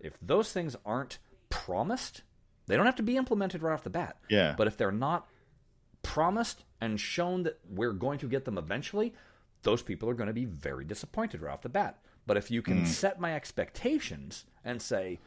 if 0.00 0.14
those 0.22 0.50
things 0.50 0.74
aren't 0.86 1.18
promised, 1.50 2.22
they 2.66 2.76
don't 2.76 2.86
have 2.86 2.96
to 2.96 3.02
be 3.02 3.18
implemented 3.18 3.62
right 3.62 3.74
off 3.74 3.84
the 3.84 3.90
bat. 3.90 4.16
Yeah. 4.30 4.54
But 4.56 4.66
if 4.66 4.78
they're 4.78 4.90
not 4.90 5.28
promised 6.02 6.64
and 6.80 6.98
shown 6.98 7.42
that 7.42 7.60
we're 7.68 7.92
going 7.92 8.18
to 8.20 8.28
get 8.28 8.46
them 8.46 8.56
eventually, 8.56 9.12
those 9.62 9.82
people 9.82 10.08
are 10.08 10.14
going 10.14 10.28
to 10.28 10.32
be 10.32 10.46
very 10.46 10.86
disappointed 10.86 11.42
right 11.42 11.52
off 11.52 11.60
the 11.60 11.68
bat. 11.68 11.98
But 12.26 12.38
if 12.38 12.50
you 12.50 12.62
can 12.62 12.78
hmm. 12.78 12.86
set 12.86 13.20
my 13.20 13.34
expectations 13.34 14.46
and 14.64 14.80
say, 14.80 15.20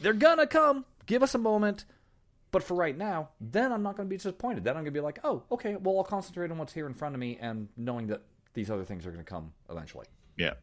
they're 0.00 0.12
going 0.12 0.38
to 0.38 0.46
come, 0.48 0.86
give 1.06 1.22
us 1.22 1.34
a 1.34 1.38
moment, 1.38 1.84
but 2.56 2.62
for 2.62 2.72
right 2.72 2.96
now, 2.96 3.28
then 3.38 3.70
I'm 3.70 3.82
not 3.82 3.98
going 3.98 4.08
to 4.08 4.10
be 4.10 4.16
disappointed. 4.16 4.64
Then 4.64 4.78
I'm 4.78 4.82
going 4.82 4.86
to 4.86 4.98
be 4.98 5.00
like, 5.00 5.18
oh, 5.24 5.42
okay, 5.52 5.76
well, 5.76 5.98
I'll 5.98 6.04
concentrate 6.04 6.50
on 6.50 6.56
what's 6.56 6.72
here 6.72 6.86
in 6.86 6.94
front 6.94 7.14
of 7.14 7.20
me 7.20 7.36
and 7.38 7.68
knowing 7.76 8.06
that 8.06 8.22
these 8.54 8.70
other 8.70 8.82
things 8.82 9.06
are 9.06 9.10
going 9.10 9.22
to 9.22 9.30
come 9.30 9.52
eventually. 9.68 10.06
Yeah. 10.38 10.54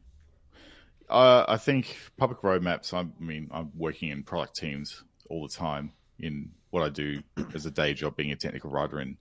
Uh, 1.07 1.45
I 1.47 1.57
think 1.57 1.95
public 2.17 2.41
roadmaps. 2.41 2.95
I 2.95 3.05
mean, 3.23 3.47
I'm 3.51 3.71
working 3.77 4.09
in 4.09 4.23
product 4.23 4.55
teams 4.55 5.03
all 5.29 5.47
the 5.47 5.53
time 5.53 5.91
in 6.17 6.49
what 6.71 6.81
I 6.81 6.89
do 6.89 7.21
as 7.53 7.67
a 7.67 7.71
day 7.71 7.93
job, 7.93 8.15
being 8.15 8.31
a 8.31 8.35
technical 8.35 8.71
writer. 8.71 8.97
And 8.97 9.17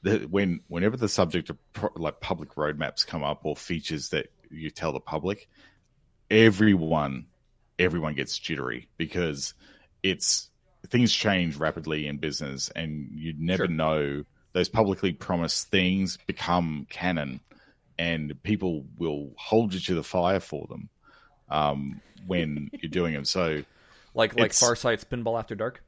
the, 0.00 0.20
when 0.20 0.60
whenever 0.68 0.96
the 0.96 1.10
subject 1.10 1.50
of 1.50 1.58
pro, 1.74 1.90
like 1.94 2.22
public 2.22 2.54
roadmaps 2.54 3.06
come 3.06 3.22
up 3.22 3.40
or 3.44 3.54
features 3.54 4.08
that 4.08 4.28
you 4.50 4.70
tell 4.70 4.94
the 4.94 5.00
public, 5.00 5.46
everyone 6.30 7.26
everyone 7.78 8.14
gets 8.14 8.38
jittery 8.38 8.88
because 8.96 9.52
it's 10.02 10.48
things 10.88 11.12
change 11.12 11.56
rapidly 11.56 12.06
in 12.06 12.18
business, 12.18 12.70
and 12.76 13.08
you 13.14 13.34
never 13.38 13.66
Sure. 13.66 13.74
know 13.74 14.24
those 14.52 14.68
publicly 14.68 15.12
promised 15.12 15.68
things 15.70 16.16
become 16.26 16.86
canon 16.88 17.40
and 17.98 18.32
people 18.42 18.84
will 18.98 19.30
hold 19.36 19.72
you 19.74 19.80
to 19.80 19.94
the 19.94 20.02
fire 20.02 20.40
for 20.40 20.66
them 20.68 20.88
um, 21.48 22.00
when 22.26 22.68
you're 22.72 22.90
doing 22.90 23.14
them. 23.14 23.24
So, 23.24 23.62
Like 24.14 24.32
like 24.34 24.46
It's- 24.46 24.60
Farsight's 24.60 25.04
Pinball 25.04 25.38
After 25.38 25.54
Dark. 25.54 25.82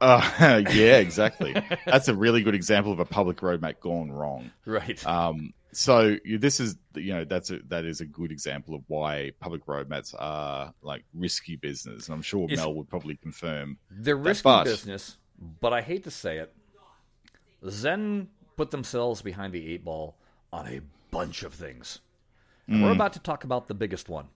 uh, 0.00 0.22
yeah, 0.70 0.98
exactly. 0.98 1.54
That's 1.86 2.08
a 2.08 2.14
really 2.14 2.42
good 2.42 2.54
example 2.54 2.92
of 2.92 3.00
a 3.00 3.04
public 3.06 3.38
roadmap 3.38 3.80
gone 3.80 4.10
wrong. 4.10 4.50
Right. 4.66 5.04
Um, 5.06 5.52
so 5.76 6.16
this 6.38 6.58
is, 6.58 6.76
you 6.94 7.12
know, 7.12 7.24
that's 7.24 7.50
a, 7.50 7.58
that 7.68 7.84
is 7.84 8.00
a 8.00 8.06
good 8.06 8.32
example 8.32 8.74
of 8.74 8.82
why 8.88 9.32
public 9.40 9.66
roadmaps 9.66 10.14
are 10.18 10.72
like 10.80 11.04
risky 11.12 11.56
business, 11.56 12.06
and 12.08 12.14
I'm 12.14 12.22
sure 12.22 12.44
It's- 12.44 12.58
Mel 12.58 12.74
would 12.74 12.88
probably 12.88 13.16
confirm. 13.16 13.78
They're 13.90 14.16
risky 14.16 14.42
but- 14.44 14.64
business, 14.64 15.18
but 15.60 15.72
I 15.74 15.82
hate 15.82 16.04
to 16.04 16.10
say 16.10 16.38
it. 16.38 16.54
Zen 17.68 18.28
put 18.56 18.70
themselves 18.70 19.20
behind 19.22 19.52
the 19.52 19.66
eight 19.72 19.84
ball 19.84 20.16
on 20.52 20.66
a 20.66 20.80
bunch 21.10 21.42
of 21.42 21.52
things. 21.52 22.00
And 22.68 22.82
we're 22.82 22.92
about 22.92 23.12
to 23.12 23.20
talk 23.20 23.44
about 23.44 23.68
the 23.68 23.74
biggest 23.74 24.08
one. 24.08 24.28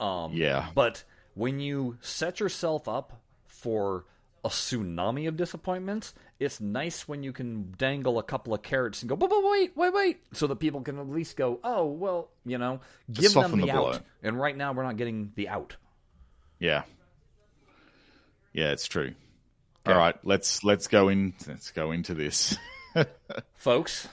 Um, 0.00 0.32
Yeah. 0.34 0.68
But 0.74 1.04
when 1.34 1.60
you 1.60 1.96
set 2.02 2.40
yourself 2.40 2.88
up 2.88 3.22
for 3.46 4.04
a 4.44 4.48
tsunami 4.48 5.26
of 5.28 5.36
disappointments, 5.36 6.12
it's 6.44 6.60
nice 6.60 7.06
when 7.06 7.22
you 7.22 7.32
can 7.32 7.74
dangle 7.78 8.18
a 8.18 8.22
couple 8.22 8.52
of 8.54 8.62
carrots 8.62 9.02
and 9.02 9.08
go, 9.08 9.16
but, 9.16 9.30
but 9.30 9.42
wait, 9.44 9.76
wait, 9.76 9.92
wait, 9.92 10.20
so 10.32 10.46
that 10.46 10.56
people 10.56 10.80
can 10.82 10.98
at 10.98 11.08
least 11.08 11.36
go, 11.36 11.60
oh, 11.62 11.86
well, 11.86 12.30
you 12.44 12.58
know, 12.58 12.80
give 13.12 13.32
them 13.32 13.60
the, 13.60 13.66
the 13.66 13.70
out. 13.70 14.00
And 14.22 14.38
right 14.38 14.56
now, 14.56 14.72
we're 14.72 14.82
not 14.82 14.96
getting 14.96 15.32
the 15.36 15.48
out. 15.48 15.76
Yeah, 16.58 16.82
yeah, 18.52 18.70
it's 18.72 18.86
true. 18.86 19.14
All 19.86 19.94
right, 19.96 20.14
let's 20.22 20.62
let's 20.62 20.86
go 20.86 21.08
in. 21.08 21.34
Let's 21.48 21.72
go 21.72 21.90
into 21.90 22.14
this. 22.14 22.56
Folks, 23.56 24.06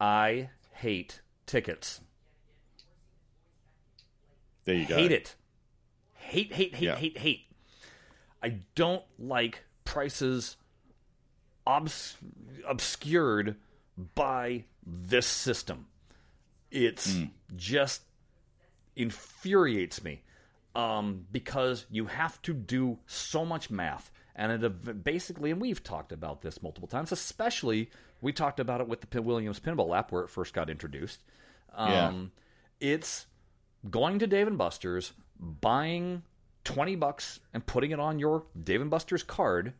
I 0.00 0.48
hate 0.72 1.20
tickets. 1.46 2.00
There 4.64 4.74
you 4.74 4.86
go. 4.86 4.96
Hate 4.96 5.12
it. 5.12 5.34
Hate, 6.14 6.52
hate, 6.52 6.74
hate, 6.74 6.82
Yeah. 6.84 6.96
hate, 6.96 7.18
hate. 7.18 7.42
I 8.42 8.60
don't 8.74 9.04
like 9.18 9.62
prices 9.84 10.56
obs- 11.66 12.16
obscured 12.66 13.56
by 14.14 14.64
this 14.86 15.26
system. 15.26 15.86
It's 16.70 17.14
Hmm. 17.14 17.24
just 17.56 18.02
infuriates 18.96 20.02
me 20.04 20.22
um, 20.74 21.26
because 21.30 21.86
you 21.90 22.06
have 22.06 22.40
to 22.42 22.52
do 22.52 22.98
so 23.06 23.44
much 23.44 23.70
math. 23.70 24.10
And 24.36 24.64
it 24.64 25.04
basically, 25.04 25.52
and 25.52 25.60
we've 25.60 25.82
talked 25.84 26.10
about 26.10 26.42
this 26.42 26.60
multiple 26.62 26.88
times, 26.88 27.12
especially 27.12 27.90
we 28.20 28.32
talked 28.32 28.58
about 28.58 28.80
it 28.80 28.88
with 28.88 29.08
the 29.08 29.22
Williams 29.22 29.60
Pinball 29.60 29.96
app 29.96 30.10
where 30.10 30.22
it 30.22 30.30
first 30.30 30.52
got 30.52 30.68
introduced. 30.68 31.20
Yeah. 31.76 32.08
Um, 32.08 32.32
It's 32.80 33.26
going 33.88 34.18
to 34.18 34.26
Dave 34.26 34.48
and 34.48 34.58
Buster's, 34.58 35.12
buying 35.38 36.22
20 36.64 36.96
bucks 36.96 37.38
and 37.52 37.64
putting 37.64 37.92
it 37.92 38.00
on 38.00 38.18
your 38.18 38.44
Dave 38.60 38.80
and 38.80 38.90
Buster's 38.90 39.22
card, 39.22 39.74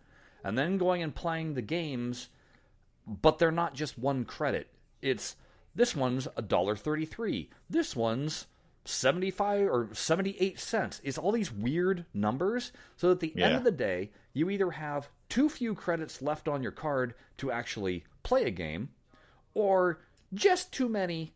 and 0.45 0.59
then 0.59 0.79
going 0.79 1.03
and 1.03 1.15
playing 1.15 1.55
the 1.55 1.63
games, 1.63 2.29
but 3.07 3.39
they're 3.39 3.51
not 3.51 3.75
just 3.75 3.99
one 3.99 4.25
credit. 4.25 4.69
It's 5.01 5.37
this 5.75 5.97
one's 5.97 6.29
a 6.37 6.43
dollar 6.43 6.77
33. 6.77 7.51
This 7.69 7.97
one's 7.97 8.47
75 8.85 9.67
or 9.67 9.89
78 9.93 10.61
cents. 10.61 11.01
It's 11.03 11.19
all 11.19 11.33
these 11.33 11.51
weird 11.51 12.05
numbers 12.13 12.71
so 12.97 13.11
at 13.11 13.21
the 13.21 13.33
end 13.37 13.57
of 13.57 13.65
the 13.65 13.73
day, 13.73 14.11
you 14.35 14.51
either 14.51 14.73
have 14.73 15.09
too 15.29 15.49
few 15.49 15.75
credits 15.75 16.21
left 16.21 16.47
on 16.47 16.63
your 16.63 16.73
card 16.73 17.15
to 17.39 17.51
actually 17.51 18.05
play 18.23 18.45
a 18.45 18.51
game 18.51 18.91
or 19.55 20.01
just 20.35 20.73
too 20.73 20.89
many 20.89 21.33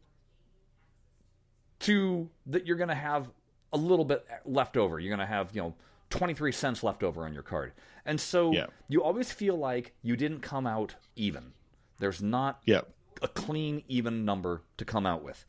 to 1.81 2.29
that 2.47 2.67
you're 2.67 2.77
going 2.77 2.89
to 2.89 2.95
have 2.95 3.31
a 3.73 3.77
little 3.77 4.05
bit 4.05 4.27
left 4.45 4.77
over. 4.77 4.99
You're 4.99 5.15
going 5.15 5.27
to 5.27 5.33
have, 5.33 5.55
you 5.55 5.63
know, 5.63 5.75
23 6.11 6.53
cents 6.53 6.83
left 6.83 7.03
over 7.03 7.25
on 7.25 7.35
your 7.35 7.43
card. 7.43 7.73
And 8.05 8.21
so 8.21 8.53
Yeah. 8.53 8.67
you 8.89 9.03
always 9.03 9.31
feel 9.33 9.57
like 9.57 9.95
you 10.03 10.17
didn't 10.17 10.41
come 10.41 10.67
out 10.67 10.95
even. 11.17 11.53
There's 11.99 12.23
not 12.23 12.61
Yeah, 12.65 12.83
a 13.21 13.29
clean, 13.29 13.83
even 13.89 14.25
number 14.25 14.63
to 14.79 14.85
come 14.85 15.05
out 15.07 15.23
with. 15.23 15.45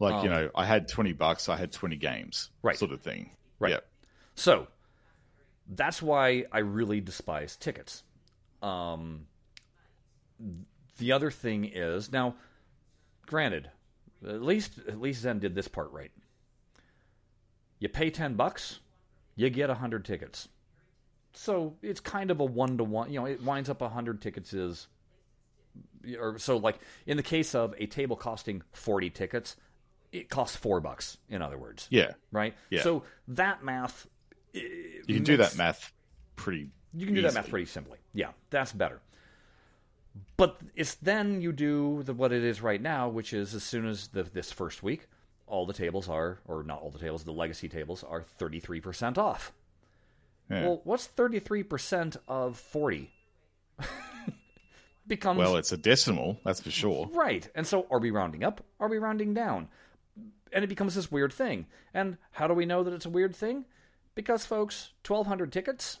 like 0.00 0.22
you 0.24 0.28
know, 0.30 0.50
I 0.54 0.66
had 0.66 0.88
twenty 0.88 1.12
bucks. 1.12 1.48
I 1.48 1.56
had 1.56 1.72
twenty 1.72 1.96
games, 1.96 2.50
Um, 2.52 2.58
Right. 2.62 2.76
Sort 2.76 2.92
of 2.92 3.00
thing. 3.00 3.30
Right. 3.58 3.72
Yeah. 3.72 3.80
So 4.34 4.68
that's 5.68 6.02
why 6.02 6.44
I 6.52 6.58
really 6.58 7.00
despise 7.00 7.56
tickets. 7.56 8.02
Um, 8.62 9.26
the 10.98 11.12
other 11.12 11.30
thing 11.30 11.64
is 11.64 12.12
now, 12.12 12.36
granted, 13.26 13.70
at 14.26 14.42
least 14.42 14.78
at 14.86 15.00
least 15.00 15.22
Zen 15.22 15.38
did 15.38 15.54
this 15.54 15.68
part 15.68 15.90
right. 15.92 16.10
You 17.78 17.88
pay 17.88 18.10
ten 18.10 18.34
bucks, 18.34 18.80
you 19.36 19.50
get 19.50 19.70
hundred 19.70 20.04
tickets. 20.04 20.48
So 21.32 21.74
it's 21.82 22.00
kind 22.00 22.30
of 22.30 22.40
a 22.40 22.44
one 22.44 22.78
to 22.78 22.84
one. 22.84 23.12
You 23.12 23.20
know, 23.20 23.26
it 23.26 23.42
winds 23.42 23.68
up 23.68 23.80
hundred 23.82 24.22
tickets 24.22 24.52
is, 24.52 24.86
or 26.18 26.38
so 26.38 26.56
like 26.56 26.78
in 27.06 27.16
the 27.16 27.22
case 27.22 27.54
of 27.54 27.74
a 27.78 27.86
table 27.86 28.16
costing 28.16 28.62
forty 28.72 29.10
tickets, 29.10 29.56
it 30.12 30.28
costs 30.28 30.56
four 30.56 30.80
bucks. 30.80 31.18
In 31.28 31.42
other 31.42 31.58
words, 31.58 31.88
Yeah. 31.90 32.12
right? 32.30 32.54
Yeah. 32.70 32.82
So 32.82 33.02
that 33.28 33.64
math. 33.64 34.06
You 34.52 35.02
can 35.08 35.24
do 35.24 35.36
that 35.38 35.56
math 35.56 35.92
pretty. 36.36 36.70
You 36.92 37.06
can 37.06 37.14
do 37.16 37.22
that 37.22 37.34
math 37.34 37.48
pretty 37.50 37.66
simply. 37.66 37.98
Yeah, 38.12 38.28
that's 38.50 38.72
better. 38.72 39.00
But 40.36 40.60
it's 40.76 40.94
then 40.94 41.40
you 41.40 41.50
do 41.50 42.04
the, 42.04 42.14
what 42.14 42.32
it 42.32 42.44
is 42.44 42.60
right 42.62 42.80
now, 42.80 43.08
which 43.08 43.32
is 43.32 43.52
as 43.52 43.64
soon 43.64 43.86
as 43.88 44.06
the, 44.08 44.22
this 44.22 44.52
first 44.52 44.80
week, 44.84 45.08
all 45.46 45.66
the 45.66 45.72
tables 45.72 46.08
are, 46.08 46.38
or 46.46 46.62
not 46.62 46.80
all 46.80 46.90
the 46.90 46.98
tables, 46.98 47.24
the 47.24 47.32
legacy 47.32 47.68
tables 47.68 48.02
are 48.02 48.24
33% 48.40 49.18
off. 49.18 49.52
Yeah. 50.50 50.62
Well, 50.64 50.80
what's 50.84 51.08
33% 51.08 52.16
of 52.28 52.58
40? 52.58 53.10
becomes 55.06 55.38
Well, 55.38 55.56
it's 55.56 55.72
a 55.72 55.76
decimal, 55.76 56.38
that's 56.44 56.60
for 56.60 56.70
sure. 56.70 57.08
Right. 57.12 57.48
And 57.54 57.66
so 57.66 57.86
are 57.90 57.98
we 57.98 58.10
rounding 58.10 58.44
up? 58.44 58.62
Are 58.80 58.88
we 58.88 58.98
rounding 58.98 59.34
down? 59.34 59.68
And 60.52 60.64
it 60.64 60.68
becomes 60.68 60.94
this 60.94 61.10
weird 61.10 61.32
thing. 61.32 61.66
And 61.92 62.16
how 62.32 62.46
do 62.46 62.54
we 62.54 62.66
know 62.66 62.82
that 62.84 62.94
it's 62.94 63.06
a 63.06 63.10
weird 63.10 63.34
thing? 63.34 63.64
Because, 64.14 64.46
folks, 64.46 64.92
1,200 65.06 65.52
tickets 65.52 65.98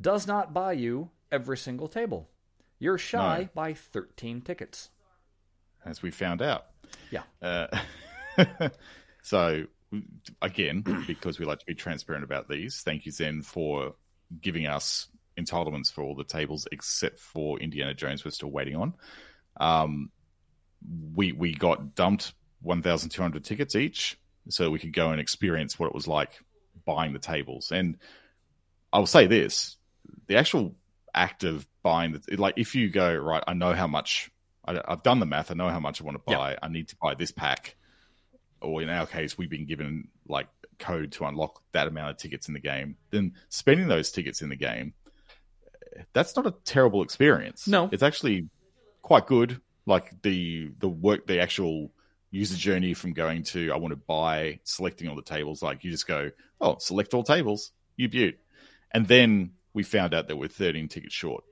does 0.00 0.26
not 0.26 0.54
buy 0.54 0.72
you 0.72 1.10
every 1.30 1.56
single 1.58 1.88
table. 1.88 2.28
You're 2.78 2.98
shy 2.98 3.40
No. 3.42 3.48
by 3.54 3.74
13 3.74 4.40
tickets. 4.40 4.90
As 5.84 6.02
we 6.02 6.10
found 6.10 6.40
out. 6.40 6.66
Yeah. 7.10 7.22
Uh, 7.42 7.66
so 9.22 9.64
again, 10.42 10.84
because 11.06 11.38
we 11.38 11.46
like 11.46 11.60
to 11.60 11.66
be 11.66 11.74
transparent 11.74 12.24
about 12.24 12.48
these, 12.48 12.82
thank 12.82 13.06
you 13.06 13.12
Zen 13.12 13.42
for 13.42 13.94
giving 14.40 14.66
us 14.66 15.08
entitlements 15.38 15.92
for 15.92 16.02
all 16.02 16.14
the 16.14 16.24
tables 16.24 16.66
except 16.72 17.18
for 17.18 17.58
Indiana 17.58 17.94
Jones. 17.94 18.24
We're 18.24 18.32
still 18.32 18.50
waiting 18.50 18.76
on. 18.76 18.94
Um, 19.58 20.10
we 21.14 21.32
we 21.32 21.54
got 21.54 21.94
dumped 21.94 22.34
one 22.60 22.82
thousand 22.82 23.10
two 23.10 23.22
hundred 23.22 23.44
tickets 23.44 23.74
each, 23.74 24.18
so 24.48 24.70
we 24.70 24.78
could 24.78 24.92
go 24.92 25.10
and 25.10 25.20
experience 25.20 25.78
what 25.78 25.86
it 25.86 25.94
was 25.94 26.06
like 26.06 26.38
buying 26.84 27.12
the 27.12 27.18
tables. 27.18 27.72
And 27.72 27.98
I 28.92 28.98
will 28.98 29.06
say 29.06 29.26
this: 29.26 29.76
the 30.26 30.36
actual 30.36 30.74
act 31.14 31.44
of 31.44 31.66
buying 31.82 32.12
the 32.12 32.36
like, 32.36 32.54
if 32.56 32.74
you 32.74 32.90
go 32.90 33.14
right, 33.14 33.42
I 33.46 33.54
know 33.54 33.72
how 33.72 33.86
much. 33.86 34.30
I, 34.64 34.80
I've 34.86 35.02
done 35.02 35.18
the 35.18 35.26
math. 35.26 35.50
I 35.50 35.54
know 35.54 35.70
how 35.70 35.80
much 35.80 36.00
I 36.00 36.04
want 36.04 36.16
to 36.16 36.22
buy. 36.30 36.58
I 36.62 36.68
need 36.68 36.88
to 36.88 36.96
buy 36.96 37.14
this 37.14 37.30
pack 37.30 37.76
or 38.60 38.82
in 38.82 38.88
our 38.88 39.06
case, 39.06 39.36
we've 39.38 39.50
been 39.50 39.66
given 39.66 40.08
like 40.28 40.48
code 40.78 41.12
to 41.12 41.24
unlock 41.24 41.62
that 41.72 41.88
amount 41.88 42.10
of 42.10 42.16
tickets 42.18 42.48
in 42.48 42.54
the 42.54 42.60
game. 42.60 42.96
Then 43.10 43.34
spending 43.48 43.88
those 43.88 44.10
tickets 44.12 44.42
in 44.42 44.48
the 44.48 44.56
game, 44.56 44.94
that's 46.12 46.36
not 46.36 46.46
a 46.46 46.54
terrible 46.64 47.02
experience. 47.02 47.66
No. 47.66 47.88
it's 47.92 48.02
actually 48.02 48.48
quite 49.02 49.26
good. 49.26 49.60
Like 49.86 50.22
the 50.22 50.70
the 50.78 50.88
work, 50.88 51.26
the 51.26 51.40
actual 51.40 51.90
user 52.30 52.56
journey 52.56 52.92
from 52.94 53.14
going 53.14 53.42
to 53.42 53.72
I 53.72 53.76
want 53.76 53.92
to 53.92 53.96
buy, 53.96 54.60
selecting 54.64 55.08
all 55.08 55.16
the 55.16 55.22
tables. 55.22 55.62
Like 55.62 55.82
you 55.82 55.90
just 55.90 56.06
go, 56.06 56.30
oh, 56.60 56.76
select 56.78 57.14
all 57.14 57.22
tables, 57.24 57.72
you 57.96 58.08
beaut, 58.08 58.38
and 58.92 59.06
then 59.08 59.52
we 59.72 59.82
found 59.82 60.12
out 60.14 60.28
that 60.28 60.36
we're 60.36 60.48
13 60.48 60.88
tickets 60.88 61.14
short. 61.14 61.44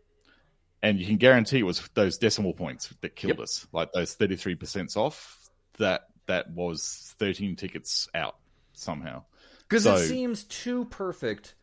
And 0.82 1.00
you 1.00 1.06
can 1.06 1.16
guarantee 1.16 1.60
it 1.60 1.62
was 1.62 1.80
those 1.94 2.18
decimal 2.18 2.52
points 2.52 2.92
that 3.00 3.16
killed 3.16 3.38
Yep. 3.38 3.40
us, 3.40 3.66
like 3.72 3.92
those 3.92 4.14
33% 4.16 4.96
off. 4.96 5.38
That 5.78 6.02
that 6.26 6.50
was 6.50 7.14
13 7.18 7.56
tickets 7.56 8.08
out 8.14 8.36
somehow. 8.72 9.24
Because 9.60 9.84
So- 9.84 9.94
it 9.96 10.06
seems 10.06 10.44
too 10.44 10.84
perfect 10.86 11.54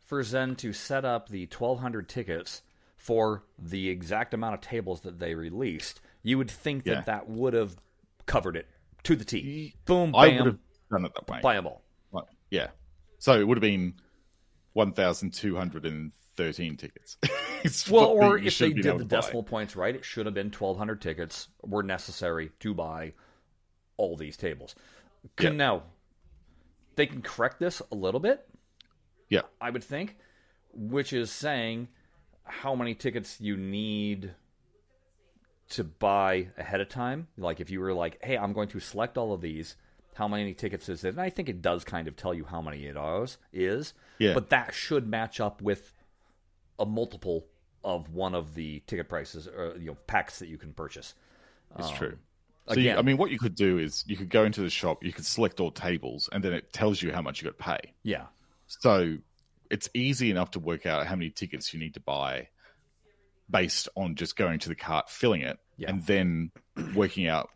for 0.00 0.22
Zen 0.22 0.56
to 0.56 0.72
set 0.72 1.04
up 1.04 1.28
the 1.28 1.46
1,200 1.46 2.08
tickets 2.08 2.62
for 2.96 3.44
the 3.58 3.88
exact 3.88 4.34
amount 4.34 4.54
of 4.54 4.60
tables 4.60 5.00
that 5.02 5.18
they 5.18 5.34
released. 5.34 6.00
You 6.22 6.38
would 6.38 6.50
think 6.50 6.84
that 6.84 6.90
Yeah. 6.90 7.00
that 7.02 7.28
would 7.28 7.54
have 7.54 7.76
covered 8.26 8.56
it 8.56 8.68
to 9.04 9.16
the 9.16 9.24
T. 9.24 9.74
Boom, 9.84 10.14
I 10.14 10.28
would 10.28 10.46
have 10.46 10.58
done 10.90 11.04
it 11.04 11.14
that 11.14 11.28
way. 11.28 11.40
buy 11.42 11.56
'em 11.56 11.66
all. 11.66 11.82
Yeah. 12.50 12.70
So 13.18 13.38
it 13.40 13.46
would 13.46 13.56
have 13.56 13.62
been 13.62 13.94
1,213 14.74 16.76
tickets. 16.76 17.16
Well, 17.90 18.04
or 18.10 18.38
if 18.38 18.58
they 18.58 18.72
did 18.72 18.84
the 18.84 18.98
to 18.98 19.04
buy. 19.06 19.16
decimal 19.16 19.42
points 19.42 19.74
right, 19.74 19.96
it 19.96 20.04
should 20.04 20.26
have 20.26 20.34
been 20.36 20.52
1,200 20.52 21.00
tickets 21.02 21.48
were 21.64 21.82
necessary 21.82 22.52
to 22.60 22.74
buy 22.74 23.14
all 23.96 24.16
these 24.16 24.36
tables. 24.36 24.74
Can 25.36 25.52
Yeah. 25.52 25.56
now 25.58 25.82
they 26.96 27.06
can 27.06 27.20
correct 27.22 27.58
this 27.58 27.82
a 27.92 27.94
little 27.94 28.20
bit, 28.20 28.48
Yeah. 29.28 29.42
I 29.60 29.70
would 29.70 29.84
think, 29.84 30.16
which 30.72 31.12
is 31.12 31.30
saying 31.30 31.88
how 32.44 32.74
many 32.74 32.94
tickets 32.94 33.40
you 33.40 33.56
need 33.56 34.34
to 35.70 35.84
buy 35.84 36.48
ahead 36.56 36.80
of 36.80 36.88
time. 36.88 37.28
Like 37.36 37.60
if 37.60 37.70
you 37.70 37.80
were 37.80 37.92
like, 37.92 38.22
"Hey, 38.24 38.38
I'm 38.38 38.52
going 38.52 38.68
to 38.68 38.80
select 38.80 39.18
all 39.18 39.32
of 39.32 39.40
these." 39.40 39.76
How 40.14 40.28
many 40.28 40.54
tickets 40.54 40.88
is 40.88 41.04
it? 41.04 41.10
And 41.10 41.20
I 41.20 41.28
think 41.28 41.50
it 41.50 41.60
does 41.60 41.84
kind 41.84 42.08
of 42.08 42.16
tell 42.16 42.32
you 42.32 42.44
how 42.44 42.62
many 42.62 42.86
it 42.86 42.96
is. 42.96 43.36
Is 43.52 43.92
Yeah. 44.18 44.32
but 44.32 44.48
that 44.50 44.72
should 44.72 45.06
match 45.06 45.40
up 45.40 45.60
with 45.60 45.92
a 46.78 46.86
multiple 46.86 47.46
of 47.84 48.14
one 48.14 48.34
of 48.34 48.54
the 48.54 48.80
ticket 48.86 49.08
prices 49.08 49.46
or 49.46 49.76
you 49.76 49.88
know 49.88 49.96
packs 50.06 50.38
that 50.38 50.46
you 50.48 50.56
can 50.56 50.72
purchase. 50.72 51.14
It's 51.78 51.90
true. 51.90 52.12
Um, 52.12 52.18
So 52.68 52.80
you, 52.80 52.92
I 52.92 53.02
mean, 53.02 53.16
what 53.16 53.30
you 53.30 53.38
could 53.38 53.54
do 53.54 53.78
is 53.78 54.04
you 54.06 54.16
could 54.16 54.28
go 54.28 54.44
into 54.44 54.60
the 54.60 54.70
shop, 54.70 55.04
you 55.04 55.12
could 55.12 55.24
select 55.26 55.60
all 55.60 55.70
tables, 55.70 56.28
and 56.32 56.42
then 56.42 56.52
it 56.52 56.72
tells 56.72 57.00
you 57.00 57.12
how 57.12 57.22
much 57.22 57.40
you 57.40 57.48
got 57.50 57.56
to 57.58 57.62
pay. 57.64 57.92
Yeah, 58.02 58.26
So 58.66 59.18
it's 59.70 59.88
easy 59.94 60.30
enough 60.30 60.50
to 60.52 60.58
work 60.60 60.86
out 60.86 61.06
how 61.06 61.14
many 61.16 61.30
tickets 61.30 61.72
you 61.72 61.78
need 61.80 61.94
to 61.94 62.00
buy 62.00 62.48
based 63.48 63.88
on 63.96 64.14
just 64.16 64.36
going 64.36 64.58
to 64.60 64.68
the 64.68 64.74
cart, 64.74 65.08
filling 65.08 65.42
it, 65.42 65.58
Yeah. 65.76 65.90
and 65.90 66.04
then 66.06 66.50
working 66.94 67.28
out. 67.28 67.50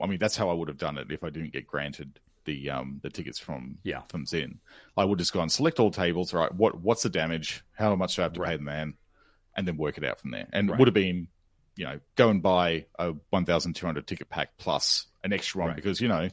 I 0.00 0.06
mean, 0.06 0.18
that's 0.18 0.36
how 0.36 0.48
I 0.50 0.54
would 0.54 0.68
have 0.68 0.78
done 0.78 0.96
it 0.98 1.10
if 1.10 1.22
I 1.22 1.30
didn't 1.30 1.52
get 1.52 1.66
granted 1.66 2.18
the 2.46 2.68
um 2.68 3.00
the 3.02 3.08
tickets 3.08 3.38
from 3.38 3.78
Yeah. 3.84 4.02
from 4.08 4.26
Zen. 4.26 4.60
I 4.98 5.04
would 5.04 5.18
just 5.18 5.32
go 5.32 5.40
and 5.40 5.50
select 5.50 5.80
all 5.80 5.90
tables. 5.90 6.34
Right, 6.34 6.52
what 6.54 6.80
what's 6.80 7.02
the 7.02 7.08
damage? 7.08 7.64
How 7.72 7.94
much 7.96 8.16
do 8.16 8.22
I 8.22 8.24
have 8.24 8.32
to 8.34 8.40
pay 8.40 8.50
Right. 8.50 8.56
the 8.58 8.62
man? 8.64 8.94
And 9.56 9.66
then 9.68 9.76
work 9.76 9.96
it 9.98 10.04
out 10.04 10.18
from 10.18 10.30
there. 10.32 10.46
And 10.52 10.68
Right. 10.68 10.74
it 10.74 10.78
would 10.78 10.88
have 10.88 10.94
been, 10.94 11.28
you 11.76 11.84
know, 11.84 12.00
go 12.16 12.28
and 12.28 12.42
buy 12.42 12.86
a 12.98 13.12
one 13.30 13.44
thousand 13.44 13.74
two 13.74 13.86
hundred 13.86 14.06
ticket 14.06 14.28
pack 14.28 14.56
plus 14.58 15.06
an 15.22 15.32
extra 15.32 15.60
one 15.60 15.68
Right. 15.70 15.76
because 15.76 16.00
you 16.00 16.08
know, 16.08 16.28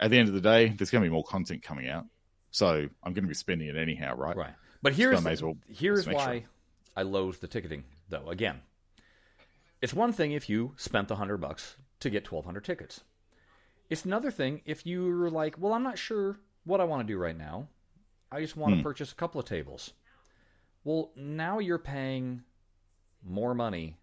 at 0.00 0.10
the 0.10 0.18
end 0.18 0.28
of 0.28 0.34
the 0.34 0.40
day, 0.40 0.68
there's 0.68 0.90
going 0.90 1.02
to 1.02 1.08
be 1.08 1.12
more 1.12 1.24
content 1.24 1.62
coming 1.62 1.88
out. 1.88 2.06
So 2.50 2.68
I'm 3.02 3.12
going 3.12 3.24
to 3.24 3.28
be 3.28 3.34
spending 3.34 3.68
it 3.68 3.76
anyhow, 3.76 4.16
right? 4.16 4.36
right. 4.36 4.54
But 4.82 4.92
here's 4.94 5.18
I 5.18 5.22
may 5.22 5.32
as 5.32 5.42
well 5.42 5.56
here's 5.68 6.06
why 6.06 6.40
sure. 6.40 6.48
I 6.96 7.02
loathe 7.02 7.38
the 7.40 7.46
ticketing 7.48 7.84
though. 8.08 8.28
Again, 8.28 8.60
it's 9.82 9.94
one 9.94 10.12
thing 10.12 10.32
if 10.32 10.48
you 10.48 10.74
spent 10.76 11.08
the 11.08 11.16
hundred 11.16 11.38
bucks 11.38 11.76
to 12.00 12.10
get 12.10 12.24
twelve 12.24 12.44
hundred 12.44 12.64
tickets. 12.64 13.00
It's 13.88 14.04
another 14.04 14.30
thing 14.30 14.62
if 14.66 14.86
you 14.86 15.04
were 15.04 15.30
like, 15.30 15.56
well, 15.58 15.72
I'm 15.72 15.82
not 15.82 15.98
sure 15.98 16.38
what 16.64 16.80
I 16.80 16.84
want 16.84 17.06
to 17.06 17.12
do 17.12 17.18
right 17.18 17.36
now. 17.36 17.66
I 18.30 18.40
just 18.40 18.56
want 18.56 18.72
to 18.74 18.76
Hmm. 18.76 18.82
purchase 18.84 19.10
a 19.10 19.16
couple 19.16 19.40
of 19.40 19.46
tables. 19.46 19.92
Well, 20.84 21.10
now 21.16 21.58
you're 21.58 21.78
paying 21.78 22.42
more 23.24 23.54
money, 23.54 23.96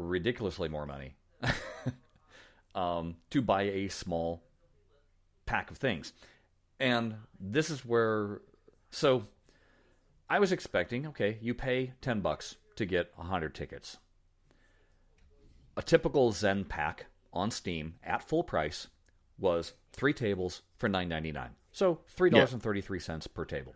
ridiculously 0.00 0.68
more 0.68 0.86
money, 0.86 1.14
um, 2.74 3.16
to 3.30 3.42
buy 3.42 3.62
a 3.62 3.88
small 3.88 4.42
pack 5.46 5.70
of 5.70 5.76
things. 5.76 6.12
And 6.78 7.14
this 7.38 7.70
is 7.70 7.84
where, 7.84 8.40
so 8.90 9.26
I 10.28 10.38
was 10.38 10.52
expecting, 10.52 11.06
okay, 11.08 11.38
you 11.40 11.54
pay 11.54 11.92
10 12.00 12.20
bucks 12.20 12.56
to 12.76 12.86
get 12.86 13.12
100 13.16 13.54
tickets. 13.54 13.98
A 15.76 15.82
typical 15.82 16.32
Zen 16.32 16.64
pack 16.64 17.06
on 17.32 17.50
Steam 17.50 17.94
at 18.02 18.22
full 18.22 18.42
price 18.42 18.88
was 19.38 19.74
three 19.92 20.12
tables 20.12 20.62
for 20.76 20.88
$9.99. 20.88 21.48
So 21.72 22.00
$3.33 22.16 23.32
per 23.34 23.44
table. 23.44 23.74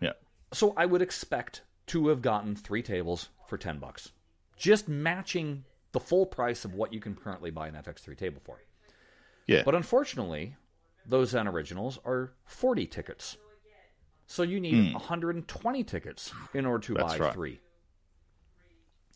Yeah. 0.00 0.12
So 0.52 0.74
I 0.76 0.86
would 0.86 1.02
expect 1.02 1.62
to 1.88 2.08
have 2.08 2.22
gotten 2.22 2.54
three 2.54 2.82
tables 2.82 3.28
for 3.46 3.58
10 3.58 3.78
bucks. 3.78 4.12
Just 4.56 4.88
matching 4.88 5.64
the 5.92 6.00
full 6.00 6.26
price 6.26 6.64
of 6.64 6.74
what 6.74 6.92
you 6.92 7.00
can 7.00 7.14
currently 7.14 7.50
buy 7.50 7.68
an 7.68 7.74
FX3 7.74 8.16
table 8.16 8.40
for. 8.44 8.60
Yeah. 9.46 9.62
But 9.64 9.74
unfortunately, 9.74 10.56
those 11.06 11.30
Zen 11.30 11.48
originals 11.48 11.98
are 12.04 12.32
40 12.46 12.86
tickets. 12.86 13.36
So 14.26 14.42
you 14.42 14.60
need 14.60 14.94
120 14.94 15.84
tickets 15.84 16.32
in 16.54 16.64
order 16.64 16.86
to. 16.86 16.94
That's 16.94 17.18
buy 17.18 17.18
right. 17.18 17.34
three 17.34 17.60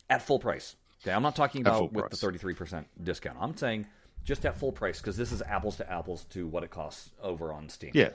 at 0.09 0.21
full 0.21 0.39
price. 0.39 0.75
Okay, 1.01 1.11
I'm 1.13 1.23
not 1.23 1.35
talking 1.35 1.61
about 1.61 1.91
with 1.93 2.09
price. 2.09 2.19
the 2.19 2.27
33% 2.27 2.85
discount. 3.03 3.37
I'm 3.39 3.55
saying 3.55 3.87
just 4.23 4.45
at 4.45 4.57
full 4.57 4.71
price 4.71 4.99
because 4.99 5.15
this 5.17 5.31
is 5.31 5.41
apples 5.41 5.77
to 5.77 5.91
apples 5.91 6.25
to 6.31 6.47
what 6.47 6.63
it 6.63 6.69
costs 6.69 7.11
over 7.21 7.51
on 7.53 7.69
Steam. 7.69 7.91
yeah. 7.93 8.09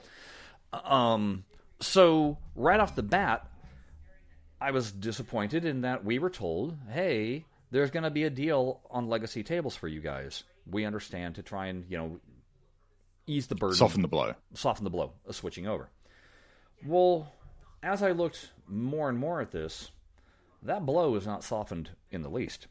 Um, 0.73 1.45
so 1.81 2.39
right 2.55 2.81
off 2.81 2.95
the 2.95 3.03
bat, 3.03 3.47
I 4.63 4.71
was 4.71 4.93
disappointed 4.93 5.65
in 5.65 5.81
that 5.81 6.05
we 6.05 6.19
were 6.19 6.31
told, 6.31 6.77
"Hey, 6.89 7.45
there's 7.71 7.91
going 7.91 8.05
to 8.05 8.11
be 8.11 8.25
a 8.25 8.31
deal 8.31 8.81
on 8.91 9.09
legacy 9.09 9.43
tables 9.43 9.75
for 9.75 9.89
you 9.89 10.01
guys. 10.01 10.45
We 10.67 10.85
understand 10.85 11.35
to 11.35 11.43
try 11.43 11.67
and 11.67 11.85
you 11.89 11.99
know 11.99 12.21
ease 13.27 13.49
the 13.49 13.57
burden, 13.57 13.77
Soften 13.77 14.03
the 14.03 14.09
blow. 14.09 14.35
soften 14.55 14.85
the 14.85 14.91
blow 14.91 15.13
of 15.27 15.35
switching 15.35 15.67
over." 15.67 15.89
Well, 16.85 17.33
as 17.83 18.03
I 18.03 18.13
looked 18.13 18.51
more 18.69 19.09
and 19.09 19.19
more 19.19 19.41
at 19.41 19.51
this, 19.51 19.91
that 20.63 20.87
blow 20.87 21.17
is 21.17 21.27
not 21.27 21.45
softened 21.45 21.91
in 22.11 22.23
the 22.23 22.31
least, 22.31 22.69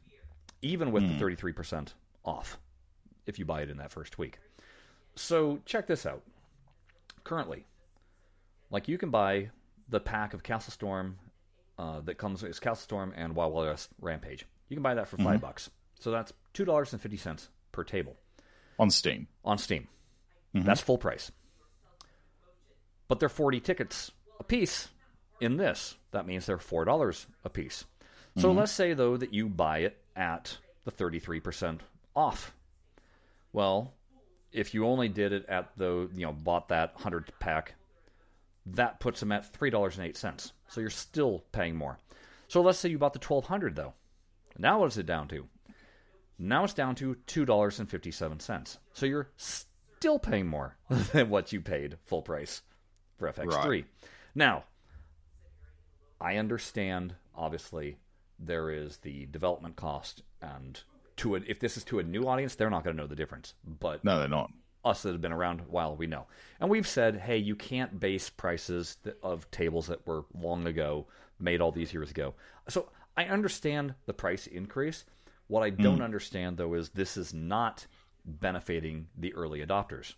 even 0.62 0.92
with 0.92 1.04
the 1.04 1.14
hmm. 1.14 1.24
33% 1.24 1.94
off 2.26 2.58
if 3.26 3.38
you 3.38 3.46
buy 3.46 3.62
it 3.62 3.70
in 3.70 3.78
that 3.78 3.92
first 3.92 4.18
week. 4.18 4.40
So 5.16 5.60
check 5.66 5.88
this 5.88 6.06
out. 6.06 6.24
Currently, 7.24 7.66
like 8.70 8.88
you 8.88 8.98
can 8.98 9.10
buy 9.10 9.50
the 9.90 10.00
pack 10.00 10.34
of 10.34 10.44
Castle 10.44 10.72
Storm 10.72 11.18
uh, 11.82 12.00
that 12.02 12.20
comes 12.20 12.44
is 12.44 12.60
Castle 12.60 12.76
Storm 12.76 13.12
and 13.16 13.36
Wild 13.36 13.54
Wild 13.54 13.68
West 13.68 13.90
Rampage. 14.00 14.46
You 14.70 14.76
can 14.76 14.84
buy 14.84 14.94
that 14.94 15.08
for 15.08 15.18
mm-hmm. 15.18 15.30
5 15.30 15.42
bucks. 15.42 15.70
So 16.00 16.12
that's 16.12 16.32
two 16.54 16.66
dollars 16.66 16.94
and 16.94 17.02
fifty 17.02 17.18
cents 17.18 17.50
per 17.72 17.84
table 17.84 18.18
On 18.80 18.90
Steam. 18.90 19.28
on 19.44 19.58
Steam. 19.58 19.88
Mm-hmm. 20.56 20.66
That's 20.66 20.82
full 20.82 20.98
price. 20.98 21.32
But 23.08 23.20
they're 23.20 23.30
40 23.30 23.60
tickets 23.60 24.12
a 24.40 24.44
piece 24.44 24.90
in 25.40 25.58
this. 25.58 25.96
That 26.12 26.26
means 26.26 26.46
they're 26.46 26.58
$4 26.58 27.26
a 27.44 27.50
piece. 27.50 27.86
So 28.38 28.50
mm-hmm. 28.50 28.60
let's 28.60 28.72
say 28.72 28.94
though 28.94 29.18
that 29.18 29.34
you 29.34 29.50
buy 29.50 29.80
it 29.80 29.98
at 30.16 30.58
the 30.86 30.92
33% 30.92 31.80
off. 32.16 32.54
Well, 33.54 33.94
if 34.52 34.74
you 34.74 34.86
only 34.86 35.10
did 35.10 35.34
it 35.34 35.46
at 35.48 35.78
the, 35.78 36.10
you 36.14 36.26
know, 36.26 36.34
bought 36.34 36.70
that 36.70 36.94
100 36.96 37.32
pack, 37.40 37.76
that 38.68 39.00
puts 39.00 39.20
them 39.20 39.32
at 39.32 39.52
$3.08. 39.54 40.52
So 40.72 40.82
you're 40.82 40.90
still 40.90 41.44
paying 41.52 41.76
more. 41.76 42.00
So 42.48 42.62
let's 42.62 42.80
say 42.80 42.90
you 42.90 42.98
bought 42.98 43.14
the 43.14 43.20
1200 43.20 43.76
though. 43.76 43.94
Now 44.58 44.80
what 44.80 44.88
is 44.88 44.98
it 44.98 45.06
down 45.06 45.28
to? 45.30 45.48
Now 46.40 46.64
it's 46.64 46.74
down 46.74 46.96
to 46.96 47.16
$2.57. 47.28 48.78
So 48.94 49.06
you're 49.06 49.30
still 49.38 50.18
paying 50.18 50.48
more 50.48 50.78
than 51.14 51.30
what 51.30 51.52
you 51.52 51.62
paid 51.62 51.98
full 52.06 52.22
price 52.22 52.62
for 53.18 53.32
FX3. 53.32 53.66
Right. 53.66 53.86
Now, 54.34 54.64
I 56.20 56.38
understand 56.38 57.16
obviously 57.36 57.98
there 58.40 58.72
is 58.72 58.98
the 58.98 59.28
development 59.28 59.76
cost 59.76 60.24
and 60.42 60.82
to 61.18 61.36
a, 61.36 61.42
if 61.48 61.60
this 61.60 61.78
is 61.78 61.84
to 61.86 62.00
a 62.00 62.04
new 62.04 62.24
audience, 62.24 62.56
they're 62.56 62.70
not 62.70 62.84
going 62.84 62.96
to 62.96 63.02
know 63.02 63.08
the 63.08 63.16
difference. 63.16 63.54
But 63.64 64.04
No, 64.04 64.18
they're 64.18 64.28
not. 64.28 64.52
Us 64.84 65.04
that 65.04 65.12
have 65.12 65.22
been 65.22 65.32
around 65.32 65.60
a 65.60 65.64
while, 65.64 65.96
we 65.96 66.08
know. 66.08 66.26
And 66.60 66.70
we've 66.70 66.88
said, 66.88 67.18
hey, 67.18 67.38
you 67.38 67.56
can't 67.56 68.00
base 68.00 68.30
prices 68.30 68.98
of 69.22 69.50
tables 69.52 69.88
that 69.88 70.06
were 70.08 70.26
long 70.34 70.66
ago, 70.68 71.08
made 71.40 71.62
all 71.62 71.72
these 71.72 71.94
years 71.94 72.12
ago. 72.12 72.34
So 72.68 72.90
I 73.16 73.26
understand 73.26 73.96
the 74.06 74.14
price 74.14 74.48
increase. 74.48 75.06
What 75.48 75.64
I 75.64 75.70
don't 75.70 76.02
understand, 76.02 76.58
though, 76.58 76.74
is 76.76 76.90
this 76.90 77.18
is 77.18 77.34
not 77.34 77.86
benefiting 78.26 79.08
the 79.18 79.34
early 79.34 79.66
adopters. 79.66 80.14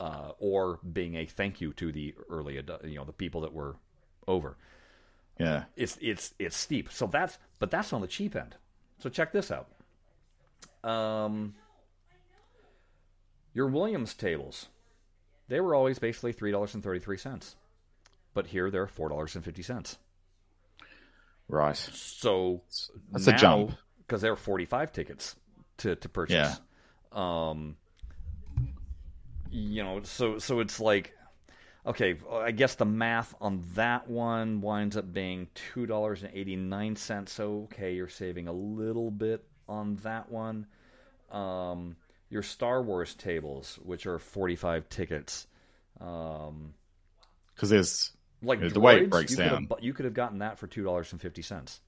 Uh, 0.00 0.30
or 0.38 0.78
being 0.92 1.16
a 1.16 1.26
thank 1.26 1.60
you 1.60 1.72
to 1.72 1.90
the 1.90 2.14
early, 2.30 2.58
ado- 2.58 2.78
you 2.84 2.94
know, 2.94 3.04
the 3.04 3.12
people 3.12 3.40
that 3.40 3.52
were 3.52 3.74
over. 4.28 4.56
Yeah. 5.40 5.64
It's 5.76 5.98
it's 6.00 6.34
it's 6.38 6.56
steep. 6.56 6.92
So 6.92 7.08
that's 7.08 7.38
but 7.58 7.72
that's 7.72 7.92
on 7.92 8.00
the 8.00 8.06
cheap 8.06 8.36
end. 8.36 8.54
So 9.00 9.10
check 9.10 9.32
this 9.32 9.50
out. 9.50 9.68
Um, 10.88 11.54
your 13.58 13.66
Williams 13.66 14.14
tables, 14.14 14.68
they 15.48 15.58
were 15.58 15.74
always 15.74 15.98
basically 15.98 16.30
three 16.32 16.52
dollars 16.52 16.74
and 16.74 16.84
thirty 16.84 17.00
three 17.00 17.18
cents, 17.18 17.56
but 18.32 18.46
here 18.46 18.70
they're 18.70 18.86
four 18.86 19.08
dollars 19.08 19.34
and 19.34 19.44
fifty 19.44 19.62
cents. 19.62 19.98
Right. 21.48 21.76
So 21.76 22.62
That's 23.10 23.26
a 23.26 23.32
jump. 23.32 23.72
because 24.06 24.22
there 24.22 24.30
were 24.30 24.36
forty 24.36 24.64
five 24.64 24.92
tickets 24.92 25.34
to 25.78 25.96
to 25.96 26.08
purchase. 26.08 26.60
Yeah. 27.12 27.48
Um, 27.50 27.76
you 29.50 29.82
know, 29.82 30.02
so 30.04 30.38
so 30.38 30.60
it's 30.60 30.78
like, 30.78 31.12
okay, 31.84 32.16
I 32.30 32.52
guess 32.52 32.76
the 32.76 32.84
math 32.84 33.34
on 33.40 33.64
that 33.74 34.08
one 34.08 34.60
winds 34.60 34.96
up 34.96 35.12
being 35.12 35.48
two 35.72 35.84
dollars 35.84 36.22
and 36.22 36.32
eighty 36.32 36.54
nine 36.54 36.94
cents. 36.94 37.32
So 37.32 37.62
okay, 37.72 37.94
you're 37.96 38.06
saving 38.08 38.46
a 38.46 38.52
little 38.52 39.10
bit 39.10 39.44
on 39.68 39.96
that 40.04 40.30
one. 40.30 40.68
Um, 41.32 41.96
your 42.30 42.42
Star 42.42 42.82
Wars 42.82 43.14
tables, 43.14 43.78
which 43.82 44.06
are 44.06 44.18
forty 44.18 44.56
five 44.56 44.88
tickets, 44.88 45.46
um, 46.00 46.74
Because 47.54 47.70
there's 47.70 48.12
like 48.42 48.60
the 48.60 48.80
way 48.80 49.00
it 49.02 49.10
breaks 49.10 49.30
you 49.32 49.36
could 49.38 49.46
have 49.46 49.52
down. 49.54 49.66
bu- 49.66 49.76
you 49.84 49.92
could 49.92 50.04
have 50.04 50.14
gotten 50.14 50.38
that 50.38 50.58
for 50.58 50.66
two 50.66 50.82
dollars 50.84 51.10
and 51.12 51.20
fifty 51.20 51.42
cents, 51.42 51.80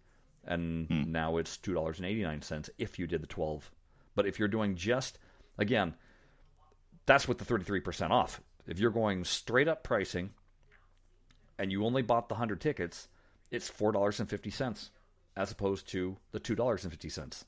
and 0.45 0.87
Hmm. 0.89 1.13
now 1.13 1.37
it's 1.37 1.57
two 1.57 1.75
dollars 1.75 1.99
and 1.99 2.07
eighty 2.07 2.23
nine 2.23 2.43
cents 2.43 2.71
if 2.79 2.99
you 2.99 3.07
did 3.07 3.23
the 3.23 3.27
twelve. 3.27 3.71
But 4.15 4.27
if 4.27 4.39
you're 4.39 4.49
doing 4.49 4.75
just 4.77 5.19
again, 5.59 5.95
that's 7.07 7.29
with 7.29 7.39
the 7.39 7.45
thirty 7.45 7.65
three 7.65 7.81
percent 7.81 8.13
off. 8.13 8.41
If 8.67 8.79
you're 8.79 8.91
going 8.91 9.25
straight 9.25 9.69
up 9.69 9.85
pricing, 9.85 10.31
and 11.59 11.71
you 11.73 11.85
only 11.85 12.03
bought 12.03 12.29
the 12.29 12.35
hundred 12.37 12.61
tickets, 12.61 13.09
it's 13.51 13.69
four 13.69 13.93
dollars 13.93 14.21
and 14.21 14.29
fifty 14.29 14.51
cents, 14.51 14.91
as 15.37 15.51
opposed 15.53 15.87
to 15.89 16.17
the 16.33 16.41
two 16.41 16.55
dollars 16.55 16.85
and 16.85 16.93
fifty 16.93 17.09
cents 17.09 17.45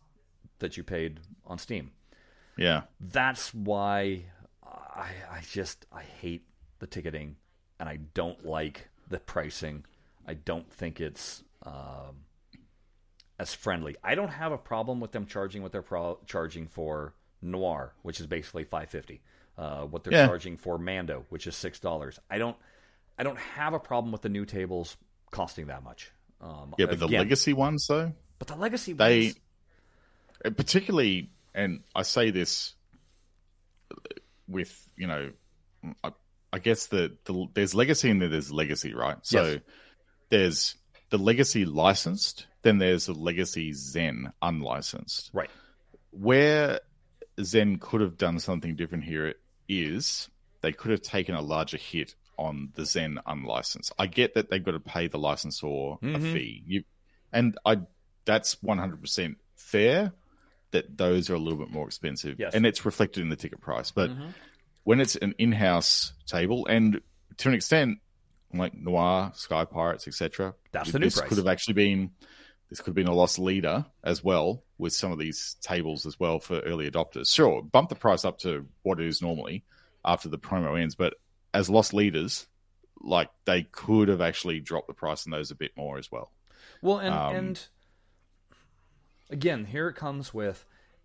that 0.58 0.76
you 0.76 0.84
paid 0.84 1.20
on 1.44 1.58
Steam 1.58 1.90
yeah. 2.56 2.82
that's 3.00 3.52
why 3.54 4.24
I, 4.64 5.08
I 5.30 5.40
just 5.50 5.86
I 5.92 6.02
hate 6.02 6.44
the 6.78 6.86
ticketing 6.86 7.36
and 7.80 7.88
I 7.88 7.98
don't 8.14 8.44
like 8.44 8.88
the 9.08 9.18
pricing. 9.18 9.84
I 10.26 10.34
don't 10.34 10.70
think 10.72 11.00
it's 11.00 11.42
um, 11.64 12.24
as 13.38 13.54
friendly. 13.54 13.96
I 14.04 14.14
don't 14.14 14.28
have 14.28 14.52
a 14.52 14.58
problem 14.58 15.00
with 15.00 15.12
them 15.12 15.26
charging 15.26 15.62
what 15.62 15.72
they're 15.72 15.82
pro- 15.82 16.18
charging 16.26 16.68
for 16.68 17.14
Noir, 17.40 17.92
which 18.02 18.20
is 18.20 18.26
basically 18.26 18.64
five 18.64 18.88
fifty. 18.88 19.20
Uh, 19.58 19.82
what 19.82 20.04
they're 20.04 20.12
Yeah. 20.12 20.26
charging 20.26 20.56
for 20.56 20.78
Mando, 20.78 21.26
which 21.28 21.46
is 21.46 21.56
six 21.56 21.80
dollars. 21.80 22.18
I 22.30 22.38
don't 22.38 22.56
I 23.18 23.24
don't 23.24 23.38
have 23.38 23.74
a 23.74 23.80
problem 23.80 24.12
with 24.12 24.22
the 24.22 24.28
new 24.28 24.44
tables 24.44 24.96
costing 25.30 25.66
that 25.66 25.82
much. 25.82 26.10
Um, 26.40 26.74
Yeah, 26.78 26.86
but 26.86 26.98
the 27.00 27.08
legacy 27.08 27.52
ones 27.52 27.86
though, 27.88 28.12
but 28.38 28.48
the 28.48 28.56
legacy 28.56 28.92
they 28.92 29.32
ones, 30.44 30.56
particularly, 30.56 31.30
and 31.54 31.80
I 31.94 32.02
say 32.02 32.30
this 32.30 32.74
with 34.48 34.88
you 34.96 35.06
know, 35.06 35.30
I, 36.04 36.12
I 36.52 36.58
guess 36.58 36.86
the, 36.86 37.16
the 37.24 37.46
there's 37.54 37.74
legacy 37.74 38.10
and 38.10 38.20
there's 38.20 38.52
legacy, 38.52 38.94
right? 38.94 39.16
So 39.22 39.44
Yes. 39.44 39.60
there's 40.30 40.74
the 41.10 41.18
legacy 41.18 41.64
licensed, 41.64 42.46
then 42.62 42.78
there's 42.78 43.06
the 43.06 43.14
legacy 43.14 43.72
Zen 43.72 44.32
unlicensed. 44.42 45.30
right? 45.32 45.50
Where 46.10 46.80
Zen 47.42 47.78
could 47.78 48.00
have 48.00 48.16
done 48.18 48.38
something 48.38 48.76
different 48.76 49.04
here 49.04 49.34
is 49.68 50.28
they 50.60 50.72
could 50.72 50.90
have 50.90 51.02
taken 51.02 51.34
a 51.34 51.40
larger 51.42 51.76
hit 51.78 52.14
on 52.38 52.70
the 52.74 52.84
Zen 52.84 53.18
unlicensed. 53.26 53.92
I 53.98 54.06
get 54.06 54.34
that 54.34 54.50
they've 54.50 54.62
got 54.62 54.72
to 54.72 54.80
pay 54.80 55.08
the 55.08 55.18
licensor 55.18 55.66
a 55.66 55.98
Mhm. 56.02 56.32
fee, 56.32 56.62
you, 56.66 56.84
and 57.32 57.56
I 57.64 57.78
that's 58.24 58.62
one 58.62 58.78
hundred 58.78 59.00
percent 59.00 59.38
fair. 59.56 60.12
That 60.72 60.96
those 60.98 61.30
are 61.30 61.34
a 61.34 61.38
little 61.38 61.58
bit 61.58 61.70
more 61.70 61.86
expensive, 61.86 62.38
Yes. 62.38 62.54
and 62.54 62.66
it's 62.66 62.84
reflected 62.84 63.20
in 63.22 63.28
the 63.28 63.36
ticket 63.36 63.60
price. 63.60 63.90
But 63.90 64.10
Mhm. 64.10 64.34
when 64.84 65.00
it's 65.00 65.16
an 65.16 65.34
in-house 65.38 66.12
table, 66.26 66.66
and 66.66 67.00
to 67.38 67.48
an 67.48 67.54
extent, 67.54 67.98
like 68.54 68.74
Noir, 68.74 69.32
Sky 69.34 69.64
Pirates, 69.64 70.08
etc., 70.08 70.54
That's 70.72 70.90
the 70.92 70.98
new 70.98 71.06
this 71.06 71.18
price. 71.18 71.28
could 71.28 71.38
have 71.38 71.46
actually 71.46 71.74
been 71.74 72.10
this 72.68 72.78
could 72.80 72.86
have 72.88 72.94
been 72.94 73.06
a 73.06 73.14
lost 73.14 73.38
leader 73.38 73.84
as 74.02 74.24
well 74.24 74.64
with 74.78 74.94
some 74.94 75.12
of 75.12 75.18
these 75.18 75.56
tables 75.60 76.06
as 76.06 76.18
well 76.18 76.38
for 76.40 76.58
early 76.60 76.90
adopters. 76.90 77.32
Sure, 77.34 77.62
bump 77.62 77.90
the 77.90 77.94
price 77.94 78.24
up 78.24 78.38
to 78.38 78.66
what 78.82 78.98
it 78.98 79.06
is 79.06 79.20
normally 79.20 79.62
after 80.06 80.30
the 80.30 80.38
promo 80.38 80.80
ends, 80.80 80.94
but 80.94 81.12
as 81.52 81.68
lost 81.68 81.92
leaders, 81.92 82.46
like 82.98 83.28
they 83.44 83.64
could 83.64 84.08
have 84.08 84.22
actually 84.22 84.58
dropped 84.58 84.86
the 84.88 84.94
price 84.94 85.26
on 85.26 85.32
those 85.32 85.50
a 85.50 85.54
bit 85.54 85.76
more 85.76 85.98
as 85.98 86.10
well. 86.10 86.32
Well, 86.80 86.98
and 86.98 87.12
Um, 87.14 87.36
and 87.36 87.68
again, 89.32 89.64
here 89.64 89.88
it 89.88 89.94
comes 89.94 90.32
with 90.32 90.64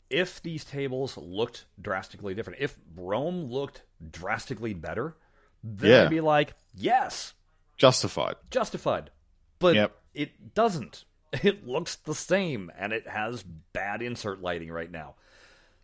if 0.09 0.41
these 0.41 0.63
tables 0.63 1.17
looked 1.17 1.65
drastically 1.81 2.33
different, 2.33 2.59
if 2.61 2.77
Rome 2.95 3.45
looked 3.51 3.83
drastically 4.11 4.73
better, 4.73 5.15
then 5.63 5.89
Yeah. 5.91 6.03
I'd 6.03 6.09
be 6.09 6.21
like, 6.21 6.53
yes, 6.75 7.33
Justified. 7.77 8.35
justified. 8.51 9.09
But 9.59 9.75
Yep. 9.75 9.95
it 10.13 10.53
doesn't. 10.53 11.03
It 11.43 11.67
looks 11.67 11.97
the 11.97 12.15
same, 12.15 12.71
and 12.77 12.93
it 12.93 13.05
has 13.05 13.43
bad 13.43 14.01
insert 14.01 14.41
lighting 14.41 14.71
right 14.71 14.89
now. 14.89 15.15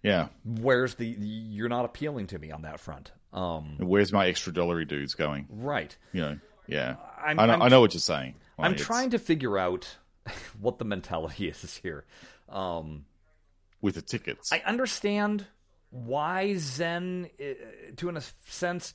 Yeah. 0.01 0.29
Where's 0.45 0.95
the? 0.95 1.05
You're 1.05 1.67
not 1.69 1.83
appealing 1.83 2.27
to 2.27 2.39
me 2.39 2.49
on 2.49 2.61
that 2.61 2.79
front. 2.79 3.11
Um, 3.33 3.75
Where's 3.77 4.13
my 4.13 4.27
extra 4.27 4.53
dollary 4.53 4.85
dudes 4.85 5.15
going? 5.15 5.47
right. 5.49 5.95
You 6.13 6.21
know. 6.21 6.39
Yeah. 6.65 6.95
I'm- 7.21 7.39
I 7.41 7.45
know, 7.45 7.51
I'm- 7.53 7.61
I 7.61 7.67
know 7.67 7.81
what 7.81 7.93
you're 7.93 7.99
saying. 7.99 8.35
I'm 8.57 8.63
Like, 8.63 8.71
it's- 8.75 8.87
trying 8.87 9.09
to 9.09 9.19
figure 9.19 9.57
out 9.57 9.97
what 10.59 10.79
the 10.79 10.85
mentality 10.85 11.47
is 11.49 11.79
here. 11.83 12.05
Um, 12.49 13.05
with 13.81 13.95
the 13.95 14.01
tickets. 14.01 14.51
I 14.51 14.61
understand 14.65 15.45
why 15.89 16.55
Zen, 16.55 17.29
uh, 17.39 17.53
to 17.97 18.09
in 18.09 18.17
a 18.17 18.21
sense, 18.47 18.93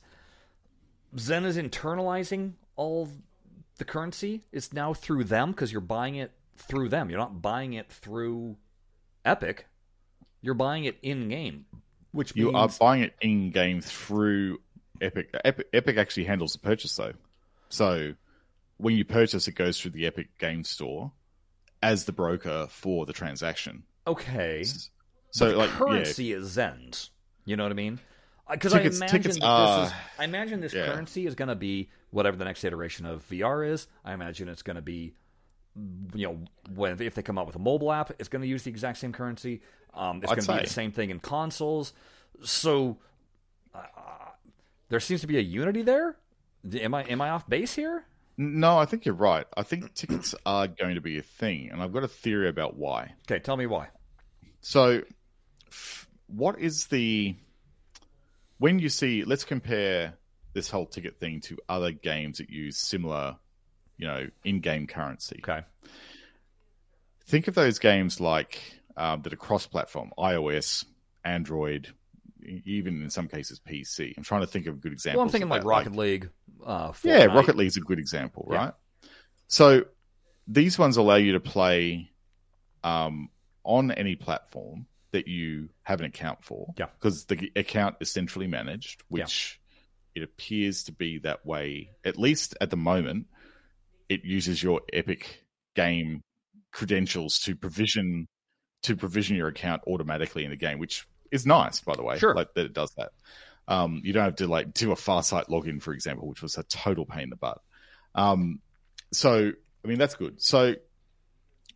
Zen 1.17 1.45
is 1.45 1.57
internalizing 1.57 2.53
all 2.75 3.09
the 3.77 3.85
currency. 3.85 4.43
It's 4.51 4.73
now 4.73 4.93
through 4.93 5.25
them 5.25 5.51
because 5.51 5.71
you're 5.71 5.81
buying 5.81 6.15
it 6.15 6.31
through 6.57 6.89
them. 6.89 7.09
You're 7.09 7.19
not 7.19 7.41
buying 7.41 7.73
it 7.73 7.91
through 7.91 8.57
Epic. 9.23 9.67
You're 10.41 10.55
buying 10.55 10.85
it 10.85 10.97
in 11.01 11.29
game, 11.29 11.65
which 12.11 12.35
You 12.35 12.51
means 12.51 12.55
are 12.55 12.69
buying 12.79 13.03
it 13.03 13.13
in 13.21 13.51
game 13.51 13.81
through 13.81 14.59
Epic. 15.01 15.33
Epic. 15.45 15.67
Epic 15.73 15.97
actually 15.97 16.25
handles 16.25 16.53
the 16.53 16.59
purchase 16.59 16.95
though, 16.95 17.13
so 17.69 18.13
when 18.77 18.95
you 18.95 19.05
purchase, 19.05 19.47
it 19.47 19.53
goes 19.53 19.79
through 19.79 19.91
the 19.91 20.05
Epic 20.05 20.37
Game 20.37 20.63
Store 20.63 21.11
as 21.81 22.05
the 22.05 22.11
broker 22.11 22.67
for 22.69 23.05
the 23.05 23.13
transaction. 23.13 23.83
okay. 24.07 24.63
So 25.31 25.45
But 25.45 25.51
the 25.51 25.57
like, 25.57 25.69
yeah, 25.69 25.75
currency 25.77 26.33
is 26.33 26.47
Zen's. 26.47 27.11
You 27.45 27.55
know 27.55 27.63
what 27.63 27.71
I 27.71 27.75
mean? 27.75 27.99
Because 28.49 28.73
I 28.73 28.79
imagine 28.81 29.07
tickets 29.07 29.35
that 29.39 29.45
are- 29.45 29.81
this 29.81 29.89
is. 29.91 29.95
I 30.17 30.23
imagine 30.23 30.59
this 30.59 30.73
yeah. 30.73 30.87
currency 30.87 31.27
is 31.27 31.35
going 31.35 31.49
to 31.49 31.55
be 31.55 31.89
whatever 32.09 32.35
the 32.35 32.45
next 32.45 32.63
iteration 32.63 33.05
of 33.05 33.27
VR 33.29 33.69
is. 33.69 33.87
I 34.03 34.13
imagine 34.13 34.49
it's 34.49 34.63
going 34.63 34.75
to 34.77 34.81
be, 34.81 35.13
you 36.15 36.27
know, 36.27 36.39
when 36.73 36.99
if 36.99 37.13
they 37.13 37.21
come 37.21 37.37
out 37.37 37.45
with 37.45 37.55
a 37.55 37.59
mobile 37.59 37.91
app, 37.91 38.11
it's 38.17 38.27
going 38.27 38.41
to 38.41 38.47
use 38.47 38.63
the 38.63 38.71
exact 38.71 38.97
same 38.97 39.13
currency. 39.13 39.61
Um, 39.93 40.17
it's 40.23 40.27
going 40.33 40.41
to 40.41 40.53
be 40.55 40.67
the 40.67 40.73
same 40.73 40.91
thing 40.91 41.11
in 41.11 41.19
consoles. 41.19 41.93
So 42.43 42.97
uh, 43.75 43.81
there 44.89 44.99
seems 44.99 45.21
to 45.21 45.27
be 45.27 45.37
a 45.37 45.41
unity 45.41 45.83
there. 45.83 46.17
Am 46.73 46.95
I 46.95 47.03
am 47.03 47.21
I 47.21 47.29
off 47.29 47.47
base 47.47 47.75
here? 47.75 48.03
No, 48.41 48.77
I 48.77 48.85
think 48.85 49.05
you're 49.05 49.15
right. 49.15 49.45
I 49.57 49.63
think 49.63 49.93
tickets 49.95 50.33
are 50.45 50.65
going 50.65 50.95
to 50.95 51.01
be 51.01 51.17
a 51.19 51.21
thing, 51.21 51.69
and 51.71 51.83
I've 51.83 51.91
got 51.91 52.05
a 52.05 52.07
theory 52.07 52.47
about 52.47 52.77
why. 52.77 53.13
Okay, 53.29 53.37
tell 53.39 53.57
me 53.57 53.67
why. 53.67 53.89
So, 54.61 55.01
f- 55.67 56.07
what 56.27 56.57
is 56.57 56.87
the 56.87 57.35
when 58.57 58.79
you 58.79 58.87
see? 58.87 59.25
Let's 59.25 59.43
compare 59.43 60.13
this 60.53 60.69
whole 60.69 60.85
ticket 60.85 61.19
thing 61.19 61.41
to 61.41 61.57
other 61.67 61.91
games 61.91 62.37
that 62.37 62.49
use 62.49 62.77
similar, 62.77 63.35
you 63.97 64.07
know, 64.07 64.27
in-game 64.45 64.87
currency. 64.87 65.41
Okay. 65.43 65.65
Think 67.27 67.49
of 67.49 67.55
those 67.55 67.77
games 67.77 68.21
like 68.21 68.61
um, 68.95 69.21
that 69.23 69.33
are 69.33 69.37
cross-platform, 69.37 70.13
iOS, 70.17 70.85
Android, 71.25 71.93
even 72.65 73.01
in 73.03 73.09
some 73.09 73.27
cases 73.27 73.59
PC. 73.59 74.13
I'm 74.17 74.23
trying 74.23 74.41
to 74.41 74.47
think 74.47 74.65
of 74.67 74.75
a 74.75 74.77
good 74.77 74.91
examples. 74.93 75.17
Well, 75.17 75.25
I'm 75.25 75.31
thinking 75.31 75.49
like 75.49 75.63
Rocket 75.63 75.95
League. 75.95 76.29
Uh, 76.65 76.91
Yeah. 77.03 77.25
Rocket 77.25 77.55
League's 77.55 77.77
a 77.77 77.81
good 77.81 77.99
example, 77.99 78.47
Yeah. 78.51 78.57
right? 78.57 78.73
So 79.47 79.85
these 80.47 80.77
ones 80.79 80.97
allow 80.97 81.15
you 81.15 81.33
to 81.33 81.39
play 81.39 82.11
um, 82.83 83.29
on 83.63 83.91
any 83.91 84.15
platform 84.15 84.85
that 85.11 85.27
you 85.27 85.69
have 85.83 85.99
an 85.99 86.05
account 86.05 86.43
for. 86.43 86.73
Yeah. 86.77 86.87
Because 86.93 87.25
the 87.25 87.51
account 87.55 87.95
is 87.99 88.11
centrally 88.11 88.47
managed, 88.47 89.03
which 89.09 89.59
it 90.15 90.23
appears 90.23 90.83
to 90.83 90.91
be 90.91 91.19
that 91.19 91.45
way, 91.45 91.91
at 92.03 92.17
least 92.17 92.55
at 92.61 92.69
the 92.69 92.77
moment. 92.77 93.27
It 94.07 94.23
uses 94.25 94.61
your 94.63 94.81
Epic 94.91 95.45
game 95.75 96.21
credentials 96.71 97.39
to 97.39 97.55
provision 97.55 98.27
to 98.83 98.95
provision 98.95 99.35
your 99.35 99.49
account 99.49 99.81
automatically 99.87 100.45
in 100.45 100.51
the 100.51 100.55
game, 100.55 100.79
which 100.79 101.05
is 101.31 101.45
nice, 101.45 101.81
by 101.81 101.95
the 101.95 102.03
way. 102.03 102.17
Sure. 102.17 102.33
Like 102.33 102.53
that 102.53 102.65
it 102.65 102.73
does 102.73 102.91
that. 102.91 103.11
Um, 103.67 104.01
you 104.03 104.13
don't 104.13 104.23
have 104.23 104.35
to 104.37 104.47
like 104.47 104.73
do 104.73 104.91
a 104.91 104.95
Farsight 104.95 105.47
login, 105.49 105.81
for 105.81 105.93
example, 105.93 106.27
which 106.27 106.41
was 106.41 106.57
a 106.57 106.63
total 106.63 107.05
pain 107.05 107.23
in 107.23 107.29
the 107.29 107.35
butt. 107.35 107.61
Um, 108.15 108.59
so 109.11 109.51
I 109.83 109.87
mean 109.87 109.99
that's 109.99 110.15
good. 110.15 110.41
So 110.41 110.75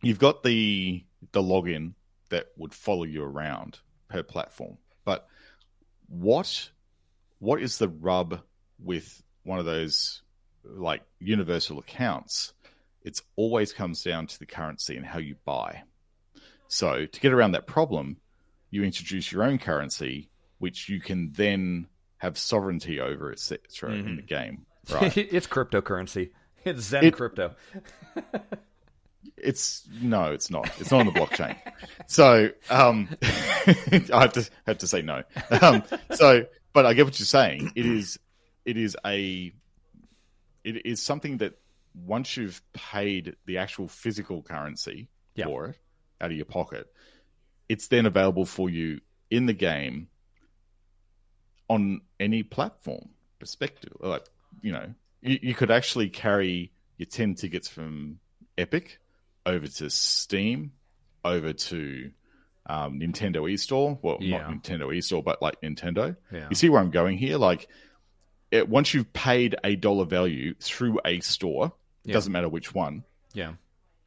you've 0.02 0.18
got 0.18 0.42
the 0.42 1.04
the 1.32 1.42
login 1.42 1.94
that 2.30 2.46
would 2.56 2.74
follow 2.74 3.04
you 3.04 3.22
around 3.22 3.78
per 4.08 4.22
platform, 4.22 4.78
but 5.04 5.28
what 6.08 6.70
what 7.38 7.62
is 7.62 7.78
the 7.78 7.88
rub 7.88 8.40
with 8.82 9.22
one 9.44 9.58
of 9.58 9.64
those 9.64 10.22
like 10.64 11.02
universal 11.20 11.78
accounts? 11.78 12.52
It's 13.02 13.22
always 13.36 13.72
comes 13.72 14.02
down 14.02 14.26
to 14.28 14.38
the 14.38 14.46
currency 14.46 14.96
and 14.96 15.04
how 15.04 15.18
you 15.18 15.36
buy. 15.44 15.82
So 16.68 17.06
to 17.06 17.20
get 17.20 17.32
around 17.32 17.52
that 17.52 17.66
problem, 17.66 18.16
you 18.74 18.82
introduce 18.84 19.30
your 19.32 19.44
own 19.44 19.58
currency, 19.58 20.28
which 20.58 20.88
you 20.88 21.00
can 21.00 21.32
then 21.32 21.86
have 22.18 22.36
sovereignty 22.36 23.00
over, 23.00 23.30
etc. 23.32 23.92
in 23.92 24.16
the 24.16 24.22
game. 24.22 24.66
Right? 24.92 25.16
it's 25.16 25.46
cryptocurrency. 25.46 26.30
It's 26.64 26.82
Zen 26.82 27.04
It- 27.04 27.14
crypto. 27.14 27.54
It's 29.36 29.88
no, 30.00 30.32
it's 30.32 30.50
not. 30.50 30.70
It's 30.78 30.90
not 30.90 31.00
on 31.00 31.06
the 31.06 31.12
blockchain. 31.12 31.56
So 32.06 32.50
um, 32.70 33.08
I 33.22 34.20
have 34.20 34.32
to 34.34 34.48
have 34.66 34.78
to 34.78 34.86
say 34.86 35.00
no. 35.02 35.22
Um, 35.62 35.82
so, 36.12 36.44
but 36.74 36.84
I 36.86 36.92
get 36.92 37.06
what 37.06 37.18
you're 37.18 37.24
saying. 37.26 37.72
It 37.74 37.86
is 37.86 38.18
it 38.66 38.76
is 38.76 38.94
a 39.06 39.52
it 40.64 40.84
is 40.86 41.00
something 41.00 41.38
that 41.38 41.54
once 41.94 42.36
you've 42.36 42.60
paid 42.74 43.36
the 43.46 43.58
actual 43.58 43.88
physical 43.88 44.42
currency 44.42 45.08
Yeah. 45.34 45.46
for 45.46 45.66
it 45.68 45.78
out 46.20 46.30
of 46.30 46.36
your 46.36 46.46
pocket, 46.46 46.86
it's 47.68 47.88
then 47.88 48.06
available 48.06 48.44
for 48.44 48.68
you 48.70 49.00
in 49.30 49.46
the 49.46 49.52
game 49.52 50.08
on 51.68 52.00
any 52.20 52.42
platform 52.42 53.08
perspective. 53.38 53.92
Like 54.00 54.24
you 54.62 54.72
know, 54.72 54.94
you, 55.22 55.38
you 55.42 55.54
could 55.54 55.70
actually 55.70 56.08
carry 56.10 56.72
your 56.98 57.06
ten 57.06 57.34
tickets 57.34 57.68
from 57.68 58.18
Epic 58.56 58.98
over 59.46 59.66
to 59.66 59.90
Steam, 59.90 60.72
over 61.24 61.52
to 61.52 62.10
um, 62.66 62.98
Nintendo 63.00 63.42
eStore. 63.52 63.98
Well, 64.02 64.18
Yeah. 64.20 64.38
not 64.38 64.50
Nintendo 64.62 64.86
eStore, 64.96 65.22
but 65.24 65.42
like 65.42 65.60
Nintendo. 65.60 66.16
Yeah. 66.32 66.46
You 66.48 66.54
see 66.56 66.68
where 66.70 66.80
I'm 66.80 66.90
going 66.90 67.18
here? 67.18 67.36
Like, 67.36 67.68
it, 68.50 68.68
once 68.68 68.94
you've 68.94 69.12
paid 69.12 69.56
a 69.62 69.76
dollar 69.76 70.06
value 70.06 70.54
through 70.60 70.98
a 71.04 71.20
store, 71.20 71.66
it 72.04 72.08
Yeah. 72.10 72.12
doesn't 72.14 72.32
matter 72.32 72.48
which 72.48 72.72
one, 72.74 73.04
Yeah. 73.34 73.54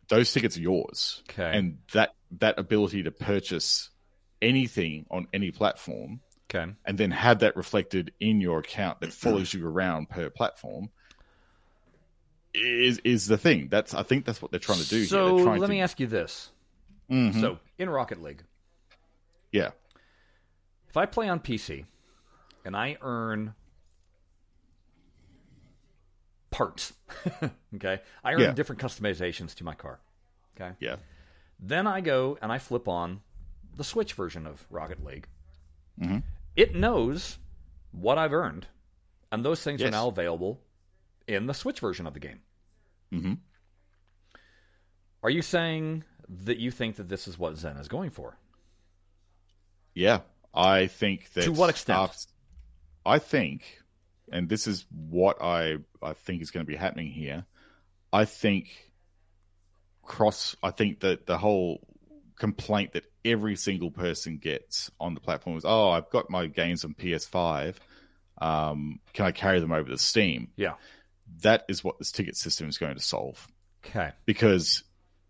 Those 0.10 0.32
tickets 0.32 0.58
are 0.58 0.62
yours. 0.62 1.24
Okay. 1.30 1.58
And 1.58 1.80
that 1.94 2.16
that 2.40 2.60
ability 2.60 3.04
to 3.04 3.12
purchase 3.12 3.90
anything 4.42 5.06
on 5.10 5.28
any 5.34 5.52
platform 5.52 6.20
Okay. 6.50 6.72
and 6.86 6.98
then 6.98 7.12
have 7.12 7.40
that 7.40 7.58
reflected 7.58 8.14
in 8.20 8.40
your 8.40 8.60
account 8.60 9.02
that 9.02 9.12
follows 9.12 9.54
you 9.54 9.68
around 9.68 10.10
per 10.10 10.30
platform 10.30 10.90
is 12.54 13.00
is 13.04 13.28
the 13.28 13.38
thing. 13.38 13.68
That's 13.70 13.94
I 13.94 14.04
think 14.04 14.26
that's 14.26 14.42
what 14.42 14.52
they're 14.52 14.60
trying 14.60 14.80
to 14.80 14.88
do. 14.90 15.06
So 15.06 15.38
here. 15.38 15.46
Let 15.48 15.62
to, 15.62 15.68
me 15.68 15.82
ask 15.82 16.00
you 16.00 16.08
this. 16.08 16.52
Mhm. 17.12 17.40
So 17.42 17.60
in 17.78 17.90
Rocket 17.90 18.22
League, 18.22 18.44
yeah, 19.52 19.72
if 20.90 20.98
I 20.98 21.06
play 21.06 21.30
on 21.30 21.40
PC 21.40 21.86
and 22.66 22.76
I 22.76 22.98
earn 23.02 23.54
parts, 26.50 26.94
okay, 27.76 28.02
I 28.24 28.34
earn 28.34 28.40
Yeah. 28.42 28.52
different 28.54 28.82
customizations 28.82 29.54
to 29.56 29.64
my 29.64 29.74
car. 29.76 30.00
Okay. 30.56 30.74
yeah, 30.80 30.96
Then 31.60 31.86
I 31.88 32.02
go 32.02 32.38
and 32.42 32.52
I 32.52 32.58
flip 32.58 32.88
on 32.88 33.22
the 33.76 33.84
Switch 33.84 34.14
version 34.14 34.48
of 34.48 34.66
Rocket 34.70 35.04
League. 35.04 35.28
Mhm. 36.00 36.24
It 36.56 36.74
knows 36.76 37.38
what 37.92 38.18
I've 38.18 38.34
earned, 38.34 38.68
and 39.32 39.44
those 39.46 39.62
things 39.64 39.82
are 39.84 39.92
now 39.92 40.08
available 40.08 40.60
in 41.28 41.46
the 41.48 41.54
Switch 41.54 41.80
version 41.80 42.08
of 42.08 42.14
the 42.14 42.20
game. 42.20 42.42
hmm 43.12 43.34
Are 45.24 45.30
you 45.30 45.42
saying 45.42 46.04
that 46.30 46.58
you 46.58 46.72
think 46.72 46.96
that 46.96 47.10
this 47.10 47.28
is 47.28 47.38
what 47.38 47.56
Zen 47.58 47.78
is 47.78 47.88
going 47.88 48.10
for? 48.10 48.38
yeah. 49.94 50.22
I 50.54 50.88
think 50.88 51.34
that 51.34 51.44
To 51.44 51.52
what 51.52 51.70
extent? 51.70 52.28
I 53.06 53.20
think, 53.20 53.84
and 54.32 54.50
this 54.50 54.68
is 54.68 54.86
what 54.92 55.42
I 55.42 55.78
I 56.02 56.14
think 56.14 56.42
is 56.42 56.52
going 56.52 56.66
to 56.66 56.70
be 56.70 56.76
happening 56.76 57.12
here. 57.12 57.46
I 58.12 58.26
think 58.26 58.92
cross. 60.04 60.56
I 60.64 60.72
think 60.72 61.02
that 61.02 61.26
the 61.26 61.38
whole 61.38 61.82
complaint 62.38 62.94
that 62.94 63.04
every 63.26 63.56
single 63.56 63.92
person 63.92 64.38
gets 64.38 64.92
on 65.00 65.14
the 65.14 65.20
platform 65.20 65.58
is, 65.58 65.66
"Oh, 65.66 65.90
I've 65.90 66.10
got 66.10 66.30
my 66.30 66.48
games 66.48 66.86
on 66.86 66.94
PS5. 66.94 67.76
Um, 68.40 69.00
can 69.14 69.26
I 69.26 69.32
carry 69.32 69.60
them 69.60 69.72
over 69.72 69.90
to 69.90 69.98
Steam?" 69.98 70.50
Yeah. 70.56 70.74
That 71.42 71.66
is 71.68 71.84
what 71.84 72.00
this 72.00 72.12
ticket 72.12 72.38
system 72.38 72.70
is 72.70 72.78
going 72.78 72.96
to 72.96 73.02
solve. 73.02 73.48
Okay. 73.86 74.12
because 74.26 74.84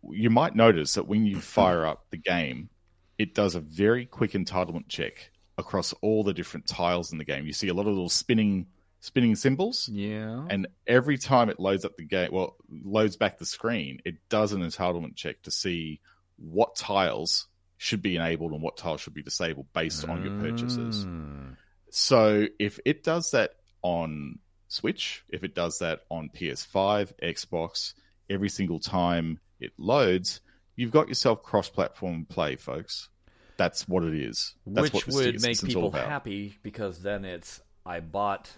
you 0.09 0.29
might 0.29 0.55
notice 0.55 0.93
that 0.95 1.07
when 1.07 1.25
you 1.25 1.39
fire 1.41 1.85
up 1.85 2.05
the 2.09 2.17
game, 2.17 2.69
it 3.17 3.35
does 3.35 3.55
a 3.55 3.59
very 3.59 4.05
quick 4.05 4.31
entitlement 4.31 4.87
check 4.87 5.31
across 5.57 5.93
all 6.01 6.23
the 6.23 6.33
different 6.33 6.67
tiles 6.67 7.11
in 7.11 7.17
the 7.17 7.25
game. 7.25 7.45
You 7.45 7.53
see 7.53 7.67
a 7.67 7.73
lot 7.73 7.81
of 7.87 7.93
little 7.93 8.09
spinning 8.09 8.67
spinning 8.99 9.35
symbols, 9.35 9.89
Yeah. 9.89 10.45
and 10.49 10.67
every 10.85 11.17
time 11.17 11.49
it 11.49 11.59
loads 11.59 11.85
up 11.85 11.95
the 11.97 12.05
game, 12.05 12.29
well, 12.31 12.55
loads 12.69 13.15
back 13.15 13.37
the 13.37 13.45
screen, 13.45 13.99
it 14.05 14.15
does 14.29 14.53
an 14.53 14.61
entitlement 14.61 15.15
check 15.15 15.41
to 15.43 15.51
see 15.51 16.01
what 16.37 16.75
tiles 16.75 17.47
should 17.77 18.01
be 18.01 18.15
enabled 18.15 18.51
and 18.51 18.61
what 18.61 18.77
tiles 18.77 19.01
should 19.01 19.13
be 19.13 19.23
disabled 19.23 19.67
based 19.73 20.07
on 20.07 20.23
your 20.23 20.39
purchases. 20.39 21.05
Mm. 21.05 21.55
So 21.91 22.47
if 22.59 22.79
it 22.85 23.03
does 23.03 23.31
that 23.31 23.51
on 23.83 24.39
Switch, 24.67 25.23
if 25.29 25.43
it 25.43 25.55
does 25.55 25.79
that 25.79 26.01
on 26.09 26.29
PS5, 26.29 27.13
Xbox, 27.21 27.93
every 28.29 28.49
single 28.49 28.79
time 28.79 29.39
it 29.59 29.73
loads, 29.77 30.41
you've 30.75 30.91
got 30.91 31.07
yourself 31.07 31.43
cross-platform 31.43 32.25
play, 32.29 32.55
folks. 32.55 33.09
That's 33.57 33.87
what 33.87 34.03
it 34.03 34.15
is. 34.15 34.55
That's 34.65 34.91
Which 34.91 35.07
would 35.07 35.41
make 35.41 35.61
people 35.61 35.91
happy 35.91 36.57
because 36.63 37.01
then 37.01 37.25
it's 37.25 37.61
I 37.85 37.99
bought 38.01 38.51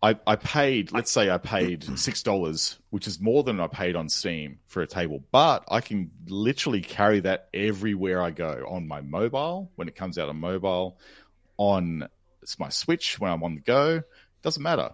I, 0.00 0.16
I 0.26 0.36
paid, 0.36 0.92
let's 0.92 1.10
say 1.10 1.28
I 1.28 1.38
paid 1.38 1.98
six 1.98 2.22
dollars, 2.22 2.78
which 2.90 3.06
is 3.08 3.20
more 3.20 3.42
than 3.42 3.58
I 3.58 3.66
paid 3.66 3.96
on 3.96 4.08
Steam 4.08 4.60
for 4.68 4.80
a 4.82 4.86
table, 4.86 5.24
but 5.32 5.64
I 5.68 5.80
can 5.80 6.12
literally 6.28 6.80
carry 6.82 7.18
that 7.20 7.48
everywhere 7.52 8.22
I 8.22 8.30
go 8.30 8.64
on 8.68 8.86
my 8.86 9.00
mobile 9.00 9.72
when 9.74 9.88
it 9.88 9.96
comes 9.96 10.16
out 10.16 10.28
on 10.28 10.36
mobile, 10.36 10.98
on 11.56 12.08
it's 12.42 12.58
my 12.60 12.68
Switch 12.68 13.18
when 13.18 13.32
I'm 13.32 13.42
on 13.42 13.56
the 13.56 13.60
go. 13.60 13.96
It 13.96 14.42
Doesn't 14.42 14.62
matter. 14.62 14.90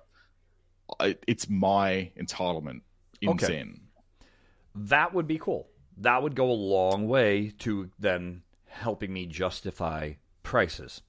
I, 0.99 1.17
it's 1.27 1.51
my 1.51 2.11
entitlement 2.19 2.81
in 3.21 3.31
Okay. 3.31 3.47
Zen. 3.47 3.81
that 4.75 5.13
would 5.13 5.27
be 5.27 5.39
cool. 5.39 5.69
That 5.99 6.23
would 6.23 6.35
go 6.35 6.51
a 6.51 6.53
long 6.53 7.09
way 7.09 7.53
to 7.61 7.91
then 7.99 8.43
helping 8.67 9.13
me 9.13 9.27
justify 9.27 10.15
prices 10.43 11.03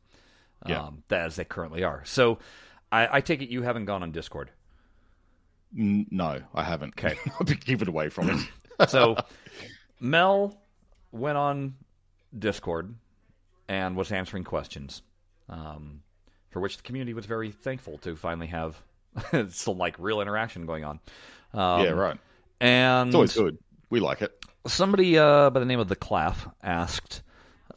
Yeah. 0.68 0.84
um, 0.84 1.04
as 1.10 1.38
they 1.38 1.46
currently 1.46 1.84
are. 1.84 2.04
So 2.06 2.40
I, 2.92 3.18
I 3.18 3.22
take 3.22 3.42
it 3.42 3.50
you 3.50 3.62
haven't 3.62 3.86
gone 3.86 4.04
on 4.04 4.12
Discord. 4.12 4.52
No, 5.74 6.42
I 6.54 6.64
haven't. 6.64 6.94
Okay. 6.98 7.18
I'll 7.40 7.46
be 7.46 7.56
keep 7.56 7.82
it 7.82 7.88
away 7.88 8.10
from 8.10 8.30
it. 8.30 8.40
So 8.90 9.16
Mel 10.02 10.60
went 11.14 11.38
on 11.38 11.76
Discord 12.38 12.94
and 13.70 13.96
was 13.96 14.12
answering 14.12 14.44
questions, 14.44 15.02
um, 15.48 16.02
for 16.50 16.60
which 16.60 16.76
the 16.76 16.84
community 16.84 17.14
was 17.14 17.26
very 17.26 17.52
thankful 17.52 17.98
to 18.00 18.18
finally 18.18 18.48
have 18.48 18.82
still 19.50 19.76
like 19.78 19.96
real 19.98 20.20
interaction 20.20 20.66
going 20.66 20.84
on. 20.84 21.00
Um, 21.54 21.86
yeah, 21.86 21.92
right. 21.92 22.18
And 22.60 23.08
It's 23.08 23.16
always 23.16 23.34
good. 23.34 23.58
We 23.90 24.02
like 24.02 24.22
it. 24.22 24.34
somebody 24.68 25.18
uh, 25.18 25.50
by 25.52 25.62
the 25.62 25.66
name 25.66 25.80
of 25.80 25.88
the 25.88 25.96
Claff 25.96 26.52
asked, 26.62 27.22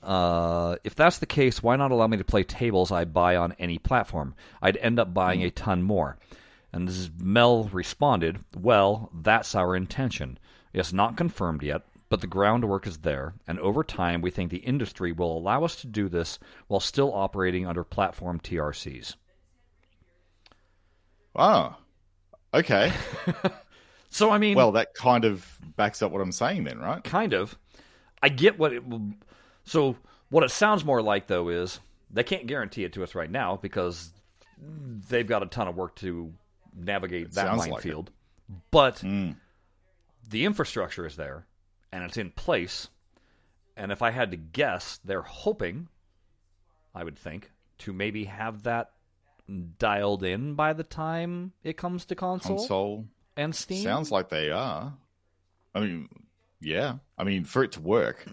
uh, 0.03 0.77
if 0.85 0.95
that's 0.95 1.19
the 1.19 1.27
case, 1.27 1.62
why 1.62 1.77
not 1.77 1.91
allow 1.91 2.07
me 2.07 2.16
to 2.16 2.25
play 2.25 2.43
tables 2.45 2.91
I 2.93 3.05
buy 3.05 3.37
on 3.37 3.53
any 3.59 3.79
platform? 3.79 4.35
I'd 4.62 4.77
end 4.79 4.99
up 4.99 5.12
buying 5.15 5.43
a 5.43 5.51
ton 5.51 5.83
more. 5.83 6.16
And 6.73 6.87
this 6.87 6.97
is 6.97 7.11
Mel 7.19 7.65
responded, 7.65 8.41
Well, 8.57 9.11
that's 9.15 9.55
our 9.55 9.75
intention. 9.75 10.39
It's 10.73 10.93
not 10.93 11.16
confirmed 11.16 11.62
yet, 11.62 11.83
but 12.11 12.20
the 12.20 12.27
groundwork 12.27 12.87
is 12.87 12.99
there, 12.99 13.35
and 13.47 13.59
over 13.61 13.83
time 13.83 14.20
we 14.20 14.31
think 14.31 14.51
the 14.51 14.59
industry 14.59 15.11
will 15.12 15.37
allow 15.37 15.65
us 15.65 15.77
to 15.77 15.87
do 15.87 16.09
this 16.09 16.39
while 16.66 16.81
still 16.81 17.12
operating 17.15 17.66
under 17.66 17.85
platform 17.85 18.39
TRCs. 18.41 19.15
Wow. 21.35 21.77
okay. 22.53 22.93
So, 24.11 24.31
I 24.31 24.39
mean, 24.39 24.57
Well, 24.57 24.73
that 24.73 24.95
kind 24.95 25.27
of 25.27 25.47
backs 25.77 26.01
up 26.01 26.11
what 26.12 26.23
I'm 26.23 26.33
saying 26.33 26.65
then, 26.65 26.79
right? 26.79 27.05
kind 27.05 27.35
of. 27.35 27.59
I 28.23 28.31
get 28.31 28.59
what 28.59 28.73
it 28.73 28.87
will. 28.89 29.12
So, 29.69 29.97
what 30.31 30.45
it 30.45 30.51
sounds 30.51 30.85
more 30.85 31.03
like, 31.03 31.27
though, 31.27 31.49
is 31.49 31.81
they 32.11 32.24
can't 32.24 32.47
guarantee 32.47 32.85
it 32.85 32.93
to 32.95 33.03
us 33.03 33.15
right 33.15 33.31
now 33.31 33.57
because 33.57 34.11
they've 35.09 35.27
got 35.27 35.43
a 35.43 35.47
ton 35.47 35.69
of 35.69 35.77
work 35.77 35.95
to 35.97 36.32
navigate 36.74 37.32
that 37.32 37.47
sounds 37.47 37.69
like 37.69 37.82
but 38.70 38.97
Mm. 38.97 39.36
the 40.28 40.45
infrastructure 40.45 41.07
is 41.07 41.16
there 41.16 41.47
and 41.93 42.03
it's 42.05 42.16
in 42.16 42.31
place. 42.31 42.89
And 43.77 43.93
if 43.93 44.03
I 44.03 44.11
had 44.11 44.31
to 44.32 44.36
guess, 44.36 44.99
they're 45.05 45.23
hoping, 45.23 45.89
I 46.95 47.05
would 47.05 47.19
think, 47.19 47.53
to 47.78 47.93
maybe 47.93 48.24
have 48.24 48.65
that 48.65 48.90
dialed 49.78 50.24
in 50.24 50.55
by 50.55 50.73
the 50.73 50.82
time 50.85 51.53
it 51.62 51.77
comes 51.77 52.05
to 52.07 52.15
console, 52.15 52.57
Console 52.59 53.07
and 53.36 53.55
Steam. 53.55 53.82
sounds 53.82 54.11
like 54.11 54.28
they 54.28 54.51
are. 54.51 54.93
I 55.74 55.81
mean, 55.81 56.09
yeah. 56.61 56.97
I 57.16 57.24
mean, 57.24 57.45
for 57.45 57.62
it 57.65 57.73
to 57.73 57.81
work, 57.81 58.27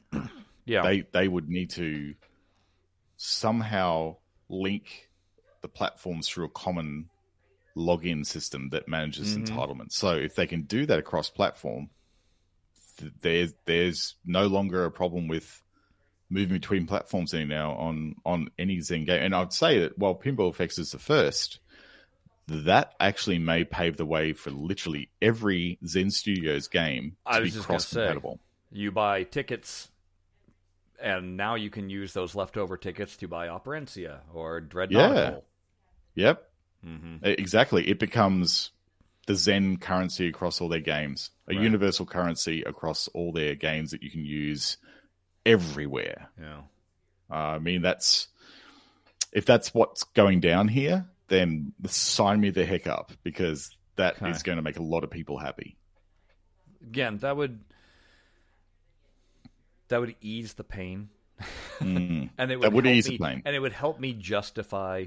yeah, 0.65 0.81
they 0.83 1.01
they 1.13 1.27
would 1.27 1.47
need 1.49 1.69
to 1.71 2.15
somehow 3.17 4.17
link 4.49 5.09
the 5.61 5.67
platforms 5.67 6.27
through 6.27 6.45
a 6.45 6.49
common 6.49 7.09
login 7.75 8.25
system 8.25 8.69
that 8.69 8.87
manages 8.87 9.35
Mhm. 9.37 9.45
entitlements. 9.47 9.93
So 9.93 10.15
if 10.15 10.35
they 10.35 10.47
can 10.47 10.63
do 10.63 10.85
that 10.85 10.99
across 10.99 11.29
platform, 11.29 11.89
th- 12.97 13.13
there's 13.21 13.53
there's 13.65 14.15
no 14.25 14.47
longer 14.47 14.85
a 14.85 14.91
problem 14.91 15.27
with 15.27 15.61
moving 16.29 16.53
between 16.57 16.87
platforms 16.87 17.33
any 17.33 17.45
now 17.45 17.73
on 17.73 18.15
on 18.25 18.49
any 18.57 18.79
Zen 18.81 19.05
game. 19.05 19.21
And 19.21 19.35
I'd 19.35 19.53
say 19.53 19.79
that 19.79 19.97
while 19.97 20.15
Pinball 20.15 20.49
Effects 20.49 20.77
is 20.79 20.91
the 20.91 20.99
first, 20.99 21.59
that 22.47 22.93
actually 22.99 23.39
may 23.39 23.63
pave 23.63 23.97
the 23.97 24.05
way 24.05 24.33
for 24.33 24.51
literally 24.51 25.09
every 25.21 25.77
Zen 25.85 26.11
Studios 26.11 26.67
game 26.67 27.17
I 27.25 27.39
to 27.39 27.45
be 27.45 27.51
cross 27.51 27.89
compatible. 27.91 28.39
you 28.71 28.91
buy 28.91 29.23
tickets, 29.23 29.89
and 31.05 31.37
now 31.37 31.55
you 31.55 31.69
can 31.69 31.89
use 31.89 32.11
those 32.13 32.35
leftover 32.35 32.75
tickets 32.77 33.15
to 33.17 33.27
buy 33.29 33.47
Operencia 33.47 34.19
or 34.33 34.59
Dreadnought. 34.59 35.15
Yeah. 35.15 35.37
Yep. 36.15 36.49
hmm 36.83 37.15
E- 37.25 37.29
Exactly. 37.37 37.87
It 37.87 37.99
becomes 37.99 38.71
the 39.27 39.35
Zen 39.35 39.77
currency 39.77 40.27
across 40.27 40.59
all 40.61 40.67
their 40.69 40.79
games, 40.81 41.31
a 41.47 41.53
Right. 41.55 41.63
universal 41.63 42.05
currency 42.05 42.61
across 42.63 43.07
all 43.09 43.31
their 43.31 43.55
games 43.55 43.91
that 43.91 44.03
you 44.03 44.11
can 44.11 44.25
use 44.25 44.77
everywhere. 45.45 46.29
Yeah. 46.39 46.61
Uh, 47.29 47.33
I 47.55 47.59
mean, 47.59 47.81
that's 47.81 48.27
if 49.31 49.45
that's 49.45 49.73
what's 49.73 50.03
going 50.03 50.39
down 50.39 50.67
here, 50.67 51.05
then 51.27 51.73
sign 51.87 52.39
me 52.39 52.49
the 52.51 52.65
heck 52.65 52.87
up 52.87 53.11
because 53.23 53.69
that 53.95 54.15
is 54.17 54.21
Okay. 54.21 54.41
going 54.43 54.55
to 54.57 54.61
make 54.61 54.77
a 54.79 54.83
lot 54.83 55.03
of 55.03 55.09
people 55.09 55.37
happy. 55.37 55.75
Again, 56.83 57.17
that 57.17 57.35
would 57.35 57.59
that 59.95 60.01
would 60.01 60.15
ease 60.19 60.55
the 60.55 60.63
pain, 60.65 61.07
Mm. 61.79 62.29
and 62.37 62.51
it 62.51 62.57
would 62.57 62.65
That 62.65 62.73
would 62.73 62.85
ease 62.85 63.05
the 63.05 63.11
me, 63.11 63.17
pain. 63.17 63.41
and 63.45 63.55
it 63.55 63.59
would 63.59 63.71
help 63.71 63.97
me 63.97 64.11
justify 64.11 65.05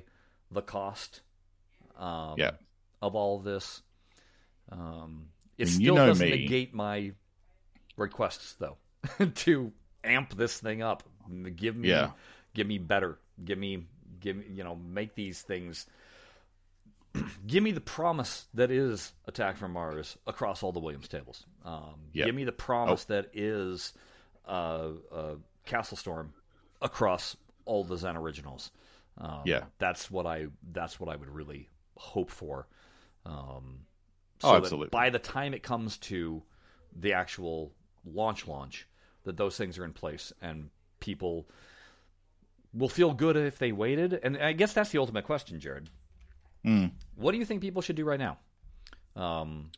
the 0.51 0.62
cost. 0.62 1.20
Um, 1.94 2.36
Yeah. 2.39 2.52
Of 3.02 3.15
all 3.15 3.36
of 3.36 3.44
this, 3.44 3.82
um, 4.73 5.28
it 5.59 5.65
And 5.65 5.70
still 5.73 5.82
you 5.85 5.93
know 5.94 6.06
doesn't 6.06 6.27
me. 6.31 6.36
negate 6.43 6.73
my 6.73 7.12
requests, 7.98 8.55
though, 8.55 8.78
to 9.35 9.73
amp 10.05 10.35
this 10.39 10.59
thing 10.59 10.81
up. 10.82 11.02
Give 11.55 11.77
me, 11.77 11.89
Yeah. 11.90 12.12
give 12.55 12.66
me 12.66 12.78
better. 12.78 13.19
Give 13.44 13.59
me, 13.59 13.85
give 14.20 14.36
me, 14.36 14.47
you 14.51 14.65
know, 14.65 14.74
make 14.74 15.15
these 15.15 15.43
things. 15.43 15.86
give 17.47 17.62
me 17.62 17.73
the 17.73 17.81
promise 17.81 18.47
that 18.55 18.70
is 18.70 19.12
Attack 19.27 19.56
from 19.59 19.73
Mars 19.73 20.16
across 20.27 20.62
all 20.62 20.73
the 20.73 20.81
Williams 20.81 21.09
tables. 21.09 21.44
Um, 21.65 21.94
Yep. 22.15 22.27
Give 22.27 22.35
me 22.35 22.44
the 22.44 22.52
promise 22.52 23.05
that 23.05 23.31
is 23.35 23.93
uh, 24.48 24.90
uh, 25.12 25.34
CastleStorm 25.66 26.30
across 26.82 27.36
all 27.64 27.84
the 27.84 27.96
Zen 27.96 28.16
originals. 28.16 28.70
Um, 29.18 29.42
Yeah. 29.44 29.64
that's 29.78 30.10
what 30.10 30.26
I 30.26 30.46
that's 30.72 30.98
what 30.98 31.08
I 31.08 31.16
would 31.16 31.28
really 31.28 31.68
hope 31.96 32.30
for. 32.30 32.66
Um, 33.26 33.80
Oh, 34.44 34.54
absolutely. 34.56 34.88
by 34.90 35.10
the 35.10 35.18
time 35.18 35.52
it 35.52 35.62
comes 35.64 35.98
to 35.98 36.42
the 36.94 37.12
actual 37.12 37.72
launch 38.04 38.46
launch, 38.46 38.86
that 39.24 39.36
those 39.36 39.56
things 39.56 39.78
are 39.78 39.84
in 39.84 39.92
place 39.92 40.32
and 40.40 40.70
people 41.00 41.48
will 42.72 42.88
feel 42.88 43.12
good 43.12 43.36
if 43.36 43.58
they 43.58 43.72
waited. 43.72 44.14
And 44.22 44.36
I 44.38 44.52
guess 44.52 44.72
that's 44.72 44.90
the 44.90 44.98
ultimate 44.98 45.24
question, 45.24 45.58
Jared. 45.58 45.90
Mm. 46.64 46.92
What 47.16 47.32
do 47.32 47.38
you 47.38 47.44
think 47.44 47.60
people 47.60 47.82
should 47.82 47.96
do 47.96 48.04
right 48.04 48.20
now? 48.20 48.38
Um, 49.16 49.70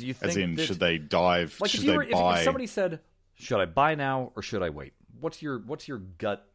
do 0.00 0.06
you 0.06 0.14
think 0.14 0.30
As 0.30 0.36
in, 0.36 0.54
that, 0.56 0.66
should 0.66 0.80
they 0.80 0.98
dive? 0.98 1.56
like 1.60 1.68
if 1.68 1.76
should 1.76 1.84
you 1.84 1.90
they 1.92 1.96
were, 1.96 2.02
if, 2.02 2.10
buy? 2.10 2.38
if 2.38 2.44
somebody 2.44 2.66
said, 2.66 3.00
"Should 3.34 3.60
I 3.60 3.66
buy 3.66 3.94
now 3.94 4.32
or 4.34 4.42
should 4.42 4.62
I 4.62 4.70
wait?" 4.70 4.94
What's 5.20 5.42
your 5.42 5.58
what's 5.58 5.86
your 5.86 5.98
gut 5.98 6.46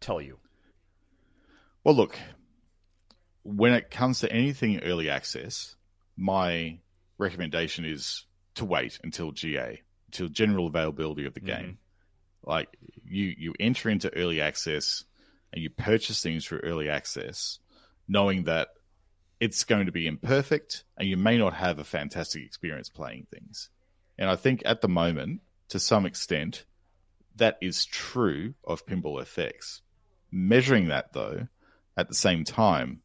tell 0.00 0.20
you? 0.20 0.38
Well, 1.84 1.94
look, 1.94 2.16
when 3.42 3.72
it 3.72 3.90
comes 3.90 4.20
to 4.20 4.32
anything 4.32 4.80
early 4.80 5.10
access, 5.10 5.74
my 6.16 6.78
recommendation 7.18 7.84
is 7.84 8.24
to 8.54 8.64
wait 8.64 9.00
until 9.02 9.32
GA, 9.32 9.82
until 10.06 10.28
general 10.28 10.66
availability 10.66 11.26
of 11.26 11.34
the 11.34 11.40
mm-hmm. 11.40 11.62
game. 11.62 11.78
Like 12.44 12.68
you, 13.04 13.34
you 13.36 13.54
enter 13.58 13.88
into 13.88 14.14
early 14.14 14.40
access 14.40 15.04
and 15.52 15.62
you 15.62 15.70
purchase 15.70 16.22
things 16.22 16.46
through 16.46 16.60
early 16.60 16.88
access, 16.88 17.58
knowing 18.08 18.44
that 18.44 18.68
it's 19.42 19.64
going 19.64 19.86
to 19.86 19.92
be 19.92 20.06
imperfect 20.06 20.84
and 20.96 21.08
you 21.08 21.16
may 21.16 21.36
not 21.36 21.52
have 21.52 21.80
a 21.80 21.84
fantastic 21.84 22.44
experience 22.44 22.88
playing 22.88 23.26
things. 23.28 23.70
And 24.16 24.30
I 24.30 24.36
think 24.36 24.62
at 24.64 24.82
the 24.82 24.88
moment, 24.88 25.40
to 25.70 25.80
some 25.80 26.06
extent, 26.06 26.64
that 27.34 27.58
is 27.60 27.84
true 27.84 28.54
of 28.62 28.86
Pinball 28.86 29.20
FX. 29.20 29.80
Measuring 30.30 30.86
that 30.88 31.12
though, 31.12 31.48
at 31.96 32.06
the 32.06 32.14
same 32.14 32.44
time, 32.44 33.00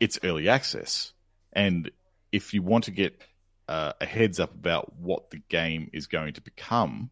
it's 0.00 0.18
early 0.24 0.48
access. 0.48 1.12
And 1.52 1.92
if 2.32 2.52
you 2.52 2.62
want 2.62 2.82
to 2.84 2.90
get 2.90 3.22
uh, 3.68 3.92
a 4.00 4.06
heads 4.06 4.40
up 4.40 4.54
about 4.54 4.96
what 4.96 5.30
the 5.30 5.40
game 5.48 5.88
is 5.92 6.08
going 6.08 6.34
to 6.34 6.40
become, 6.40 7.10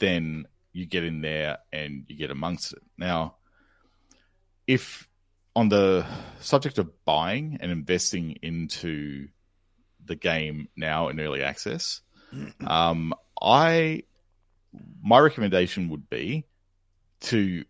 then 0.00 0.48
you 0.72 0.84
get 0.84 1.04
in 1.04 1.20
there 1.20 1.58
and 1.72 2.06
you 2.08 2.16
get 2.16 2.32
amongst 2.32 2.72
it. 2.72 2.82
Now, 2.98 3.36
if 4.66 5.08
on 5.56 5.68
the 5.68 6.04
subject 6.40 6.78
of 6.78 6.90
buying 7.04 7.58
and 7.60 7.70
investing 7.70 8.32
into 8.42 9.28
the 10.04 10.16
game 10.16 10.68
now 10.76 11.08
in 11.08 11.20
early 11.20 11.42
access, 11.42 12.00
um, 12.66 13.14
I 13.40 14.02
my 15.02 15.20
recommendation 15.20 15.88
would 15.90 16.10
be 16.10 16.44
to 17.20 17.64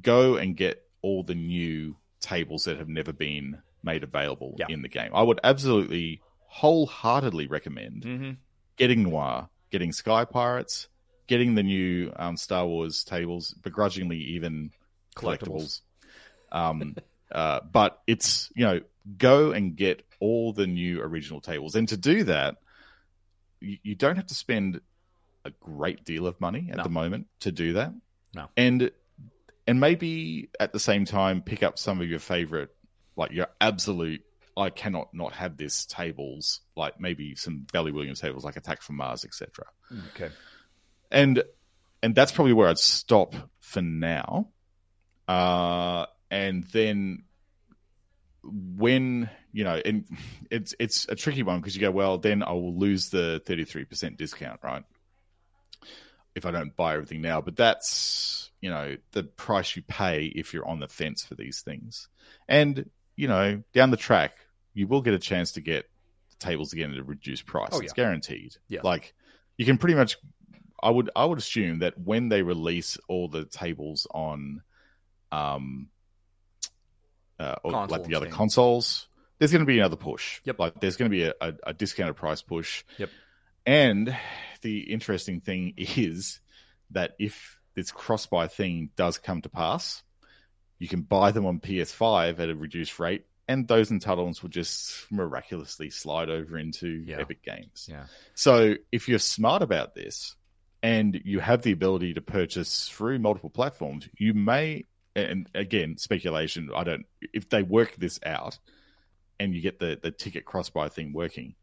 go 0.00 0.36
and 0.36 0.56
get 0.56 0.82
all 1.02 1.22
the 1.22 1.34
new 1.34 1.96
tables 2.20 2.64
that 2.64 2.78
have 2.78 2.88
never 2.88 3.12
been 3.12 3.58
made 3.82 4.02
available 4.02 4.54
Yeah. 4.58 4.66
in 4.70 4.82
the 4.82 4.88
game. 4.88 5.10
I 5.14 5.22
would 5.22 5.38
absolutely 5.44 6.20
wholeheartedly 6.46 7.46
recommend 7.46 8.02
Mm-hmm. 8.04 8.30
getting 8.76 9.02
Noir, 9.02 9.48
getting 9.70 9.92
Sky 9.92 10.24
Pirates, 10.24 10.88
getting 11.26 11.54
the 11.54 11.62
new 11.62 12.10
um, 12.16 12.36
Star 12.38 12.66
Wars 12.66 13.04
tables, 13.04 13.52
begrudgingly 13.62 14.16
even 14.18 14.70
collectibles. 15.14 15.82
Um, 16.52 16.96
uh, 17.30 17.60
but 17.70 18.00
it's 18.06 18.50
you 18.56 18.64
know 18.64 18.80
go 19.16 19.52
and 19.52 19.76
get 19.76 20.04
all 20.20 20.52
the 20.52 20.66
new 20.66 21.00
original 21.00 21.40
tables, 21.40 21.74
and 21.74 21.88
to 21.88 21.96
do 21.96 22.24
that, 22.24 22.56
you, 23.60 23.78
you 23.82 23.94
don't 23.94 24.16
have 24.16 24.26
to 24.26 24.34
spend 24.34 24.80
a 25.44 25.50
great 25.60 26.04
deal 26.04 26.26
of 26.26 26.40
money 26.40 26.68
at 26.70 26.78
No. 26.78 26.82
the 26.82 26.88
moment 26.90 27.26
to 27.40 27.52
do 27.52 27.74
that. 27.74 27.92
No. 28.34 28.48
and 28.56 28.90
and 29.66 29.80
maybe 29.80 30.48
at 30.58 30.72
the 30.72 30.78
same 30.80 31.04
time 31.04 31.42
pick 31.42 31.62
up 31.62 31.78
some 31.78 32.00
of 32.00 32.08
your 32.08 32.18
favorite, 32.18 32.74
like 33.16 33.32
your 33.32 33.48
absolute. 33.60 34.22
I 34.56 34.70
cannot 34.70 35.14
not 35.14 35.34
have 35.34 35.56
this 35.56 35.86
tables, 35.86 36.60
like 36.76 36.98
maybe 36.98 37.36
some 37.36 37.64
Bally 37.72 37.92
Williams 37.92 38.20
tables, 38.20 38.44
like 38.44 38.56
Attack 38.56 38.82
from 38.82 38.96
Mars, 38.96 39.24
etc 39.24 39.66
Okay. 40.14 40.30
and 41.12 41.44
and 42.02 42.12
that's 42.14 42.32
probably 42.32 42.52
where 42.54 42.68
I'd 42.68 42.78
stop 42.78 43.34
for 43.60 43.80
now. 43.82 44.48
Uh, 45.28 46.06
and 46.30 46.64
then 46.64 47.24
when 48.42 49.28
you 49.52 49.64
know, 49.64 49.80
and 49.84 50.04
it's 50.50 50.74
it's 50.78 51.06
a 51.08 51.14
tricky 51.14 51.42
one 51.42 51.60
because 51.60 51.74
you 51.74 51.80
go, 51.80 51.90
well, 51.90 52.18
then 52.18 52.42
I 52.42 52.52
will 52.52 52.76
lose 52.76 53.10
the 53.10 53.42
thirty 53.44 53.64
three 53.64 53.84
percent 53.84 54.16
discount, 54.16 54.60
right? 54.62 54.84
If 56.34 56.46
I 56.46 56.50
don't 56.50 56.76
buy 56.76 56.94
everything 56.94 57.20
now, 57.20 57.40
but 57.40 57.56
that's 57.56 58.50
you 58.60 58.70
know 58.70 58.96
the 59.12 59.24
price 59.24 59.76
you 59.76 59.82
pay 59.82 60.26
if 60.26 60.52
you're 60.52 60.68
on 60.68 60.80
the 60.80 60.88
fence 60.88 61.24
for 61.24 61.34
these 61.34 61.60
things, 61.62 62.08
and 62.48 62.88
you 63.16 63.28
know 63.28 63.62
down 63.72 63.90
the 63.90 63.96
track 63.96 64.32
you 64.74 64.86
will 64.86 65.02
get 65.02 65.14
a 65.14 65.18
chance 65.18 65.52
to 65.52 65.60
get 65.60 65.90
the 66.30 66.36
tables 66.46 66.72
again 66.72 66.92
at 66.92 66.98
a 66.98 67.02
reduced 67.02 67.46
price. 67.46 67.70
Oh, 67.72 67.80
It's 67.80 67.92
guaranteed. 67.92 68.56
Yeah. 68.68 68.80
like 68.84 69.12
you 69.56 69.64
can 69.64 69.78
pretty 69.78 69.94
much. 69.96 70.16
I 70.80 70.90
would 70.90 71.10
I 71.16 71.24
would 71.24 71.38
assume 71.38 71.80
that 71.80 71.98
when 71.98 72.28
they 72.28 72.42
release 72.42 72.96
all 73.08 73.26
the 73.28 73.44
tables 73.44 74.06
on, 74.12 74.62
um, 75.32 75.88
uh, 77.38 77.56
or 77.62 77.72
Console 77.72 77.98
like 77.98 78.06
the 78.08 78.14
other 78.14 78.26
Steam. 78.26 78.36
consoles, 78.36 79.08
there's 79.38 79.52
going 79.52 79.60
to 79.60 79.66
be 79.66 79.78
another 79.78 79.96
push. 79.96 80.40
Yep. 80.44 80.58
Like 80.58 80.80
there's 80.80 80.96
going 80.96 81.10
to 81.10 81.16
be 81.16 81.24
a, 81.24 81.34
a, 81.40 81.54
a 81.68 81.74
discounted 81.74 82.16
price 82.16 82.42
push. 82.42 82.84
Yep. 82.98 83.10
And 83.66 84.16
the 84.62 84.80
interesting 84.92 85.40
thing 85.40 85.74
is 85.76 86.40
that 86.90 87.14
if 87.18 87.60
this 87.74 87.90
cross 87.92 88.26
buy 88.26 88.48
thing 88.48 88.90
does 88.96 89.18
come 89.18 89.42
to 89.42 89.48
pass, 89.48 90.02
you 90.78 90.88
can 90.88 91.02
buy 91.02 91.32
them 91.32 91.44
on 91.46 91.60
PS5 91.60 92.38
at 92.38 92.48
a 92.50 92.54
reduced 92.54 92.98
rate, 92.98 93.26
and 93.46 93.66
those 93.68 93.90
entitlements 93.90 94.42
will 94.42 94.48
just 94.50 95.10
miraculously 95.10 95.90
slide 95.90 96.30
over 96.30 96.56
into 96.58 96.88
Yeah. 96.88 97.18
Epic 97.20 97.42
Games. 97.42 97.88
Yeah. 97.90 98.04
So 98.34 98.74
if 98.92 99.08
you're 99.08 99.18
smart 99.18 99.62
about 99.62 99.94
this 99.94 100.34
and 100.82 101.20
you 101.24 101.40
have 101.40 101.62
the 101.62 101.72
ability 101.72 102.14
to 102.14 102.20
purchase 102.20 102.88
through 102.88 103.18
multiple 103.18 103.50
platforms, 103.50 104.08
you 104.16 104.34
may 104.34 104.84
and 105.18 105.50
again, 105.54 105.96
speculation, 105.96 106.70
I 106.74 106.84
don't 106.84 107.06
if 107.32 107.48
they 107.48 107.62
work 107.62 107.96
this 107.96 108.18
out 108.24 108.58
and 109.40 109.54
you 109.54 109.60
get 109.60 109.78
the, 109.78 109.98
the 110.02 110.10
ticket 110.10 110.44
cross 110.44 110.70
buy 110.70 110.88
thing 110.88 111.12
working, 111.12 111.54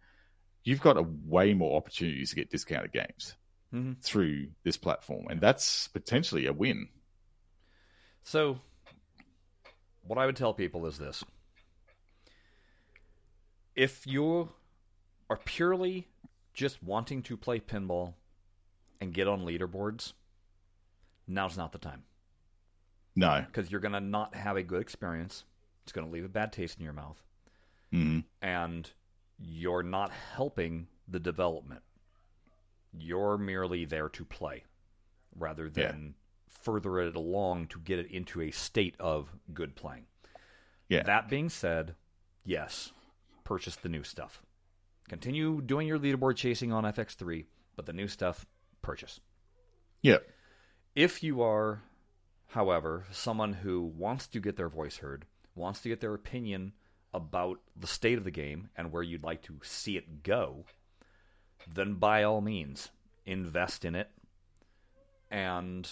you've 0.63 0.81
got 0.81 0.97
a 0.97 1.05
way 1.25 1.53
more 1.53 1.77
opportunities 1.77 2.29
to 2.29 2.35
get 2.35 2.49
discounted 2.49 2.91
games 2.91 3.35
Mhm. 3.73 4.01
through 4.01 4.49
this 4.63 4.77
platform. 4.77 5.27
And 5.29 5.41
that's 5.41 5.87
potentially 5.89 6.45
a 6.45 6.53
win. 6.53 6.89
So, 8.23 8.59
what 10.01 10.17
I 10.17 10.25
would 10.25 10.35
tell 10.35 10.53
people 10.53 10.85
is 10.85 10.97
this: 10.97 11.23
if 13.75 14.07
you 14.07 14.49
are 15.29 15.37
purely 15.37 16.07
just 16.53 16.81
wanting 16.81 17.21
to 17.23 17.35
play 17.35 17.59
pinball 17.59 18.13
and 19.01 19.13
get 19.13 19.27
on 19.27 19.41
leaderboards, 19.41 20.13
now's 21.27 21.57
not 21.57 21.71
the 21.71 21.77
time 21.77 22.03
No. 23.15 23.43
because 23.47 23.71
you're 23.71 23.79
going 23.81 23.93
to 23.93 23.99
not 24.01 24.35
have 24.35 24.57
a 24.57 24.63
good 24.63 24.81
experience. 24.81 25.45
It's 25.83 25.91
going 25.91 26.05
to 26.07 26.11
leave 26.11 26.25
a 26.25 26.29
bad 26.29 26.51
taste 26.51 26.77
in 26.79 26.83
your 26.83 26.93
mouth, 26.93 27.21
Mm. 27.93 28.23
and 28.41 28.91
you're 29.37 29.83
not 29.83 30.11
helping 30.11 30.87
the 31.07 31.19
development. 31.19 31.81
You're 32.97 33.37
merely 33.37 33.85
there 33.85 34.09
to 34.09 34.25
play 34.25 34.63
rather 35.35 35.65
Yeah. 35.65 35.91
than 35.91 36.15
further 36.47 36.99
it 36.99 37.15
along 37.15 37.67
to 37.67 37.79
get 37.79 37.99
it 37.99 38.09
into 38.09 38.41
a 38.41 38.51
state 38.51 38.95
of 38.99 39.29
good 39.53 39.75
playing. 39.75 40.07
Yeah. 40.89 41.03
That 41.03 41.27
being 41.29 41.49
said, 41.49 41.95
yes, 42.43 42.91
purchase 43.43 43.75
the 43.75 43.89
new 43.89 44.03
stuff. 44.03 44.41
Continue 45.07 45.61
doing 45.61 45.87
your 45.87 45.99
leaderboard 45.99 46.37
chasing 46.37 46.71
on 46.71 46.85
FX3, 46.85 47.45
but 47.75 47.85
the 47.85 47.93
new 47.93 48.07
stuff, 48.07 48.45
purchase. 48.81 49.19
Yeah. 50.01 50.17
If 50.95 51.21
you 51.21 51.41
are, 51.41 51.83
however, 52.47 53.05
someone 53.11 53.53
who 53.53 53.81
wants 53.97 54.27
to 54.27 54.39
get 54.39 54.55
their 54.55 54.69
voice 54.69 54.97
heard, 54.97 55.25
wants 55.55 55.81
to 55.81 55.89
get 55.89 55.99
their 56.01 56.13
opinion 56.13 56.73
about 57.13 57.59
the 57.75 57.87
state 57.87 58.17
of 58.17 58.23
the 58.23 58.31
game 58.31 58.69
and 58.75 58.91
where 58.91 59.03
you'd 59.03 59.23
like 59.23 59.41
to 59.43 59.59
see 59.63 59.95
it 59.97 60.23
go, 60.23 60.65
then 61.73 61.93
by 61.95 62.23
all 62.23 62.41
means, 62.41 62.89
invest 63.25 63.85
in 63.85 63.95
it 63.95 64.09
and 65.31 65.89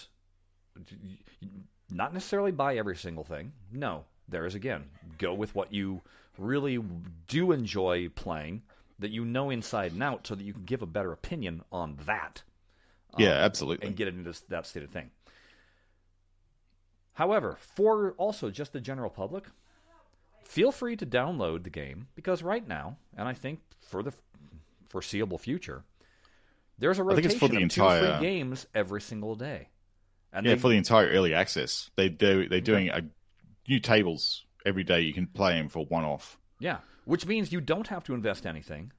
not 1.90 2.12
necessarily 2.12 2.52
buy 2.52 2.76
every 2.76 2.96
single 2.96 3.24
thing. 3.24 3.52
No, 3.72 4.04
there 4.28 4.46
is 4.46 4.54
again, 4.54 4.84
go 5.18 5.34
with 5.34 5.54
what 5.54 5.72
you 5.72 6.02
really 6.38 6.82
do 7.28 7.52
enjoy 7.52 8.08
playing 8.10 8.62
that 8.98 9.10
you 9.10 9.24
know 9.24 9.50
inside 9.50 9.92
and 9.92 10.02
out 10.02 10.26
so 10.26 10.34
that 10.34 10.44
you 10.44 10.52
can 10.52 10.64
give 10.64 10.82
a 10.82 10.86
better 10.86 11.12
opinion 11.12 11.62
on 11.72 11.96
that 12.06 12.42
Yeah, 13.18 13.30
um, 13.38 13.44
absolutely. 13.44 13.86
and 13.86 13.96
get 13.96 14.08
it 14.08 14.14
into 14.14 14.32
that 14.48 14.66
state 14.66 14.82
of 14.84 14.90
thing. 14.90 15.10
However, 17.14 17.56
for 17.76 18.12
also 18.18 18.50
just 18.50 18.72
the 18.72 18.80
general 18.80 19.10
public, 19.10 19.44
feel 20.44 20.72
free 20.72 20.96
to 20.96 21.06
download 21.06 21.62
the 21.64 21.70
game 21.70 22.08
because 22.14 22.42
right 22.42 22.66
now, 22.66 22.96
and 23.16 23.26
I 23.28 23.32
think 23.34 23.60
for 23.88 24.02
the 24.02 24.12
foreseeable 24.88 25.38
future, 25.38 25.84
there's 26.78 26.98
a 26.98 27.02
I 27.02 27.14
think 27.14 27.26
rotation 27.26 27.30
it's 27.30 27.38
for 27.40 27.48
the 27.48 27.56
of 27.56 27.62
entire- 27.62 28.20
games 28.20 28.66
every 28.74 29.00
single 29.00 29.34
day. 29.36 29.68
And 30.32 30.44
yeah, 30.44 30.54
they- 30.54 30.60
for 30.60 30.68
the 30.68 30.76
entire 30.76 31.08
early 31.08 31.34
access. 31.34 31.90
They 31.96 32.08
do 32.08 32.48
they're 32.48 32.60
doing 32.60 32.88
a 32.88 33.02
new 33.68 33.78
tables 33.80 34.44
every 34.66 34.82
day. 34.84 35.00
You 35.00 35.12
can 35.14 35.26
play 35.28 35.54
them 35.54 35.68
for 35.68 35.84
one 35.86 36.04
off. 36.04 36.38
yeah, 36.58 36.78
which 37.04 37.26
means 37.26 37.52
you 37.52 37.60
don't 37.60 37.86
have 37.88 38.02
to 38.04 38.14
invest 38.14 38.44
anything. 38.46 38.90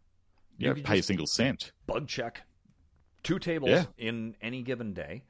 You 0.57 0.73
can 0.73 0.83
pay 0.83 0.99
a 0.99 1.03
single 1.03 1.27
cent. 1.27 1.73
bug 1.85 2.07
check 2.07 2.43
two 3.23 3.39
tables 3.39 3.71
Yeah. 3.71 3.85
in 3.97 4.35
any 4.41 4.61
given 4.61 4.93
day, 4.93 5.23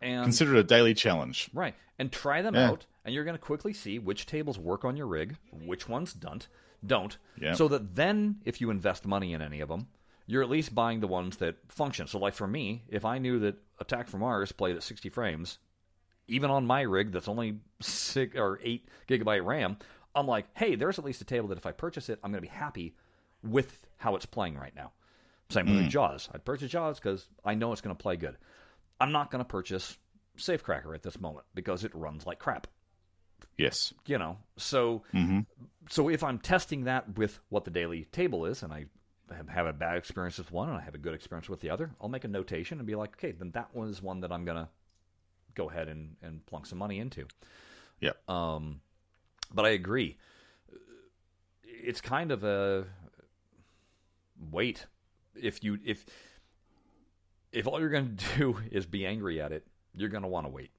and 0.00 0.24
Consider 0.24 0.56
it 0.56 0.60
a 0.60 0.64
daily 0.64 0.94
challenge. 0.94 1.50
Right. 1.52 1.74
And 1.98 2.12
try 2.12 2.42
them 2.42 2.54
Yeah. 2.54 2.70
out, 2.70 2.86
and 3.04 3.14
you're 3.14 3.24
going 3.24 3.36
to 3.36 3.42
quickly 3.42 3.72
see 3.72 3.98
which 3.98 4.26
tables 4.26 4.58
work 4.58 4.84
on 4.84 4.96
your 4.96 5.06
rig, 5.06 5.36
which 5.50 5.88
ones 5.88 6.12
don't. 6.12 6.46
Don't. 6.84 7.16
Yeah. 7.40 7.54
So 7.54 7.68
that 7.68 7.94
then, 7.94 8.40
if 8.44 8.60
you 8.60 8.70
invest 8.70 9.06
money 9.06 9.32
in 9.32 9.40
any 9.40 9.60
of 9.60 9.68
them, 9.68 9.88
you're 10.26 10.42
at 10.42 10.50
least 10.50 10.74
buying 10.74 11.00
the 11.00 11.06
ones 11.06 11.38
that 11.38 11.56
function. 11.68 12.06
So, 12.06 12.18
like 12.18 12.34
for 12.34 12.46
me, 12.46 12.82
if 12.88 13.04
I 13.04 13.18
knew 13.18 13.38
that 13.40 13.56
Attack 13.78 14.08
from 14.08 14.20
Mars 14.20 14.52
played 14.52 14.76
at 14.76 14.82
60 14.82 15.08
frames, 15.08 15.58
even 16.28 16.50
on 16.50 16.66
my 16.66 16.82
rig 16.82 17.12
that's 17.12 17.28
only 17.28 17.60
six 17.80 18.36
or 18.36 18.58
eight 18.62 18.88
gigabyte 19.08 19.44
RAM, 19.44 19.78
I'm 20.14 20.26
like, 20.26 20.46
hey, 20.54 20.74
there's 20.74 20.98
at 20.98 21.04
least 21.04 21.20
a 21.20 21.24
table 21.24 21.48
that 21.48 21.58
if 21.58 21.66
I 21.66 21.72
purchase 21.72 22.08
it, 22.08 22.18
I'm 22.24 22.32
going 22.32 22.42
to 22.42 22.48
be 22.48 22.54
happy 22.54 22.96
with 23.42 23.86
how 23.98 24.16
it's 24.16 24.26
playing 24.26 24.56
right 24.56 24.74
now. 24.74 24.92
Same 25.50 25.66
with 25.66 25.84
hmm. 25.84 25.88
Jaws. 25.88 26.28
I'd 26.34 26.44
purchase 26.44 26.70
Jaws 26.70 26.98
because 26.98 27.28
I 27.44 27.54
know 27.54 27.72
it's 27.72 27.80
going 27.80 27.94
to 27.94 28.02
play 28.02 28.16
good. 28.16 28.36
I'm 29.00 29.12
not 29.12 29.30
going 29.30 29.44
to 29.44 29.48
purchase 29.48 29.96
Safecracker 30.38 30.94
at 30.94 31.02
this 31.02 31.20
moment 31.20 31.46
because 31.54 31.84
it 31.84 31.94
runs 31.94 32.26
like 32.26 32.38
crap. 32.38 32.66
Yes. 33.56 33.92
You 34.06 34.18
know, 34.18 34.38
so 34.56 35.02
hmm 35.12 35.40
so 35.88 36.08
if 36.08 36.24
I'm 36.24 36.38
testing 36.38 36.84
that 36.84 37.16
with 37.16 37.38
what 37.48 37.64
the 37.64 37.70
daily 37.70 38.06
table 38.10 38.44
is, 38.46 38.62
and 38.64 38.72
I 38.72 38.86
have, 39.32 39.48
have 39.48 39.66
a 39.66 39.72
bad 39.72 39.96
experience 39.96 40.36
with 40.36 40.50
one 40.50 40.68
and 40.68 40.76
I 40.76 40.80
have 40.80 40.96
a 40.96 40.98
good 40.98 41.14
experience 41.14 41.48
with 41.48 41.60
the 41.60 41.70
other, 41.70 41.92
I'll 42.00 42.08
make 42.08 42.24
a 42.24 42.28
notation 42.28 42.78
and 42.78 42.86
be 42.86 42.96
like, 42.96 43.10
okay, 43.16 43.30
then 43.30 43.52
that 43.52 43.68
one 43.72 43.88
is 43.88 44.02
one 44.02 44.20
that 44.20 44.32
I'm 44.32 44.44
gonna 44.44 44.68
go 45.54 45.70
ahead 45.70 45.88
and, 45.88 46.16
and 46.22 46.44
plunk 46.46 46.66
some 46.66 46.78
money 46.78 46.98
into. 46.98 47.26
Yeah. 48.00 48.12
Um, 48.28 48.80
but 49.54 49.64
I 49.64 49.70
agree. 49.70 50.16
It's 51.62 52.00
kind 52.00 52.32
of 52.32 52.42
a 52.42 52.84
wait. 54.50 54.86
If 55.34 55.62
you 55.62 55.78
if 55.84 56.04
if 57.56 57.66
all 57.66 57.80
you're 57.80 57.88
going 57.90 58.16
to 58.34 58.38
do 58.38 58.60
is 58.70 58.86
be 58.86 59.06
angry 59.06 59.40
at 59.40 59.52
it, 59.52 59.66
you're 59.94 60.08
going 60.10 60.22
to 60.22 60.28
want 60.28 60.46
to 60.46 60.50
wait. 60.50 60.70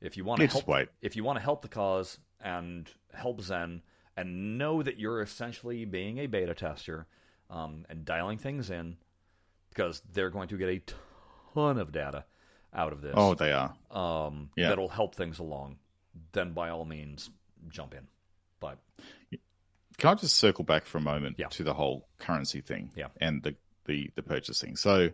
If 0.00 0.16
you 0.16 0.24
want 0.24 0.40
to 0.40 0.46
help, 0.46 0.66
wait. 0.66 0.88
if 1.02 1.16
you 1.16 1.24
want 1.24 1.38
to 1.38 1.42
help 1.42 1.62
the 1.62 1.68
cause 1.68 2.18
and 2.40 2.88
help 3.12 3.40
Zen 3.42 3.82
and 4.16 4.58
know 4.58 4.82
that 4.82 4.98
you're 4.98 5.20
essentially 5.20 5.84
being 5.84 6.18
a 6.18 6.26
beta 6.26 6.54
tester 6.54 7.06
um, 7.50 7.84
and 7.88 8.04
dialing 8.04 8.38
things 8.38 8.70
in, 8.70 8.96
because 9.70 10.02
they're 10.12 10.30
going 10.30 10.48
to 10.48 10.56
get 10.56 10.68
a 10.68 10.82
ton 11.54 11.78
of 11.78 11.92
data 11.92 12.24
out 12.72 12.92
of 12.92 13.02
this 13.02 13.14
Oh, 13.16 13.34
they 13.34 13.52
are. 13.52 13.74
um, 13.90 14.50
Yeah. 14.56 14.68
that'll 14.70 14.88
help 14.88 15.14
things 15.14 15.38
along, 15.38 15.78
then 16.32 16.52
by 16.52 16.70
all 16.70 16.84
means 16.84 17.30
jump 17.68 17.94
in. 17.94 18.06
But 18.58 18.78
Can 19.98 20.10
I 20.10 20.14
just 20.14 20.36
circle 20.36 20.64
back 20.64 20.86
for 20.86 20.98
a 20.98 21.02
moment 21.02 21.36
Yeah. 21.38 21.48
to 21.48 21.62
the 21.64 21.74
whole 21.74 22.08
currency 22.18 22.60
thing 22.62 22.90
Yeah. 22.96 23.08
and 23.20 23.42
the, 23.42 23.54
the, 23.84 24.10
the 24.14 24.22
purchasing? 24.22 24.76
So 24.76 25.10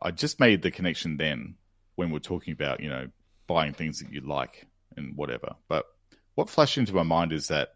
I 0.00 0.10
just 0.10 0.40
made 0.40 0.62
the 0.62 0.70
connection 0.70 1.16
then 1.16 1.56
when 1.94 2.10
we're 2.10 2.18
talking 2.18 2.52
about, 2.52 2.80
you 2.80 2.88
know, 2.88 3.08
buying 3.46 3.72
things 3.72 4.00
that 4.00 4.12
you 4.12 4.20
like 4.20 4.66
and 4.96 5.16
whatever. 5.16 5.54
But 5.68 5.86
what 6.34 6.50
flashed 6.50 6.78
into 6.78 6.94
my 6.94 7.02
mind 7.02 7.32
is 7.32 7.48
that 7.48 7.74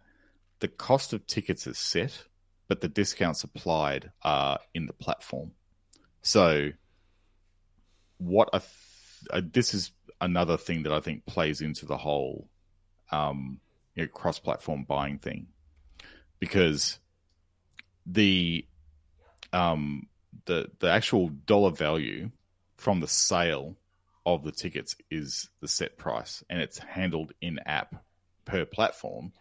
the 0.61 0.69
cost 0.69 1.13
of 1.13 1.27
tickets 1.27 1.67
is 1.67 1.79
set, 1.79 2.25
but 2.67 2.81
the 2.81 2.89
discounts 2.89 3.45
applied 3.45 4.11
are 4.23 4.59
in 4.75 4.87
the 4.87 4.93
platform. 4.93 5.53
So 6.23 6.71
what 8.19 8.51
th- 8.53 8.65
uh, 9.31 9.41
this 9.53 9.75
is 9.75 9.93
another 10.21 10.57
thing 10.57 10.83
that 10.83 10.93
I 10.93 11.01
think 11.01 11.27
plays 11.27 11.61
into 11.61 11.87
the 11.87 11.97
whole 11.97 12.49
um, 13.13 13.61
you 13.95 14.03
know, 14.03 14.09
cross-platform 14.09 14.85
buying 14.85 15.19
thing 15.19 15.47
because 16.41 16.99
the 18.07 18.67
um, 19.53 20.07
the 20.47 20.71
the 20.79 20.91
actual 20.91 21.29
dollar 21.29 21.71
value 21.71 22.31
from 22.77 23.01
the 23.01 23.09
sale 23.09 23.77
of 24.25 24.45
the 24.45 24.53
tickets 24.53 24.95
is 25.11 25.49
the 25.61 25.69
set 25.69 25.97
price 25.97 26.45
and 26.51 26.61
it's 26.61 26.79
handled 26.79 27.33
in 27.41 27.59
app 27.67 27.95
per 28.45 28.65
platform 28.65 29.33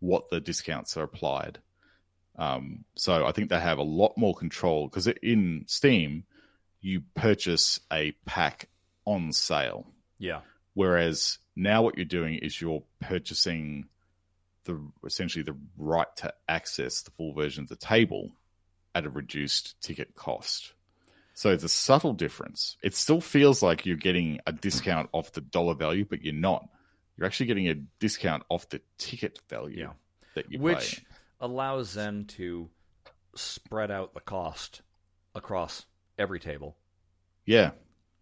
what 0.00 0.28
the 0.30 0.40
discounts 0.40 0.96
are 0.96 1.02
applied. 1.02 1.58
Um, 2.36 2.84
so 2.94 3.26
I 3.26 3.32
think 3.32 3.48
they 3.48 3.58
have 3.58 3.78
a 3.78 3.82
lot 3.82 4.16
more 4.16 4.34
control 4.34 4.88
because 4.88 5.06
in 5.06 5.64
Steam, 5.66 6.24
you 6.80 7.02
purchase 7.14 7.80
a 7.92 8.12
pack 8.24 8.68
on 9.04 9.32
sale. 9.32 9.86
Yeah. 10.18 10.40
Whereas 10.74 11.38
now 11.56 11.82
what 11.82 11.96
you're 11.96 12.04
doing 12.04 12.34
is 12.36 12.60
you're 12.60 12.82
purchasing 13.00 13.86
the 14.64 14.80
essentially 15.04 15.42
the 15.42 15.56
right 15.78 16.14
to 16.16 16.34
access 16.48 17.02
the 17.02 17.10
full 17.12 17.32
version 17.32 17.62
of 17.62 17.68
the 17.68 17.76
table 17.76 18.30
at 18.96 19.04
a 19.04 19.10
reduced 19.10 19.80
ticket 19.82 20.14
cost. 20.14 20.72
So 21.34 21.50
it's 21.50 21.64
a 21.64 21.68
subtle 21.68 22.14
difference. 22.14 22.78
It 22.82 22.94
still 22.94 23.20
feels 23.20 23.62
like 23.62 23.84
you're 23.84 23.96
getting 23.96 24.40
a 24.46 24.52
discount 24.52 25.10
off 25.12 25.32
the 25.32 25.42
dollar 25.42 25.74
value, 25.74 26.06
but 26.08 26.22
you're 26.22 26.32
not. 26.32 26.66
You're 27.16 27.26
actually 27.26 27.46
getting 27.46 27.68
a 27.68 27.74
discount 27.74 28.42
off 28.48 28.68
the 28.70 28.80
ticket 28.96 29.38
value 29.50 29.80
Yeah. 29.80 29.92
that 30.34 30.50
you 30.50 30.58
Which 30.58 30.96
pay. 30.96 31.04
allows 31.40 31.92
them 31.92 32.24
to 32.24 32.70
spread 33.34 33.90
out 33.90 34.14
the 34.14 34.20
cost 34.20 34.80
across 35.34 35.84
every 36.18 36.40
table 36.40 36.78
Yeah, 37.44 37.72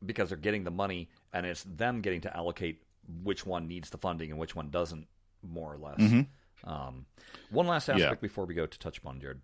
because 0.05 0.30
they're 0.30 0.36
getting 0.38 0.64
the 0.64 0.72
money 0.72 1.09
and 1.32 1.46
it's 1.46 1.62
them 1.62 2.01
getting 2.01 2.22
to 2.22 2.36
allocate 2.36 2.82
which 3.22 3.46
one 3.46 3.68
needs 3.68 3.90
the 3.90 3.98
funding 3.98 4.32
and 4.32 4.40
which 4.40 4.56
one 4.56 4.70
doesn't, 4.70 5.06
more 5.40 5.72
or 5.72 5.78
less. 5.78 5.98
Mhm. 6.01 6.26
Um, 6.64 7.06
one 7.51 7.68
last 7.68 7.88
aspect 7.88 8.01
Yeah. 8.01 8.14
before 8.20 8.44
we 8.44 8.55
go 8.55 8.66
to 8.66 8.78
touch 8.80 8.98
upon 8.98 9.20
Jared. 9.20 9.40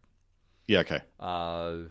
Yeah, 0.71 0.81
okay, 0.81 1.01
Uh, 1.19 1.89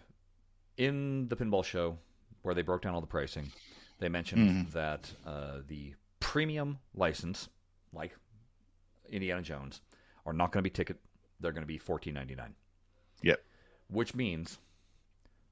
in 0.77 1.27
the 1.27 1.35
pinball 1.35 1.63
show 1.63 1.97
where 2.43 2.55
they 2.55 2.61
broke 2.63 2.81
down 2.81 2.93
all 2.95 3.01
the 3.01 3.07
pricing, 3.19 3.51
they 3.99 4.09
mentioned 4.09 4.49
Mm-hmm. 4.49 4.69
that 4.71 5.03
uh, 5.25 5.57
the 5.67 5.93
premium 6.19 6.77
license, 6.93 7.49
like 7.91 8.15
Indiana 9.09 9.41
Jones, 9.41 9.81
are 10.25 10.33
not 10.33 10.51
going 10.51 10.63
to 10.63 10.69
be 10.69 10.73
ticket. 10.79 10.97
They're 11.39 11.51
going 11.51 11.67
to 11.67 11.73
be 11.75 11.77
fourteen 11.77 12.13
ninety 12.13 12.35
nine, 12.35 12.53
yep, 13.21 13.39
which 13.89 14.15
means 14.15 14.57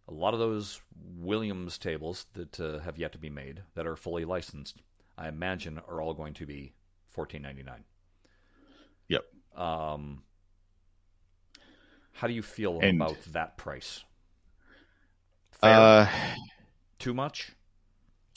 a 0.08 0.14
lot 0.14 0.34
of 0.34 0.40
those 0.40 0.82
Williams 1.18 1.78
tables 1.78 2.26
that 2.34 2.60
uh, 2.60 2.80
have 2.80 2.98
yet 2.98 3.12
to 3.12 3.18
be 3.18 3.30
made 3.30 3.62
that 3.76 3.86
are 3.88 3.98
fully 3.98 4.24
licensed, 4.26 4.82
I 5.18 5.28
imagine, 5.28 5.80
are 5.90 6.02
all 6.02 6.14
going 6.14 6.34
to 6.36 6.46
be 6.46 6.74
fourteen 7.10 7.42
ninety 7.42 7.64
nine. 7.64 7.84
yep. 9.10 9.24
Um, 9.56 10.24
how 12.18 12.28
do 12.28 12.34
you 12.34 12.42
feel 12.42 12.80
And- 12.82 13.02
about 13.02 13.18
that 13.34 13.58
price? 13.58 14.04
Fair? 15.62 15.72
Uh, 15.80 16.10
Too 17.00 17.14
much? 17.14 17.52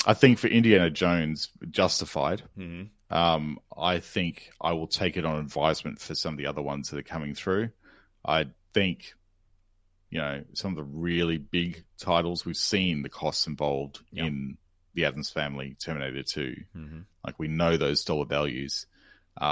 I 0.06 0.14
think 0.14 0.38
for 0.38 0.46
Indiana 0.48 0.90
Jones, 0.90 1.48
justified. 1.70 2.42
hmm 2.54 2.84
Um, 3.10 3.58
I 3.76 3.98
think 3.98 4.50
I 4.60 4.72
will 4.72 4.86
take 4.86 5.16
it 5.16 5.24
on 5.24 5.38
advisement 5.40 6.00
for 6.00 6.14
some 6.14 6.34
of 6.34 6.38
the 6.38 6.46
other 6.46 6.62
ones 6.62 6.90
that 6.90 6.98
are 6.98 7.02
coming 7.02 7.34
through. 7.34 7.70
I 8.24 8.46
think, 8.72 9.14
you 10.10 10.18
know, 10.18 10.44
some 10.54 10.70
of 10.72 10.76
the 10.76 10.84
really 10.84 11.38
big 11.38 11.84
titles 11.98 12.44
we've 12.46 12.56
seen 12.56 13.02
the 13.02 13.08
costs 13.08 13.46
involved 13.46 14.00
Yeah. 14.12 14.24
in 14.26 14.58
the 14.94 15.04
Addams 15.06 15.30
Family, 15.30 15.74
Terminator 15.78 16.22
2. 16.22 16.64
hmm 16.72 17.00
Like 17.24 17.38
we 17.38 17.48
know 17.48 17.76
those 17.76 18.04
dollar 18.04 18.26
values. 18.26 18.86
Uh, 19.40 19.44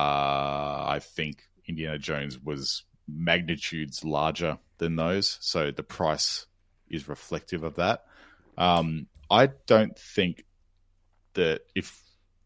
I 0.89 1.01
think 1.03 1.43
Indiana 1.67 1.99
Jones 1.99 2.39
was 2.39 2.85
magnitudes 3.09 4.05
larger 4.05 4.59
than 4.79 4.97
those, 4.97 5.39
so 5.41 5.71
the 5.71 5.83
price 5.83 6.47
is 6.89 7.09
reflective 7.09 7.65
of 7.65 7.77
that. 7.77 8.05
Um, 8.57 9.07
I 9.31 9.51
don't 9.67 9.99
think 9.99 10.45
that 11.35 11.63
if 11.75 12.03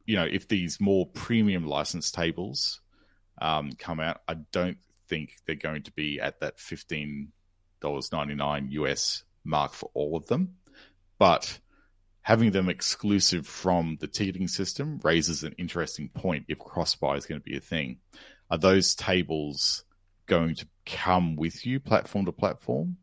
you 0.06 0.16
know 0.16 0.26
if 0.30 0.48
these 0.48 0.80
more 0.80 1.06
premium 1.06 1.66
license 1.66 2.10
tables 2.10 2.80
um, 3.40 3.72
come 3.72 4.00
out, 4.00 4.20
I 4.28 4.34
don't 4.52 4.78
think 5.08 5.36
they're 5.46 5.56
going 5.56 5.82
to 5.84 5.92
be 5.92 6.20
at 6.20 6.40
that 6.40 6.58
fifteen 6.58 7.32
dollars 7.80 8.12
ninety 8.12 8.34
nine 8.34 8.68
US 8.70 9.24
mark 9.44 9.72
for 9.72 9.90
all 9.94 10.16
of 10.16 10.26
them, 10.26 10.56
but 11.18 11.58
having 12.22 12.52
them 12.52 12.68
exclusive 12.68 13.46
from 13.46 13.96
the 14.00 14.06
ticketing 14.06 14.46
system 14.46 15.00
raises 15.02 15.42
an 15.42 15.54
interesting 15.58 16.08
point 16.08 16.44
if 16.48 16.58
cross 16.58 16.94
buy 16.94 17.16
is 17.16 17.26
going 17.26 17.40
to 17.40 17.44
be 17.44 17.56
a 17.56 17.60
thing. 17.60 17.98
Are 18.50 18.58
those 18.58 18.94
tables 18.94 19.84
going 20.26 20.54
to 20.56 20.66
come 20.86 21.36
with 21.36 21.64
you 21.66 21.80
platform 21.80 22.26
to 22.26 22.32
platform? 22.32 22.96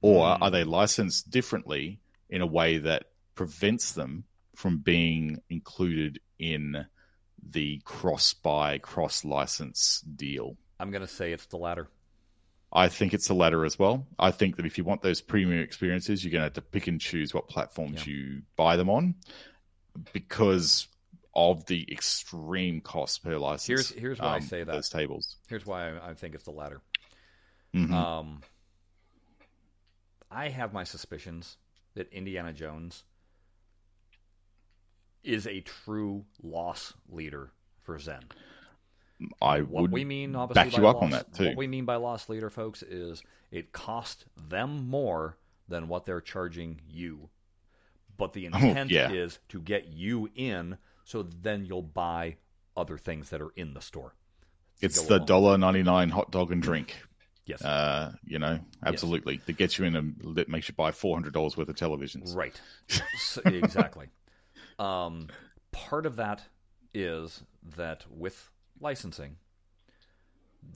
Or 0.00 0.26
Mm. 0.26 0.42
are 0.42 0.50
they 0.50 0.64
licensed 0.64 1.30
differently 1.30 2.00
in 2.28 2.40
a 2.42 2.46
way 2.46 2.78
that 2.78 3.04
prevents 3.34 3.92
them 3.92 4.24
from 4.56 4.78
being 4.78 5.40
included 5.48 6.20
in 6.38 6.86
the 7.42 7.80
cross 7.84 8.34
buy, 8.34 8.78
cross 8.78 9.24
license 9.24 10.00
deal? 10.00 10.56
I'm 10.80 10.90
going 10.90 11.02
to 11.06 11.12
say 11.12 11.32
it's 11.32 11.46
the 11.46 11.56
latter. 11.56 11.88
I 12.72 12.88
think 12.88 13.12
it's 13.14 13.28
the 13.28 13.34
latter 13.34 13.64
as 13.64 13.78
well. 13.78 14.06
I 14.18 14.30
think 14.30 14.56
that 14.56 14.66
if 14.66 14.78
you 14.78 14.84
want 14.84 15.02
those 15.02 15.20
premium 15.20 15.60
experiences, 15.62 16.24
you're 16.24 16.32
going 16.32 16.40
to 16.40 16.46
have 16.46 16.54
to 16.54 16.62
pick 16.62 16.86
and 16.86 17.00
choose 17.00 17.34
what 17.34 17.48
platforms 17.48 18.06
you 18.06 18.42
buy 18.56 18.76
them 18.76 18.88
on 18.88 19.14
because 20.12 20.88
of 21.34 21.64
the 21.66 21.86
extreme 21.90 22.80
cost 22.80 23.22
per 23.24 23.38
license. 23.38 23.66
Here's- 23.66 23.90
here's 23.90 24.18
why 24.18 24.26
I 24.26 24.36
um, 24.36 24.42
say 24.42 24.64
that. 24.64 24.72
Those 24.72 24.88
tables. 24.90 25.36
Here's 25.48 25.64
why 25.66 25.90
I, 25.96 26.10
I 26.10 26.14
think 26.14 26.34
it's 26.34 26.44
the 26.44 26.50
latter. 26.50 26.80
Mhm. 27.74 27.90
Um, 27.92 28.40
I 30.30 30.48
have 30.48 30.72
my 30.72 30.84
suspicions 30.84 31.56
that 31.94 32.12
Indiana 32.12 32.52
Jones 32.52 33.04
is 35.22 35.46
a 35.46 35.60
true 35.60 36.24
loss 36.42 36.92
leader 37.08 37.50
for 37.82 37.98
Zen. 37.98 38.24
I 39.40 39.60
What 39.60 39.82
would 39.82 39.92
we 39.92 40.04
mean, 40.04 40.34
obviously, 40.34 40.64
back 40.64 40.72
by 40.72 40.78
you 40.82 40.88
up 40.88 40.94
loss, 40.96 41.04
on 41.04 41.10
that 41.10 41.32
too. 41.32 41.46
What 41.46 41.56
we 41.56 41.66
mean 41.68 41.84
by 41.84 41.96
loss 41.96 42.28
leader, 42.28 42.50
folks, 42.50 42.82
is 42.82 43.22
it 43.50 43.72
cost 43.72 44.24
them 44.48 44.88
more 44.88 45.36
than 45.68 45.86
what 45.88 46.04
they're 46.04 46.20
charging 46.20 46.80
you. 46.88 47.28
But 48.16 48.32
the 48.32 48.46
intent 48.46 48.90
Oh, 48.90 48.94
yeah. 48.94 49.10
is 49.12 49.38
to 49.50 49.60
get 49.60 49.86
you 49.86 50.28
in, 50.34 50.76
so 51.04 51.22
then 51.22 51.64
you'll 51.66 51.82
buy 51.82 52.36
other 52.76 52.96
things 52.98 53.30
that 53.30 53.40
are 53.40 53.50
in 53.56 53.74
the 53.74 53.80
store. 53.80 54.14
it's 54.80 55.02
the 55.06 55.18
dollar 55.18 55.58
ninety 55.58 55.82
nine 55.82 56.08
hot 56.10 56.30
dog 56.30 56.50
and 56.52 56.62
drink. 56.62 56.96
Yes, 57.44 57.60
Uh, 57.62 58.12
you 58.24 58.38
know, 58.38 58.60
absolutely. 58.86 59.40
That 59.46 59.56
gets 59.56 59.76
you 59.78 59.84
in 59.84 59.96
and 59.96 60.36
that 60.36 60.48
makes 60.48 60.68
you 60.68 60.74
buy 60.74 60.92
four 60.92 61.16
hundred 61.16 61.32
dollars 61.34 61.56
worth 61.56 61.68
of 61.68 61.74
televisions. 61.76 62.34
Right. 62.36 62.58
S 62.90 63.38
exactly. 63.44 64.06
Um, 64.78 65.28
part 65.72 66.06
of 66.06 66.16
that 66.16 66.42
is 66.94 67.42
that 67.76 68.04
with 68.10 68.50
licensing, 68.80 69.36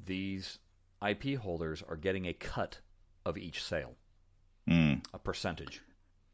these 0.07 0.59
IP 1.07 1.39
holders 1.39 1.83
are 1.89 1.97
getting 1.97 2.27
a 2.27 2.33
cut 2.33 2.81
of 3.25 3.37
each 3.39 3.63
sale, 3.63 3.95
Mm. 4.69 5.05
a 5.15 5.19
percentage. 5.19 5.83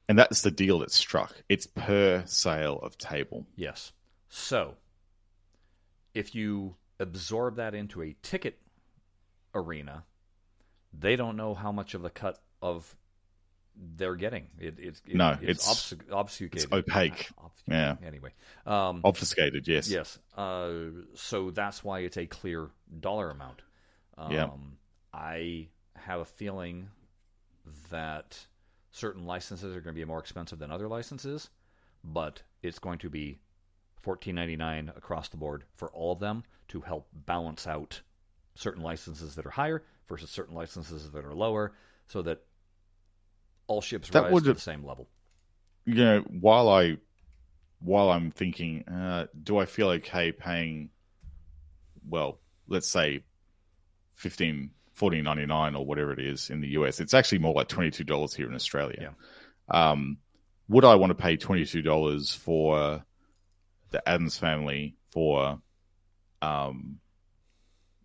And 0.09 0.19
that's 0.19 0.43
the 0.43 0.51
deal 0.51 0.81
that's 0.81 0.95
struck. 0.97 1.35
It's 1.49 1.67
per 1.67 2.25
sale 2.27 2.79
of 2.83 2.99
table. 2.99 3.47
Yes. 3.57 3.93
So, 4.29 4.75
if 6.15 6.35
you 6.35 6.77
absorb 6.99 7.57
that 7.57 7.75
into 7.75 8.03
a 8.03 8.15
ticket 8.23 8.59
arena, 9.55 10.05
they 10.93 11.17
don't 11.17 11.37
know 11.37 11.55
how 11.55 11.73
much 11.73 11.95
of 11.95 12.03
the 12.03 12.11
cut 12.11 12.39
of 12.61 12.95
they're 13.97 14.17
getting. 14.17 14.49
It, 14.59 14.75
it's 14.79 15.01
it, 15.07 15.17
No, 15.17 15.31
it's, 15.41 15.43
it's- 15.43 15.95
obfusc- 15.95 16.13
obfuscated. 16.13 16.55
it's 16.65 16.73
opaque. 16.73 17.29
Obfuscated. 17.39 17.99
Yeah. 18.01 18.07
Anyway, 18.07 18.31
um, 18.67 19.01
Obfuscated, 19.05 19.67
yes. 19.67 19.89
Yes. 19.89 20.19
Uh, 20.37 20.73
so 21.15 21.51
that's 21.51 21.83
why 21.83 22.01
it's 22.01 22.19
a 22.19 22.27
clear 22.27 22.69
dollar 23.01 23.31
amount. 23.31 23.63
Um, 24.19 24.33
Yeah. 24.33 24.51
I 25.15 25.69
have 25.97 26.21
a 26.21 26.25
feeling 26.27 26.89
that 27.91 28.47
certain 28.93 29.25
licenses 29.27 29.75
are 29.77 29.81
going 29.81 29.95
to 29.95 30.01
be 30.01 30.05
more 30.05 30.19
expensive 30.21 30.59
than 30.59 30.71
other 30.71 30.87
licenses, 30.89 31.51
but 32.05 32.43
it's 32.63 32.79
going 32.79 32.99
to 33.01 33.11
be 33.11 33.39
fourteen 34.01 34.35
ninety 34.37 34.57
nine 34.57 34.93
across 34.97 35.29
the 35.29 35.37
board 35.37 35.65
for 35.75 35.91
all 35.91 36.13
of 36.13 36.21
them 36.21 36.45
to 36.69 36.81
help 36.81 37.09
balance 37.13 37.67
out 37.67 38.01
certain 38.55 38.83
licenses 38.83 39.35
that 39.35 39.47
are 39.47 39.51
higher 39.51 39.83
versus 40.09 40.31
certain 40.31 40.55
licenses 40.55 41.11
that 41.11 41.25
are 41.25 41.35
lower, 41.35 41.73
so 42.07 42.23
that 42.23 42.43
all 43.67 43.81
ships 43.81 44.09
That 44.11 44.25
rise 44.25 44.43
to 44.43 44.49
have- 44.49 44.57
the 44.57 44.61
same 44.61 44.85
level. 44.85 45.09
you 45.85 45.95
know, 45.95 46.21
while 46.21 46.69
I 46.69 46.99
while 47.81 48.11
I'm 48.11 48.31
thinking, 48.31 48.87
uh, 48.89 49.27
do 49.43 49.59
I 49.59 49.65
feel 49.67 49.89
okay 49.91 50.31
paying 50.33 50.91
well, 52.09 52.39
let's 52.69 52.91
say 52.91 53.25
15 54.95 55.25
14.99 55.25 55.79
or 55.79 55.85
whatever 55.87 56.13
it 56.13 56.19
is 56.21 56.51
in 56.51 56.61
the 56.61 56.69
US. 56.69 57.01
It's 57.01 57.15
actually 57.15 57.39
more 57.39 57.55
like 57.55 57.69
$22 57.69 58.35
here 58.37 58.47
in 58.49 58.55
Australia. 58.55 59.15
Um, 59.69 60.19
would 60.69 60.85
I 60.85 60.95
want 60.97 61.11
to 61.11 61.15
pay 61.15 61.37
$22 61.37 62.37
for 62.37 63.05
the 63.91 64.09
Addams 64.09 64.39
family 64.39 64.97
for 65.11 65.61
um, 66.41 66.99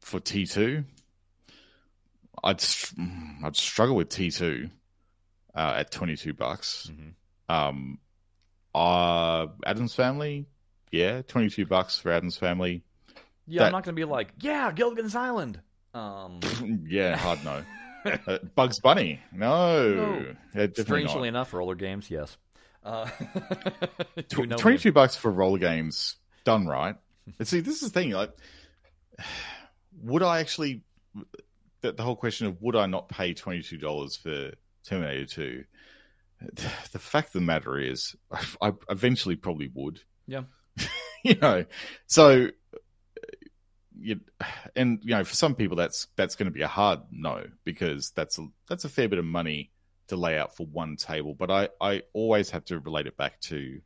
for 0.01 0.19
T2? 0.19 0.85
I'd 2.43 2.63
I'd 3.43 3.55
struggle 3.55 3.95
with 3.95 4.09
T2 4.09 4.69
uh, 5.55 5.73
at 5.77 5.91
22 5.91 6.33
bucks. 6.33 6.91
Mhm. 6.91 7.13
Um, 7.49 7.99
uh, 8.75 9.47
Addams 9.65 9.95
Family, 9.95 10.45
yeah, 10.91 11.21
twenty 11.23 11.49
two 11.49 11.65
bucks 11.65 11.97
for 11.97 12.11
Addams 12.11 12.37
Family. 12.37 12.83
Yeah, 13.47 13.59
That- 13.61 13.65
I'm 13.67 13.71
not 13.71 13.83
going 13.85 13.95
to 13.95 13.99
be 13.99 14.03
like, 14.03 14.33
yeah, 14.39 14.71
Gilligan's 14.71 15.15
Island. 15.15 15.59
Um, 15.93 16.39
yeah, 16.87 17.15
hard 17.17 17.43
no. 17.43 17.63
uh, 18.27 18.37
Bugs 18.55 18.79
Bunny, 18.79 19.19
no. 19.31 20.35
No. 20.53 20.67
Strangely 20.73 21.15
not. 21.15 21.27
enough, 21.27 21.51
Rollergames, 21.51 22.09
yes. 22.09 22.37
Uh, 22.83 23.09
you 24.15 24.23
Tw- 24.23 24.37
know 24.47 24.55
me. 24.55 24.61
22 24.61 24.91
bucks 24.91 25.15
for 25.15 25.31
Rollergames 25.31 26.15
done 26.43 26.67
right. 26.67 26.95
And 27.39 27.47
see, 27.47 27.59
this 27.59 27.81
is 27.81 27.91
the 27.91 27.99
thing. 27.99 28.11
Like, 28.11 28.31
would 30.03 30.23
I 30.23 30.39
actually? 30.39 30.83
The, 31.81 31.91
the 31.91 32.03
whole 32.03 32.15
question 32.15 32.47
of 32.47 32.61
would 32.61 32.75
I 32.75 32.85
not 32.85 33.09
pay 33.09 33.33
twenty 33.33 33.61
two 33.61 33.77
dollars 33.77 34.15
for 34.15 34.51
Terminator 34.85 35.25
Two? 35.25 35.63
The 36.39 36.99
fact 36.99 37.29
of 37.29 37.33
the 37.33 37.41
matter 37.41 37.77
is, 37.79 38.15
I, 38.31 38.69
I 38.69 38.71
eventually 38.89 39.35
probably 39.35 39.69
would. 39.73 39.99
Yeah. 40.27 40.43
you 41.23 41.35
know, 41.35 41.65
so 42.05 42.49
you, 43.99 44.19
and 44.75 44.99
you 45.03 45.11
know, 45.11 45.23
for 45.23 45.35
some 45.35 45.55
people, 45.55 45.75
that's 45.77 46.07
that's 46.15 46.35
going 46.35 46.45
to 46.47 46.51
be 46.51 46.61
a 46.61 46.67
hard 46.67 46.99
no 47.11 47.45
because 47.63 48.11
that's 48.11 48.37
a, 48.39 48.47
that's 48.67 48.85
a 48.85 48.89
fair 48.89 49.07
bit 49.09 49.19
of 49.19 49.25
money 49.25 49.71
to 50.07 50.15
lay 50.15 50.37
out 50.37 50.55
for 50.55 50.65
one 50.65 50.95
table. 50.95 51.33
But 51.33 51.51
I 51.51 51.69
I 51.81 52.03
always 52.13 52.49
have 52.51 52.65
to 52.65 52.79
relate 52.79 53.07
it 53.07 53.17
back 53.17 53.39
to 53.41 53.81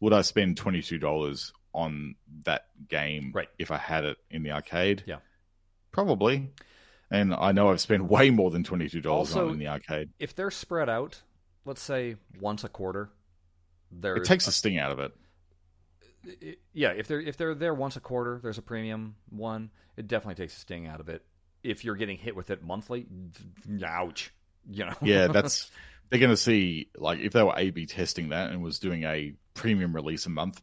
would 0.00 0.12
I 0.12 0.22
spend 0.22 0.56
twenty 0.56 0.82
two 0.82 0.98
dollars 0.98 1.52
on 1.72 2.14
that 2.44 2.66
game 2.88 3.32
Right. 3.34 3.48
if 3.58 3.70
I 3.70 3.78
had 3.78 4.04
it 4.04 4.16
in 4.30 4.42
the 4.42 4.52
arcade? 4.52 5.02
Yeah. 5.06 5.18
probably. 5.90 6.50
And 7.10 7.34
I 7.34 7.52
know 7.52 7.70
I've 7.70 7.80
spent 7.80 8.04
way 8.04 8.30
more 8.30 8.50
than 8.50 8.64
twenty 8.64 8.88
two 8.88 9.00
dollars 9.00 9.34
on 9.36 9.48
it 9.48 9.52
in 9.52 9.58
the 9.58 9.68
arcade. 9.68 10.10
if 10.18 10.34
they're 10.34 10.50
spread 10.50 10.88
out, 10.88 11.22
let's 11.64 11.82
say 11.82 12.16
once 12.40 12.64
a 12.64 12.68
quarter, 12.68 13.10
there's 13.90 14.20
It 14.20 14.24
takes 14.24 14.46
the 14.46 14.52
sting 14.52 14.78
out 14.78 14.90
of 14.92 14.98
it. 14.98 15.12
I- 16.26 16.56
yeah, 16.72 16.90
if 16.90 17.06
they're 17.08 17.20
if 17.20 17.36
they're 17.36 17.54
there 17.54 17.74
once 17.74 17.96
a 17.96 18.00
quarter, 18.00 18.40
there's 18.42 18.58
a 18.58 18.62
premium 18.62 19.16
one. 19.30 19.70
It 19.96 20.08
definitely 20.08 20.42
takes 20.42 20.56
a 20.56 20.60
sting 20.60 20.86
out 20.86 21.00
of 21.00 21.08
it. 21.08 21.24
If 21.62 21.84
you're 21.84 21.96
getting 21.96 22.18
hit 22.18 22.34
with 22.36 22.50
it 22.50 22.62
monthly, 22.62 23.06
ouch. 23.84 24.32
You 24.68 24.86
know. 24.86 24.94
Yeah, 25.02 25.26
that's 25.32 25.70
they're 26.10 26.18
going 26.20 26.30
to 26.30 26.36
see 26.36 26.88
like 26.96 27.20
if 27.20 27.32
they 27.32 27.42
were 27.42 27.54
A/B 27.56 27.86
testing 27.86 28.30
that 28.30 28.50
and 28.50 28.62
was 28.62 28.78
doing 28.78 29.04
a 29.04 29.34
premium 29.54 29.94
release 29.94 30.26
a 30.26 30.30
month, 30.30 30.60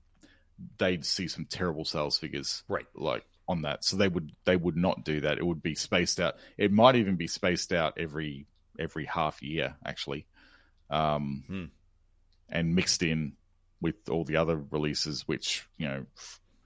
they'd 0.77 1.05
see 1.05 1.27
some 1.27 1.45
terrible 1.45 1.85
sales 1.85 2.17
figures, 2.17 2.63
Right. 2.67 2.85
Like 2.95 3.25
on 3.47 3.63
that, 3.63 3.83
so 3.83 3.97
they 3.97 4.07
would 4.07 4.31
they 4.45 4.55
would 4.55 4.77
not 4.77 5.03
do 5.03 5.21
that. 5.21 5.37
It 5.37 5.45
would 5.45 5.61
be 5.63 5.75
spaced 5.75 6.19
out. 6.19 6.35
It 6.57 6.71
might 6.71 6.95
even 6.95 7.15
be 7.15 7.27
spaced 7.27 7.73
out 7.73 7.97
every 7.97 8.45
every 8.79 9.05
half 9.05 9.41
year, 9.41 9.75
actually, 9.85 10.25
um, 10.89 11.43
Hmm. 11.47 11.65
and 12.49 12.75
mixed 12.75 13.03
in 13.03 13.33
with 13.81 14.09
all 14.09 14.23
the 14.23 14.37
other 14.37 14.57
releases, 14.71 15.27
which 15.27 15.67
you 15.77 15.87
know, 15.87 16.05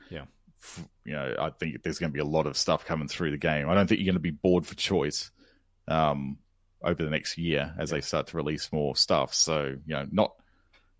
Yeah. 0.09 0.25
f- 0.61 0.87
you 1.05 1.13
know, 1.13 1.35
I 1.39 1.49
think 1.51 1.81
there's 1.83 1.99
going 1.99 2.11
to 2.11 2.13
be 2.13 2.19
a 2.19 2.25
lot 2.25 2.45
of 2.47 2.57
stuff 2.57 2.85
coming 2.85 3.07
through 3.07 3.31
the 3.31 3.37
game. 3.37 3.69
I 3.69 3.73
don't 3.75 3.87
think 3.87 3.99
you're 3.99 4.05
going 4.05 4.15
to 4.15 4.19
be 4.19 4.31
bored 4.31 4.65
for 4.67 4.75
choice. 4.75 5.31
Um, 5.87 6.37
over 6.83 7.03
the 7.03 7.09
next 7.09 7.37
year 7.39 7.73
as 7.79 7.89
they 7.89 8.01
start 8.01 8.27
to 8.27 8.37
release 8.37 8.71
more 8.71 8.95
stuff. 8.95 9.33
So, 9.33 9.75
you 9.87 9.95
know, 9.95 10.05
not 10.11 10.33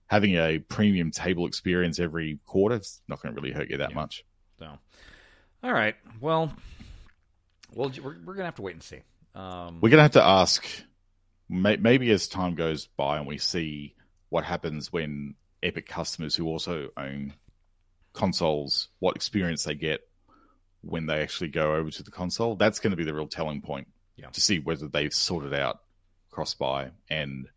having 0.08 0.34
a 0.36 0.58
premium 0.58 1.12
table 1.12 1.46
experience 1.46 2.00
every 2.00 2.40
quarter 2.48 2.78
is 2.78 3.02
not 3.08 3.22
going 3.22 3.36
to 3.36 3.40
really 3.40 3.54
hurt 3.54 3.70
you 3.70 3.78
that 3.78 3.92
Yeah. 3.92 3.96
much. 3.96 4.26
So, 4.58 4.78
all 5.64 5.74
right. 5.74 5.96
Well, 6.20 6.52
well, 7.74 7.92
we're, 8.02 8.16
we're 8.26 8.34
gonna 8.34 8.46
have 8.46 8.56
to 8.56 8.62
wait 8.64 8.74
and 8.74 8.82
see. 8.82 9.02
Um, 9.36 9.76
We're 9.82 9.90
going 9.90 9.98
to 10.00 10.04
have 10.04 10.12
to 10.14 10.24
ask, 10.24 10.66
maybe 11.50 12.10
as 12.12 12.28
time 12.28 12.56
goes 12.56 12.88
by 12.88 13.18
and 13.18 13.28
we 13.28 13.38
see 13.38 13.94
what 14.30 14.44
happens 14.44 14.92
when 14.92 15.36
Epic 15.66 15.88
customers 15.88 16.36
who 16.36 16.46
also 16.48 16.90
own 16.96 17.34
consoles, 18.14 18.88
what 19.00 19.16
experience 19.16 19.64
they 19.64 19.76
get 19.76 20.08
when 20.82 21.06
they 21.08 21.22
actually 21.22 21.50
go 21.50 21.74
over 21.76 21.90
to 21.90 22.04
the 22.04 22.12
console. 22.12 22.56
That's 22.56 22.80
going 22.80 22.92
to 22.92 22.98
be 22.98 23.04
the 23.04 23.14
real 23.14 23.28
telling 23.28 23.62
point 23.62 23.88
Yeah. 24.16 24.30
to 24.30 24.40
see 24.40 24.60
whether 24.60 24.88
they've 24.88 25.14
sorted 25.14 25.54
out 25.54 25.82
cross 26.30 26.54
buy 26.54 26.92
and 27.10 27.48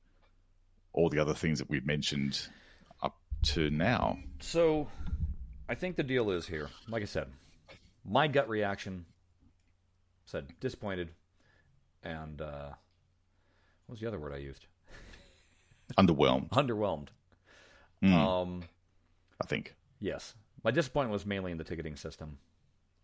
all 0.93 1.11
the 1.11 1.19
other 1.21 1.35
things 1.35 1.59
that 1.59 1.69
we've 1.69 1.85
mentioned 1.87 2.49
up 3.03 3.17
to 3.43 3.71
now. 3.71 4.19
So, 4.41 4.89
I 5.69 5.75
think 5.75 5.97
the 5.97 6.03
deal 6.03 6.31
is 6.31 6.47
here. 6.47 6.71
Like 6.89 7.03
I 7.03 7.07
said, 7.07 7.29
my 8.05 8.27
gut 8.27 8.49
reaction 8.49 9.05
said 10.25 10.47
disappointed, 10.61 11.11
and 12.03 12.41
uh, 12.41 12.71
what 13.87 13.93
was 13.93 14.01
the 14.01 14.07
other 14.09 14.19
word 14.19 14.33
I 14.33 14.39
used? 14.39 14.67
Underwhelmed, 15.99 16.49
Underwhelmed. 16.51 17.09
Mm, 18.03 18.13
Um, 18.13 18.65
I 19.43 19.47
think. 19.47 19.75
yes, 20.01 20.35
my 20.65 20.71
disappointment 20.71 21.13
was 21.13 21.27
mainly 21.27 21.53
in 21.53 21.59
the 21.59 21.65
ticketing 21.65 21.97
system. 21.97 22.39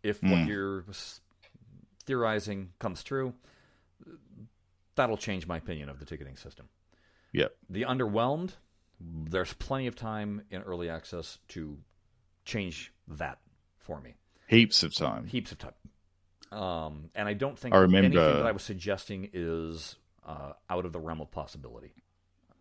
If 0.02 0.22
what 0.22 0.30
Mm. 0.32 0.46
you're 0.48 0.84
theorizing 2.04 2.72
comes 2.78 3.02
true, 3.02 3.34
that'll 4.94 5.16
change 5.16 5.46
my 5.46 5.56
opinion 5.56 5.88
of 5.88 5.98
the 5.98 6.04
ticketing 6.04 6.36
system. 6.36 6.68
Yep. 7.32 7.56
The 7.70 7.82
underwhelmed, 7.82 8.52
there's 9.00 9.52
plenty 9.54 9.86
of 9.86 9.96
time 9.96 10.42
in 10.50 10.62
early 10.62 10.88
access 10.88 11.38
to 11.48 11.78
change 12.44 12.92
that 13.08 13.38
for 13.78 14.00
me. 14.00 14.14
Heaps 14.46 14.82
of 14.82 14.94
time. 14.94 15.26
heaps 15.26 15.50
of 15.52 15.58
time. 15.58 15.72
Um, 16.52 17.10
and 17.14 17.26
I 17.28 17.32
don't 17.34 17.58
think 17.58 17.74
I 17.74 17.78
remember- 17.78 18.18
anything 18.20 18.36
that 18.42 18.46
I 18.46 18.52
was 18.52 18.62
suggesting 18.62 19.30
is 19.32 19.96
uh, 20.24 20.52
out 20.70 20.84
of 20.84 20.92
the 20.92 21.00
realm 21.00 21.20
of 21.20 21.30
possibility. 21.30 21.92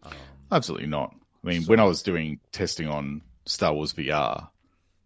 Um, 0.02 0.14
Absolutely 0.52 0.88
not. 0.88 1.16
I 1.44 1.48
mean, 1.48 1.62
So- 1.64 1.70
when 1.70 1.80
I 1.80 1.84
was 1.86 2.02
doing 2.04 2.40
testing 2.52 2.88
on 2.88 3.22
Star 3.46 3.74
Wars 3.74 3.94
VR, 3.94 4.50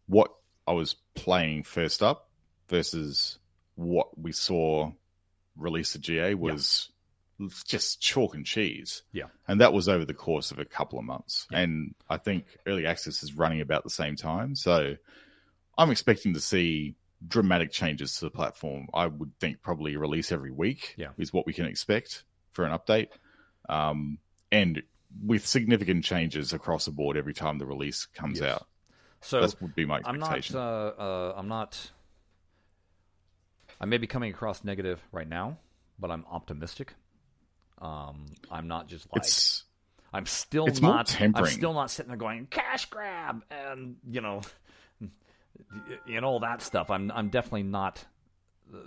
what 0.08 0.34
I 0.68 0.74
was 0.74 0.96
playing 1.16 1.64
first 1.64 2.04
up 2.04 2.30
versus 2.70 3.40
what 3.76 4.18
we 4.20 4.32
saw 4.32 4.92
released 5.56 5.96
at 5.96 6.02
GA 6.02 6.34
was 6.36 6.90
just 7.66 8.02
chalk 8.02 8.34
and 8.36 8.46
cheese. 8.46 9.04
Yeah. 9.12 9.26
And 9.48 9.62
that 9.62 9.72
was 9.74 9.88
over 9.88 10.06
the 10.06 10.14
course 10.14 10.52
of 10.52 10.60
a 10.60 10.66
couple 10.66 10.98
of 11.00 11.06
months. 11.06 11.48
Yeah. 11.52 11.60
And 11.60 11.96
I 12.10 12.18
think 12.18 12.58
early 12.66 12.86
access 12.86 13.22
is 13.24 13.34
running 13.34 13.62
about 13.62 13.84
the 13.84 13.90
same 13.90 14.16
time. 14.16 14.56
So 14.56 14.96
I'm 15.78 15.92
expecting 15.92 16.34
to 16.34 16.40
see 16.40 16.96
dramatic 17.28 17.72
changes 17.72 18.18
to 18.18 18.26
the 18.26 18.32
platform. 18.32 18.88
I 18.94 19.08
would 19.08 19.32
think 19.40 19.62
probably 19.62 19.96
release 19.98 20.32
every 20.32 20.52
week 20.52 20.96
Yeah. 20.98 21.12
is 21.18 21.32
what 21.34 21.46
we 21.46 21.54
can 21.54 21.66
expect 21.66 22.24
for 22.52 22.66
an 22.66 22.78
update. 22.78 23.10
Um, 23.70 24.18
and 24.52 24.82
with 25.24 25.46
significant 25.48 26.04
changes 26.04 26.54
across 26.54 26.86
the 26.86 26.92
board 26.92 27.18
every 27.18 27.34
time 27.34 27.58
the 27.58 27.66
release 27.66 28.06
comes 28.06 28.40
Yes. 28.40 28.56
out. 28.56 28.68
so 29.22 29.42
That 29.42 29.62
would 29.62 29.76
be 29.76 29.86
my 29.86 30.02
I'm 30.06 30.20
not. 30.20 30.38
expectation. 30.38 30.58
Uh, 30.58 30.62
uh, 30.62 31.34
I'm 31.38 31.48
not. 31.48 31.92
I 33.80 33.86
may 33.86 33.98
be 33.98 34.08
coming 34.08 34.32
across 34.34 34.64
negative 34.64 35.02
right 35.12 35.28
now, 35.28 35.58
but 36.00 36.10
I'm 36.12 36.26
optimistic. 36.30 36.96
Um, 37.80 38.26
I'm 38.52 38.68
not 38.68 38.88
just 38.88 39.08
like 39.14 39.24
it's 39.24 39.64
I'm 40.14 40.26
still 40.26 40.66
it's 40.68 40.82
not. 40.82 41.16
I'm 41.22 41.46
still 41.46 41.74
not 41.74 41.92
sitting 41.92 42.10
there 42.10 42.18
going 42.18 42.48
cash 42.48 42.86
grab 42.86 43.44
and 43.52 43.98
you 44.10 44.22
know, 44.22 44.42
know 46.08 46.24
all 46.24 46.40
that 46.40 46.62
stuff. 46.62 46.90
I'm 46.90 47.12
I'm 47.12 47.30
definitely 47.30 47.64
not 47.64 48.04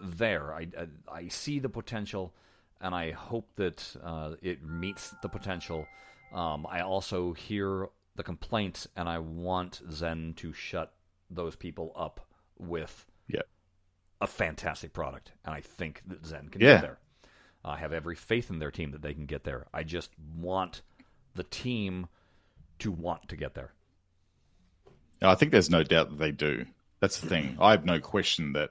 there. 0.03 0.53
I 0.53 0.67
I, 0.79 0.87
I 1.13 1.29
see 1.29 1.61
the 1.61 1.69
potential, 1.69 2.35
and 2.81 2.95
I 2.95 3.13
hope 3.13 3.49
that 3.57 3.97
uh, 4.03 4.35
it 4.43 4.63
meets 4.65 5.15
the 5.23 5.29
potential. 5.29 5.87
Um, 6.33 6.67
I 6.69 6.81
also 6.81 7.33
hear 7.33 7.89
the 8.17 8.23
complaints, 8.23 8.87
and 8.97 9.09
I 9.09 9.19
want 9.19 9.81
Zen 9.91 10.35
to 10.39 10.53
shut 10.53 10.93
those 11.31 11.57
people 11.57 11.93
up 11.97 12.27
with 12.59 13.07
Yeah. 13.29 13.43
a 14.21 14.27
fantastic 14.27 14.93
product, 14.93 15.33
and 15.45 15.55
I 15.55 15.61
think 15.61 16.03
that 16.07 16.25
Zen 16.27 16.49
can 16.49 16.61
Yeah. 16.61 16.75
get 16.75 16.81
there. 16.83 16.99
I 17.65 17.77
have 17.79 17.93
every 17.93 18.17
faith 18.17 18.51
in 18.51 18.59
their 18.59 18.71
team 18.71 18.91
that 18.93 19.03
they 19.03 19.15
can 19.15 19.27
get 19.27 19.45
there. 19.45 19.67
I 19.73 19.83
just 19.83 20.11
want 20.19 20.83
the 21.35 21.45
team 21.45 22.09
to 22.81 22.91
want 22.91 23.29
to 23.29 23.37
get 23.37 23.55
there. 23.55 23.75
I 25.23 25.35
think 25.35 25.53
there's 25.53 25.69
no 25.71 25.83
doubt 25.83 26.11
that 26.11 26.19
they 26.19 26.33
do. 26.33 26.67
That's 27.01 27.21
the 27.21 27.29
thing. 27.29 27.57
I 27.61 27.73
have 27.73 27.85
no 27.85 28.01
question 28.01 28.53
that 28.55 28.71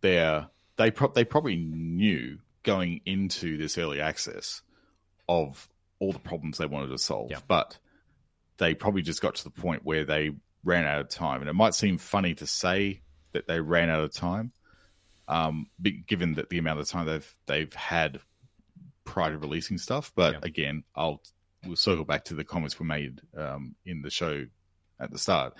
they're 0.00 0.48
they 0.76 0.90
pro- 0.90 1.12
they 1.12 1.24
probably 1.24 1.56
knew 1.56 2.38
going 2.62 3.00
into 3.06 3.56
this 3.56 3.76
early 3.78 4.00
access 4.00 4.62
of 5.28 5.68
all 6.02 6.12
the 6.12 6.18
problems 6.18 6.58
they 6.58 6.66
wanted 6.66 6.88
to 6.88 6.98
solve, 6.98 7.30
Yeah. 7.30 7.38
but 7.46 7.78
they 8.58 8.74
probably 8.74 9.02
just 9.02 9.22
got 9.22 9.36
to 9.36 9.44
the 9.44 9.50
point 9.50 9.84
where 9.84 10.04
they 10.04 10.32
ran 10.64 10.84
out 10.84 11.00
of 11.00 11.08
time. 11.08 11.40
And 11.40 11.48
it 11.48 11.52
might 11.54 11.74
seem 11.74 11.96
funny 11.98 12.34
to 12.34 12.46
say 12.46 13.02
that 13.32 13.46
they 13.46 13.60
ran 13.60 13.88
out 13.88 14.02
of 14.04 14.12
time, 14.12 14.52
um, 15.28 15.68
given 16.06 16.34
that 16.34 16.48
the 16.50 16.58
amount 16.58 16.80
of 16.80 16.88
time 16.88 17.06
they've 17.06 17.36
they've 17.46 17.72
had 17.74 18.20
prior 19.04 19.30
to 19.32 19.38
releasing 19.38 19.78
stuff. 19.78 20.12
But 20.14 20.34
Yeah. 20.34 20.40
again, 20.42 20.84
I'll 20.94 21.22
we'll 21.64 21.76
circle 21.76 22.04
back 22.04 22.24
to 22.24 22.34
the 22.34 22.44
comments 22.44 22.78
we 22.80 22.86
made 22.86 23.20
um, 23.36 23.76
in 23.86 24.02
the 24.02 24.10
show 24.10 24.44
at 24.98 25.10
the 25.12 25.18
start. 25.18 25.54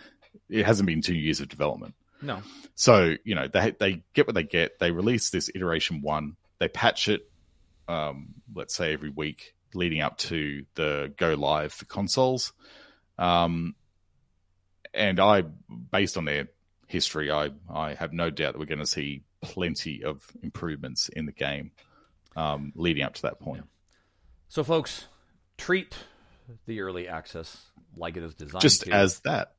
It 0.48 0.66
hasn't 0.66 0.86
been 0.88 1.02
two 1.02 1.14
years 1.14 1.40
of 1.40 1.48
development. 1.48 1.94
No, 2.20 2.42
So 2.74 3.16
you 3.24 3.34
know 3.34 3.48
they 3.48 3.70
they 3.78 4.02
get 4.14 4.26
what 4.26 4.34
they 4.34 4.42
get. 4.44 4.78
They 4.80 4.90
release 4.90 5.30
this 5.30 5.50
iteration 5.54 6.02
one. 6.02 6.36
They 6.58 6.68
patch 6.68 7.08
it, 7.08 7.22
um, 7.88 8.34
let's 8.54 8.74
say 8.74 8.92
every 8.92 9.10
week 9.10 9.54
leading 9.74 10.00
up 10.00 10.18
to 10.18 10.64
the 10.74 11.12
go 11.16 11.34
live 11.34 11.72
for 11.72 11.84
consoles. 11.86 12.52
Um, 13.18 13.74
and 14.94 15.20
I, 15.20 15.42
based 15.90 16.16
on 16.16 16.24
their 16.24 16.48
history, 16.86 17.30
I 17.30 17.50
I 17.70 17.94
have 17.94 18.12
no 18.12 18.30
doubt 18.30 18.52
that 18.52 18.58
we're 18.58 18.66
going 18.66 18.78
to 18.78 18.86
see 18.86 19.22
plenty 19.40 20.04
of 20.04 20.24
improvements 20.42 21.08
in 21.08 21.26
the 21.26 21.32
game 21.32 21.72
um, 22.36 22.72
leading 22.74 23.02
up 23.02 23.14
to 23.14 23.22
that 23.22 23.40
point. 23.40 23.64
So, 24.48 24.62
folks, 24.62 25.06
treat 25.56 25.96
the 26.66 26.80
early 26.80 27.08
access 27.08 27.56
like 27.96 28.16
it 28.16 28.22
is 28.22 28.34
designed 28.34 28.62
Just 28.62 28.82
to. 28.82 28.92
as 28.92 29.20
that, 29.20 29.54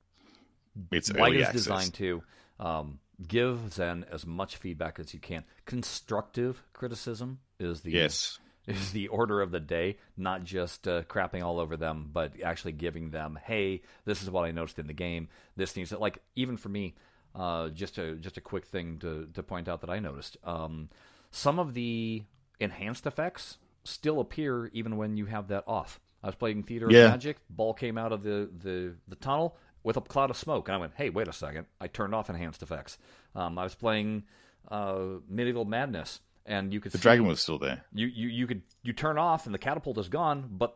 it's 0.92 1.12
like 1.12 1.20
early 1.20 1.38
it's 1.40 1.48
access. 1.50 1.64
designed 1.64 1.94
to. 1.96 2.24
Um, 2.60 3.00
give 3.28 3.72
Zen 3.74 4.06
as 4.12 4.26
much 4.26 4.58
feedback 4.58 5.00
as 5.00 5.14
you 5.14 5.20
can. 5.20 5.44
Constructive 5.66 6.64
criticism 6.74 7.40
is 7.60 7.82
the 7.82 7.92
Yes, 7.92 8.40
is 8.68 8.92
the 8.92 9.08
order 9.10 9.42
of 9.42 9.52
the 9.52 9.60
day, 9.60 9.98
not 10.18 10.44
just 10.44 10.88
uh, 10.88 11.04
crapping 11.04 11.44
all 11.44 11.60
over 11.60 11.76
them, 11.78 12.10
but 12.14 12.34
actually 12.44 12.72
giving 12.72 13.10
them, 13.12 13.38
hey, 13.44 13.82
this 14.06 14.22
is 14.24 14.30
what 14.30 14.46
I 14.46 14.52
noticed 14.52 14.80
in 14.80 14.88
the 14.88 14.94
game. 14.94 15.28
This 15.56 15.76
needs 15.76 15.90
to, 15.90 15.98
like 15.98 16.20
even 16.36 16.58
for 16.58 16.70
me, 16.70 16.96
uh, 17.36 17.70
just 17.70 17.98
a 17.98 18.16
just 18.16 18.38
a 18.38 18.42
quick 18.42 18.66
thing 18.66 19.00
to 19.00 19.28
to 19.34 19.44
point 19.44 19.68
out 19.68 19.82
that 19.82 19.90
I 19.90 20.00
noticed. 20.00 20.38
Um, 20.44 20.90
some 21.32 21.60
of 21.60 21.74
the 21.74 22.24
enhanced 22.60 23.06
effects 23.08 23.58
still 23.84 24.20
appear 24.20 24.68
even 24.74 24.98
when 24.98 25.18
you 25.18 25.26
have 25.26 25.48
that 25.50 25.64
off. 25.68 26.00
I 26.24 26.28
was 26.28 26.36
playing 26.36 26.64
Theater 26.64 26.88
Yeah. 26.90 27.06
of 27.06 27.12
Magic. 27.12 27.38
Ball 27.50 27.74
came 27.74 27.98
out 27.98 28.14
of 28.14 28.24
the, 28.24 28.50
the, 28.64 28.94
the 29.10 29.16
tunnel 29.18 29.58
with 29.84 29.98
a 29.98 30.02
cloud 30.02 30.30
of 30.30 30.38
smoke, 30.38 30.70
and 30.70 30.76
I 30.76 30.78
went, 30.78 30.94
"Hey, 30.96 31.10
wait 31.10 31.28
a 31.28 31.34
second! 31.34 31.66
I 31.82 31.88
turned 31.88 32.16
off 32.16 32.30
enhanced 32.30 32.64
effects. 32.64 32.98
Um, 33.36 33.58
I 33.58 33.64
was 33.64 33.76
playing 33.76 34.24
uh, 34.70 35.00
Medieval 35.28 35.66
Madness, 35.66 36.22
and 36.46 36.74
you 36.74 36.80
could 36.80 36.92
the 36.92 36.98
see, 36.98 37.02
dragon 37.04 37.26
was 37.28 37.42
still 37.42 37.60
there. 37.60 37.84
you, 37.94 38.08
you 38.08 38.28
you 38.28 38.48
could 38.48 38.62
you 38.84 38.94
turn 38.94 39.18
off 39.18 39.46
and 39.46 39.54
the 39.54 39.60
catapult 39.60 39.98
is 39.98 40.10
gone, 40.10 40.50
but 40.52 40.76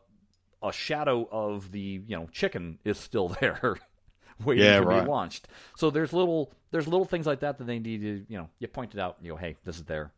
a 0.63 0.71
shadow 0.71 1.27
of 1.31 1.71
the 1.71 2.01
you 2.07 2.15
know 2.17 2.27
chicken 2.31 2.79
is 2.83 2.97
still 2.97 3.27
there, 3.41 3.75
waiting 4.43 4.63
Yeah, 4.63 4.79
to 4.79 4.85
right. 4.85 5.03
be 5.03 5.09
launched. 5.09 5.47
So 5.75 5.89
there's 5.89 6.13
little 6.13 6.51
there's 6.71 6.87
little 6.87 7.05
things 7.05 7.25
like 7.27 7.41
that 7.41 7.57
that 7.57 7.65
they 7.65 7.79
need 7.79 8.01
to 8.01 8.25
you 8.27 8.37
know 8.37 8.49
you 8.59 8.67
point 8.67 8.93
it 8.93 8.99
out. 8.99 9.17
You 9.21 9.31
go, 9.33 9.37
hey, 9.37 9.55
this 9.63 9.77
is 9.77 9.83
there. 9.83 10.11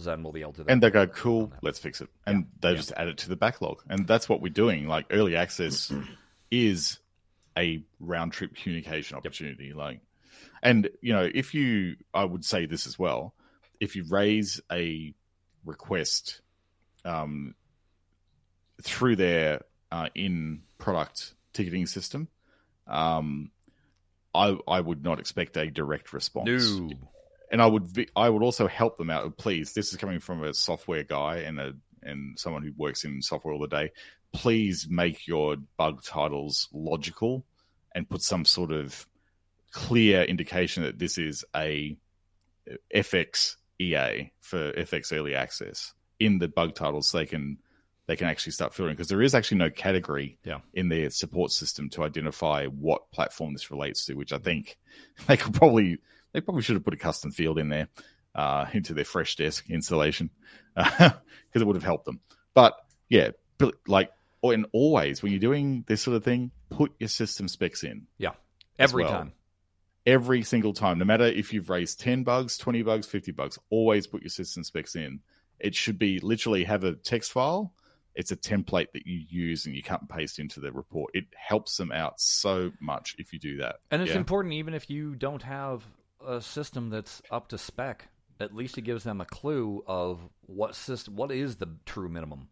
Zen 0.00 0.22
will 0.22 0.32
be 0.32 0.40
able 0.40 0.54
to. 0.54 0.64
And 0.68 0.82
they 0.82 0.88
go, 0.90 1.06
cool, 1.06 1.52
let's 1.60 1.78
fix 1.78 2.00
it. 2.00 2.08
And 2.26 2.46
they 2.60 2.70
Yeah. 2.70 2.76
just 2.76 2.92
add 2.96 3.08
it 3.08 3.18
to 3.18 3.28
the 3.28 3.36
backlog. 3.36 3.82
And 3.90 4.06
that's 4.06 4.26
what 4.26 4.40
we're 4.40 4.48
doing. 4.52 4.88
Like 4.88 5.04
early 5.10 5.36
access 5.36 5.92
is 6.50 6.98
a 7.58 7.82
round 8.00 8.32
trip 8.32 8.54
communication 8.56 9.18
opportunity. 9.18 9.74
Like, 9.74 10.00
and 10.62 10.88
you 11.02 11.12
know, 11.12 11.28
if 11.34 11.52
you, 11.52 11.96
I 12.14 12.24
would 12.24 12.42
say 12.42 12.64
this 12.64 12.86
as 12.86 12.98
well, 12.98 13.34
if 13.82 13.96
you 13.96 14.04
raise 14.08 14.60
a 14.70 15.12
request 15.64 16.40
um, 17.04 17.56
through 18.80 19.16
their 19.16 19.62
uh, 19.90 20.08
in 20.14 20.62
product 20.78 21.34
ticketing 21.52 21.86
system, 21.86 22.28
um, 22.86 23.50
I, 24.32 24.56
I 24.68 24.80
would 24.80 25.02
not 25.02 25.18
expect 25.18 25.56
a 25.56 25.68
direct 25.68 26.12
response 26.12 26.78
no. 26.78 26.92
and 27.50 27.60
I 27.60 27.66
would 27.66 27.92
be, 27.92 28.08
I 28.14 28.30
would 28.30 28.44
also 28.44 28.68
help 28.68 28.98
them 28.98 29.10
out. 29.10 29.36
Please, 29.36 29.72
this 29.72 29.92
is 29.92 29.98
coming 29.98 30.20
from 30.20 30.44
a 30.44 30.54
software 30.54 31.02
guy 31.02 31.38
and 31.38 31.58
a 31.58 31.72
and 32.04 32.38
someone 32.38 32.62
who 32.62 32.72
works 32.76 33.04
in 33.04 33.20
software 33.20 33.52
all 33.52 33.60
the 33.60 33.66
day. 33.66 33.90
Please 34.32 34.86
make 34.88 35.26
your 35.26 35.56
bug 35.76 36.04
titles 36.04 36.68
logical 36.72 37.44
and 37.96 38.08
put 38.08 38.22
some 38.22 38.44
sort 38.44 38.70
of 38.70 39.08
clear 39.72 40.22
indication 40.22 40.84
that 40.84 41.00
this 41.00 41.18
is 41.18 41.44
a 41.54 41.96
FX 42.94 43.56
EA 43.80 44.30
for 44.40 44.72
FX 44.72 45.12
early 45.16 45.34
access 45.34 45.92
in 46.20 46.38
the 46.38 46.48
bug 46.48 46.74
titles 46.74 47.10
they 47.12 47.26
can 47.26 47.58
they 48.06 48.16
can 48.16 48.26
actually 48.28 48.52
start 48.52 48.74
filtering 48.74 48.94
because 48.96 49.08
there 49.08 49.22
is 49.22 49.34
actually 49.34 49.58
no 49.58 49.70
category 49.70 50.38
Yeah. 50.44 50.58
in 50.74 50.88
their 50.88 51.08
support 51.10 51.52
system 51.52 51.88
to 51.90 52.02
identify 52.02 52.66
what 52.66 53.10
platform 53.12 53.52
this 53.52 53.70
relates 53.70 54.04
to, 54.06 54.14
which 54.14 54.32
I 54.32 54.38
think 54.38 54.76
they 55.26 55.36
could 55.36 55.54
probably 55.54 55.98
they 56.32 56.40
probably 56.40 56.62
should 56.62 56.74
have 56.76 56.84
put 56.84 56.94
a 56.94 56.98
custom 56.98 57.30
field 57.30 57.58
in 57.58 57.68
there 57.68 57.88
uh, 58.34 58.66
into 58.72 58.92
their 58.94 59.04
Freshdesk 59.04 59.68
installation 59.68 60.30
because 60.74 61.12
it 61.54 61.66
would 61.66 61.76
have 61.76 61.84
helped 61.84 62.06
them. 62.06 62.20
But 62.54 62.74
yeah, 63.08 63.30
like 63.86 64.10
or 64.42 64.52
and 64.54 64.66
always 64.72 65.22
when 65.22 65.30
you're 65.32 65.40
doing 65.40 65.84
this 65.86 66.02
sort 66.02 66.16
of 66.16 66.24
thing, 66.24 66.50
put 66.70 66.92
your 66.98 67.08
system 67.08 67.46
specs 67.48 67.84
in 67.84 68.06
Yeah, 68.18 68.32
Every 68.78 69.04
well. 69.04 69.12
time. 69.12 69.32
Every 70.06 70.42
single 70.42 70.72
time, 70.72 70.98
no 70.98 71.04
matter 71.04 71.24
if 71.24 71.52
you've 71.52 71.70
raised 71.70 72.00
10 72.00 72.24
bugs, 72.24 72.58
20 72.58 72.82
bugs, 72.82 73.06
50 73.06 73.32
bugs, 73.32 73.58
always 73.70 74.06
put 74.06 74.22
your 74.22 74.30
system 74.30 74.64
specs 74.64 74.96
in. 74.96 75.20
It 75.58 75.74
should 75.74 75.98
be 75.98 76.18
literally 76.20 76.64
have 76.64 76.84
a 76.84 76.94
text 76.94 77.32
file. 77.32 77.72
It's 78.14 78.30
a 78.30 78.36
template 78.36 78.92
that 78.92 79.06
you 79.06 79.24
use 79.28 79.64
and 79.64 79.74
you 79.74 79.82
cut 79.82 80.00
and 80.00 80.08
paste 80.08 80.38
into 80.38 80.60
the 80.60 80.72
report. 80.72 81.12
It 81.14 81.26
helps 81.34 81.76
them 81.76 81.92
out 81.92 82.20
so 82.20 82.72
much 82.80 83.14
if 83.18 83.32
you 83.32 83.38
do 83.38 83.58
that. 83.58 83.76
And 83.90 84.02
it's 84.02 84.10
Yeah. 84.10 84.18
important 84.18 84.54
even 84.54 84.74
if 84.74 84.90
you 84.90 85.14
don't 85.14 85.42
have 85.42 85.84
a 86.26 86.40
system 86.40 86.90
that's 86.90 87.22
up 87.30 87.48
to 87.48 87.58
spec. 87.58 88.08
At 88.40 88.54
least 88.54 88.76
it 88.76 88.82
gives 88.82 89.04
them 89.04 89.20
a 89.20 89.24
clue 89.24 89.84
of 89.86 90.28
what 90.42 90.74
system, 90.74 91.14
what 91.14 91.30
is 91.30 91.56
the 91.56 91.76
true 91.86 92.08
minimum 92.08 92.48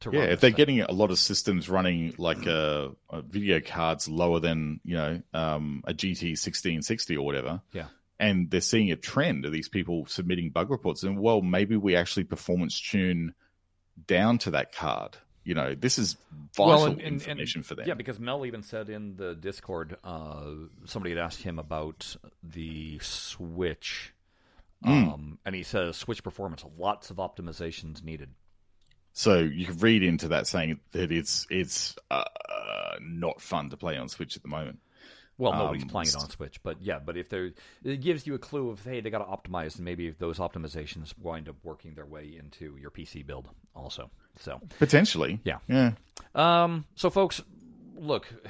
to 0.00 0.10
Yeah, 0.12 0.20
run 0.20 0.28
if 0.30 0.40
they're 0.40 0.50
getting 0.50 0.80
a 0.80 0.92
lot 0.92 1.10
of 1.10 1.18
systems 1.18 1.68
running 1.68 2.14
like 2.18 2.46
uh, 2.46 2.88
uh, 3.10 3.20
video 3.22 3.60
cards 3.60 4.08
lower 4.08 4.40
than 4.40 4.80
you 4.84 4.96
know 4.96 5.22
um, 5.34 5.82
a 5.86 5.92
GT 5.94 6.36
sixteen 6.38 6.82
sixty 6.82 7.16
or 7.16 7.24
whatever, 7.26 7.60
Yeah. 7.72 7.88
and 8.18 8.50
they're 8.50 8.60
seeing 8.60 8.90
a 8.92 8.96
trend 8.96 9.44
of 9.44 9.52
these 9.52 9.68
people 9.68 10.06
submitting 10.06 10.50
bug 10.50 10.70
reports, 10.70 11.02
and 11.02 11.18
well, 11.18 11.42
maybe 11.42 11.76
we 11.76 11.96
actually 11.96 12.24
performance 12.24 12.80
tune 12.80 13.34
down 14.06 14.38
to 14.38 14.52
that 14.52 14.72
card. 14.72 15.16
You 15.44 15.54
know, 15.54 15.74
this 15.74 15.98
is 15.98 16.16
vital 16.54 16.66
Well, 16.66 16.84
and- 16.84 16.92
and- 17.00 17.06
and- 17.06 17.14
information 17.22 17.62
for 17.62 17.74
them. 17.74 17.88
Yeah, 17.88 17.94
because 17.94 18.20
Mel 18.20 18.44
even 18.44 18.62
said 18.62 18.90
in 18.90 19.16
the 19.16 19.34
Discord, 19.34 19.96
uh, 20.04 20.44
somebody 20.84 21.14
had 21.14 21.18
asked 21.24 21.42
him 21.42 21.58
about 21.58 22.16
the 22.42 22.98
Switch, 23.00 24.12
Mm. 24.84 25.12
um, 25.12 25.38
and 25.46 25.54
he 25.54 25.62
says 25.62 25.96
Switch 25.96 26.22
performance, 26.22 26.64
lots 26.76 27.10
of 27.10 27.16
optimizations 27.16 28.04
needed. 28.04 28.28
So 29.12 29.38
you 29.38 29.66
can 29.66 29.78
read 29.78 30.02
into 30.02 30.28
that 30.28 30.46
saying 30.46 30.78
that 30.92 31.10
it's 31.10 31.46
it's 31.50 31.96
uh, 32.10 32.24
not 33.00 33.40
fun 33.40 33.70
to 33.70 33.76
play 33.76 33.96
on 33.96 34.08
Switch 34.08 34.36
at 34.36 34.42
the 34.42 34.48
moment. 34.48 34.78
Well, 35.38 35.52
nobody's 35.52 35.84
Um, 35.84 35.88
playing 35.88 36.08
it 36.08 36.16
on 36.16 36.28
Switch, 36.30 36.60
but 36.64 36.82
yeah, 36.82 36.98
but 36.98 37.16
if 37.16 37.28
they're, 37.28 37.52
it 37.84 38.00
gives 38.00 38.26
you 38.26 38.34
a 38.34 38.38
clue 38.40 38.70
of 38.70 38.82
hey, 38.84 39.00
they 39.00 39.08
got 39.10 39.18
to 39.18 39.24
optimize, 39.50 39.76
and 39.76 39.84
maybe 39.84 40.10
those 40.10 40.38
optimizations 40.38 41.14
wind 41.16 41.48
up 41.48 41.54
working 41.62 41.94
their 41.94 42.06
way 42.06 42.36
into 42.36 42.76
your 42.76 42.90
PC 42.90 43.24
build 43.24 43.48
also. 43.74 44.10
So, 44.40 44.60
Potentially, 44.80 45.40
Yeah. 45.44 45.58
yeah. 45.68 45.92
um, 46.34 46.84
so 46.96 47.08
folks, 47.10 47.40
look, 47.96 48.26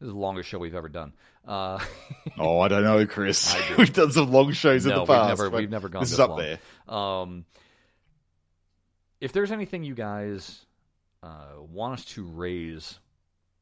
this 0.00 0.08
is 0.08 0.08
the 0.08 0.18
longest 0.18 0.48
show 0.48 0.58
we've 0.58 0.74
ever 0.74 0.88
done. 0.88 1.12
Uh, 1.46 1.78
Oh, 2.38 2.58
I 2.60 2.66
don't 2.68 2.82
know, 2.84 3.06
Chris. 3.06 3.54
Do. 3.68 3.74
we've 3.78 3.92
done 3.92 4.10
some 4.10 4.32
long 4.32 4.52
shows 4.52 4.86
in 4.86 4.94
the 4.94 5.04
past. 5.04 5.08
we've 5.40 5.50
never 5.50 5.56
we've 5.56 5.70
never 5.70 5.88
gone 5.88 6.02
this 6.02 6.10
this 6.10 6.14
is 6.18 6.20
up 6.20 6.30
long. 6.30 6.38
there. 6.38 6.58
Um, 6.88 7.44
if 9.20 9.32
there's 9.32 9.52
anything 9.52 9.84
you 9.84 9.94
guys 9.94 10.66
uh, 11.22 11.60
want 11.60 11.94
us 11.94 12.04
to 12.04 12.24
raise, 12.24 12.98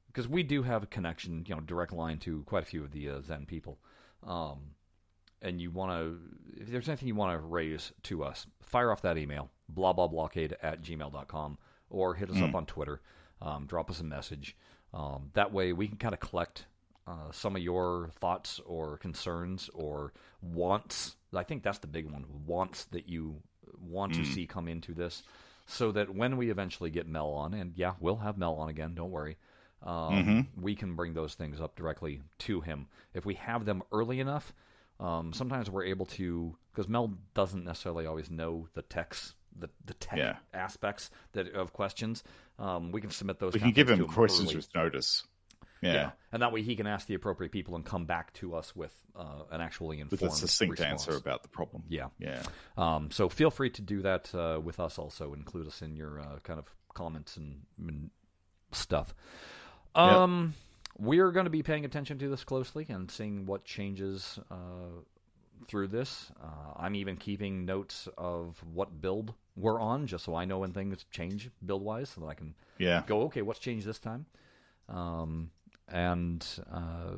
because 0.07 0.29
we 0.29 0.43
do 0.43 0.63
have 0.63 0.83
a 0.83 0.87
connection, 0.87 1.45
you 1.47 1.55
know, 1.55 1.61
direct 1.61 1.93
line 1.93 2.19
to 2.19 2.43
quite 2.45 2.63
a 2.63 2.67
few 2.67 2.85
of 2.85 2.93
the 2.93 3.09
uh, 3.09 3.21
Zen 3.21 3.47
people, 3.47 3.79
um, 4.27 4.59
and 5.41 5.61
you 5.61 5.71
want 5.71 5.93
to, 5.93 6.19
if 6.61 6.71
there's 6.71 6.89
anything 6.89 7.09
you 7.09 7.15
want 7.15 7.39
to 7.39 7.47
raise 7.47 7.93
to 8.05 8.25
us, 8.25 8.47
fire 8.61 8.91
off 8.93 9.03
that 9.03 9.19
email, 9.19 9.51
blah 9.69 9.93
blah 9.93 10.07
blockade 10.07 10.57
at 10.63 10.83
gmail.com, 10.83 11.59
or 11.91 12.15
hit 12.15 12.31
us 12.31 12.41
up 12.41 12.55
on 12.55 12.67
Twitter, 12.67 13.01
um, 13.41 13.67
drop 13.67 13.91
us 13.91 14.01
a 14.01 14.05
message. 14.05 14.57
Um, 14.95 15.31
that 15.35 15.53
way 15.53 15.73
we 15.73 15.89
can 15.89 15.97
kind 15.97 16.15
of 16.15 16.21
collect 16.21 16.67
uh, 17.07 17.33
some 17.33 17.57
of 17.57 17.63
your 17.63 18.11
thoughts 18.21 18.61
or 18.65 18.99
concerns 18.99 19.71
or 19.75 20.13
wants. 20.41 21.17
I 21.35 21.43
think 21.43 21.63
that's 21.63 21.79
the 21.79 21.87
big 21.87 22.11
one 22.11 22.25
wants 22.47 22.85
that 22.87 23.09
you 23.09 23.43
want 23.81 24.15
to 24.15 24.25
see 24.25 24.47
come 24.47 24.69
into 24.69 24.93
this 24.95 25.23
so 25.67 25.93
that 25.93 26.15
when 26.15 26.37
we 26.37 26.51
eventually 26.51 26.91
get 26.91 27.07
Mel 27.07 27.29
on, 27.31 27.55
and 27.55 27.73
yeah, 27.77 27.93
we'll 28.01 28.17
have 28.17 28.37
Mel 28.37 28.55
on 28.55 28.69
again, 28.69 28.95
don't 28.95 29.11
worry, 29.11 29.37
um, 29.83 30.49
we 30.61 30.75
can 30.75 30.95
bring 30.95 31.15
those 31.15 31.35
things 31.35 31.61
up 31.61 31.77
directly 31.77 32.21
to 32.39 32.61
him. 32.61 32.87
If 33.15 33.25
we 33.25 33.35
have 33.35 33.65
them 33.65 33.83
early 33.93 34.21
enough, 34.21 34.53
um, 35.01 35.33
sometimes 35.33 35.71
we're 35.71 35.85
able 35.85 36.07
to, 36.07 36.57
because 36.73 36.89
Mel 36.89 37.15
doesn't 37.35 37.65
necessarily 37.65 38.07
always 38.07 38.31
know 38.31 38.69
the 38.75 38.83
text. 38.83 39.35
The, 39.59 39.69
the 39.85 39.93
tech 39.95 40.19
Yeah. 40.19 40.37
aspects 40.55 41.11
that 41.33 41.53
of 41.53 41.75
questions, 41.75 42.25
um, 42.59 42.91
we 42.91 43.03
can 43.03 43.11
submit 43.11 43.39
those. 43.39 43.53
We 43.53 43.61
can 43.61 43.73
give 43.73 43.89
him 43.91 43.99
early. 44.01 44.57
with 44.57 44.75
notice. 44.75 45.25
Yeah. 45.83 46.11
and 46.33 46.43
that 46.43 46.53
way 46.53 46.63
he 46.63 46.77
can 46.77 46.87
ask 46.87 47.07
the 47.07 47.15
appropriate 47.15 47.51
people 47.53 47.75
and 47.77 47.85
come 47.85 48.07
back 48.07 48.33
to 48.35 48.55
us 48.55 48.75
with 48.77 48.93
uh, 49.17 49.43
an 49.51 49.61
actually 49.61 50.01
informed 50.01 50.23
With 50.23 50.33
a 50.33 50.37
succinct 50.37 50.71
response. 50.79 51.07
answer 51.09 51.17
about 51.17 51.43
the 51.43 51.49
problem. 51.49 51.83
Yeah. 51.89 52.07
Yeah. 52.19 52.43
Um, 52.77 53.11
so 53.11 53.29
feel 53.29 53.51
free 53.51 53.71
to 53.71 53.83
do 53.83 54.03
that 54.03 54.35
uh, 54.35 54.61
with 54.63 54.79
us 54.81 54.99
also. 54.99 55.35
Include 55.35 55.67
us 55.67 55.83
in 55.83 55.97
your 55.97 56.21
uh, 56.21 56.39
kind 56.45 56.59
of 56.59 56.67
comments 56.95 57.37
and, 57.37 57.63
and 57.79 58.11
stuff. 58.73 59.15
Um, 59.95 60.55
We're 60.99 61.33
going 61.33 61.45
to 61.45 61.51
be 61.51 61.63
paying 61.63 61.85
attention 61.85 62.19
to 62.19 62.29
this 62.29 62.45
closely 62.45 62.87
and 62.89 63.11
seeing 63.11 63.47
what 63.47 63.65
changes 63.65 64.39
uh, 64.51 64.55
through 65.69 65.89
this. 65.89 66.31
Uh, 66.43 66.47
I'm 66.77 66.95
even 66.95 67.17
keeping 67.17 67.65
notes 67.65 68.09
of 68.17 68.63
what 68.73 69.01
build 69.01 69.35
we're 69.57 69.81
on, 69.81 70.07
just 70.07 70.25
so 70.25 70.35
I 70.35 70.45
know 70.47 70.61
when 70.61 70.73
things 70.73 71.05
change 71.11 71.51
build 71.65 71.83
wise, 71.83 72.09
so 72.11 72.21
that 72.23 72.27
I 72.29 72.35
can 72.35 72.55
Yeah. 72.79 73.03
go, 73.07 73.23
okay, 73.25 73.43
what's 73.43 73.59
changed 73.59 73.87
this 73.87 73.99
time? 73.99 74.27
Um, 74.89 75.51
and 75.93 76.45
uh, 76.73 77.13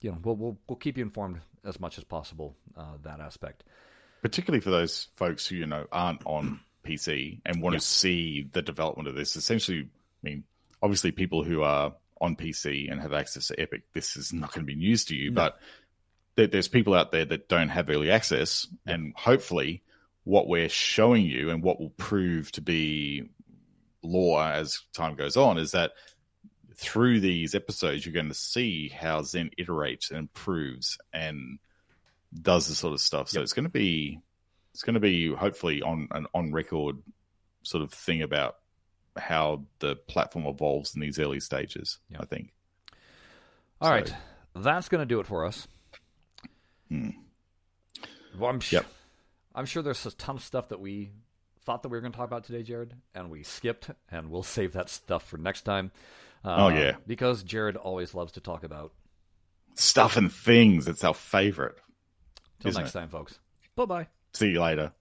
you 0.00 0.10
know, 0.12 0.18
we'll 0.22 0.36
we'll 0.36 0.58
we'll 0.68 0.76
keep 0.76 0.96
you 0.98 1.02
informed 1.04 1.40
as 1.64 1.80
much 1.80 1.98
as 1.98 2.04
possible 2.04 2.54
uh, 2.76 2.92
that 3.02 3.20
aspect. 3.20 3.64
particularly 4.22 4.60
for 4.60 4.70
those 4.70 5.08
folks 5.16 5.46
who 5.46 5.56
you 5.56 5.66
know 5.66 5.86
aren't 5.90 6.20
on 6.26 6.60
PC 6.84 7.40
and 7.46 7.62
want 7.62 7.72
Yeah. 7.74 7.78
to 7.80 7.84
see 7.86 8.48
the 8.52 8.62
development 8.62 9.08
of 9.08 9.14
this. 9.14 9.34
Essentially, 9.36 9.80
I 9.80 10.28
mean, 10.28 10.44
obviously, 10.82 11.10
people 11.12 11.42
who 11.42 11.62
are 11.62 11.94
on 12.20 12.36
PC 12.36 12.90
and 12.92 13.00
have 13.00 13.12
access 13.14 13.48
to 13.48 13.58
Epic, 13.60 13.82
this 13.94 14.16
is 14.16 14.32
not 14.32 14.52
going 14.52 14.66
to 14.66 14.72
be 14.72 14.76
news 14.78 15.04
to 15.06 15.16
you. 15.16 15.30
No. 15.30 15.34
But 15.42 15.58
there, 16.36 16.46
there's 16.48 16.68
people 16.68 16.94
out 16.94 17.10
there 17.12 17.24
that 17.24 17.48
don't 17.48 17.70
have 17.70 17.88
early 17.88 18.10
access, 18.10 18.66
and 18.86 19.14
hopefully, 19.16 19.82
what 20.24 20.46
we're 20.48 20.68
showing 20.68 21.24
you 21.24 21.48
and 21.50 21.62
what 21.62 21.80
will 21.80 21.90
prove 21.96 22.52
to 22.52 22.60
be 22.60 23.24
law 24.02 24.46
as 24.50 24.80
time 24.92 25.14
goes 25.16 25.36
on 25.36 25.56
is 25.58 25.72
that 25.72 25.92
through 26.76 27.20
these 27.20 27.54
episodes, 27.54 28.04
you're 28.04 28.12
going 28.12 28.28
to 28.28 28.34
see 28.34 28.88
how 28.88 29.22
Zen 29.22 29.50
iterates 29.58 30.10
and 30.10 30.18
improves 30.18 30.98
and 31.12 31.58
does 32.40 32.68
this 32.68 32.78
sort 32.78 32.92
of 32.94 33.00
stuff. 33.00 33.28
So 33.30 33.38
Yep. 33.38 33.42
it's 33.44 33.52
going 33.52 33.64
to 33.64 33.70
be 33.70 34.20
it's 34.72 34.82
going 34.82 34.94
to 34.94 35.00
be 35.00 35.32
hopefully 35.32 35.82
on 35.82 36.08
an 36.10 36.26
on 36.34 36.52
record 36.52 36.96
sort 37.62 37.82
of 37.84 37.92
thing 37.92 38.22
about 38.22 38.56
how 39.16 39.64
the 39.78 39.94
platform 39.94 40.46
evolves 40.46 40.94
in 40.96 41.00
these 41.00 41.18
early 41.20 41.38
stages. 41.40 41.98
Yep. 42.10 42.20
I 42.20 42.24
think. 42.26 42.52
All 43.80 43.88
So- 43.88 43.92
right, 43.92 44.14
that's 44.56 44.88
going 44.88 45.00
to 45.02 45.06
do 45.06 45.20
it 45.20 45.26
for 45.26 45.44
us. 45.44 45.68
Hmm. 46.88 47.10
Well, 48.36 48.50
I'm, 48.50 48.60
sh- 48.60 48.72
Yep. 48.72 48.86
I'm 49.54 49.66
sure 49.66 49.82
there's 49.82 50.04
a 50.06 50.10
ton 50.10 50.36
of 50.36 50.42
stuff 50.42 50.68
that 50.70 50.80
we 50.80 51.10
thought 51.64 51.82
that 51.82 51.88
we 51.88 51.96
were 51.96 52.00
going 52.00 52.12
to 52.12 52.16
talk 52.18 52.26
about 52.26 52.44
today, 52.44 52.62
Jared, 52.62 52.94
and 53.14 53.30
we 53.30 53.42
skipped, 53.44 53.90
and 54.10 54.30
we'll 54.30 54.42
save 54.42 54.72
that 54.72 54.90
stuff 54.90 55.24
for 55.26 55.36
next 55.38 55.62
time. 55.62 55.92
Uh, 56.44 56.56
Oh, 56.64 56.68
yeah. 56.68 56.96
because 57.06 57.42
Jared 57.42 57.76
always 57.76 58.14
loves 58.14 58.32
to 58.32 58.40
talk 58.40 58.64
about. 58.64 58.92
Stuff 59.74 60.16
and 60.16 60.32
things. 60.32 60.86
It's 60.86 61.02
our 61.02 61.14
favorite. 61.14 61.76
Till 62.60 62.72
next 62.72 62.90
it? 62.90 62.98
time, 62.98 63.08
folks. 63.08 63.38
Bye 63.76 63.84
bye. 63.86 64.06
See 64.32 64.50
you 64.50 64.60
later. 64.60 64.92